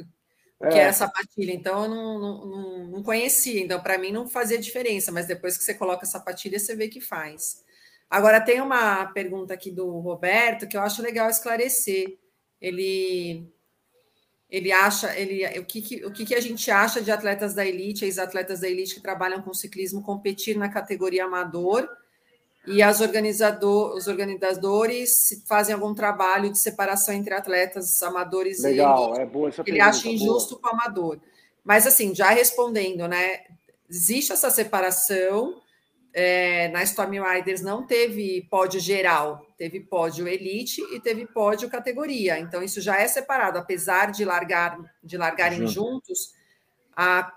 Que 0.69 0.79
é. 0.79 0.83
é 0.83 0.91
sapatilha. 0.93 1.51
Então, 1.51 1.83
eu 1.83 1.89
não, 1.89 2.19
não, 2.19 2.87
não 2.87 3.03
conhecia. 3.03 3.61
Então, 3.61 3.81
para 3.81 3.97
mim, 3.97 4.11
não 4.11 4.27
fazia 4.27 4.57
diferença. 4.57 5.11
Mas 5.11 5.27
depois 5.27 5.57
que 5.57 5.63
você 5.63 5.73
coloca 5.73 6.03
a 6.03 6.09
sapatilha, 6.09 6.59
você 6.59 6.75
vê 6.75 6.87
que 6.87 7.01
faz. 7.01 7.63
Agora, 8.09 8.39
tem 8.39 8.61
uma 8.61 9.07
pergunta 9.07 9.53
aqui 9.53 9.71
do 9.71 9.99
Roberto 9.99 10.67
que 10.67 10.77
eu 10.77 10.81
acho 10.81 11.01
legal 11.01 11.29
esclarecer. 11.29 12.17
Ele, 12.61 13.51
ele 14.49 14.71
acha, 14.71 15.17
ele, 15.17 15.59
o, 15.59 15.65
que, 15.65 15.81
que, 15.81 16.05
o 16.05 16.11
que, 16.11 16.25
que 16.25 16.35
a 16.35 16.41
gente 16.41 16.69
acha 16.69 17.01
de 17.01 17.11
atletas 17.11 17.53
da 17.53 17.65
elite, 17.65 18.05
ex-atletas 18.05 18.61
da 18.61 18.69
elite 18.69 18.95
que 18.95 19.01
trabalham 19.01 19.41
com 19.41 19.53
ciclismo, 19.53 20.03
competir 20.03 20.55
na 20.57 20.69
categoria 20.69 21.25
amador, 21.25 21.89
e 22.65 22.81
as 22.81 23.01
organizador, 23.01 23.95
os 23.95 24.07
organizadores 24.07 25.43
fazem 25.45 25.73
algum 25.75 25.93
trabalho 25.93 26.49
de 26.49 26.59
separação 26.59 27.13
entre 27.13 27.33
atletas 27.33 28.01
amadores 28.01 28.63
Legal, 28.63 29.03
e 29.03 29.07
elite. 29.07 29.21
é 29.21 29.25
boa 29.25 29.49
essa 29.49 29.61
Ele 29.61 29.77
pergunta, 29.77 29.89
acha 29.89 30.09
injusto 30.09 30.57
com 30.57 30.67
o 30.67 30.71
amador. 30.71 31.19
Mas, 31.63 31.85
assim, 31.85 32.15
já 32.15 32.29
respondendo, 32.29 33.07
né? 33.07 33.41
Existe 33.89 34.31
essa 34.31 34.49
separação, 34.49 35.61
é, 36.13 36.69
na 36.69 36.83
Storm 36.83 37.11
Riders 37.21 37.61
não 37.61 37.85
teve 37.85 38.47
pódio 38.49 38.79
geral, 38.79 39.45
teve 39.57 39.79
pódio 39.79 40.27
elite 40.27 40.81
e 40.93 40.99
teve 40.99 41.25
pódio 41.25 41.69
categoria. 41.69 42.39
Então, 42.39 42.63
isso 42.63 42.79
já 42.79 42.99
é 42.99 43.07
separado, 43.07 43.57
apesar 43.57 44.11
de 44.11 44.23
largar 44.23 44.77
de 45.03 45.17
largarem 45.17 45.59
Junto. 45.67 45.71
juntos, 45.71 46.33
a, 46.95 47.31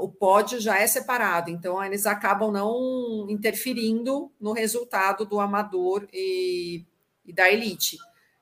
o 0.00 0.08
pódio 0.08 0.60
já 0.60 0.78
é 0.78 0.86
separado. 0.86 1.50
Então, 1.50 1.82
eles 1.82 2.06
acabam 2.06 2.50
não 2.50 3.26
interferindo 3.28 4.30
no 4.40 4.52
resultado 4.52 5.24
do 5.24 5.40
amador 5.40 6.06
e, 6.12 6.84
e 7.24 7.32
da 7.32 7.50
elite. 7.50 7.96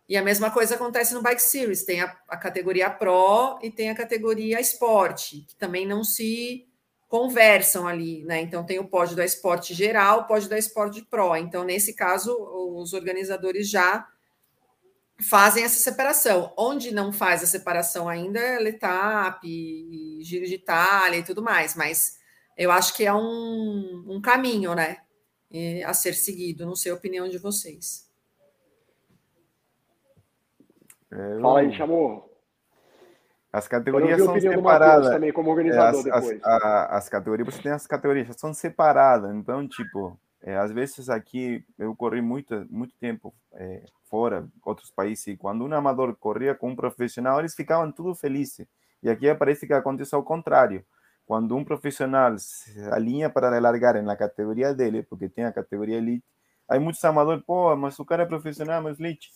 E 0.08 0.16
a 0.16 0.22
mesma 0.22 0.50
coisa 0.50 0.74
acontece 0.74 1.12
no 1.12 1.22
Bike 1.22 1.42
Series, 1.42 1.84
tem 1.84 2.00
a, 2.00 2.16
a 2.28 2.36
categoria 2.36 2.88
Pro 2.88 3.58
e 3.62 3.70
tem 3.70 3.90
a 3.90 3.94
categoria 3.94 4.60
Esporte, 4.60 5.44
que 5.46 5.54
também 5.56 5.86
não 5.86 6.02
se 6.02 6.66
conversam 7.08 7.86
ali, 7.88 8.22
né? 8.24 8.40
Então 8.40 8.64
tem 8.64 8.78
o 8.78 8.86
pódio 8.86 9.16
da 9.16 9.24
esporte 9.24 9.72
geral, 9.72 10.20
o 10.20 10.24
pódio 10.24 10.48
da 10.48 10.58
esporte 10.58 11.02
pro. 11.02 11.34
Então, 11.36 11.64
nesse 11.64 11.94
caso, 11.94 12.36
os 12.76 12.92
organizadores 12.92 13.68
já 13.68 14.06
fazem 15.20 15.64
essa 15.64 15.78
separação. 15.78 16.52
Onde 16.56 16.92
não 16.92 17.12
faz 17.12 17.42
a 17.42 17.46
separação 17.46 18.08
ainda 18.08 18.38
é 18.38 18.58
Letap, 18.58 19.42
Giro 20.22 20.46
de 20.46 20.54
Itália 20.54 21.18
e 21.18 21.24
tudo 21.24 21.42
mais, 21.42 21.74
mas 21.74 22.18
eu 22.56 22.70
acho 22.70 22.94
que 22.94 23.04
é 23.04 23.12
um, 23.12 24.04
um 24.08 24.20
caminho, 24.20 24.74
né? 24.74 24.98
A 25.86 25.94
ser 25.94 26.14
seguido, 26.14 26.66
não 26.66 26.76
sei 26.76 26.92
a 26.92 26.94
opinião 26.94 27.28
de 27.28 27.38
vocês. 27.38 28.08
É, 31.10 31.40
Fala 31.40 31.60
aí, 31.60 31.74
chamou. 31.74 32.28
As 33.50 33.66
categorias 33.66 34.22
são 34.22 34.38
separadas. 34.38 35.08
também 35.08 35.32
como 35.32 35.50
organizador 35.50 36.00
as, 36.00 36.04
depois. 36.04 36.40
As, 36.44 36.62
a, 36.62 36.96
as 36.96 37.08
categorias, 37.08 37.54
você 37.54 37.62
tem 37.62 37.72
as 37.72 37.86
categorias, 37.86 38.36
são 38.36 38.52
separadas. 38.52 39.34
Então, 39.34 39.66
tipo, 39.66 40.20
é, 40.42 40.56
às 40.56 40.70
vezes 40.70 41.08
aqui 41.08 41.64
eu 41.78 41.96
corri 41.96 42.20
muito, 42.20 42.66
muito 42.70 42.94
tempo 43.00 43.34
é, 43.54 43.82
fora, 44.08 44.46
outros 44.64 44.90
países, 44.90 45.26
e 45.28 45.36
quando 45.36 45.64
um 45.64 45.74
amador 45.74 46.14
corria 46.16 46.54
com 46.54 46.70
um 46.70 46.76
profissional, 46.76 47.38
eles 47.38 47.54
ficavam 47.54 47.90
tudo 47.92 48.14
felizes. 48.14 48.66
E 49.02 49.08
aqui 49.08 49.32
parece 49.34 49.66
que 49.66 49.72
acontece 49.72 50.14
ao 50.14 50.22
contrário. 50.22 50.84
Quando 51.26 51.54
um 51.54 51.64
profissional 51.64 52.34
alinha 52.90 53.28
para 53.28 53.58
largar 53.58 54.02
na 54.02 54.16
categoria 54.16 54.72
dele, 54.74 55.02
porque 55.02 55.28
tem 55.28 55.44
a 55.44 55.52
categoria 55.52 55.98
elite, 55.98 56.24
aí 56.68 56.78
muitos 56.78 57.04
amadores, 57.04 57.44
pô, 57.44 57.76
mas 57.76 57.98
o 57.98 58.04
cara 58.04 58.22
é 58.22 58.26
profissional, 58.26 58.82
mas 58.82 58.98
elite. 58.98 59.30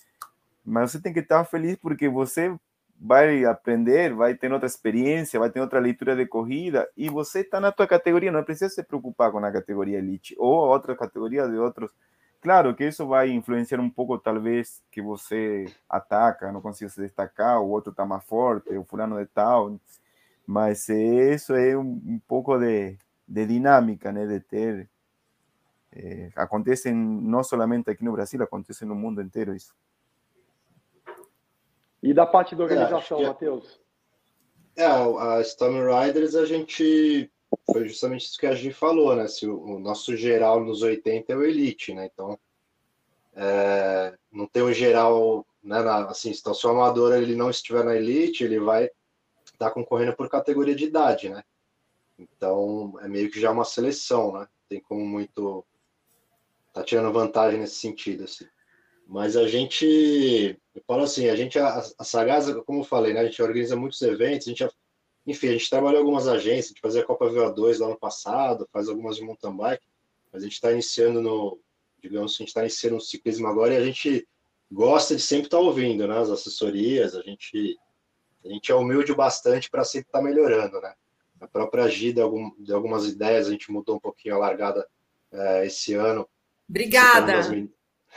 Mas 0.64 0.90
você 0.90 1.00
tem 1.00 1.12
que 1.12 1.20
estar 1.20 1.44
feliz 1.44 1.76
porque 1.76 2.08
você 2.08 2.56
vai 2.98 3.44
aprender, 3.44 4.14
vai 4.14 4.34
ter 4.34 4.52
outra 4.52 4.66
experiência, 4.66 5.38
vai 5.38 5.50
ter 5.50 5.60
outra 5.60 5.80
leitura 5.80 6.14
de 6.14 6.24
corrida 6.24 6.88
e 6.96 7.10
você 7.10 7.40
está 7.40 7.60
na 7.60 7.72
tua 7.72 7.86
categoria, 7.86 8.30
não 8.30 8.44
precisa 8.44 8.70
se 8.70 8.82
preocupar 8.82 9.32
com 9.32 9.38
a 9.44 9.52
categoria 9.52 9.98
elite 9.98 10.36
ou 10.38 10.54
outra 10.68 10.94
categoria 10.96 11.48
de 11.48 11.56
outros. 11.56 11.90
Claro 12.42 12.74
que 12.74 12.84
isso 12.84 13.06
vai 13.06 13.30
influenciar 13.30 13.78
um 13.78 13.88
pouco, 13.88 14.18
talvez, 14.18 14.82
que 14.90 15.00
você 15.00 15.64
ataca, 15.88 16.50
não 16.50 16.60
consiga 16.60 16.90
se 16.90 17.00
destacar, 17.00 17.62
o 17.62 17.70
outro 17.70 17.92
está 17.92 18.04
mais 18.04 18.24
forte, 18.24 18.76
o 18.76 18.82
fulano 18.82 19.16
de 19.16 19.26
tal, 19.26 19.78
mas 20.44 20.88
isso 20.88 21.54
é 21.54 21.78
um, 21.78 22.02
um 22.04 22.20
pouco 22.26 22.58
de, 22.58 22.98
de, 23.28 23.46
dinâmica, 23.46 24.10
né, 24.10 24.26
de 24.26 24.40
ter. 24.40 24.90
É, 25.92 26.30
acontece 26.34 26.90
não 26.90 27.44
somente 27.44 27.88
aqui 27.88 28.04
no 28.04 28.10
Brasil, 28.10 28.42
acontece 28.42 28.84
no 28.84 28.96
mundo 28.96 29.22
inteiro 29.22 29.54
isso. 29.54 29.72
E 32.02 32.12
da 32.12 32.26
parte 32.26 32.56
da 32.56 32.64
organização, 32.64 33.20
é, 33.20 33.26
Matheus? 33.28 33.80
É, 34.74 34.84
a 34.84 35.40
Storm 35.42 35.76
Riders 35.76 36.34
a 36.34 36.44
gente 36.44 37.30
foi 37.70 37.88
justamente 37.88 38.26
isso 38.26 38.38
que 38.38 38.46
a 38.46 38.54
gente 38.54 38.74
falou, 38.74 39.14
né? 39.16 39.26
Se 39.28 39.46
o, 39.46 39.62
o 39.62 39.78
nosso 39.78 40.16
geral 40.16 40.64
nos 40.64 40.82
80 40.82 41.32
é 41.32 41.36
o 41.36 41.44
Elite, 41.44 41.94
né? 41.94 42.08
Então 42.12 42.38
é, 43.34 44.16
não 44.30 44.46
tem 44.46 44.62
o 44.62 44.72
geral, 44.72 45.46
né? 45.62 45.82
Na, 45.82 46.06
assim, 46.06 46.32
se 46.32 46.42
o 46.48 46.70
amador 46.70 47.14
ele 47.14 47.34
não 47.34 47.50
estiver 47.50 47.84
na 47.84 47.94
Elite, 47.94 48.44
ele 48.44 48.60
vai 48.60 48.84
estar 49.44 49.68
tá 49.68 49.70
concorrendo 49.70 50.14
por 50.14 50.28
categoria 50.28 50.74
de 50.74 50.84
idade, 50.84 51.28
né? 51.28 51.42
Então 52.18 52.94
é 53.00 53.08
meio 53.08 53.30
que 53.30 53.40
já 53.40 53.50
uma 53.50 53.64
seleção, 53.64 54.32
né? 54.32 54.46
Tem 54.68 54.80
como 54.80 55.04
muito 55.04 55.64
tá 56.72 56.82
tirando 56.82 57.12
vantagem 57.12 57.60
nesse 57.60 57.76
sentido, 57.76 58.24
assim. 58.24 58.46
Mas 59.06 59.36
a 59.36 59.46
gente, 59.46 60.58
eu 60.74 60.82
falo 60.86 61.02
assim, 61.02 61.28
a 61.28 61.36
gente, 61.36 61.58
a, 61.58 61.82
a 61.98 62.04
Sagaz, 62.04 62.50
como 62.64 62.80
eu 62.80 62.84
falei, 62.84 63.12
né, 63.12 63.20
a 63.20 63.24
gente 63.24 63.42
organiza 63.42 63.76
muitos 63.76 64.00
eventos, 64.00 64.46
a 64.46 64.50
gente, 64.50 64.66
enfim, 65.26 65.48
a 65.48 65.52
gente 65.52 65.70
trabalhou 65.70 65.98
em 65.98 66.02
algumas 66.02 66.26
agências, 66.26 66.66
a 66.66 66.68
gente 66.68 66.80
fazia 66.80 67.02
a 67.02 67.04
Copa 67.04 67.26
VO2 67.26 67.78
lá 67.78 67.88
no 67.88 67.98
passado, 67.98 68.68
faz 68.72 68.88
algumas 68.88 69.16
de 69.16 69.22
mountain 69.22 69.56
bike, 69.56 69.86
mas 70.32 70.42
a 70.42 70.46
gente 70.46 70.54
está 70.54 70.72
iniciando 70.72 71.20
no, 71.20 71.60
digamos, 72.00 72.32
a 72.32 72.38
gente 72.38 72.48
está 72.48 72.60
iniciando 72.60 72.96
no 72.96 73.00
ciclismo 73.00 73.46
agora 73.46 73.74
e 73.74 73.76
a 73.76 73.84
gente 73.84 74.26
gosta 74.70 75.14
de 75.14 75.22
sempre 75.22 75.46
estar 75.46 75.58
tá 75.58 75.62
ouvindo, 75.62 76.08
né, 76.08 76.18
as 76.18 76.30
assessorias, 76.30 77.14
a 77.14 77.22
gente, 77.22 77.78
a 78.44 78.48
gente 78.48 78.72
é 78.72 78.74
humilde 78.74 79.14
bastante 79.14 79.70
para 79.70 79.84
sempre 79.84 80.08
estar 80.08 80.18
tá 80.18 80.24
melhorando, 80.24 80.80
né. 80.80 80.94
A 81.40 81.46
própria 81.46 81.88
Gida, 81.88 82.16
de, 82.16 82.20
algum, 82.22 82.52
de 82.58 82.72
algumas 82.72 83.06
ideias, 83.06 83.48
a 83.48 83.50
gente 83.50 83.70
mudou 83.70 83.96
um 83.96 84.00
pouquinho 84.00 84.36
a 84.36 84.38
largada 84.38 84.86
é, 85.32 85.66
esse 85.66 85.92
ano. 85.92 86.28
Obrigada! 86.68 87.32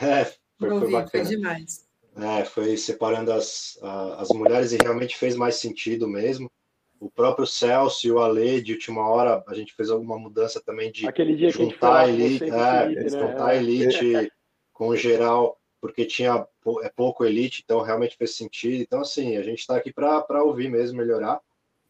É, 0.00 0.24
foi, 0.24 0.78
foi 0.78 0.90
bacana. 0.90 1.08
Foi 1.10 1.22
demais. 1.22 1.86
É, 2.16 2.44
foi 2.44 2.76
separando 2.76 3.32
as, 3.32 3.78
as 4.16 4.28
mulheres 4.30 4.72
e 4.72 4.78
realmente 4.78 5.16
fez 5.16 5.34
mais 5.34 5.56
sentido 5.56 6.08
mesmo. 6.08 6.50
O 6.98 7.10
próprio 7.10 7.46
Celso 7.46 8.06
e 8.06 8.10
o 8.10 8.18
Ale, 8.18 8.60
de 8.60 8.72
última 8.72 9.06
hora, 9.08 9.44
a 9.46 9.54
gente 9.54 9.74
fez 9.74 9.90
alguma 9.90 10.18
mudança 10.18 10.60
também 10.60 10.90
de 10.90 11.06
Aquele 11.06 11.36
dia 11.36 11.50
juntar 11.50 12.00
a 12.00 12.08
elite, 12.08 12.44
é, 12.44 12.84
elite, 12.84 13.02
né? 13.02 13.08
juntar 13.08 13.46
a 13.48 13.54
é. 13.54 13.58
elite 13.58 14.32
com 14.72 14.88
o 14.88 14.96
geral, 14.96 15.58
porque 15.80 16.04
tinha 16.04 16.46
é 16.82 16.88
pouco 16.88 17.24
elite, 17.24 17.62
então 17.64 17.82
realmente 17.82 18.16
fez 18.16 18.36
sentido. 18.36 18.82
Então, 18.82 19.00
assim, 19.00 19.36
a 19.36 19.42
gente 19.42 19.60
está 19.60 19.76
aqui 19.76 19.92
para 19.92 20.42
ouvir 20.42 20.70
mesmo, 20.70 20.98
melhorar. 20.98 21.40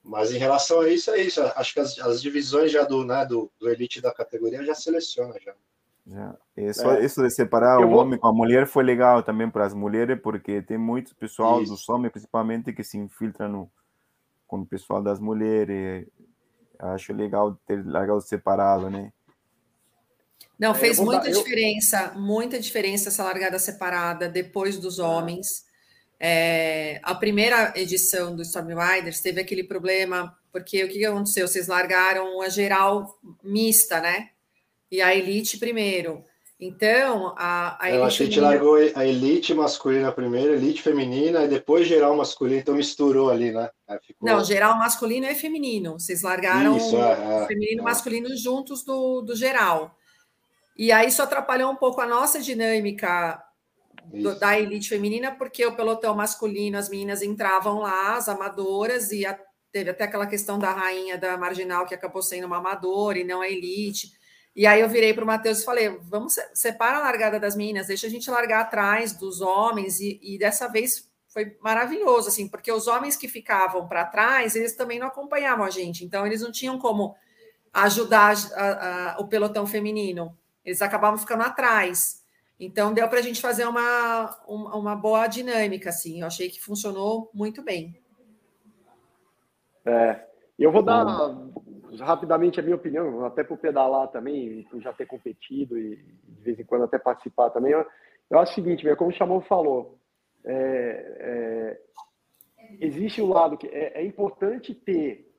Mas 0.03 0.33
em 0.33 0.39
relação 0.39 0.81
a 0.81 0.89
isso, 0.89 1.11
é 1.11 1.21
isso. 1.21 1.41
Acho 1.57 1.75
que 1.75 1.81
as, 1.81 1.99
as 1.99 2.23
divisões 2.23 2.71
já 2.71 2.85
do, 2.85 3.05
né, 3.05 3.25
do, 3.27 3.51
do 3.59 3.69
elite 3.69 4.01
da 4.01 4.13
categoria 4.13 4.65
já 4.65 4.75
seleciona 4.75 5.35
já. 5.41 5.55
Isso, 6.57 6.89
é. 6.89 7.05
isso 7.05 7.21
de 7.23 7.31
separar 7.31 7.81
eu 7.81 7.89
o 7.89 7.91
vou... 7.91 8.01
homem 8.01 8.19
com 8.19 8.29
a 8.29 8.33
mulher 8.33 8.67
foi 8.67 8.85
legal 8.85 9.23
também 9.23 9.51
para 9.51 9.67
as 9.67 9.75
mulheres, 9.75 10.19
porque 10.23 10.63
tem 10.63 10.79
muito 10.79 11.17
pessoal 11.17 11.61
isso. 11.61 11.73
dos 11.73 11.89
homens, 11.89 12.13
principalmente, 12.13 12.73
que 12.73 12.85
se 12.85 12.97
infiltra 12.97 13.49
no, 13.49 13.69
com 14.47 14.59
o 14.59 14.67
pessoal 14.67 15.03
das 15.03 15.21
mulheres. 15.21 16.07
Acho 16.79 17.13
legal 17.13 17.59
ter 17.67 17.85
largado 17.87 18.21
separado, 18.21 18.91
né? 18.91 19.13
Não, 20.59 20.73
é, 20.73 20.75
fez 20.75 20.99
muita 20.99 21.25
dar, 21.25 21.31
diferença, 21.31 22.13
eu... 22.15 22.21
muita 22.21 22.59
diferença 22.59 23.09
essa 23.09 23.25
largada 23.25 23.59
separada 23.59 24.29
depois 24.29 24.79
dos 24.79 24.99
homens. 24.99 25.65
É, 26.19 26.99
a 27.03 27.15
primeira 27.15 27.73
edição 27.77 28.35
do 28.35 28.43
Storm 28.43 28.69
Riders 28.69 29.21
teve 29.21 29.41
aquele 29.41 29.65
problema, 29.65 30.35
porque 30.51 30.83
o 30.83 30.89
que 30.89 31.05
aconteceu? 31.05 31.47
Vocês 31.47 31.67
largaram 31.67 32.41
a 32.41 32.49
geral 32.49 33.19
mista, 33.43 34.01
né? 34.01 34.31
e 34.91 35.01
a 35.01 35.15
elite 35.15 35.59
primeiro. 35.59 36.25
Então, 36.59 37.35
a, 37.37 37.85
a 37.85 37.91
Eu 37.91 38.05
acho 38.05 38.17
que 38.17 38.23
a 38.23 38.27
gente 38.27 38.41
largou 38.41 38.77
a 38.95 39.07
elite 39.07 39.53
masculina 39.53 40.11
primeiro, 40.11 40.55
elite 40.55 40.81
feminina, 40.81 41.45
e 41.45 41.49
depois 41.49 41.87
geral 41.87 42.17
masculino, 42.17 42.61
então 42.61 42.75
misturou 42.75 43.31
ali, 43.31 43.53
né? 43.53 43.69
Ficou... 44.03 44.27
Não, 44.27 44.43
geral 44.43 44.77
masculino 44.79 45.27
é 45.27 45.35
feminino. 45.35 45.99
Vocês 45.99 46.23
largaram 46.23 46.77
isso, 46.79 46.97
é, 46.97 47.43
é, 47.43 47.47
feminino 47.47 47.81
e 47.81 47.81
é. 47.81 47.85
masculino 47.85 48.37
juntos 48.37 48.83
do, 48.83 49.21
do 49.21 49.37
geral. 49.37 49.95
E 50.79 50.91
aí 50.91 51.09
isso 51.09 51.23
atrapalhou 51.23 51.71
um 51.71 51.77
pouco 51.77 52.01
a 52.01 52.07
nossa 52.07 52.41
dinâmica 52.41 53.43
do, 54.07 54.39
da 54.39 54.59
elite 54.59 54.89
feminina, 54.89 55.33
porque 55.33 55.67
o 55.67 55.77
pelotão 55.77 56.15
masculino, 56.15 56.79
as 56.79 56.89
meninas 56.89 57.23
entravam 57.23 57.81
lá, 57.81 58.17
as 58.17 58.31
amadoras, 58.31 59.13
e 59.13 59.27
a, 59.27 59.39
teve 59.71 59.91
até 59.91 60.05
aquela 60.05 60.27
questão 60.27 60.59
da 60.59 60.73
rainha 60.73 61.19
da 61.19 61.37
marginal 61.37 61.85
que 61.85 61.95
acabou 61.95 62.23
sendo 62.23 62.47
uma 62.47 62.59
amadora 62.59 63.19
e 63.19 63.25
não 63.25 63.43
a 63.43 63.49
elite. 63.49 64.13
E 64.57 64.67
aí 64.67 64.81
eu 64.81 64.89
virei 64.89 65.13
para 65.13 65.23
o 65.23 65.27
Matheus 65.27 65.61
e 65.61 65.65
falei: 65.67 65.91
vamos 66.05 66.37
separar 66.55 66.97
a 66.97 67.03
largada 67.03 67.39
das 67.39 67.55
meninas, 67.55 67.89
deixa 67.89 68.07
a 68.07 68.11
gente 68.11 68.31
largar 68.31 68.63
atrás 68.63 69.13
dos 69.13 69.43
homens, 69.43 70.01
e, 70.01 70.19
e 70.23 70.39
dessa 70.39 70.67
vez 70.67 71.13
foi 71.29 71.55
maravilhoso, 71.61 72.29
assim, 72.29 72.49
porque 72.49 72.73
os 72.73 72.87
homens 72.87 73.15
que 73.15 73.29
ficavam 73.29 73.87
para 73.87 74.07
trás, 74.07 74.57
eles 74.57 74.75
também 74.75 74.99
não 74.99 75.09
acompanhavam 75.09 75.67
a 75.67 75.69
gente, 75.69 76.03
então 76.03 76.27
eles 76.27 76.41
não 76.41 76.51
tinham 76.51 76.79
como 76.79 77.15
ajudar 77.75 78.35
a, 78.55 79.17
a, 79.17 79.21
o 79.21 79.29
pelotão 79.29 79.67
feminino, 79.67 80.35
eles 80.65 80.81
acabavam 80.81 81.19
ficando 81.19 81.43
atrás. 81.43 82.25
Então 82.59 82.95
deu 82.95 83.07
para 83.07 83.19
a 83.19 83.23
gente 83.23 83.43
fazer 83.43 83.67
uma, 83.67 84.35
uma, 84.49 84.77
uma 84.77 84.97
boa 84.97 85.27
dinâmica, 85.27 85.91
assim, 85.91 86.23
eu 86.23 86.27
achei 86.27 86.49
que 86.49 86.59
funcionou 86.59 87.31
muito 87.35 87.63
bem. 87.63 88.01
É, 89.85 90.25
eu 90.59 90.73
vou 90.73 90.83
dar 90.83 91.05
rapidamente 92.01 92.61
a 92.61 92.63
minha 92.63 92.77
opinião, 92.77 93.25
até 93.25 93.45
por 93.45 93.59
pedalar 93.59 94.09
também, 94.09 94.63
por 94.65 94.81
já 94.81 94.93
ter 94.93 95.07
competido 95.07 95.79
e 95.79 95.97
de 95.97 96.43
vez 96.43 96.59
em 96.59 96.65
quando 96.65 96.85
até 96.85 96.99
participar 96.99 97.51
também. 97.51 97.73
Eu, 97.73 97.87
eu 98.31 98.39
acho 98.39 98.53
o 98.53 98.55
seguinte, 98.55 98.85
como 98.97 99.11
o 99.11 99.13
Chamon 99.13 99.41
falou, 99.43 99.99
é, 100.45 101.17
é, 101.19 101.81
existe 102.81 103.21
o 103.21 103.27
lado 103.27 103.57
que 103.57 103.67
é, 103.69 104.01
é 104.01 104.05
importante 104.05 104.75
ter 104.75 105.33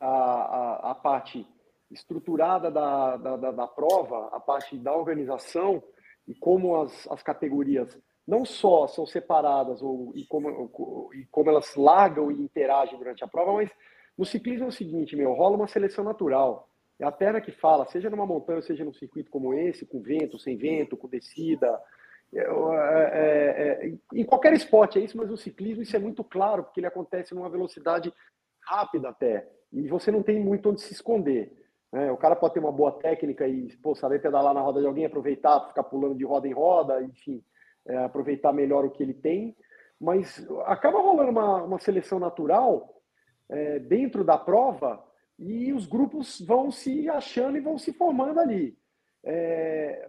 a, 0.00 0.08
a, 0.08 0.90
a 0.90 0.94
parte 0.94 1.46
estruturada 1.90 2.70
da, 2.70 3.16
da, 3.16 3.36
da, 3.36 3.50
da, 3.50 3.66
prova, 3.66 4.28
a 4.32 4.40
parte 4.40 4.76
da 4.78 4.94
organização 4.94 5.82
e 6.26 6.34
como 6.34 6.80
as, 6.80 7.08
as 7.08 7.22
categorias 7.22 7.98
não 8.26 8.44
só 8.44 8.86
são 8.86 9.04
separadas 9.04 9.82
ou, 9.82 10.12
e, 10.14 10.24
como, 10.26 11.10
e 11.14 11.26
como 11.26 11.50
elas 11.50 11.74
largam 11.74 12.30
e 12.30 12.40
interagem 12.40 12.96
durante 12.96 13.24
a 13.24 13.28
prova, 13.28 13.54
mas 13.54 13.70
no 14.20 14.26
ciclismo 14.26 14.66
é 14.66 14.68
o 14.68 14.72
seguinte, 14.72 15.16
meu, 15.16 15.32
rola 15.32 15.56
uma 15.56 15.66
seleção 15.66 16.04
natural. 16.04 16.68
É 16.98 17.06
a 17.06 17.10
perna 17.10 17.40
que 17.40 17.50
fala, 17.50 17.86
seja 17.86 18.10
numa 18.10 18.26
montanha, 18.26 18.60
seja 18.60 18.84
num 18.84 18.92
circuito 18.92 19.30
como 19.30 19.54
esse, 19.54 19.86
com 19.86 20.02
vento, 20.02 20.38
sem 20.38 20.58
vento, 20.58 20.94
com 20.94 21.08
descida. 21.08 21.80
É, 22.34 22.40
é, 22.42 23.86
é, 23.86 23.94
em 24.12 24.22
qualquer 24.22 24.52
esporte 24.52 24.98
é 24.98 25.02
isso, 25.02 25.16
mas 25.16 25.30
no 25.30 25.38
ciclismo 25.38 25.82
isso 25.82 25.96
é 25.96 25.98
muito 25.98 26.22
claro, 26.22 26.64
porque 26.64 26.80
ele 26.80 26.86
acontece 26.86 27.34
numa 27.34 27.48
velocidade 27.48 28.12
rápida 28.62 29.08
até. 29.08 29.48
E 29.72 29.88
você 29.88 30.10
não 30.10 30.22
tem 30.22 30.38
muito 30.38 30.68
onde 30.68 30.82
se 30.82 30.92
esconder. 30.92 31.50
Né? 31.90 32.12
O 32.12 32.18
cara 32.18 32.36
pode 32.36 32.52
ter 32.52 32.60
uma 32.60 32.70
boa 32.70 32.92
técnica 32.92 33.48
e 33.48 33.74
pô, 33.78 33.94
saber 33.94 34.20
pedalar 34.20 34.52
na 34.52 34.60
roda 34.60 34.82
de 34.82 34.86
alguém, 34.86 35.06
aproveitar, 35.06 35.66
ficar 35.66 35.84
pulando 35.84 36.14
de 36.14 36.26
roda 36.26 36.46
em 36.46 36.52
roda, 36.52 37.02
enfim, 37.02 37.42
é, 37.86 37.96
aproveitar 38.04 38.52
melhor 38.52 38.84
o 38.84 38.90
que 38.90 39.02
ele 39.02 39.14
tem. 39.14 39.56
Mas 39.98 40.46
acaba 40.66 41.00
rolando 41.00 41.30
uma, 41.30 41.62
uma 41.62 41.78
seleção 41.78 42.18
natural 42.18 42.99
é, 43.50 43.78
dentro 43.78 44.24
da 44.24 44.38
prova 44.38 45.04
e 45.38 45.72
os 45.72 45.86
grupos 45.86 46.40
vão 46.40 46.70
se 46.70 47.08
achando 47.08 47.56
e 47.56 47.60
vão 47.60 47.76
se 47.76 47.92
formando 47.92 48.40
ali. 48.40 48.76
É, 49.24 50.08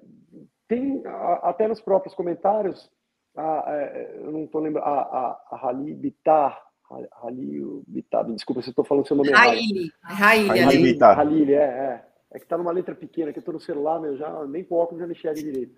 tem 0.67 1.01
a, 1.05 1.49
até 1.49 1.67
nos 1.67 1.81
próprios 1.81 2.15
comentários, 2.15 2.89
a, 3.35 3.69
a, 3.69 3.75
é, 3.75 4.17
eu 4.17 4.31
não 4.31 4.43
estou 4.45 4.61
lembrando, 4.61 4.85
a, 4.85 5.01
a, 5.01 5.43
a 5.51 5.57
Rali 5.57 5.93
Bitar, 5.93 6.61
Rali 7.21 7.83
Bitar, 7.87 8.25
desculpa 8.25 8.61
se 8.61 8.69
estou 8.69 8.85
falando 8.85 9.07
seu 9.07 9.15
nome 9.15 9.29
errado. 9.29 9.47
Raili, 9.47 9.91
Bitar. 10.83 11.15
Rali, 11.15 11.53
é, 11.53 11.57
é. 11.57 12.11
É 12.33 12.39
que 12.39 12.45
está 12.45 12.57
numa 12.57 12.71
letra 12.71 12.95
pequena, 12.95 13.33
que 13.33 13.39
eu 13.39 13.41
estou 13.41 13.53
no 13.53 13.59
celular, 13.59 13.99
meu, 13.99 14.15
já, 14.15 14.45
nem 14.45 14.63
com 14.63 14.75
óculos 14.75 15.01
já 15.01 15.07
me 15.07 15.13
enxerga 15.13 15.41
direito. 15.41 15.75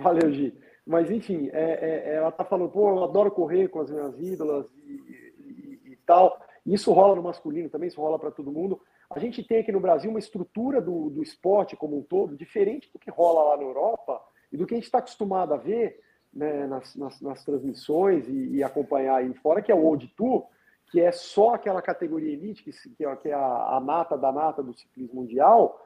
Valeu, 0.00 0.32
Gi. 0.32 0.58
Mas, 0.86 1.10
enfim, 1.10 1.50
é, 1.52 2.10
é, 2.10 2.14
ela 2.14 2.30
está 2.30 2.44
falando, 2.44 2.70
pô, 2.70 2.88
eu 2.88 3.04
adoro 3.04 3.30
correr 3.30 3.68
com 3.68 3.80
as 3.80 3.90
minhas 3.90 4.18
ídolas 4.18 4.66
e, 4.86 5.82
e, 5.86 5.92
e 5.92 5.96
tal. 6.06 6.40
Isso 6.64 6.92
rola 6.92 7.16
no 7.16 7.22
masculino 7.22 7.68
também, 7.68 7.88
isso 7.88 8.00
rola 8.00 8.18
para 8.18 8.30
todo 8.30 8.52
mundo. 8.52 8.80
A 9.10 9.18
gente 9.18 9.42
tem 9.42 9.58
aqui 9.58 9.72
no 9.72 9.80
Brasil 9.80 10.10
uma 10.10 10.18
estrutura 10.18 10.80
do, 10.80 11.10
do 11.10 11.22
esporte 11.22 11.76
como 11.76 11.98
um 11.98 12.02
todo 12.02 12.36
diferente 12.36 12.90
do 12.92 12.98
que 12.98 13.10
rola 13.10 13.50
lá 13.50 13.56
na 13.56 13.64
Europa 13.64 14.22
e 14.52 14.56
do 14.56 14.66
que 14.66 14.74
a 14.74 14.76
gente 14.76 14.84
está 14.84 14.98
acostumado 14.98 15.54
a 15.54 15.56
ver 15.56 16.00
né, 16.32 16.66
nas, 16.66 16.94
nas, 16.96 17.20
nas, 17.20 17.44
transmissões 17.44 18.26
e, 18.28 18.56
e, 18.56 18.62
acompanhar 18.62 19.16
aí 19.16 19.34
fora, 19.34 19.60
que 19.60 19.70
é 19.70 19.74
o 19.74 19.84
Old 19.84 20.06
Tour, 20.16 20.46
que 20.90 21.00
é 21.00 21.12
só 21.12 21.54
aquela 21.54 21.82
categoria 21.82 22.32
elite, 22.32 22.62
que, 22.62 23.04
é, 23.04 23.16
que 23.16 23.28
é 23.28 23.34
a, 23.34 23.76
a 23.76 23.80
nata 23.80 24.16
da 24.16 24.32
nata 24.32 24.62
do 24.62 24.72
ciclismo 24.72 25.20
mundial, 25.20 25.78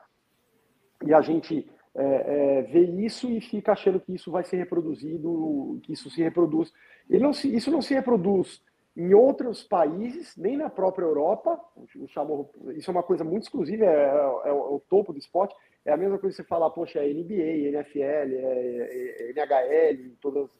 e 1.04 1.12
a 1.12 1.20
gente 1.20 1.68
é, 1.94 2.58
é, 2.58 2.62
vê 2.62 2.84
isso 2.84 3.28
e 3.30 3.40
fica 3.40 3.72
achando 3.72 3.98
que 3.98 4.14
isso 4.14 4.30
vai 4.30 4.44
ser 4.44 4.56
reproduzido, 4.56 5.80
que 5.82 5.92
isso 5.92 6.10
se 6.10 6.22
reproduz. 6.22 6.72
Não 7.08 7.32
se, 7.32 7.52
isso 7.54 7.70
não 7.70 7.82
se 7.82 7.94
reproduz 7.94 8.62
em 8.96 9.12
outros 9.12 9.62
países, 9.62 10.34
nem 10.38 10.56
na 10.56 10.70
própria 10.70 11.04
Europa, 11.04 11.60
o 11.94 12.08
chamou, 12.08 12.50
isso 12.74 12.90
é 12.90 12.92
uma 12.92 13.02
coisa 13.02 13.22
muito 13.22 13.42
exclusiva, 13.42 13.84
é, 13.84 13.88
é, 13.88 14.48
é, 14.48 14.52
o 14.52 14.80
topo 14.88 15.12
do 15.12 15.18
esporte. 15.18 15.54
É 15.84 15.92
a 15.92 15.96
mesma 15.96 16.18
coisa 16.18 16.34
que 16.34 16.42
você 16.42 16.48
falar, 16.48 16.70
poxa, 16.70 17.00
é 17.00 17.12
NBA, 17.12 17.68
NFL, 17.68 18.00
é, 18.00 19.30
é 19.30 19.32
NHL, 19.32 20.16
todas 20.20 20.50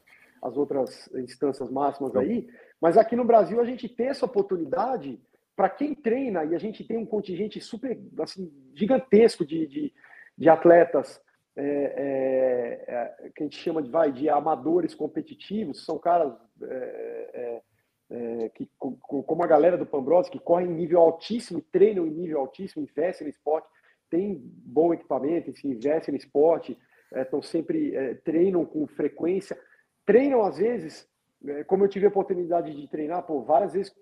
as 0.43 0.57
outras 0.57 1.09
instâncias 1.15 1.71
máximas 1.71 2.15
aí. 2.15 2.47
Mas 2.81 2.99
aqui 2.99 3.17
no 3.17 3.25
Brasil 3.25 3.59
a 3.59 3.65
gente 3.65 3.89
tem 3.89 4.09
essa 4.09 4.27
oportunidade 4.27 5.19
para 5.57 5.71
quem 5.71 5.95
treina 5.95 6.45
e 6.45 6.55
a 6.55 6.59
gente 6.59 6.85
tem 6.85 6.99
um 6.99 7.07
contingente 7.07 7.59
super 7.59 7.99
assim, 8.21 8.53
gigantesco 8.75 9.47
de, 9.47 9.67
de, 9.67 9.95
de 10.37 10.49
atletas 10.51 11.19
é, 11.57 12.85
é, 12.87 13.31
que 13.35 13.43
a 13.43 13.47
gente 13.47 13.57
chama 13.57 13.83
de, 13.83 13.91
vai, 13.91 14.13
de 14.13 14.29
amadores 14.29 14.95
competitivos, 14.95 15.87
são 15.87 15.99
caras 15.99 16.35
é, 16.63 17.63
é, 18.11 18.49
que, 18.51 18.69
como 18.79 19.43
a 19.43 19.47
galera 19.47 19.77
do 19.77 19.87
Pambrose, 19.87 20.31
que 20.31 20.39
corre 20.39 20.65
em 20.65 20.73
nível 20.73 21.01
altíssimo, 21.01 21.61
treinam 21.73 22.07
em 22.07 22.11
nível 22.11 22.41
altíssimo, 22.41 22.83
investem 22.83 23.27
no 23.27 23.31
esporte, 23.31 23.69
tem 24.09 24.41
bom 24.41 24.95
equipamento, 24.95 25.55
se 25.57 25.67
investem 25.67 26.13
no 26.13 26.19
esporte, 26.19 26.79
estão 27.15 27.41
é, 27.41 27.43
sempre, 27.43 27.95
é, 27.95 28.15
treinam 28.15 28.65
com 28.65 28.87
frequência, 28.87 29.59
treinam 30.05 30.43
às 30.43 30.59
vezes, 30.59 31.09
é, 31.45 31.65
como 31.65 31.85
eu 31.85 31.89
tive 31.89 32.07
a 32.07 32.09
oportunidade 32.09 32.75
de 32.75 32.89
treinar, 32.89 33.25
pô, 33.25 33.43
várias 33.43 33.73
vezes, 33.73 33.95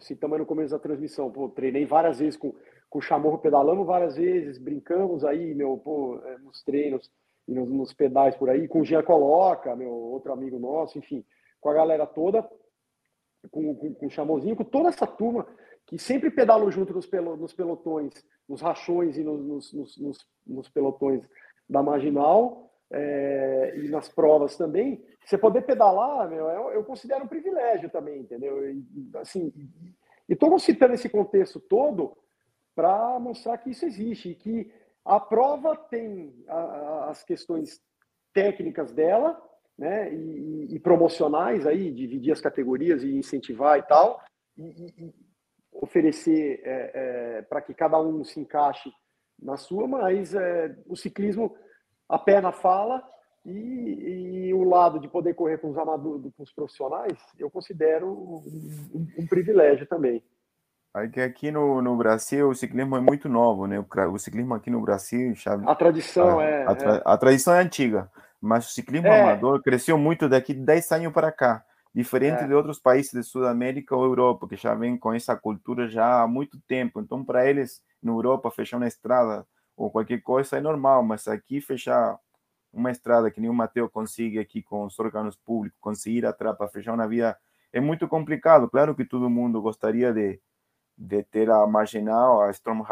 citamos 0.00 0.38
no 0.38 0.46
começo 0.46 0.70
da 0.70 0.78
transmissão, 0.78 1.30
pô, 1.30 1.48
treinei 1.48 1.86
várias 1.86 2.18
vezes 2.18 2.36
com, 2.36 2.54
com 2.88 2.98
o 2.98 3.02
Chamorro 3.02 3.38
pedalando 3.38 3.84
várias 3.84 4.16
vezes, 4.16 4.58
brincamos 4.58 5.24
aí, 5.24 5.54
meu, 5.54 5.78
pô, 5.78 6.20
é, 6.24 6.38
nos 6.38 6.62
treinos 6.62 7.10
e 7.48 7.54
nos, 7.54 7.68
nos 7.68 7.92
pedais 7.94 8.36
por 8.36 8.50
aí, 8.50 8.68
com 8.68 8.80
o 8.80 8.84
Jean 8.84 9.02
Coloca, 9.02 9.74
meu 9.74 9.90
outro 9.90 10.30
amigo 10.32 10.58
nosso, 10.58 10.98
enfim, 10.98 11.24
com 11.58 11.70
a 11.70 11.74
galera 11.74 12.06
toda, 12.06 12.46
com, 13.50 13.74
com, 13.74 13.94
com 13.94 14.06
o 14.06 14.10
Chamozinho, 14.10 14.56
com 14.56 14.64
toda 14.64 14.88
essa 14.88 15.06
turma 15.06 15.46
que 15.86 15.98
sempre 15.98 16.30
pedalou 16.30 16.70
junto 16.70 16.92
nos, 16.92 17.06
pelo, 17.06 17.36
nos 17.36 17.52
pelotões, 17.52 18.12
nos 18.48 18.60
rachões 18.60 19.16
e 19.16 19.24
nos, 19.24 19.72
nos, 19.72 19.98
nos, 19.98 20.26
nos 20.46 20.68
pelotões 20.68 21.28
da 21.68 21.82
Marginal 21.82 22.70
é, 22.90 23.74
e 23.76 23.88
nas 23.88 24.08
provas 24.08 24.56
também, 24.56 25.04
você 25.24 25.38
poder 25.38 25.62
pedalar, 25.62 26.28
meu, 26.28 26.48
eu, 26.48 26.70
eu 26.72 26.84
considero 26.84 27.24
um 27.24 27.28
privilégio 27.28 27.88
também, 27.88 28.20
entendeu? 28.20 28.68
E, 28.68 28.84
assim, 29.16 29.52
e 30.28 30.32
estou 30.32 30.58
citando 30.58 30.94
esse 30.94 31.08
contexto 31.08 31.60
todo 31.60 32.16
para 32.74 33.18
mostrar 33.20 33.58
que 33.58 33.70
isso 33.70 33.84
existe 33.84 34.30
e 34.30 34.34
que 34.34 34.72
a 35.04 35.20
prova 35.20 35.76
tem 35.76 36.34
a, 36.48 36.56
a, 36.56 37.10
as 37.10 37.22
questões 37.22 37.80
técnicas 38.32 38.92
dela, 38.92 39.40
né, 39.80 40.12
e, 40.12 40.74
e, 40.74 40.78
promocionais 40.78 41.66
aí, 41.66 41.90
dividir 41.90 42.32
as 42.32 42.40
categorias 42.40 43.02
e 43.02 43.16
incentivar 43.16 43.78
e 43.78 43.82
tal, 43.82 44.22
e, 44.58 44.62
e 44.62 45.14
oferecer 45.72 46.60
é, 46.62 46.90
é, 47.38 47.42
para 47.42 47.62
que 47.62 47.72
cada 47.72 47.98
um 47.98 48.22
se 48.22 48.38
encaixe 48.38 48.92
na 49.40 49.56
sua, 49.56 49.88
mas 49.88 50.34
é, 50.34 50.76
o 50.86 50.94
ciclismo, 50.94 51.56
a 52.06 52.18
perna 52.18 52.52
fala 52.52 53.02
e, 53.46 54.48
e, 54.48 54.54
o 54.54 54.64
lado 54.64 55.00
de 55.00 55.08
poder 55.08 55.32
correr 55.32 55.56
com 55.56 55.70
os 55.70 55.78
amadores, 55.78 56.30
com 56.36 56.42
os 56.42 56.52
profissionais, 56.52 57.16
eu 57.38 57.50
considero 57.50 58.06
um, 58.06 59.08
um, 59.18 59.26
privilégio 59.26 59.86
também. 59.86 60.22
Aqui, 60.92 61.20
aqui 61.22 61.50
no, 61.50 61.80
no 61.80 61.96
Brasil 61.96 62.50
o 62.50 62.54
ciclismo 62.54 62.98
é 62.98 63.00
muito 63.00 63.30
novo, 63.30 63.66
né? 63.66 63.78
O, 63.78 64.12
o 64.12 64.18
ciclismo 64.18 64.52
aqui 64.52 64.68
no 64.68 64.82
Brasil 64.82 65.32
a 65.66 65.74
tradição 65.74 66.38
a, 66.38 66.44
é, 66.44 66.66
a, 66.66 66.74
tra, 66.74 66.96
é. 66.96 67.02
a 67.02 67.16
tradição 67.16 67.54
é 67.54 67.60
antiga 67.60 68.10
mas 68.40 68.68
o 68.68 68.70
ciclismo 68.70 69.08
é. 69.08 69.20
amador 69.20 69.62
cresceu 69.62 69.98
muito 69.98 70.28
daqui 70.28 70.54
10 70.54 70.92
anos 70.92 71.12
para 71.12 71.30
cá, 71.30 71.64
diferente 71.94 72.44
é. 72.44 72.46
de 72.46 72.54
outros 72.54 72.78
países 72.78 73.12
de 73.12 73.22
Sudamérica 73.22 73.94
ou 73.94 74.04
Europa, 74.04 74.48
que 74.48 74.56
já 74.56 74.74
vem 74.74 74.96
com 74.96 75.12
essa 75.12 75.36
cultura 75.36 75.88
já 75.88 76.22
há 76.22 76.26
muito 76.26 76.58
tempo. 76.62 77.00
Então, 77.00 77.24
para 77.24 77.48
eles, 77.48 77.82
na 78.02 78.12
Europa, 78.12 78.50
fechar 78.50 78.78
uma 78.78 78.88
estrada 78.88 79.46
ou 79.76 79.90
qualquer 79.90 80.22
coisa 80.22 80.56
é 80.56 80.60
normal, 80.60 81.02
mas 81.02 81.28
aqui 81.28 81.60
fechar 81.60 82.18
uma 82.72 82.90
estrada 82.90 83.30
que 83.30 83.40
nem 83.40 83.50
o 83.50 83.54
Mateu 83.54 83.88
consegue 83.90 84.38
aqui 84.38 84.62
com 84.62 84.84
os 84.84 84.98
órgãos 84.98 85.36
públicos, 85.36 85.78
conseguir 85.80 86.24
atrás 86.24 86.56
para 86.56 86.68
fechar 86.68 86.94
uma 86.94 87.06
via, 87.06 87.36
é 87.72 87.80
muito 87.80 88.08
complicado. 88.08 88.68
Claro 88.70 88.94
que 88.94 89.04
todo 89.04 89.28
mundo 89.28 89.60
gostaria 89.60 90.12
de, 90.12 90.40
de 90.96 91.22
ter 91.24 91.50
a 91.50 91.66
marginal, 91.66 92.42
a 92.42 92.50
Storm 92.50 92.82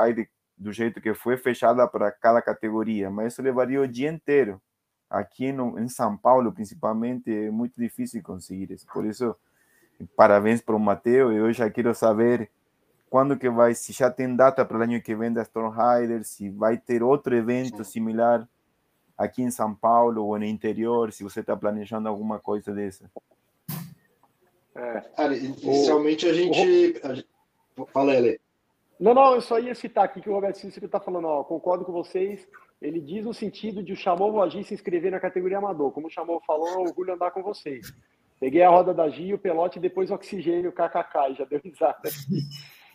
do 0.56 0.72
jeito 0.72 1.00
que 1.00 1.14
foi, 1.14 1.36
fechada 1.36 1.86
para 1.86 2.10
cada 2.10 2.42
categoria, 2.42 3.08
mas 3.10 3.32
isso 3.32 3.42
levaria 3.42 3.80
o 3.80 3.86
dia 3.86 4.10
inteiro 4.10 4.60
aqui 5.10 5.52
no, 5.52 5.78
em 5.78 5.88
São 5.88 6.16
Paulo, 6.16 6.52
principalmente, 6.52 7.32
é 7.32 7.50
muito 7.50 7.80
difícil 7.80 8.22
conseguir 8.22 8.72
isso. 8.72 8.86
Por 8.92 9.06
isso, 9.06 9.34
parabéns 10.16 10.60
para 10.60 10.76
o 10.76 10.80
Mateo. 10.80 11.32
Eu 11.32 11.52
já 11.52 11.70
quero 11.70 11.94
saber 11.94 12.50
quando 13.08 13.38
que 13.38 13.48
vai, 13.48 13.74
se 13.74 13.92
já 13.92 14.10
tem 14.10 14.36
data 14.36 14.64
para 14.64 14.78
o 14.78 14.82
ano 14.82 15.00
que 15.00 15.14
vem 15.14 15.32
da 15.32 15.42
Storm 15.42 15.72
Rider, 15.74 16.24
se 16.24 16.50
vai 16.50 16.76
ter 16.76 17.02
outro 17.02 17.34
evento 17.34 17.82
similar 17.84 18.46
aqui 19.16 19.42
em 19.42 19.50
São 19.50 19.74
Paulo 19.74 20.24
ou 20.24 20.38
no 20.38 20.44
interior, 20.44 21.12
se 21.12 21.24
você 21.24 21.40
está 21.40 21.56
planejando 21.56 22.08
alguma 22.08 22.38
coisa 22.38 22.72
dessa. 22.72 23.10
É. 24.74 25.00
Cara, 25.16 25.36
inicialmente 25.36 26.26
a 26.26 26.32
gente... 26.32 27.00
A 27.02 27.14
gente... 27.14 27.28
Fala, 27.92 28.14
Ele. 28.14 28.40
Não, 28.98 29.14
não, 29.14 29.34
eu 29.34 29.40
só 29.40 29.58
ia 29.58 29.74
citar 29.74 30.04
aqui 30.04 30.20
que 30.20 30.28
o 30.28 30.32
Roberto 30.32 30.58
Cícero 30.58 30.86
está 30.86 30.98
falando, 30.98 31.26
ó, 31.26 31.44
concordo 31.44 31.84
com 31.84 31.92
vocês, 31.92 32.46
ele 32.82 33.00
diz 33.00 33.24
no 33.24 33.32
sentido 33.32 33.82
de 33.82 33.92
o 33.92 33.96
Chamou 33.96 34.42
agir 34.42 34.64
se 34.64 34.74
inscrever 34.74 35.10
na 35.10 35.20
categoria 35.20 35.58
amador. 35.58 35.92
Como 35.92 36.08
o 36.08 36.10
Chamou 36.10 36.40
falou, 36.46 36.68
é 36.68 36.76
orgulho 36.78 37.14
andar 37.14 37.30
com 37.30 37.42
vocês. 37.42 37.92
Peguei 38.40 38.62
a 38.62 38.70
roda 38.70 38.94
da 38.94 39.08
Gi, 39.08 39.34
o 39.34 39.38
pelote 39.38 39.78
e 39.78 39.82
depois 39.82 40.10
o 40.10 40.14
oxigênio, 40.14 40.72
kkk, 40.72 41.34
já 41.36 41.44
deu 41.44 41.60
risada 41.62 42.08
aqui. 42.08 42.42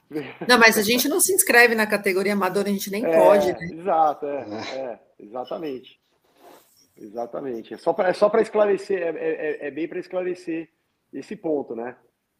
Não, 0.48 0.60
mas 0.60 0.78
a 0.78 0.84
gente 0.84 1.10
não 1.10 1.20
se 1.20 1.34
inscreve 1.34 1.74
na 1.74 1.88
categoria 1.88 2.34
amadora, 2.34 2.70
a 2.70 2.72
gente 2.72 2.92
nem 2.92 3.04
É, 3.04 3.18
pode, 3.18 3.52
né? 3.52 3.68
Exato, 3.72 4.28
é, 4.28 4.46
é, 4.76 5.00
exatamente. 5.18 6.00
Exatamente. 6.96 7.74
É 7.74 7.78
só 7.78 7.94
para 7.94 8.10
é 8.10 8.14
só 8.14 8.32
esclarecer, 8.38 9.02
é, 9.02 9.10
é, 9.10 9.68
é 9.68 9.72
bem 9.72 9.88
para 9.88 9.98
esclarecer 9.98 10.70
esse 11.12 11.36
ponto, 11.36 11.76
né? 11.76 11.96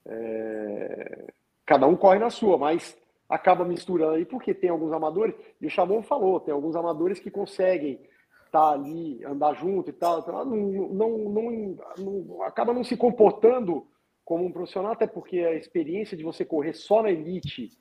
É, 0.06 1.34
cada 1.66 1.88
um 1.88 1.96
corre 1.96 2.20
na 2.20 2.30
sua, 2.30 2.58
mas 2.58 2.96
acaba 3.30 3.66
misturando 3.66 4.14
aí, 4.16 4.26
porque 4.26 4.54
tem 4.54 4.70
alguns 4.70 4.92
amadores, 4.94 5.36
e 5.60 5.66
o 5.68 5.70
Chamon 5.70 6.04
falou, 6.04 6.40
tem 6.40 6.54
alguns 6.54 6.76
amadores 6.76 7.20
que 7.20 7.32
conseguem 7.32 8.00
estar 8.46 8.70
ali, 8.72 9.24
andar 9.26 9.54
junto 9.56 9.90
e 9.90 9.94
tal, 9.94 10.20
então, 10.20 10.46
não, 10.46 10.56
não, 10.90 11.18
não, 11.18 11.78
não- 11.98 12.42
acaba 12.44 12.74
não 12.74 12.84
se 12.84 12.96
comportando 12.96 13.88
como 14.24 14.46
um 14.46 14.52
profissional, 14.52 14.92
até 14.92 15.08
porque 15.08 15.40
a 15.40 15.54
experiência 15.56 16.16
de 16.16 16.24
você 16.24 16.46
correr 16.46 16.74
só 16.74 17.02
na 17.02 17.12
elite 17.12 17.72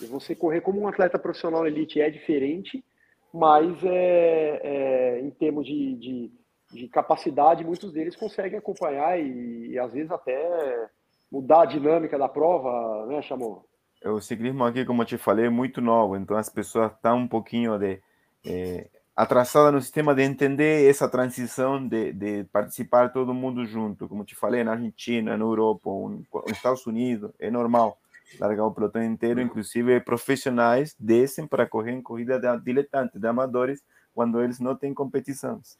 e 0.00 0.06
você 0.06 0.34
correr 0.34 0.60
como 0.60 0.80
um 0.80 0.88
atleta 0.88 1.18
profissional 1.18 1.62
na 1.62 1.68
elite 1.68 2.00
é 2.00 2.08
diferente, 2.08 2.82
mas 3.32 3.82
é, 3.84 4.60
é, 4.62 5.20
em 5.20 5.30
termos 5.30 5.66
de, 5.66 5.94
de, 5.96 6.32
de 6.72 6.88
capacidade, 6.88 7.64
muitos 7.64 7.92
deles 7.92 8.16
conseguem 8.16 8.58
acompanhar 8.58 9.20
e, 9.20 9.72
e 9.72 9.78
às 9.78 9.92
vezes 9.92 10.10
até 10.10 10.88
mudar 11.30 11.62
a 11.62 11.66
dinâmica 11.66 12.18
da 12.18 12.28
prova, 12.28 13.06
né, 13.06 13.20
Chamon? 13.22 13.62
O 14.04 14.20
ciclismo 14.20 14.64
aqui, 14.64 14.84
como 14.84 15.02
eu 15.02 15.06
te 15.06 15.18
falei, 15.18 15.46
é 15.46 15.50
muito 15.50 15.80
novo, 15.80 16.16
então 16.16 16.36
as 16.36 16.48
pessoas 16.48 16.92
estão 16.92 17.18
um 17.18 17.28
pouquinho 17.28 17.78
de, 17.78 18.00
eh, 18.46 18.88
atrasadas 19.14 19.74
no 19.74 19.82
sistema 19.82 20.14
de 20.14 20.22
entender 20.22 20.88
essa 20.88 21.06
transição 21.06 21.86
de, 21.86 22.12
de 22.14 22.44
participar 22.44 23.12
todo 23.12 23.34
mundo 23.34 23.66
junto. 23.66 24.08
Como 24.08 24.24
te 24.24 24.34
falei, 24.34 24.64
na 24.64 24.72
Argentina, 24.72 25.36
na 25.36 25.44
Europa, 25.44 25.90
nos 25.90 26.24
Estados 26.50 26.86
Unidos, 26.86 27.30
é 27.38 27.50
normal 27.50 27.98
largar 28.38 28.64
o 28.64 28.72
pelotão 28.72 29.02
inteiro, 29.02 29.40
inclusive 29.40 30.00
profissionais 30.00 30.94
descem 30.98 31.46
para 31.46 31.66
correr 31.66 31.92
em 31.92 32.00
corrida 32.00 32.38
de 32.38 32.64
diletantes, 32.64 33.20
de 33.20 33.26
amadores, 33.26 33.82
quando 34.14 34.40
eles 34.42 34.58
não 34.60 34.74
têm 34.74 34.94
competições. 34.94 35.78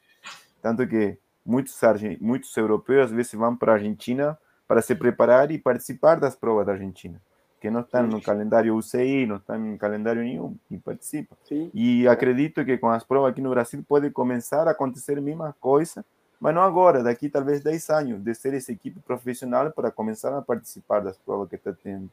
Tanto 0.61 0.85
que 0.87 1.17
muitos, 1.45 1.79
muitos 2.19 2.55
europeus 2.55 3.05
às 3.05 3.11
vezes 3.11 3.33
vão 3.33 3.55
para 3.55 3.71
a 3.71 3.75
Argentina 3.75 4.37
para 4.67 4.81
se 4.81 4.93
preparar 4.95 5.51
e 5.51 5.57
participar 5.57 6.19
das 6.19 6.35
provas 6.35 6.65
da 6.65 6.73
Argentina, 6.73 7.21
que 7.61 7.69
não 7.69 7.81
estão 7.81 8.07
no 8.07 8.19
calendário 8.19 8.75
UCI, 8.75 9.27
não 9.27 9.35
estão 9.35 9.55
em 9.67 9.77
calendário 9.77 10.23
nenhum 10.23 10.57
e 10.69 10.79
participam. 10.79 11.35
Sim. 11.43 11.69
E 11.75 12.07
acredito 12.07 12.65
que 12.65 12.75
com 12.79 12.89
as 12.89 13.03
provas 13.03 13.31
aqui 13.31 13.39
no 13.39 13.51
Brasil 13.51 13.85
pode 13.87 14.09
começar 14.09 14.67
a 14.67 14.71
acontecer 14.71 15.19
a 15.19 15.21
mesma 15.21 15.55
coisa, 15.59 16.03
mas 16.39 16.55
não 16.55 16.63
agora, 16.63 17.03
daqui 17.03 17.29
talvez 17.29 17.61
10 17.61 17.89
anos, 17.91 18.19
de 18.23 18.33
ser 18.33 18.55
essa 18.55 18.71
equipe 18.71 18.99
profissional 18.99 19.69
para 19.69 19.91
começar 19.91 20.35
a 20.35 20.41
participar 20.41 21.01
das 21.01 21.19
provas 21.19 21.47
que 21.47 21.55
está 21.55 21.71
tendo 21.71 22.09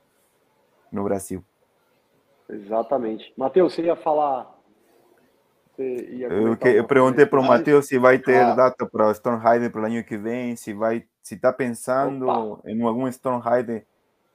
no 0.93 1.03
Brasil. 1.03 1.43
Exatamente. 2.47 3.33
Matheus, 3.35 3.75
você 3.75 3.83
ia 3.83 3.97
falar. 3.97 4.55
Você 5.75 6.11
ia 6.13 6.29
Eu, 6.29 6.57
que, 6.59 6.69
eu 6.69 6.85
perguntei 6.87 7.25
para 7.25 7.39
o 7.41 7.43
coisa? 7.43 7.59
Matheus 7.59 7.87
se 7.87 7.99
vai 7.99 8.19
ter 8.19 8.37
Ah. 8.37 8.55
data 8.55 8.85
para 8.85 9.07
o 9.09 9.13
Stormheider 9.13 9.71
para 9.73 9.81
o 9.81 9.87
ano 9.87 10.05
que 10.05 10.19
vem, 10.19 10.55
se 10.57 10.75
vai, 10.75 11.05
se 11.23 11.37
está 11.37 11.53
pensando 11.55 12.29
Opa. 12.29 12.69
em 12.69 12.83
algum 12.83 13.09
Stormheider 13.09 13.87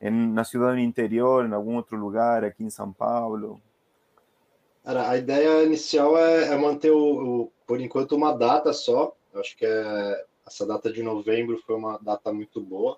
na 0.09 0.43
cidade 0.43 0.77
do 0.77 0.81
interior, 0.81 1.45
em 1.45 1.53
algum 1.53 1.75
outro 1.75 1.97
lugar, 1.97 2.43
aqui 2.43 2.63
em 2.63 2.69
São 2.69 2.91
Paulo. 2.91 3.61
Cara, 4.83 5.09
a 5.09 5.17
ideia 5.17 5.63
inicial 5.63 6.17
é, 6.17 6.49
é 6.53 6.57
manter, 6.57 6.91
o, 6.91 7.43
o- 7.43 7.51
por 7.65 7.79
enquanto, 7.79 8.15
uma 8.15 8.33
data 8.33 8.73
só. 8.73 9.15
Eu 9.33 9.39
acho 9.39 9.55
que 9.55 9.65
é, 9.65 10.25
essa 10.45 10.65
data 10.65 10.91
de 10.91 11.01
novembro 11.01 11.57
foi 11.65 11.75
uma 11.75 11.97
data 11.97 12.33
muito 12.33 12.59
boa. 12.61 12.97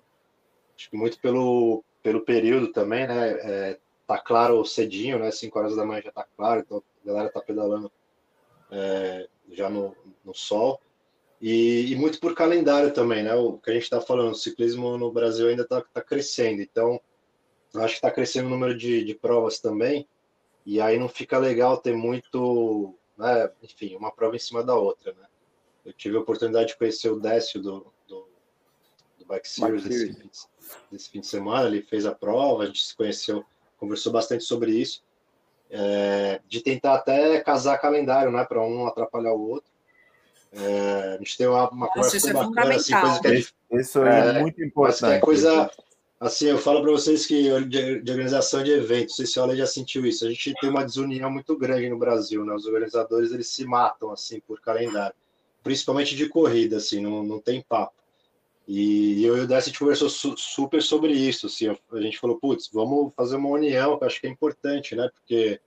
Acho 0.76 0.90
que 0.90 0.96
muito 0.96 1.18
pelo, 1.20 1.84
pelo 2.02 2.20
período 2.20 2.72
também, 2.72 3.06
né? 3.06 3.30
É, 3.40 3.78
tá 4.06 4.18
claro 4.18 4.64
cedinho, 4.64 5.18
né? 5.18 5.30
5 5.30 5.58
horas 5.58 5.76
da 5.76 5.84
manhã 5.84 6.02
já 6.02 6.10
tá 6.12 6.26
claro, 6.36 6.60
então 6.60 6.82
a 7.04 7.06
galera 7.06 7.30
tá 7.30 7.40
pedalando 7.40 7.90
é, 8.70 9.28
já 9.52 9.70
no, 9.70 9.94
no 10.24 10.34
sol. 10.34 10.80
E, 11.40 11.92
e 11.92 11.96
muito 11.96 12.18
por 12.18 12.34
calendário 12.34 12.92
também, 12.92 13.22
né? 13.22 13.34
O 13.34 13.58
que 13.58 13.70
a 13.70 13.74
gente 13.74 13.82
está 13.82 14.00
falando, 14.00 14.32
o 14.32 14.34
ciclismo 14.34 14.96
no 14.96 15.12
Brasil 15.12 15.48
ainda 15.48 15.62
está 15.62 15.80
tá 15.80 16.00
crescendo, 16.00 16.62
então 16.62 17.00
acho 17.74 17.94
que 17.94 17.98
está 17.98 18.10
crescendo 18.10 18.46
o 18.46 18.50
número 18.50 18.76
de, 18.76 19.04
de 19.04 19.14
provas 19.14 19.58
também, 19.60 20.08
e 20.64 20.80
aí 20.80 20.98
não 20.98 21.08
fica 21.08 21.38
legal 21.38 21.76
ter 21.76 21.94
muito, 21.94 22.94
né? 23.16 23.50
Enfim, 23.62 23.94
uma 23.96 24.10
prova 24.10 24.34
em 24.34 24.38
cima 24.38 24.62
da 24.62 24.74
outra, 24.74 25.12
né? 25.12 25.26
Eu 25.84 25.92
tive 25.92 26.16
a 26.16 26.20
oportunidade 26.20 26.68
de 26.68 26.78
conhecer 26.78 27.10
o 27.10 27.20
Décio 27.20 27.62
do, 27.62 27.92
do, 28.08 28.28
do 29.18 29.26
Bike 29.26 29.48
Series, 29.48 29.84
Desse, 29.84 29.98
Series. 29.98 30.48
fim 30.58 30.78
desse 30.90 31.10
fim 31.10 31.20
de 31.20 31.26
semana, 31.26 31.68
ele 31.68 31.82
fez 31.82 32.06
a 32.06 32.14
prova, 32.14 32.64
a 32.64 32.66
gente 32.66 32.84
se 32.84 32.96
conheceu, 32.96 33.44
conversou 33.78 34.12
bastante 34.12 34.42
sobre 34.42 34.72
isso, 34.72 35.04
é, 35.70 36.40
de 36.48 36.60
tentar 36.60 36.94
até 36.94 37.40
casar 37.40 37.78
calendário, 37.78 38.32
né? 38.32 38.44
Para 38.44 38.62
um 38.62 38.74
não 38.74 38.86
atrapalhar 38.86 39.34
o 39.34 39.50
outro. 39.50 39.75
É, 40.52 41.14
a 41.14 41.18
gente 41.18 41.36
tem 41.36 41.46
uma, 41.46 41.68
uma 41.70 41.88
conversa 41.88 42.16
isso 42.16 42.28
é 42.28 42.32
bacana, 42.32 42.74
assim, 42.76 42.92
coisa 42.98 43.20
que 43.20 43.26
é 43.26 43.30
difícil. 43.32 43.54
Isso 43.72 44.02
é, 44.02 44.38
É, 44.38 44.40
muito 44.40 44.62
importante. 44.62 45.12
é 45.16 45.18
coisa. 45.20 45.70
Assim, 46.18 46.46
eu 46.46 46.56
falo 46.56 46.80
para 46.80 46.90
vocês 46.92 47.26
que 47.26 47.42
de, 47.68 48.00
de 48.00 48.10
organização 48.10 48.64
de 48.64 48.70
eventos, 48.70 49.10
não 49.10 49.16
sei 49.16 49.26
se 49.26 49.38
Olha 49.38 49.54
já 49.54 49.66
sentiu 49.66 50.06
isso. 50.06 50.24
A 50.24 50.30
gente 50.30 50.54
tem 50.60 50.70
uma 50.70 50.82
desunião 50.84 51.30
muito 51.30 51.54
grande 51.58 51.90
no 51.90 51.98
Brasil, 51.98 52.42
né? 52.42 52.54
Os 52.54 52.64
organizadores 52.64 53.32
eles 53.32 53.48
se 53.48 53.66
matam 53.66 54.10
assim 54.10 54.40
por 54.40 54.58
calendário, 54.62 55.14
principalmente 55.62 56.16
de 56.16 56.26
corrida, 56.28 56.78
assim, 56.78 57.02
não, 57.02 57.22
não 57.22 57.38
tem 57.38 57.60
papo. 57.60 57.92
E 58.66 59.22
eu 59.24 59.36
e 59.36 59.40
o 59.42 59.46
Décio 59.46 59.68
a 59.68 59.70
gente 59.72 59.78
conversou 59.78 60.08
su- 60.08 60.36
super 60.38 60.82
sobre 60.82 61.12
isso, 61.12 61.46
assim, 61.46 61.68
a 61.68 62.00
gente 62.00 62.18
falou, 62.18 62.38
putz, 62.38 62.68
vamos 62.72 63.12
fazer 63.14 63.36
uma 63.36 63.50
união, 63.50 63.96
que 63.98 64.02
eu 64.04 64.06
acho 64.08 64.20
que 64.20 64.26
é 64.26 64.30
importante, 64.30 64.96
né? 64.96 65.08
Porque 65.14 65.60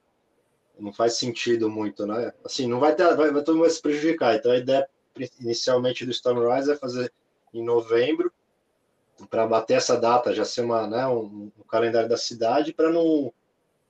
não 0.79 0.93
faz 0.93 1.13
sentido 1.13 1.69
muito, 1.69 2.05
né? 2.05 2.33
Assim, 2.43 2.67
não 2.67 2.79
vai 2.79 2.95
ter, 2.95 3.15
vai, 3.15 3.31
vai 3.31 3.43
todo 3.43 3.57
mundo 3.57 3.69
se 3.69 3.81
prejudicar. 3.81 4.35
Então 4.35 4.51
a 4.51 4.57
ideia 4.57 4.87
inicialmente 5.39 6.05
do 6.05 6.11
Stormrise 6.11 6.71
é 6.71 6.75
fazer 6.75 7.11
em 7.53 7.63
novembro 7.63 8.31
para 9.29 9.45
bater 9.45 9.75
essa 9.75 9.97
data, 9.99 10.33
já 10.33 10.45
ser 10.45 10.61
uma, 10.61 10.87
né, 10.87 11.05
um, 11.07 11.51
um 11.57 11.63
calendário 11.67 12.07
da 12.07 12.17
cidade 12.17 12.73
para 12.73 12.89
não 12.89 13.33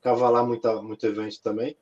cavalar 0.02 0.46
muita, 0.46 0.82
muito 0.82 1.06
evento 1.06 1.42
também. 1.42 1.78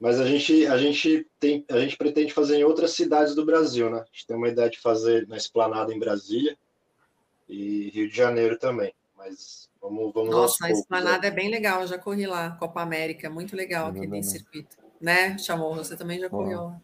Mas 0.00 0.20
a 0.20 0.26
gente, 0.26 0.66
a 0.66 0.76
gente 0.78 1.26
tem, 1.40 1.64
a 1.68 1.78
gente 1.80 1.96
pretende 1.96 2.32
fazer 2.32 2.56
em 2.56 2.64
outras 2.64 2.92
cidades 2.92 3.34
do 3.34 3.44
Brasil, 3.44 3.90
né? 3.90 4.00
A 4.00 4.04
gente 4.04 4.26
tem 4.26 4.36
uma 4.36 4.48
ideia 4.48 4.70
de 4.70 4.78
fazer 4.78 5.26
na 5.26 5.36
Esplanada 5.36 5.92
em 5.92 5.98
Brasília 5.98 6.56
e 7.48 7.90
Rio 7.90 8.08
de 8.08 8.16
Janeiro 8.16 8.56
também. 8.56 8.94
Mas 9.18 9.68
vamos, 9.80 10.12
vamos 10.14 10.28
aos 10.32 10.40
Nossa, 10.42 10.64
a 10.64 10.68
poucos, 10.68 10.78
esplanada 10.82 11.22
né? 11.22 11.26
é 11.28 11.30
bem 11.30 11.50
legal, 11.50 11.80
eu 11.80 11.86
já 11.88 11.98
corri 11.98 12.26
lá, 12.26 12.52
Copa 12.52 12.80
América, 12.80 13.28
muito 13.28 13.56
legal 13.56 13.86
aquele 13.88 14.04
Exatamente. 14.04 14.26
circuito. 14.28 14.76
Né, 15.00 15.36
Chamou? 15.38 15.74
Você 15.74 15.96
também 15.96 16.18
já 16.20 16.28
correu 16.30 16.64
lá. 16.66 16.80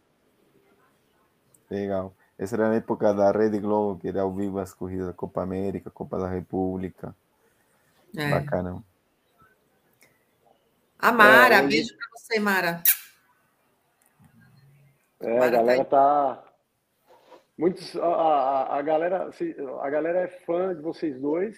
Legal. 1.70 2.15
Essa 2.39 2.56
era 2.56 2.70
a 2.70 2.74
época 2.74 3.12
da 3.15 3.31
Rede 3.31 3.59
Globo, 3.59 4.01
que 4.01 4.09
era 4.09 4.23
ao 4.23 4.32
vivo 4.32 4.59
as 4.59 4.73
corridas 4.74 5.06
da 5.06 5.12
Copa 5.12 5.43
América, 5.43 5.90
Copa 5.90 6.19
da 6.19 6.28
República. 6.28 7.15
É. 8.16 8.28
Bacana. 8.31 8.82
A 10.98 11.12
Mara, 11.12 11.56
É, 11.56 11.59
hoje- 11.61 11.69
beijo 11.69 11.97
pra 11.97 12.06
você, 12.16 12.39
Mara. 12.40 12.82
É, 15.20 15.36
a 15.36 15.40
Mara 15.40 15.51
tá 15.51 15.56
galera 15.59 15.82
aí. 15.82 15.89
tá. 15.89 16.44
Muitos, 17.56 17.97
a, 17.97 18.05
a, 18.06 18.78
a 18.78 18.82
galera, 18.82 19.32
se- 19.32 19.56
a 19.81 19.90
galera 19.90 20.20
é 20.23 20.28
fã 20.28 20.74
de 20.74 20.82
vocês 20.82 21.20
dois. 21.20 21.56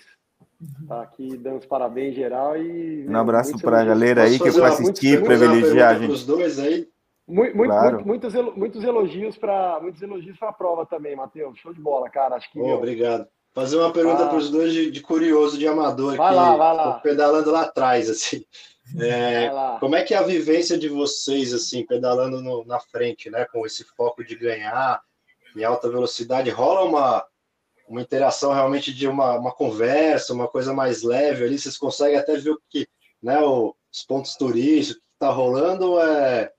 Tá 0.89 1.03
aqui 1.03 1.37
dando 1.37 1.59
os 1.59 1.67
parabéns 1.67 2.13
em 2.13 2.17
geral 2.17 2.57
e. 2.57 3.07
Um 3.09 3.17
abraço 3.17 3.59
para 3.59 3.81
a 3.83 3.85
galera 3.85 4.23
aí 4.23 4.39
que 4.39 4.51
foi 4.51 4.65
assistir, 4.65 5.23
privilegiar 5.23 5.91
a 5.91 5.99
gente. 5.99 6.07
pros 6.09 6.25
dois 6.25 6.59
aí. 6.59 6.89
Muito, 7.29 7.57
muito, 7.57 7.71
Claro. 7.71 7.95
muito- 7.97 8.07
muitos, 8.07 8.35
elo- 8.35 8.57
muitos 8.57 8.85
elogios 8.85 9.37
para 9.37 9.81
muitos 9.81 10.01
elogios 10.01 10.39
para 10.39 10.49
a 10.51 10.53
prova 10.53 10.87
também, 10.87 11.15
Matheus. 11.17 11.59
Show 11.59 11.75
de 11.75 11.81
bola, 11.81 12.09
cara. 12.09 12.37
Acho 12.37 12.51
que 12.51 12.59
Ô, 12.61 12.67
meu, 12.67 12.77
obrigado. 12.77 13.27
Fazer 13.53 13.77
uma 13.79 13.93
pergunta 13.93 14.25
Ah. 14.25 14.29
para 14.29 14.39
os 14.39 14.51
dois 14.51 14.73
de, 14.73 14.91
de 14.91 15.01
curioso, 15.01 15.59
de 15.59 15.67
amador, 15.67 16.15
Vai 16.17 16.31
que 16.31 16.37
lá, 16.37 16.57
vai 16.57 16.77
lá. 16.77 16.93
pedalando 17.01 17.51
lá 17.51 17.63
atrás, 17.63 18.09
assim. 18.09 18.45
É, 19.49 19.51
lá. 19.51 19.79
como 19.81 19.97
é 19.97 20.05
que 20.05 20.15
é 20.15 20.17
a 20.17 20.23
vivência 20.23 20.79
de 20.79 20.89
vocês, 20.89 21.53
assim, 21.53 21.85
pedalando 21.85 22.41
no- 22.41 22.65
na 22.65 22.79
frente, 22.79 23.29
né? 23.29 23.45
Com 23.53 23.67
esse 23.67 23.83
foco 23.97 24.23
de 24.23 24.37
ganhar 24.37 25.01
em 25.57 25.65
alta 25.65 25.89
velocidade, 25.91 26.51
rola 26.51 26.85
uma, 26.85 27.25
uma 27.89 28.03
interação 28.03 28.53
realmente 28.53 28.93
de 28.93 29.07
uma, 29.07 29.39
uma 29.39 29.53
conversa, 29.53 30.33
uma 30.33 30.49
coisa 30.49 30.73
mais 30.73 31.03
leve 31.03 31.45
ali, 31.45 31.59
vocês 31.59 31.79
conseguem 31.79 32.19
até 32.19 32.37
ver 32.37 32.51
o 32.51 32.61
que, 32.69 32.89
né? 33.23 33.39
os 33.41 34.03
pontos 34.07 34.35
turísticos, 34.37 34.97
o 34.97 35.01
que 35.01 35.15
está 35.15 35.31
rolando, 35.31 35.93
ou 35.93 36.03
é, 36.03 36.53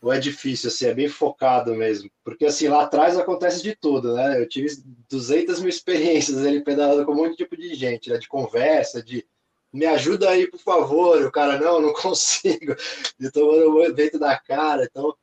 ou 0.00 0.12
é 0.12 0.18
difícil, 0.18 0.68
assim, 0.68 0.86
é 0.86 0.94
bem 0.94 1.08
focado 1.08 1.74
mesmo? 1.74 2.10
Porque, 2.22 2.46
assim, 2.46 2.68
lá 2.68 2.84
atrás 2.84 3.16
acontece 3.16 3.62
de 3.62 3.74
tudo, 3.74 4.14
né? 4.14 4.40
Eu 4.40 4.48
tive 4.48 4.68
200 5.08 5.60
mil 5.60 5.68
experiências 5.70 6.38
ali 6.38 6.62
pedalando 6.62 7.04
com 7.04 7.12
um 7.12 7.16
monte 7.16 7.30
de 7.30 7.36
tipo 7.38 7.56
de 7.56 7.74
gente, 7.74 8.08
né? 8.08 8.18
De 8.18 8.28
conversa, 8.28 9.02
de 9.02 9.26
me 9.72 9.86
ajuda 9.86 10.30
aí, 10.30 10.48
por 10.48 10.60
favor. 10.60 11.24
O 11.24 11.32
cara, 11.32 11.58
não, 11.58 11.80
não 11.80 11.92
consigo. 11.94 12.76
De 13.18 13.30
tomando 13.30 13.76
o 13.76 13.94
vento 13.94 14.18
da 14.18 14.38
cara. 14.38 14.84
Então, 14.84 15.14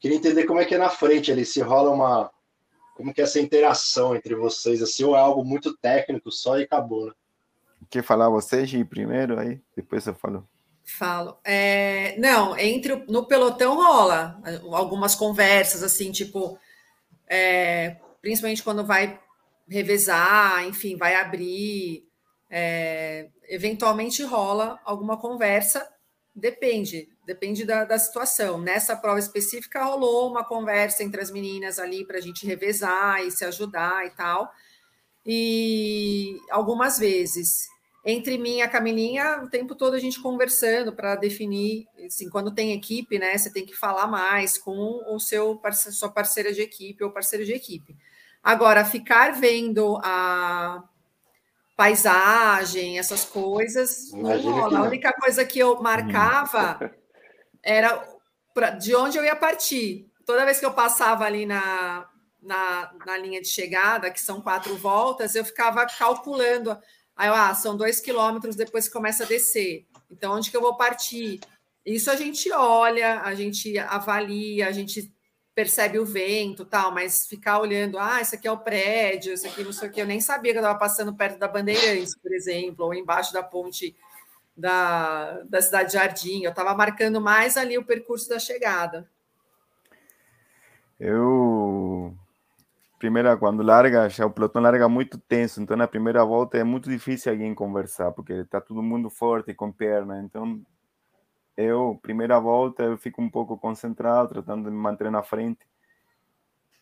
queria 0.00 0.16
entender 0.16 0.44
como 0.44 0.60
é 0.60 0.64
que 0.64 0.74
é 0.74 0.78
na 0.78 0.90
frente 0.90 1.30
ali, 1.30 1.44
se 1.44 1.60
rola 1.60 1.90
uma. 1.90 2.30
Como 2.94 3.12
que 3.12 3.20
é 3.20 3.24
essa 3.24 3.40
interação 3.40 4.14
entre 4.14 4.34
vocês, 4.34 4.80
assim, 4.80 5.04
ou 5.04 5.16
é 5.16 5.18
algo 5.18 5.44
muito 5.44 5.76
técnico 5.76 6.30
só 6.30 6.58
e 6.58 6.62
acabou, 6.62 7.06
né? 7.06 7.12
Quer 7.90 8.02
falar 8.02 8.28
você, 8.28 8.64
Gi, 8.64 8.84
primeiro 8.84 9.38
aí? 9.38 9.60
Depois 9.76 10.06
eu 10.06 10.14
falo. 10.14 10.48
Falo. 10.84 11.38
É, 11.44 12.16
não, 12.18 12.56
entre 12.58 12.94
no 13.08 13.26
pelotão 13.26 13.76
rola 13.76 14.40
algumas 14.72 15.14
conversas 15.14 15.82
assim, 15.82 16.12
tipo, 16.12 16.58
é, 17.26 17.96
principalmente 18.20 18.62
quando 18.62 18.84
vai 18.84 19.18
revezar, 19.68 20.64
enfim, 20.66 20.96
vai 20.96 21.14
abrir, 21.14 22.06
é, 22.50 23.28
eventualmente 23.48 24.22
rola 24.22 24.78
alguma 24.84 25.16
conversa, 25.16 25.88
depende, 26.34 27.08
depende 27.24 27.64
da, 27.64 27.84
da, 27.84 27.98
situação. 27.98 28.58
Nessa 28.58 28.96
prova 28.96 29.18
específica 29.18 29.84
rolou 29.84 30.30
uma 30.30 30.44
conversa 30.44 31.02
entre 31.02 31.20
as 31.20 31.30
meninas 31.30 31.78
ali 31.78 32.04
para 32.04 32.18
a 32.18 32.20
gente 32.20 32.46
revezar 32.46 33.22
e 33.22 33.30
se 33.30 33.44
ajudar 33.44 34.06
e 34.06 34.10
tal. 34.10 34.52
E 35.24 36.38
algumas 36.50 36.98
vezes 36.98 37.68
entre 38.04 38.36
mim 38.36 38.56
e 38.56 38.62
a 38.62 38.68
Camilinha, 38.68 39.42
o 39.42 39.48
tempo 39.48 39.74
todo 39.74 39.94
a 39.94 39.98
gente 39.98 40.20
conversando 40.20 40.92
para 40.92 41.16
definir, 41.16 41.86
assim, 42.04 42.28
quando 42.28 42.54
tem 42.54 42.72
equipe, 42.72 43.18
né, 43.18 43.36
você 43.36 43.50
tem 43.50 43.64
que 43.64 43.74
falar 43.74 44.06
mais 44.06 44.58
com 44.58 45.00
o 45.08 45.18
seu 45.18 45.58
sua 45.90 46.10
parceira 46.10 46.52
de 46.52 46.60
equipe 46.60 47.02
ou 47.02 47.10
parceiro 47.10 47.46
de 47.46 47.54
equipe. 47.54 47.96
Agora, 48.42 48.84
ficar 48.84 49.32
vendo 49.32 49.98
a 50.02 50.84
paisagem, 51.76 52.98
essas 52.98 53.24
coisas, 53.24 54.12
não, 54.12 54.76
a 54.76 54.82
única 54.82 55.12
coisa 55.12 55.44
que 55.44 55.58
eu 55.58 55.82
marcava 55.82 56.92
era 57.62 58.06
pra, 58.52 58.70
de 58.70 58.94
onde 58.94 59.18
eu 59.18 59.24
ia 59.24 59.34
partir. 59.34 60.10
Toda 60.24 60.44
vez 60.44 60.60
que 60.60 60.66
eu 60.66 60.72
passava 60.72 61.24
ali 61.24 61.46
na, 61.46 62.08
na, 62.40 62.92
na 63.04 63.16
linha 63.18 63.40
de 63.40 63.48
chegada, 63.48 64.10
que 64.10 64.20
são 64.20 64.40
quatro 64.40 64.76
voltas, 64.76 65.34
eu 65.34 65.44
ficava 65.44 65.84
calculando 65.86 66.78
Aí, 67.16 67.28
ah, 67.28 67.54
são 67.54 67.76
dois 67.76 68.00
quilômetros 68.00 68.56
depois 68.56 68.88
que 68.88 68.92
começa 68.92 69.24
a 69.24 69.26
descer. 69.26 69.86
Então, 70.10 70.34
onde 70.34 70.50
que 70.50 70.56
eu 70.56 70.60
vou 70.60 70.76
partir? 70.76 71.40
Isso 71.86 72.10
a 72.10 72.16
gente 72.16 72.50
olha, 72.52 73.20
a 73.20 73.34
gente 73.34 73.78
avalia, 73.78 74.66
a 74.66 74.72
gente 74.72 75.13
percebe 75.54 75.98
o 75.98 76.04
vento 76.04 76.64
tal, 76.64 76.90
mas 76.90 77.26
ficar 77.26 77.60
olhando, 77.60 77.98
ah, 77.98 78.20
isso 78.20 78.34
aqui 78.34 78.48
é 78.48 78.52
o 78.52 78.58
prédio, 78.58 79.32
isso 79.32 79.46
aqui 79.46 79.62
não 79.62 79.72
sei 79.72 79.88
o 79.88 79.92
que, 79.92 80.00
eu 80.00 80.06
nem 80.06 80.20
sabia 80.20 80.52
que 80.52 80.58
eu 80.58 80.62
estava 80.62 80.78
passando 80.78 81.14
perto 81.14 81.38
da 81.38 81.46
Bandeirantes, 81.46 82.16
por 82.16 82.32
exemplo, 82.32 82.86
ou 82.86 82.94
embaixo 82.94 83.32
da 83.32 83.42
ponte 83.42 83.96
da, 84.56 85.42
da 85.42 85.62
Cidade 85.62 85.92
Jardim. 85.92 86.42
Eu 86.42 86.50
estava 86.50 86.74
marcando 86.74 87.20
mais 87.20 87.56
ali 87.56 87.78
o 87.78 87.84
percurso 87.84 88.28
da 88.28 88.38
chegada. 88.38 89.08
Eu 90.98 92.16
primeira, 92.98 93.36
quando 93.36 93.62
larga, 93.62 94.08
já 94.08 94.24
o 94.24 94.30
pelotão 94.30 94.62
larga 94.62 94.88
muito 94.88 95.18
tenso, 95.18 95.60
então 95.60 95.76
na 95.76 95.86
primeira 95.86 96.24
volta 96.24 96.56
é 96.56 96.64
muito 96.64 96.88
difícil 96.88 97.30
alguém 97.30 97.54
conversar, 97.54 98.12
porque 98.12 98.32
está 98.32 98.62
todo 98.62 98.82
mundo 98.82 99.10
forte 99.10 99.52
com 99.52 99.70
perna, 99.70 100.22
então 100.22 100.64
eu, 101.56 101.98
primeira 102.02 102.38
volta, 102.40 102.82
eu 102.82 102.98
fico 102.98 103.22
um 103.22 103.30
pouco 103.30 103.56
concentrado, 103.58 104.30
tratando 104.30 104.64
de 104.64 104.70
me 104.70 104.76
manter 104.76 105.10
na 105.10 105.22
frente, 105.22 105.60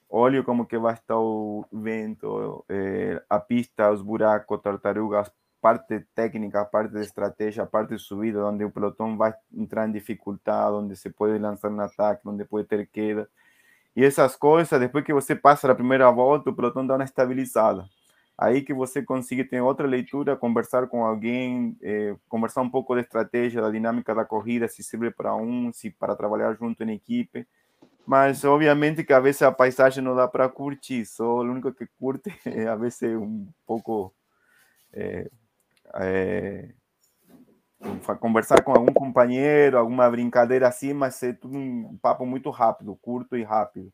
olho 0.08 0.44
como 0.44 0.66
que 0.66 0.78
vai 0.78 0.94
estar 0.94 1.18
o 1.18 1.64
vento, 1.72 2.64
eh, 2.68 3.22
a 3.28 3.40
pista, 3.40 3.90
os 3.90 4.02
buracos, 4.02 4.60
tartarugas, 4.60 5.30
parte 5.60 6.00
técnica, 6.14 6.64
parte 6.64 6.92
de 6.92 7.00
estratégia, 7.00 7.66
parte 7.66 7.90
de 7.90 7.98
subida, 7.98 8.44
onde 8.46 8.64
o 8.64 8.70
pelotão 8.70 9.16
vai 9.16 9.34
entrar 9.52 9.88
em 9.88 9.92
dificuldade, 9.92 10.76
onde 10.76 10.96
se 10.96 11.10
pode 11.10 11.38
lançar 11.38 11.70
um 11.70 11.80
ataque, 11.80 12.28
onde 12.28 12.44
pode 12.44 12.66
ter 12.66 12.86
queda, 12.88 13.28
e 13.94 14.04
essas 14.04 14.36
coisas, 14.36 14.80
depois 14.80 15.04
que 15.04 15.12
você 15.12 15.36
passa 15.36 15.70
a 15.70 15.74
primeira 15.74 16.10
volta, 16.10 16.50
o 16.50 16.54
pelotão 16.54 16.86
dá 16.86 16.94
uma 16.94 17.04
estabilizada. 17.04 17.86
Aí 18.42 18.60
que 18.60 18.74
você 18.74 19.00
consegue 19.00 19.44
ter 19.44 19.60
outra 19.60 19.86
leitura, 19.86 20.36
conversar 20.36 20.88
com 20.88 21.04
alguém, 21.04 21.76
eh, 21.80 22.16
conversar 22.28 22.62
um 22.62 22.68
pouco 22.68 22.92
da 22.92 23.00
estratégia, 23.00 23.62
da 23.62 23.70
dinâmica 23.70 24.12
da 24.12 24.24
corrida, 24.24 24.66
se 24.66 24.82
serve 24.82 25.12
para 25.12 25.36
um, 25.36 25.72
se 25.72 25.90
para 25.92 26.16
trabalhar 26.16 26.52
junto 26.54 26.82
em 26.82 26.92
equipe. 26.92 27.46
Mas, 28.04 28.44
obviamente, 28.44 29.04
que 29.04 29.12
a 29.12 29.20
vezes 29.20 29.42
a 29.42 29.52
paisagem 29.52 30.02
não 30.02 30.16
dá 30.16 30.26
para 30.26 30.48
curtir, 30.48 31.06
só 31.06 31.24
o 31.36 31.42
único 31.42 31.72
que 31.72 31.86
curte 32.00 32.30
é, 32.44 32.66
a 32.66 32.74
vezes, 32.74 33.02
um 33.16 33.46
pouco. 33.64 34.12
É, 34.92 35.30
é, 36.00 36.68
conversar 38.18 38.62
com 38.64 38.72
algum 38.72 38.92
companheiro, 38.92 39.78
alguma 39.78 40.10
brincadeira 40.10 40.66
assim, 40.66 40.92
mas 40.92 41.22
é 41.22 41.32
tudo 41.32 41.56
um 41.56 41.96
papo 41.98 42.26
muito 42.26 42.50
rápido, 42.50 42.98
curto 43.00 43.36
e 43.36 43.44
rápido. 43.44 43.92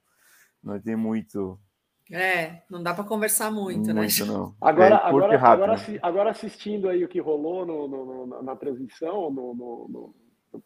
Não 0.62 0.80
tem 0.80 0.96
muito. 0.96 1.60
É, 2.10 2.62
não 2.70 2.82
dá 2.82 2.94
para 2.94 3.04
conversar 3.04 3.50
muito, 3.50 3.92
né? 3.92 4.00
muito 4.02 4.26
né? 4.26 4.32
Não. 4.32 4.54
Agora, 4.60 4.94
é, 4.94 4.98
agora, 4.98 5.38
agora, 5.38 5.76
agora, 6.02 6.30
assistindo 6.30 6.88
aí 6.88 7.04
o 7.04 7.08
que 7.08 7.20
rolou 7.20 7.66
no, 7.66 7.86
no, 7.86 8.26
no, 8.26 8.42
na 8.42 8.56
transmissão, 8.56 9.30
no, 9.30 9.54
no, 9.54 10.14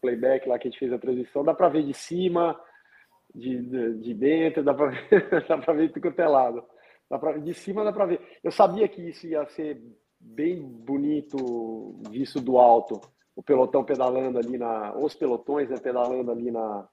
playback 0.01 0.49
lá 0.49 0.59
que 0.59 0.69
a 0.69 0.71
gente 0.71 0.79
fez 0.79 0.93
a 0.93 0.99
transmissão, 0.99 1.45
dá 1.45 1.53
para 1.53 1.69
ver 1.69 1.85
de 1.85 1.93
cima, 1.93 2.59
de, 3.35 3.61
de, 3.61 3.95
de 3.99 4.15
dentro, 4.15 4.63
dá 4.63 4.73
para 4.73 4.91
ver, 4.91 5.09
dá 5.49 5.59
para 5.59 5.75
ver 5.75 5.89
tudo 5.89 6.03
quanto 6.03 6.21
é 6.21 6.29
lado. 6.29 6.65
Dá 7.11 7.19
pra, 7.19 7.37
de 7.37 7.53
cima 7.53 7.85
dá 7.85 7.93
para 7.93 8.07
ver. 8.07 8.21
Eu 8.43 8.53
sabia 8.53 8.89
que 8.89 9.03
isso 9.03 9.27
ia 9.27 9.45
ser 9.49 9.83
bem 10.19 10.63
bonito 10.63 12.01
visto 12.11 12.41
do 12.41 12.59
alto, 12.59 13.01
o 13.35 13.43
pelotão 13.43 13.85
pedalando 13.85 14.39
ali 14.39 14.57
na, 14.57 14.97
os 14.97 15.15
pelotões 15.15 15.69
né, 15.69 15.77
pedalando 15.79 16.31
ali 16.31 16.51
na, 16.51 16.89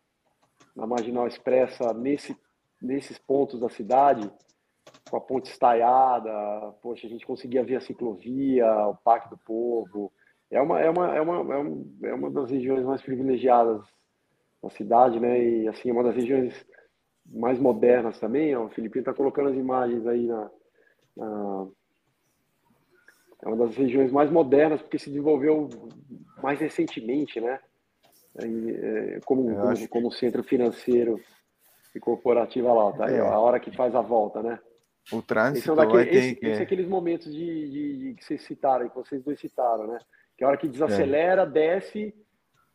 na 0.76 0.88
Marginal 0.88 1.27
Expressa, 1.27 1.93
nesse, 1.93 2.35
nesses 2.81 3.18
pontos 3.18 3.60
da 3.60 3.69
cidade, 3.69 4.30
com 5.10 5.18
a 5.18 5.22
ponte 5.22 5.49
estaiada, 5.49 6.31
poxa, 6.81 7.07
a 7.07 7.10
gente 7.10 7.26
conseguia 7.26 7.64
ver 7.64 7.77
a 7.77 7.81
ciclovia, 7.81 8.65
o 8.88 8.95
Parque 8.95 9.30
do 9.30 9.38
Povo, 9.38 10.11
é 10.49 10.61
uma, 10.61 10.80
é 10.80 10.89
uma, 10.89 11.15
é 11.15 11.22
uma, 11.22 11.35
é 11.35 11.57
uma, 11.57 11.85
é 12.03 12.14
uma 12.14 12.31
das 12.31 12.49
regiões 12.49 12.84
mais 12.85 13.01
privilegiadas 13.01 13.81
da 14.61 14.69
cidade, 14.69 15.19
né, 15.19 15.41
e 15.41 15.68
assim, 15.68 15.89
é 15.89 15.93
uma 15.93 16.03
das 16.03 16.15
regiões 16.15 16.53
mais 17.26 17.60
modernas 17.60 18.19
também, 18.19 18.56
o 18.56 18.69
Felipe 18.69 18.99
está 18.99 19.14
colocando 19.14 19.49
as 19.49 19.56
imagens 19.56 20.06
aí 20.07 20.26
na, 20.26 20.51
na 21.15 21.68
é 23.41 23.47
uma 23.47 23.56
das 23.56 23.76
regiões 23.76 24.11
mais 24.11 24.30
modernas, 24.30 24.81
porque 24.81 24.99
se 24.99 25.10
desenvolveu 25.10 25.69
mais 26.41 26.60
recentemente, 26.60 27.39
né? 27.39 27.60
É, 28.35 29.19
como, 29.26 29.43
como, 29.56 29.89
como, 29.89 30.11
centro 30.11 30.43
financeiro 30.43 31.19
e 31.95 31.99
corporativo 31.99 32.74
lá, 32.74 32.91
tá? 32.94 33.10
É. 33.10 33.20
a 33.20 33.40
hora 33.40 33.60
que 33.60 33.76
faz 33.76 33.95
a 33.95 34.02
volta, 34.02 34.41
né? 34.41 34.60
O 35.11 35.22
trânsito 35.22 35.66
são 35.66 35.76
daquele, 35.76 36.10
esse, 36.10 36.36
que... 36.36 36.45
esse 36.45 36.60
é 36.60 36.64
aqueles 36.64 36.88
momentos 36.88 37.34
de, 37.34 37.70
de, 37.70 37.98
de, 37.98 38.14
que 38.16 38.24
vocês 38.24 38.44
citaram, 38.44 38.90
que 38.90 38.95
vocês 38.95 39.24
dois 39.24 39.40
citaram, 39.40 39.88
né? 39.88 39.99
Que 40.38 40.44
a 40.44 40.48
hora 40.48 40.57
que 40.57 40.68
desacelera, 40.68 41.44
é. 41.44 41.45
desce, 41.45 42.14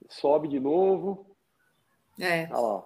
sobe 0.08 0.48
de 0.48 0.58
novo. 0.58 1.36
É. 2.20 2.48
Olha 2.50 2.60
lá. 2.60 2.84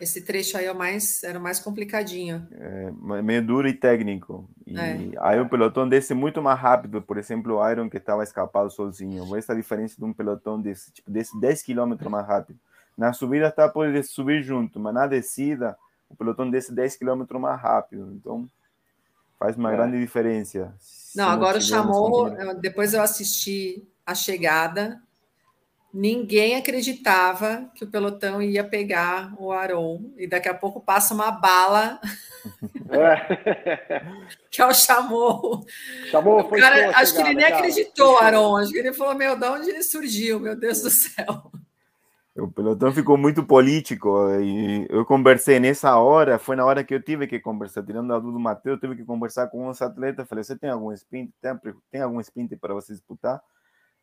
Esse 0.00 0.24
trecho 0.24 0.58
aí 0.58 0.66
é 0.66 0.72
o 0.72 0.74
mais, 0.74 1.22
era 1.22 1.38
o 1.38 1.42
mais 1.42 1.60
complicadinho. 1.60 2.46
É, 2.52 2.90
meio 3.22 3.46
duro 3.46 3.68
e 3.68 3.72
técnico. 3.72 4.48
E 4.66 4.76
é. 4.76 5.10
aí 5.20 5.40
o 5.40 5.48
pelotão 5.48 5.88
desce 5.88 6.12
muito 6.14 6.42
mais 6.42 6.58
rápido. 6.58 7.00
Por 7.00 7.16
exemplo, 7.16 7.56
o 7.56 7.70
Iron 7.70 7.88
que 7.88 7.98
estava 7.98 8.24
escapado 8.24 8.70
sozinho. 8.70 9.36
Essa 9.36 9.52
é 9.52 9.54
a 9.54 9.58
diferença 9.58 9.96
de 9.96 10.04
um 10.04 10.12
pelotão 10.12 10.60
desse, 10.60 10.92
tipo, 10.92 11.10
desse 11.10 11.38
10 11.38 11.62
km 11.62 12.08
mais 12.10 12.26
rápido. 12.26 12.58
Na 12.96 13.12
subida 13.12 13.48
está 13.48 13.68
pode 13.68 14.02
subir 14.04 14.42
junto, 14.42 14.78
mas 14.78 14.94
na 14.94 15.06
descida 15.06 15.76
o 16.08 16.14
pelotão 16.14 16.50
desce 16.50 16.72
10 16.72 16.96
km 16.96 17.38
mais 17.38 17.60
rápido. 17.60 18.12
Então 18.14 18.48
faz 19.38 19.56
uma 19.56 19.72
é. 19.72 19.76
grande 19.76 20.00
diferença. 20.00 20.74
Não, 21.14 21.28
agora 21.28 21.60
chamou. 21.60 22.30
Depois 22.60 22.94
eu 22.94 23.02
assisti 23.02 23.86
a 24.06 24.14
chegada 24.14 25.00
ninguém 25.94 26.56
acreditava 26.56 27.70
que 27.72 27.84
o 27.84 27.86
pelotão 27.86 28.42
ia 28.42 28.64
pegar 28.64 29.32
o 29.38 29.52
Aron. 29.52 30.12
E 30.18 30.26
daqui 30.26 30.48
a 30.48 30.54
pouco 30.54 30.80
passa 30.80 31.14
uma 31.14 31.30
bala. 31.30 32.00
É. 32.90 34.04
que 34.52 34.60
é 34.60 34.66
o 34.66 34.74
chamou. 34.74 35.64
Chamou, 36.10 36.46
foi 36.46 36.60
cara, 36.60 36.90
Acho 36.90 37.12
chegada, 37.12 37.12
que 37.12 37.20
ele 37.20 37.34
nem 37.34 37.44
cara. 37.46 37.56
acreditou, 37.56 38.18
Aron. 38.18 38.58
Acho 38.58 38.70
que 38.70 38.78
ele 38.78 38.92
falou: 38.92 39.14
Meu, 39.14 39.34
de 39.34 39.46
onde 39.46 39.70
ele 39.70 39.82
surgiu? 39.82 40.38
Meu 40.38 40.54
Deus 40.54 40.82
do 40.82 40.90
céu. 40.90 41.50
O 42.36 42.50
pelotão 42.50 42.92
ficou 42.92 43.16
muito 43.16 43.46
político 43.46 44.08
e 44.40 44.86
eu 44.90 45.04
conversei 45.06 45.60
nessa 45.60 45.96
hora, 45.98 46.36
foi 46.36 46.56
na 46.56 46.64
hora 46.64 46.82
que 46.82 46.92
eu 46.92 47.00
tive 47.00 47.28
que 47.28 47.38
conversar, 47.38 47.84
tirando 47.84 48.12
a 48.12 48.18
do 48.18 48.40
Matheus, 48.40 48.74
eu 48.74 48.80
tive 48.80 48.96
que 48.96 49.04
conversar 49.04 49.46
com 49.48 49.68
uns 49.68 49.80
atletas, 49.80 50.28
falei, 50.28 50.42
você 50.42 50.58
tem 50.58 50.68
algum 50.68 50.92
sprint? 50.92 51.32
Tem, 51.40 51.52
tem 51.92 52.00
algum 52.02 52.20
sprint 52.20 52.56
para 52.56 52.74
você 52.74 52.92
disputar? 52.92 53.40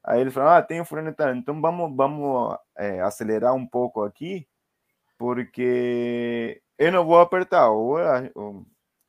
Aí 0.03 0.21
ele 0.21 0.31
falou: 0.31 0.49
Ah, 0.49 0.61
tem 0.61 0.81
o 0.81 0.85
fulano 0.85 1.13
então 1.35 1.61
vamos, 1.61 1.95
vamos 1.95 2.57
é, 2.77 3.01
acelerar 3.01 3.53
um 3.53 3.67
pouco 3.67 4.03
aqui, 4.03 4.47
porque 5.17 6.61
eu 6.77 6.91
não 6.91 7.05
vou 7.05 7.19
apertar. 7.19 7.69
Ou, 7.71 7.97
ou, 8.35 8.65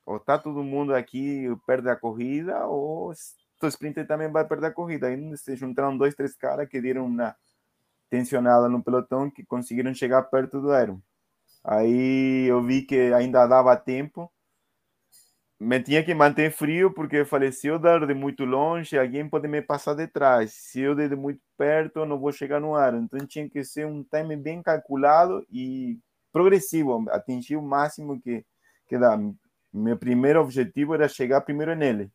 ou 0.06 0.20
tá 0.20 0.38
todo 0.38 0.64
mundo 0.64 0.94
aqui 0.94 1.46
perde 1.66 1.88
a 1.90 1.96
corrida, 1.96 2.66
ou 2.66 3.12
o 3.62 3.66
sprinter 3.68 4.06
também 4.06 4.30
vai 4.30 4.46
perder 4.46 4.68
a 4.68 4.72
corrida. 4.72 5.08
Aí 5.08 5.36
se 5.38 5.56
juntaram 5.56 5.96
dois, 5.96 6.14
três 6.14 6.36
caras 6.36 6.68
que 6.68 6.80
deram 6.80 7.06
uma 7.06 7.36
tensionada 8.12 8.68
no 8.68 8.84
pelotão 8.84 9.30
que 9.30 9.42
conseguiram 9.42 9.94
chegar 9.94 10.22
perto 10.24 10.60
do 10.60 10.70
Aero. 10.70 11.02
Aí 11.64 12.44
eu 12.46 12.62
vi 12.62 12.82
que 12.82 13.10
ainda 13.14 13.46
dava 13.46 13.74
tempo 13.74 14.30
me 15.58 15.80
tinha 15.80 16.04
que 16.04 16.12
manter 16.12 16.50
frio 16.50 16.92
porque 16.92 17.16
eu 17.16 17.26
falei, 17.26 17.52
se 17.52 17.68
eu 17.68 17.78
dar 17.78 18.04
de 18.04 18.12
muito 18.12 18.44
longe, 18.44 18.98
alguém 18.98 19.28
pode 19.28 19.48
me 19.48 19.62
passar 19.62 19.94
de 19.94 20.06
trás. 20.08 20.52
Se 20.52 20.80
eu 20.80 20.94
der 20.94 21.08
de 21.08 21.16
muito 21.16 21.40
perto, 21.56 22.04
não 22.04 22.18
vou 22.18 22.32
chegar 22.32 22.60
no 22.60 22.74
ar. 22.74 22.94
Então 22.94 23.24
tinha 23.26 23.48
que 23.48 23.64
ser 23.64 23.86
um 23.86 24.02
time 24.02 24.36
bem 24.36 24.62
calculado 24.62 25.46
e 25.50 25.98
progressivo, 26.32 27.08
atingir 27.10 27.56
o 27.56 27.62
máximo 27.62 28.20
que, 28.20 28.44
que 28.88 28.98
dá. 28.98 29.18
Meu 29.72 29.96
primeiro 29.96 30.40
objetivo 30.42 30.94
era 30.94 31.08
chegar 31.08 31.40
primeiro 31.42 31.74
nele. 31.74 32.12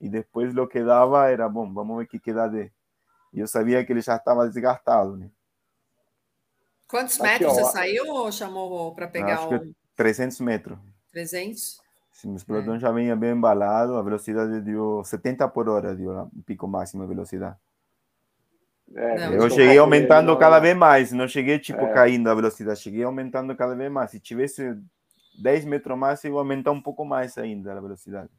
E 0.00 0.08
depois 0.08 0.56
o 0.56 0.66
que 0.66 0.84
dava 0.84 1.28
era, 1.28 1.48
bom, 1.48 1.72
vamos 1.72 1.96
ver 1.98 2.04
o 2.04 2.06
que, 2.06 2.20
que 2.20 2.32
dá 2.32 2.46
de... 2.46 2.70
E 3.32 3.40
eu 3.40 3.46
sabia 3.48 3.84
que 3.84 3.92
ele 3.92 4.00
já 4.00 4.16
estava 4.16 4.46
desgastado, 4.46 5.16
né? 5.16 5.30
Quantos 6.90 7.18
metros 7.18 7.52
Aqui, 7.52 7.62
você 7.62 7.72
saiu 7.72 8.08
ou 8.08 8.32
chamou 8.32 8.92
para 8.94 9.06
pegar 9.06 9.34
Acho 9.34 9.54
o... 9.54 9.74
300 9.94 10.40
metros. 10.40 10.76
300? 11.12 11.80
Sim, 12.10 12.34
o 12.34 12.44
pelotão 12.44 12.74
é. 12.74 12.78
já 12.80 12.90
vinha 12.90 13.14
bem 13.14 13.30
embalado, 13.30 13.94
a 13.94 14.02
velocidade 14.02 14.60
deu 14.60 15.02
70 15.04 15.46
por 15.48 15.68
hora, 15.68 15.94
deu 15.94 16.10
o 16.10 16.42
pico 16.44 16.66
máximo 16.66 17.02
de 17.02 17.08
velocidade. 17.08 17.56
É, 18.94 19.36
eu 19.36 19.48
cheguei 19.48 19.78
aumentando 19.78 20.36
cada 20.36 20.58
vez 20.58 20.76
mais, 20.76 21.12
não 21.12 21.28
cheguei 21.28 21.60
tipo 21.60 21.80
é. 21.80 21.92
caindo 21.92 22.28
a 22.28 22.34
velocidade, 22.34 22.80
cheguei 22.80 23.04
aumentando 23.04 23.54
cada 23.54 23.76
vez 23.76 23.90
mais. 23.90 24.10
Se 24.10 24.18
tivesse 24.18 24.76
10 25.40 25.64
metros 25.66 25.96
mais, 25.96 26.22
eu 26.24 26.32
ia 26.32 26.38
aumentar 26.38 26.72
um 26.72 26.82
pouco 26.82 27.04
mais 27.04 27.38
ainda 27.38 27.72
a 27.72 27.80
velocidade. 27.80 28.30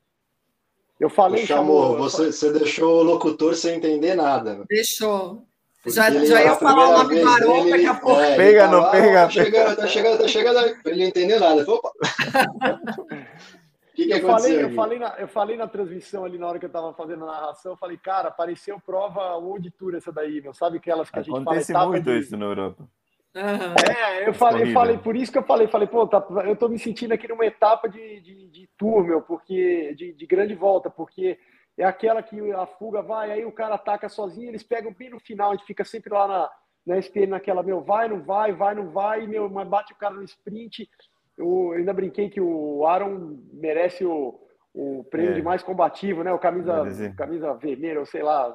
Eu 1.00 1.10
falei, 1.10 1.48
chamou, 1.48 1.98
você, 1.98 2.32
você 2.32 2.52
deixou 2.52 3.00
o 3.00 3.04
locutor 3.04 3.56
sem 3.56 3.78
entender 3.78 4.14
nada. 4.14 4.64
Deixou. 4.68 5.48
Já, 5.88 6.12
já 6.12 6.44
ia 6.44 6.56
falar 6.56 6.90
o 6.90 6.98
nome 7.00 7.20
do 7.20 7.28
Arão 7.28 7.70
daqui 7.70 7.86
a 7.88 7.96
pouco. 7.96 8.22
É, 8.22 8.36
pega, 8.36 8.68
não 8.68 8.92
pega. 8.92 9.24
Tá 9.24 9.30
chegando, 9.30 9.76
tá 9.76 9.88
chegando, 9.88 10.18
tá 10.20 10.28
chegando. 10.28 10.78
Ele 10.86 11.02
não 11.02 11.08
entendeu 11.08 11.40
nada. 11.40 11.66
Opa. 11.68 11.92
que, 13.96 14.06
que 14.06 14.14
eu, 14.14 14.22
falei, 14.22 14.64
eu, 14.64 14.74
falei 14.74 15.00
na, 15.00 15.16
eu 15.18 15.28
falei 15.28 15.58
na 15.58 15.68
transmissão 15.68 16.24
ali 16.24 16.38
na 16.38 16.48
hora 16.48 16.60
que 16.60 16.66
eu 16.66 16.68
estava 16.68 16.94
fazendo 16.94 17.24
a 17.24 17.32
narração, 17.32 17.72
eu 17.72 17.78
falei, 17.78 17.98
cara, 17.98 18.28
apareceu 18.28 18.80
prova 18.80 19.36
World 19.38 19.72
Tour 19.72 19.96
essa 19.96 20.12
daí, 20.12 20.40
meu. 20.40 20.54
Sabe 20.54 20.78
aquelas 20.78 21.10
que 21.10 21.18
a 21.18 21.24
gente 21.24 21.36
Acontece 21.36 21.74
fala? 21.74 21.86
Acontece 21.86 22.10
muito 22.10 22.20
de... 22.20 22.28
isso 22.28 22.38
na 22.38 22.46
Europa. 22.46 22.88
Uhum. 23.34 23.96
É, 23.96 24.28
eu 24.28 24.34
falei, 24.34 24.64
eu 24.64 24.74
falei, 24.74 24.98
por 24.98 25.16
isso 25.16 25.32
que 25.32 25.38
eu 25.38 25.44
falei, 25.44 25.68
falei, 25.68 25.88
pô, 25.88 26.06
tá, 26.06 26.24
eu 26.46 26.56
tô 26.56 26.68
me 26.68 26.78
sentindo 26.78 27.14
aqui 27.14 27.28
numa 27.28 27.46
etapa 27.46 27.88
de, 27.88 28.20
de, 28.20 28.48
de 28.50 28.70
tour, 28.78 29.06
meu, 29.06 29.22
porque 29.22 29.96
de, 29.96 30.14
de 30.14 30.28
grande 30.28 30.54
volta, 30.54 30.90
porque 30.90 31.40
é 31.82 31.86
aquela 31.86 32.22
que 32.22 32.52
a 32.52 32.66
fuga 32.66 33.02
vai, 33.02 33.32
aí 33.32 33.46
o 33.46 33.52
cara 33.52 33.76
ataca 33.76 34.08
sozinho, 34.08 34.50
eles 34.50 34.64
pegam 34.64 34.94
bem 34.94 35.10
no 35.10 35.20
final, 35.20 35.52
a 35.52 35.56
gente 35.56 35.66
fica 35.66 35.84
sempre 35.84 36.14
lá 36.14 36.28
na, 36.28 36.50
na 36.86 36.98
SPN 36.98 37.28
naquela, 37.28 37.64
meu, 37.64 37.82
vai, 37.82 38.08
não 38.08 38.22
vai, 38.22 38.54
vai, 38.54 38.76
não 38.76 38.90
vai, 38.90 39.26
meu, 39.26 39.50
mas 39.50 39.68
bate 39.68 39.94
o 39.94 39.98
cara 39.98 40.14
no 40.14 40.24
sprint, 40.24 40.90
eu 41.38 41.72
ainda 41.72 41.94
brinquei 41.94 42.30
que 42.30 42.40
o 42.40 42.86
Aaron 42.86 43.40
merece 43.54 44.06
o, 44.06 44.40
o 44.74 45.04
prêmio 45.06 45.32
é. 45.32 45.36
de 45.36 45.42
mais 45.42 45.64
combativo, 45.64 46.24
né? 46.24 46.32
O 46.32 46.40
camisa, 46.40 46.84
camisa 47.18 47.54
vermelha, 47.56 48.00
ou 48.00 48.06
sei 48.06 48.22
lá. 48.22 48.54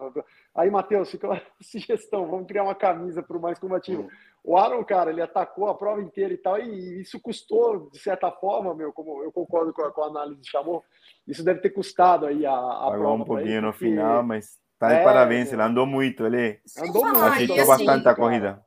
Aí, 0.56 0.70
Matheus, 0.70 1.10
fica 1.10 1.28
uma 1.28 1.42
sugestão: 1.60 2.26
vamos 2.26 2.46
criar 2.46 2.64
uma 2.64 2.74
camisa 2.74 3.22
para 3.22 3.36
o 3.36 3.40
mais 3.40 3.58
combativo. 3.58 4.02
Uhum. 4.02 4.08
O 4.42 4.56
Aaron, 4.56 4.82
cara, 4.84 5.10
ele 5.10 5.20
atacou 5.20 5.68
a 5.68 5.74
prova 5.74 6.00
inteira 6.00 6.32
e 6.32 6.36
tal, 6.36 6.58
e 6.58 7.00
isso 7.00 7.20
custou, 7.20 7.90
de 7.90 7.98
certa 7.98 8.30
forma, 8.30 8.74
meu, 8.74 8.92
como 8.92 9.22
eu 9.22 9.32
concordo 9.32 9.72
com 9.72 9.82
a, 9.82 9.90
com 9.90 10.04
a 10.04 10.06
análise 10.06 10.40
de 10.40 10.48
chamou, 10.48 10.84
isso 11.26 11.44
deve 11.44 11.60
ter 11.60 11.70
custado 11.70 12.26
aí 12.26 12.46
a, 12.46 12.54
a 12.54 12.90
Pagou 12.90 12.98
prova. 12.98 13.22
um 13.22 13.24
pouquinho 13.24 13.50
ele, 13.50 13.60
no 13.60 13.72
porque... 13.72 13.86
final, 13.86 14.22
mas 14.22 14.58
tá 14.78 14.86
de 14.88 14.94
é, 14.94 15.04
parabéns, 15.04 15.52
ele 15.52 15.62
andou 15.62 15.84
muito, 15.84 16.24
ele 16.24 16.60
andou 16.78 17.04
muito, 17.04 17.18
ajeitou 17.18 17.56
assim, 17.56 17.66
bastante 17.66 18.08
a 18.08 18.14
corrida. 18.14 18.64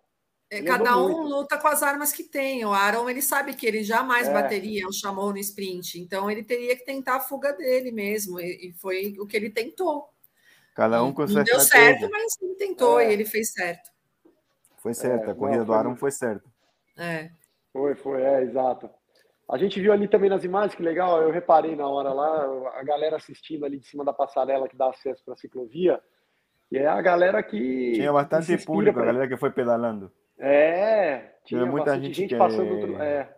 É, 0.51 0.63
cada 0.63 0.97
um 0.97 1.09
muito. 1.09 1.29
luta 1.29 1.57
com 1.57 1.67
as 1.67 1.83
armas 1.83 2.11
que 2.11 2.23
tem. 2.23 2.65
O 2.65 2.73
Aaron 2.73 3.07
ele 3.07 3.21
sabe 3.21 3.53
que 3.53 3.67
ele 3.67 3.83
jamais 3.83 4.27
é. 4.27 4.33
bateria 4.33 4.87
o 4.87 4.91
chamou 4.91 5.31
no 5.31 5.37
sprint, 5.37 5.99
então 5.99 6.29
ele 6.29 6.43
teria 6.43 6.75
que 6.75 6.83
tentar 6.83 7.17
a 7.17 7.21
fuga 7.21 7.53
dele 7.53 7.91
mesmo, 7.91 8.39
e, 8.39 8.73
foi 8.81 9.15
o 9.19 9.25
que 9.25 9.37
ele 9.37 9.49
tentou. 9.49 10.08
Cada 10.79 11.03
um 11.03 11.11
com 11.11 11.25
Não 11.25 11.43
deu 11.43 11.59
certo, 11.59 12.09
mas 12.09 12.41
ele 12.41 12.55
tentou 12.55 13.01
é. 13.01 13.09
e 13.09 13.13
ele 13.13 13.25
fez 13.25 13.51
certo. 13.51 13.91
Foi 14.77 14.93
certo, 14.93 15.27
é, 15.27 15.31
a 15.31 15.35
corrida 15.35 15.57
não, 15.57 15.65
do 15.65 15.73
Aaron 15.73 15.95
foi 15.97 16.09
certa. 16.09 16.49
É. 16.97 17.31
Foi, 17.73 17.95
foi, 17.95 18.21
é, 18.21 18.43
exato. 18.43 18.89
A 19.51 19.57
gente 19.57 19.77
viu 19.81 19.91
ali 19.91 20.07
também 20.07 20.29
nas 20.29 20.45
imagens, 20.45 20.73
que 20.73 20.81
legal, 20.81 21.21
eu 21.21 21.31
reparei 21.31 21.75
na 21.75 21.85
hora 21.85 22.13
lá, 22.13 22.79
a 22.79 22.83
galera 22.83 23.17
assistindo 23.17 23.65
ali 23.65 23.77
de 23.77 23.87
cima 23.87 24.05
da 24.05 24.13
passarela 24.13 24.69
que 24.69 24.77
dá 24.77 24.89
acesso 24.89 25.21
para 25.25 25.33
a 25.33 25.37
ciclovia, 25.37 25.99
e 26.71 26.77
é 26.77 26.87
a 26.87 27.01
galera 27.01 27.43
que. 27.43 27.91
Tinha 27.95 28.13
bastante 28.13 28.65
público, 28.65 28.93
pra... 28.93 29.03
a 29.03 29.07
galera 29.07 29.27
que 29.27 29.35
foi 29.35 29.51
pedalando. 29.51 30.09
É, 30.37 31.33
tinha 31.43 31.65
muita 31.65 31.99
gente, 31.99 32.13
gente 32.13 32.29
que, 32.29 32.37
passando. 32.37 32.73
Outro... 32.73 33.01
É. 33.01 33.35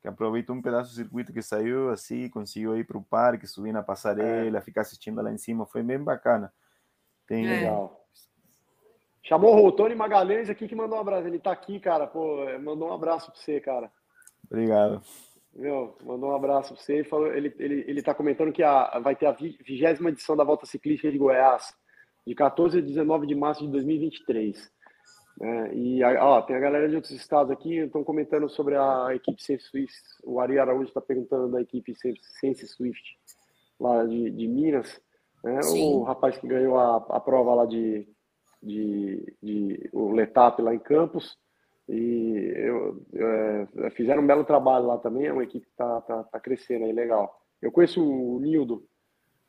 Que 0.00 0.08
aproveitou 0.08 0.56
um 0.56 0.62
pedaço 0.62 0.90
do 0.90 0.96
circuito 0.96 1.32
que 1.32 1.42
saiu 1.42 1.90
assim, 1.90 2.28
conseguiu 2.28 2.76
ir 2.76 2.84
para 2.84 2.98
o 2.98 3.04
parque, 3.04 3.46
subir 3.46 3.70
na 3.70 3.84
passarela, 3.84 4.58
é. 4.58 4.60
ficar 4.60 4.80
assistindo 4.80 5.22
lá 5.22 5.30
em 5.30 5.38
cima, 5.38 5.64
foi 5.64 5.84
bem 5.84 6.02
bacana. 6.02 6.52
Tem... 7.32 7.46
É. 7.46 7.60
Legal. 7.60 8.06
Chamou 9.22 9.66
o 9.66 9.72
Tony 9.72 9.94
Magalhães 9.94 10.50
aqui 10.50 10.68
que 10.68 10.74
mandou 10.74 10.98
um 10.98 11.00
abraço. 11.00 11.26
Ele 11.26 11.38
tá 11.38 11.50
aqui, 11.50 11.80
cara. 11.80 12.06
Pô, 12.06 12.44
mandou 12.60 12.90
um 12.90 12.92
abraço 12.92 13.30
para 13.30 13.40
você, 13.40 13.58
cara. 13.58 13.90
Obrigado. 14.44 15.00
Meu, 15.54 15.96
mandou 16.04 16.30
um 16.30 16.34
abraço 16.34 16.74
para 16.74 16.82
você. 16.82 16.94
Ele, 16.96 17.04
falou, 17.04 17.32
ele, 17.32 17.54
ele, 17.58 17.84
ele 17.88 18.02
tá 18.02 18.12
comentando 18.12 18.52
que 18.52 18.62
a, 18.62 18.98
vai 18.98 19.16
ter 19.16 19.24
a 19.24 19.32
vigésima 19.32 20.10
edição 20.10 20.36
da 20.36 20.44
Volta 20.44 20.66
Ciclística 20.66 21.10
de 21.10 21.16
Goiás, 21.16 21.74
de 22.26 22.34
14 22.34 22.78
a 22.78 22.82
19 22.82 23.26
de 23.26 23.34
março 23.34 23.64
de 23.64 23.72
2023. 23.72 24.70
É, 25.40 25.74
e 25.74 26.04
ó, 26.04 26.42
tem 26.42 26.54
a 26.54 26.60
galera 26.60 26.86
de 26.86 26.96
outros 26.96 27.14
estados 27.14 27.50
aqui, 27.50 27.78
estão 27.78 28.04
comentando 28.04 28.46
sobre 28.50 28.76
a 28.76 29.14
equipe 29.14 29.42
Sense 29.42 29.64
Swift. 29.64 29.96
O 30.22 30.38
Ari 30.38 30.58
Araújo 30.58 30.88
está 30.88 31.00
perguntando 31.00 31.50
da 31.50 31.62
equipe 31.62 31.94
Sense 32.38 32.68
Swift, 32.68 33.18
lá 33.80 34.04
de, 34.04 34.30
de 34.30 34.46
Minas. 34.46 35.00
Né? 35.42 35.60
O 35.74 36.02
rapaz 36.02 36.38
que 36.38 36.46
ganhou 36.46 36.78
a, 36.78 36.96
a 36.96 37.20
prova 37.20 37.54
lá 37.54 37.66
de, 37.66 38.08
de, 38.62 39.36
de 39.42 39.90
o 39.92 40.12
Letap 40.12 40.60
lá 40.62 40.74
em 40.74 40.78
Campos. 40.78 41.36
E 41.88 42.52
eu, 42.56 43.04
é, 43.14 43.90
fizeram 43.90 44.22
um 44.22 44.26
belo 44.26 44.44
trabalho 44.44 44.86
lá 44.86 44.98
também. 44.98 45.26
É 45.26 45.32
uma 45.32 45.44
equipe 45.44 45.66
que 45.66 45.72
está 45.72 46.00
tá, 46.02 46.22
tá 46.24 46.40
crescendo 46.40 46.84
aí, 46.84 46.92
legal. 46.92 47.34
Eu 47.60 47.72
conheço 47.72 48.02
o 48.02 48.38
Nildo, 48.40 48.84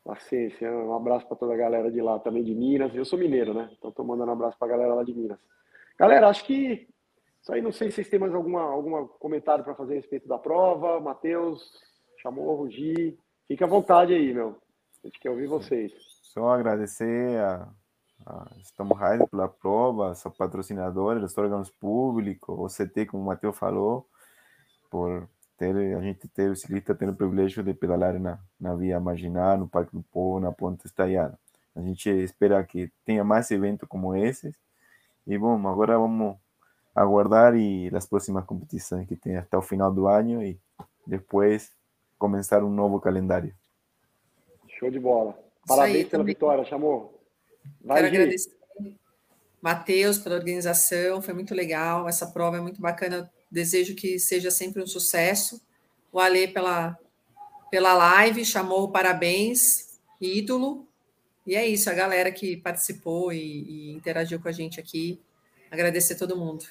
a 0.08 0.16
Ciência. 0.16 0.70
Um 0.72 0.96
abraço 0.96 1.28
para 1.28 1.38
toda 1.38 1.54
a 1.54 1.58
galera 1.58 1.92
de 1.92 2.02
lá 2.02 2.20
também, 2.20 2.44
de 2.44 2.56
Minas. 2.56 2.94
Eu 2.96 3.06
sou 3.06 3.20
mineiro, 3.20 3.54
né? 3.54 3.70
Então 3.78 3.90
estou 3.90 4.06
mandando 4.06 4.32
um 4.32 4.34
abraço 4.34 4.58
para 4.58 4.68
a 4.68 4.72
galera 4.72 4.94
lá 4.96 5.04
de 5.04 5.14
Minas. 5.14 5.40
Galera, 5.98 6.28
acho 6.28 6.44
que 6.46 6.88
isso 7.42 7.54
aí. 7.54 7.62
Não 7.62 7.72
sei 7.72 7.90
se 7.90 7.96
vocês 7.96 8.10
têm 8.10 8.20
mais 8.20 8.34
alguma, 8.34 8.62
algum 8.62 9.08
comentário 9.20 9.64
para 9.64 9.76
fazer 9.76 9.94
a 9.94 9.98
respeito 9.98 10.28
da 10.28 10.40
prova. 10.40 11.00
Matheus, 11.00 11.62
chamou, 12.18 12.56
Rugi. 12.56 13.18
Fique 13.48 13.64
à 13.64 13.68
vontade 13.68 14.14
aí, 14.14 14.34
meu. 14.34 14.58
A 15.04 15.08
gente 15.08 15.20
quer 15.20 15.30
ouvir 15.30 15.48
vocês. 15.48 15.92
Só 16.22 16.50
agradecer 16.50 17.38
a, 17.38 17.68
a 18.26 18.48
Estamos 18.62 18.98
Raider 18.98 19.28
pela 19.28 19.50
prova, 19.50 20.16
seu 20.16 20.32
patrocinador, 20.32 21.18
os 21.18 21.38
órgãos 21.38 21.70
públicos, 21.70 22.58
o 22.58 22.68
CT, 22.68 23.08
como 23.08 23.22
o 23.22 23.26
Matheus 23.26 23.58
falou, 23.58 24.08
por 24.90 25.28
ter 25.58 25.76
a 25.98 26.02
gente 26.02 26.26
ter 26.30 26.50
o 26.50 26.56
ciclista 26.56 26.96
tendo 26.96 27.12
o 27.12 27.16
privilégio 27.16 27.62
de 27.62 27.74
pedalar 27.74 28.18
na, 28.18 28.40
na 28.58 28.74
via 28.76 28.98
marginal, 28.98 29.58
no 29.58 29.68
Parque 29.68 29.92
do 29.92 30.04
Povo, 30.04 30.40
na 30.40 30.54
Ponte 30.54 30.86
Estaiada. 30.86 31.38
A 31.76 31.82
gente 31.82 32.10
espera 32.10 32.64
que 32.64 32.90
tenha 33.04 33.26
mais 33.26 33.52
eventos 33.52 33.90
como 33.90 34.16
esses 34.16 34.56
e 35.28 35.38
bom, 35.38 35.68
agora 35.68 35.98
vamos 35.98 36.38
aguardar 36.96 37.56
e 37.58 37.94
as 37.94 38.06
próximas 38.06 38.46
competições 38.46 39.06
que 39.08 39.18
tem 39.18 39.36
até 39.36 39.58
o 39.58 39.62
final 39.62 39.92
do 39.92 40.08
ano 40.08 40.42
e 40.42 40.58
depois 41.06 41.72
começar 42.18 42.64
um 42.64 42.70
novo 42.70 43.02
calendário. 43.02 43.54
Show 44.84 44.92
de 44.92 45.00
bola. 45.00 45.40
Parabéns 45.66 46.10
pela 46.10 46.24
vitória, 46.24 46.66
chamou. 46.66 47.22
Vai, 47.82 48.02
Quero 48.02 48.08
agradecer 48.08 48.52
Matheus 49.62 50.18
pela 50.18 50.36
organização, 50.36 51.22
foi 51.22 51.34
muito 51.34 51.56
legal. 51.56 52.10
Essa 52.10 52.28
prova 52.28 52.58
é 52.58 52.60
muito 52.60 52.82
bacana. 52.82 53.32
Desejo 53.50 53.96
que 53.96 54.20
seja 54.20 54.52
sempre 54.52 54.84
um 54.84 54.88
sucesso. 54.88 55.62
O 56.12 56.20
Ale 56.20 56.50
pela, 56.50 56.98
pela 57.72 57.94
live, 57.94 58.44
chamou 58.44 58.92
parabéns, 58.92 60.00
ídolo. 60.20 60.86
E 61.48 61.56
é 61.56 61.66
isso, 61.66 61.90
a 61.90 61.94
galera 61.94 62.30
que 62.30 62.58
participou 62.58 63.32
e, 63.32 63.40
e 63.40 63.92
interagiu 63.94 64.38
com 64.38 64.50
a 64.50 64.52
gente 64.52 64.82
aqui. 64.82 65.22
Agradecer 65.72 66.16
todo 66.16 66.36
mundo. 66.36 66.66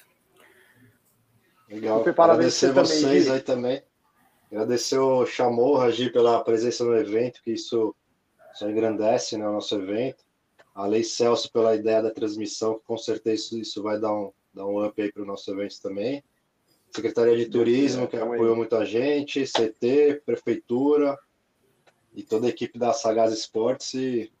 Legal. 1.67 2.05
Agradecer 2.07 2.71
vocês 2.71 3.25
também, 3.25 3.31
aí 3.31 3.41
também. 3.41 3.83
Agradecer 4.51 4.99
o 4.99 5.25
Chamou, 5.25 5.77
Ragi, 5.77 6.11
pela 6.11 6.43
presença 6.43 6.85
no 6.85 6.95
evento, 6.95 7.41
que 7.43 7.53
isso 7.53 7.95
só 8.53 8.69
engrandece 8.69 9.37
né, 9.37 9.47
o 9.47 9.53
nosso 9.53 9.75
evento. 9.75 10.23
A 10.73 10.85
Lei 10.85 11.03
Celso 11.03 11.51
pela 11.51 11.75
ideia 11.75 12.01
da 12.01 12.11
transmissão, 12.11 12.79
que 12.79 12.85
com 12.85 12.97
certeza 12.97 13.35
isso, 13.35 13.59
isso 13.59 13.83
vai 13.83 13.99
dar 13.99 14.13
um, 14.13 14.31
dar 14.53 14.65
um 14.65 14.83
up 14.83 14.99
aí 15.01 15.11
para 15.11 15.23
o 15.23 15.25
nosso 15.25 15.51
evento 15.51 15.81
também. 15.81 16.23
Secretaria 16.89 17.35
de 17.35 17.47
Turismo, 17.47 18.07
que 18.07 18.15
apoiou 18.15 18.55
muita 18.55 18.85
gente, 18.85 19.45
CT, 19.45 20.21
Prefeitura 20.25 21.17
e 22.13 22.23
toda 22.23 22.47
a 22.47 22.49
equipe 22.49 22.77
da 22.77 22.93
Sagaz 22.93 23.33
Esportes. 23.33 23.93
E 23.93 24.31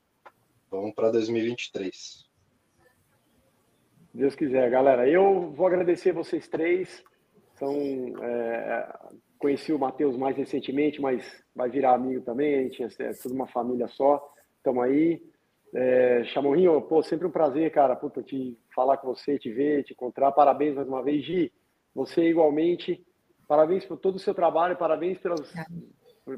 Vamos 0.73 0.95
para 0.95 1.11
2023. 1.11 2.25
Deus 4.11 4.33
quiser, 4.33 4.71
galera. 4.71 5.07
Eu 5.07 5.51
vou 5.51 5.67
agradecer 5.67 6.11
vocês 6.11 6.47
três. 6.47 7.03
São 7.59 7.75
é, 8.23 8.99
conheci 9.43 9.73
o 9.73 9.77
Matheus 9.77 10.15
mais 10.15 10.37
recentemente, 10.37 11.01
mas 11.01 11.21
vai 11.53 11.69
virar 11.69 11.95
amigo 11.95 12.21
também. 12.21 12.55
A 12.55 12.61
gente 12.63 12.81
é, 12.81 12.87
é 13.09 13.13
tudo 13.13 13.35
uma 13.35 13.45
família 13.47 13.89
só. 13.89 14.33
Estamos 14.55 14.81
aí. 14.85 15.21
É, 15.75 16.23
Chamorrinho, 16.25 16.81
pô, 16.83 17.03
sempre 17.03 17.27
um 17.27 17.31
prazer, 17.31 17.69
cara, 17.71 17.93
puta, 17.93 18.23
te 18.23 18.57
falar 18.73 18.95
com 18.97 19.07
você, 19.07 19.37
te 19.37 19.51
ver, 19.51 19.83
te 19.83 19.91
encontrar. 19.91 20.31
Parabéns 20.31 20.75
mais 20.75 20.87
uma 20.87 21.03
vez, 21.03 21.25
Gi. 21.25 21.51
Você 21.93 22.29
igualmente. 22.29 23.05
Parabéns 23.45 23.85
por 23.85 23.97
todo 23.97 24.15
o 24.15 24.19
seu 24.19 24.33
trabalho, 24.33 24.77
parabéns 24.77 25.19
pelas, 25.19 25.53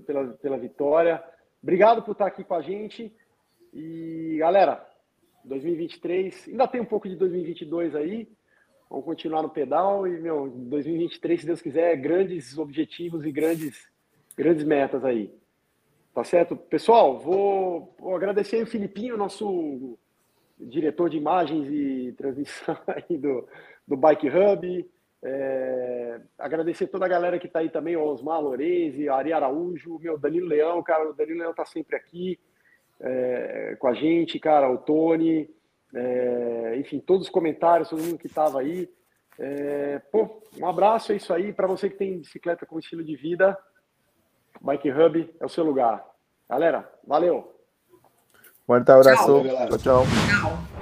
pela, 0.08 0.28
pela 0.38 0.58
vitória. 0.58 1.24
Obrigado 1.62 2.02
por 2.02 2.14
estar 2.14 2.26
aqui 2.26 2.44
com 2.44 2.56
a 2.56 2.62
gente. 2.62 3.16
E, 3.72 4.38
galera, 4.40 4.84
2023, 5.44 6.48
ainda 6.48 6.68
tem 6.68 6.82
um 6.82 6.86
pouco 6.86 7.08
de 7.08 7.16
2022 7.16 7.94
aí. 7.96 8.28
Vamos 8.90 9.06
continuar 9.06 9.42
no 9.42 9.50
pedal 9.50 10.08
e, 10.08 10.20
meu, 10.20 10.50
2023, 10.50 11.42
se 11.42 11.46
Deus 11.46 11.62
quiser, 11.62 11.96
grandes 11.98 12.58
objetivos 12.58 13.26
e 13.26 13.32
grandes, 13.32 13.90
grandes 14.38 14.64
metas 14.64 15.04
aí. 15.04 15.34
Tá 16.14 16.24
certo? 16.24 16.56
Pessoal, 16.56 17.20
vou, 17.20 17.94
vou 18.00 18.16
agradecer 18.16 18.62
o 18.62 18.68
Filipinho, 18.68 19.18
nosso 19.18 19.98
diretor 20.58 21.10
de 21.10 21.18
imagens 21.18 21.68
e 21.70 22.14
transmissão 22.14 22.78
aí 22.88 23.18
do, 23.18 23.48
do 23.88 23.98
Bike 23.98 24.30
Hub. 24.30 24.90
É, 25.24 26.22
agradecer 26.38 26.88
toda 26.88 27.06
a 27.06 27.10
galera 27.10 27.40
que 27.40 27.48
está 27.48 27.60
aí 27.60 27.70
também, 27.70 27.96
o 27.96 28.04
Osmar 28.04 28.40
Loreze, 28.40 29.10
Ari 29.10 29.34
Araújo, 29.34 30.00
meu 30.00 30.18
Danilo 30.20 30.48
Leão, 30.48 30.84
cara, 30.84 31.10
o 31.10 31.14
Danilo 31.14 31.40
Leão 31.40 31.52
está 31.52 31.66
sempre 31.66 31.96
aqui 31.96 32.40
é, 33.00 33.76
com 33.80 33.88
a 33.88 33.94
gente, 33.94 34.40
cara, 34.40 34.72
o 34.72 34.78
Tony, 34.78 35.50
é, 35.96 36.76
enfim, 36.78 37.00
todos 37.00 37.28
os 37.28 37.32
comentários, 37.32 37.90
todo 37.90 38.04
mundo 38.04 38.18
que 38.18 38.28
estava 38.28 38.60
aí. 38.60 38.90
É, 39.40 40.00
pô, 40.12 40.42
um 40.58 40.68
abraço, 40.68 41.14
é 41.14 41.16
isso 41.16 41.34
aí. 41.34 41.54
Para 41.54 41.68
você 41.68 41.90
que 41.90 41.98
tem 41.98 42.20
bicicleta 42.20 42.66
com 42.66 42.78
estilo 42.78 43.04
de 43.04 43.16
vida, 43.16 43.58
Bike 44.62 44.92
Hub 44.92 45.36
é 45.40 45.46
o 45.46 45.50
seu 45.50 45.64
lugar. 45.64 46.06
Galera, 46.50 46.92
valeu. 47.08 47.56
Forte 48.68 48.92
abraço. 48.92 49.44
Tchau, 49.44 49.78
tchau. 49.78 49.78
tchau. 49.78 50.75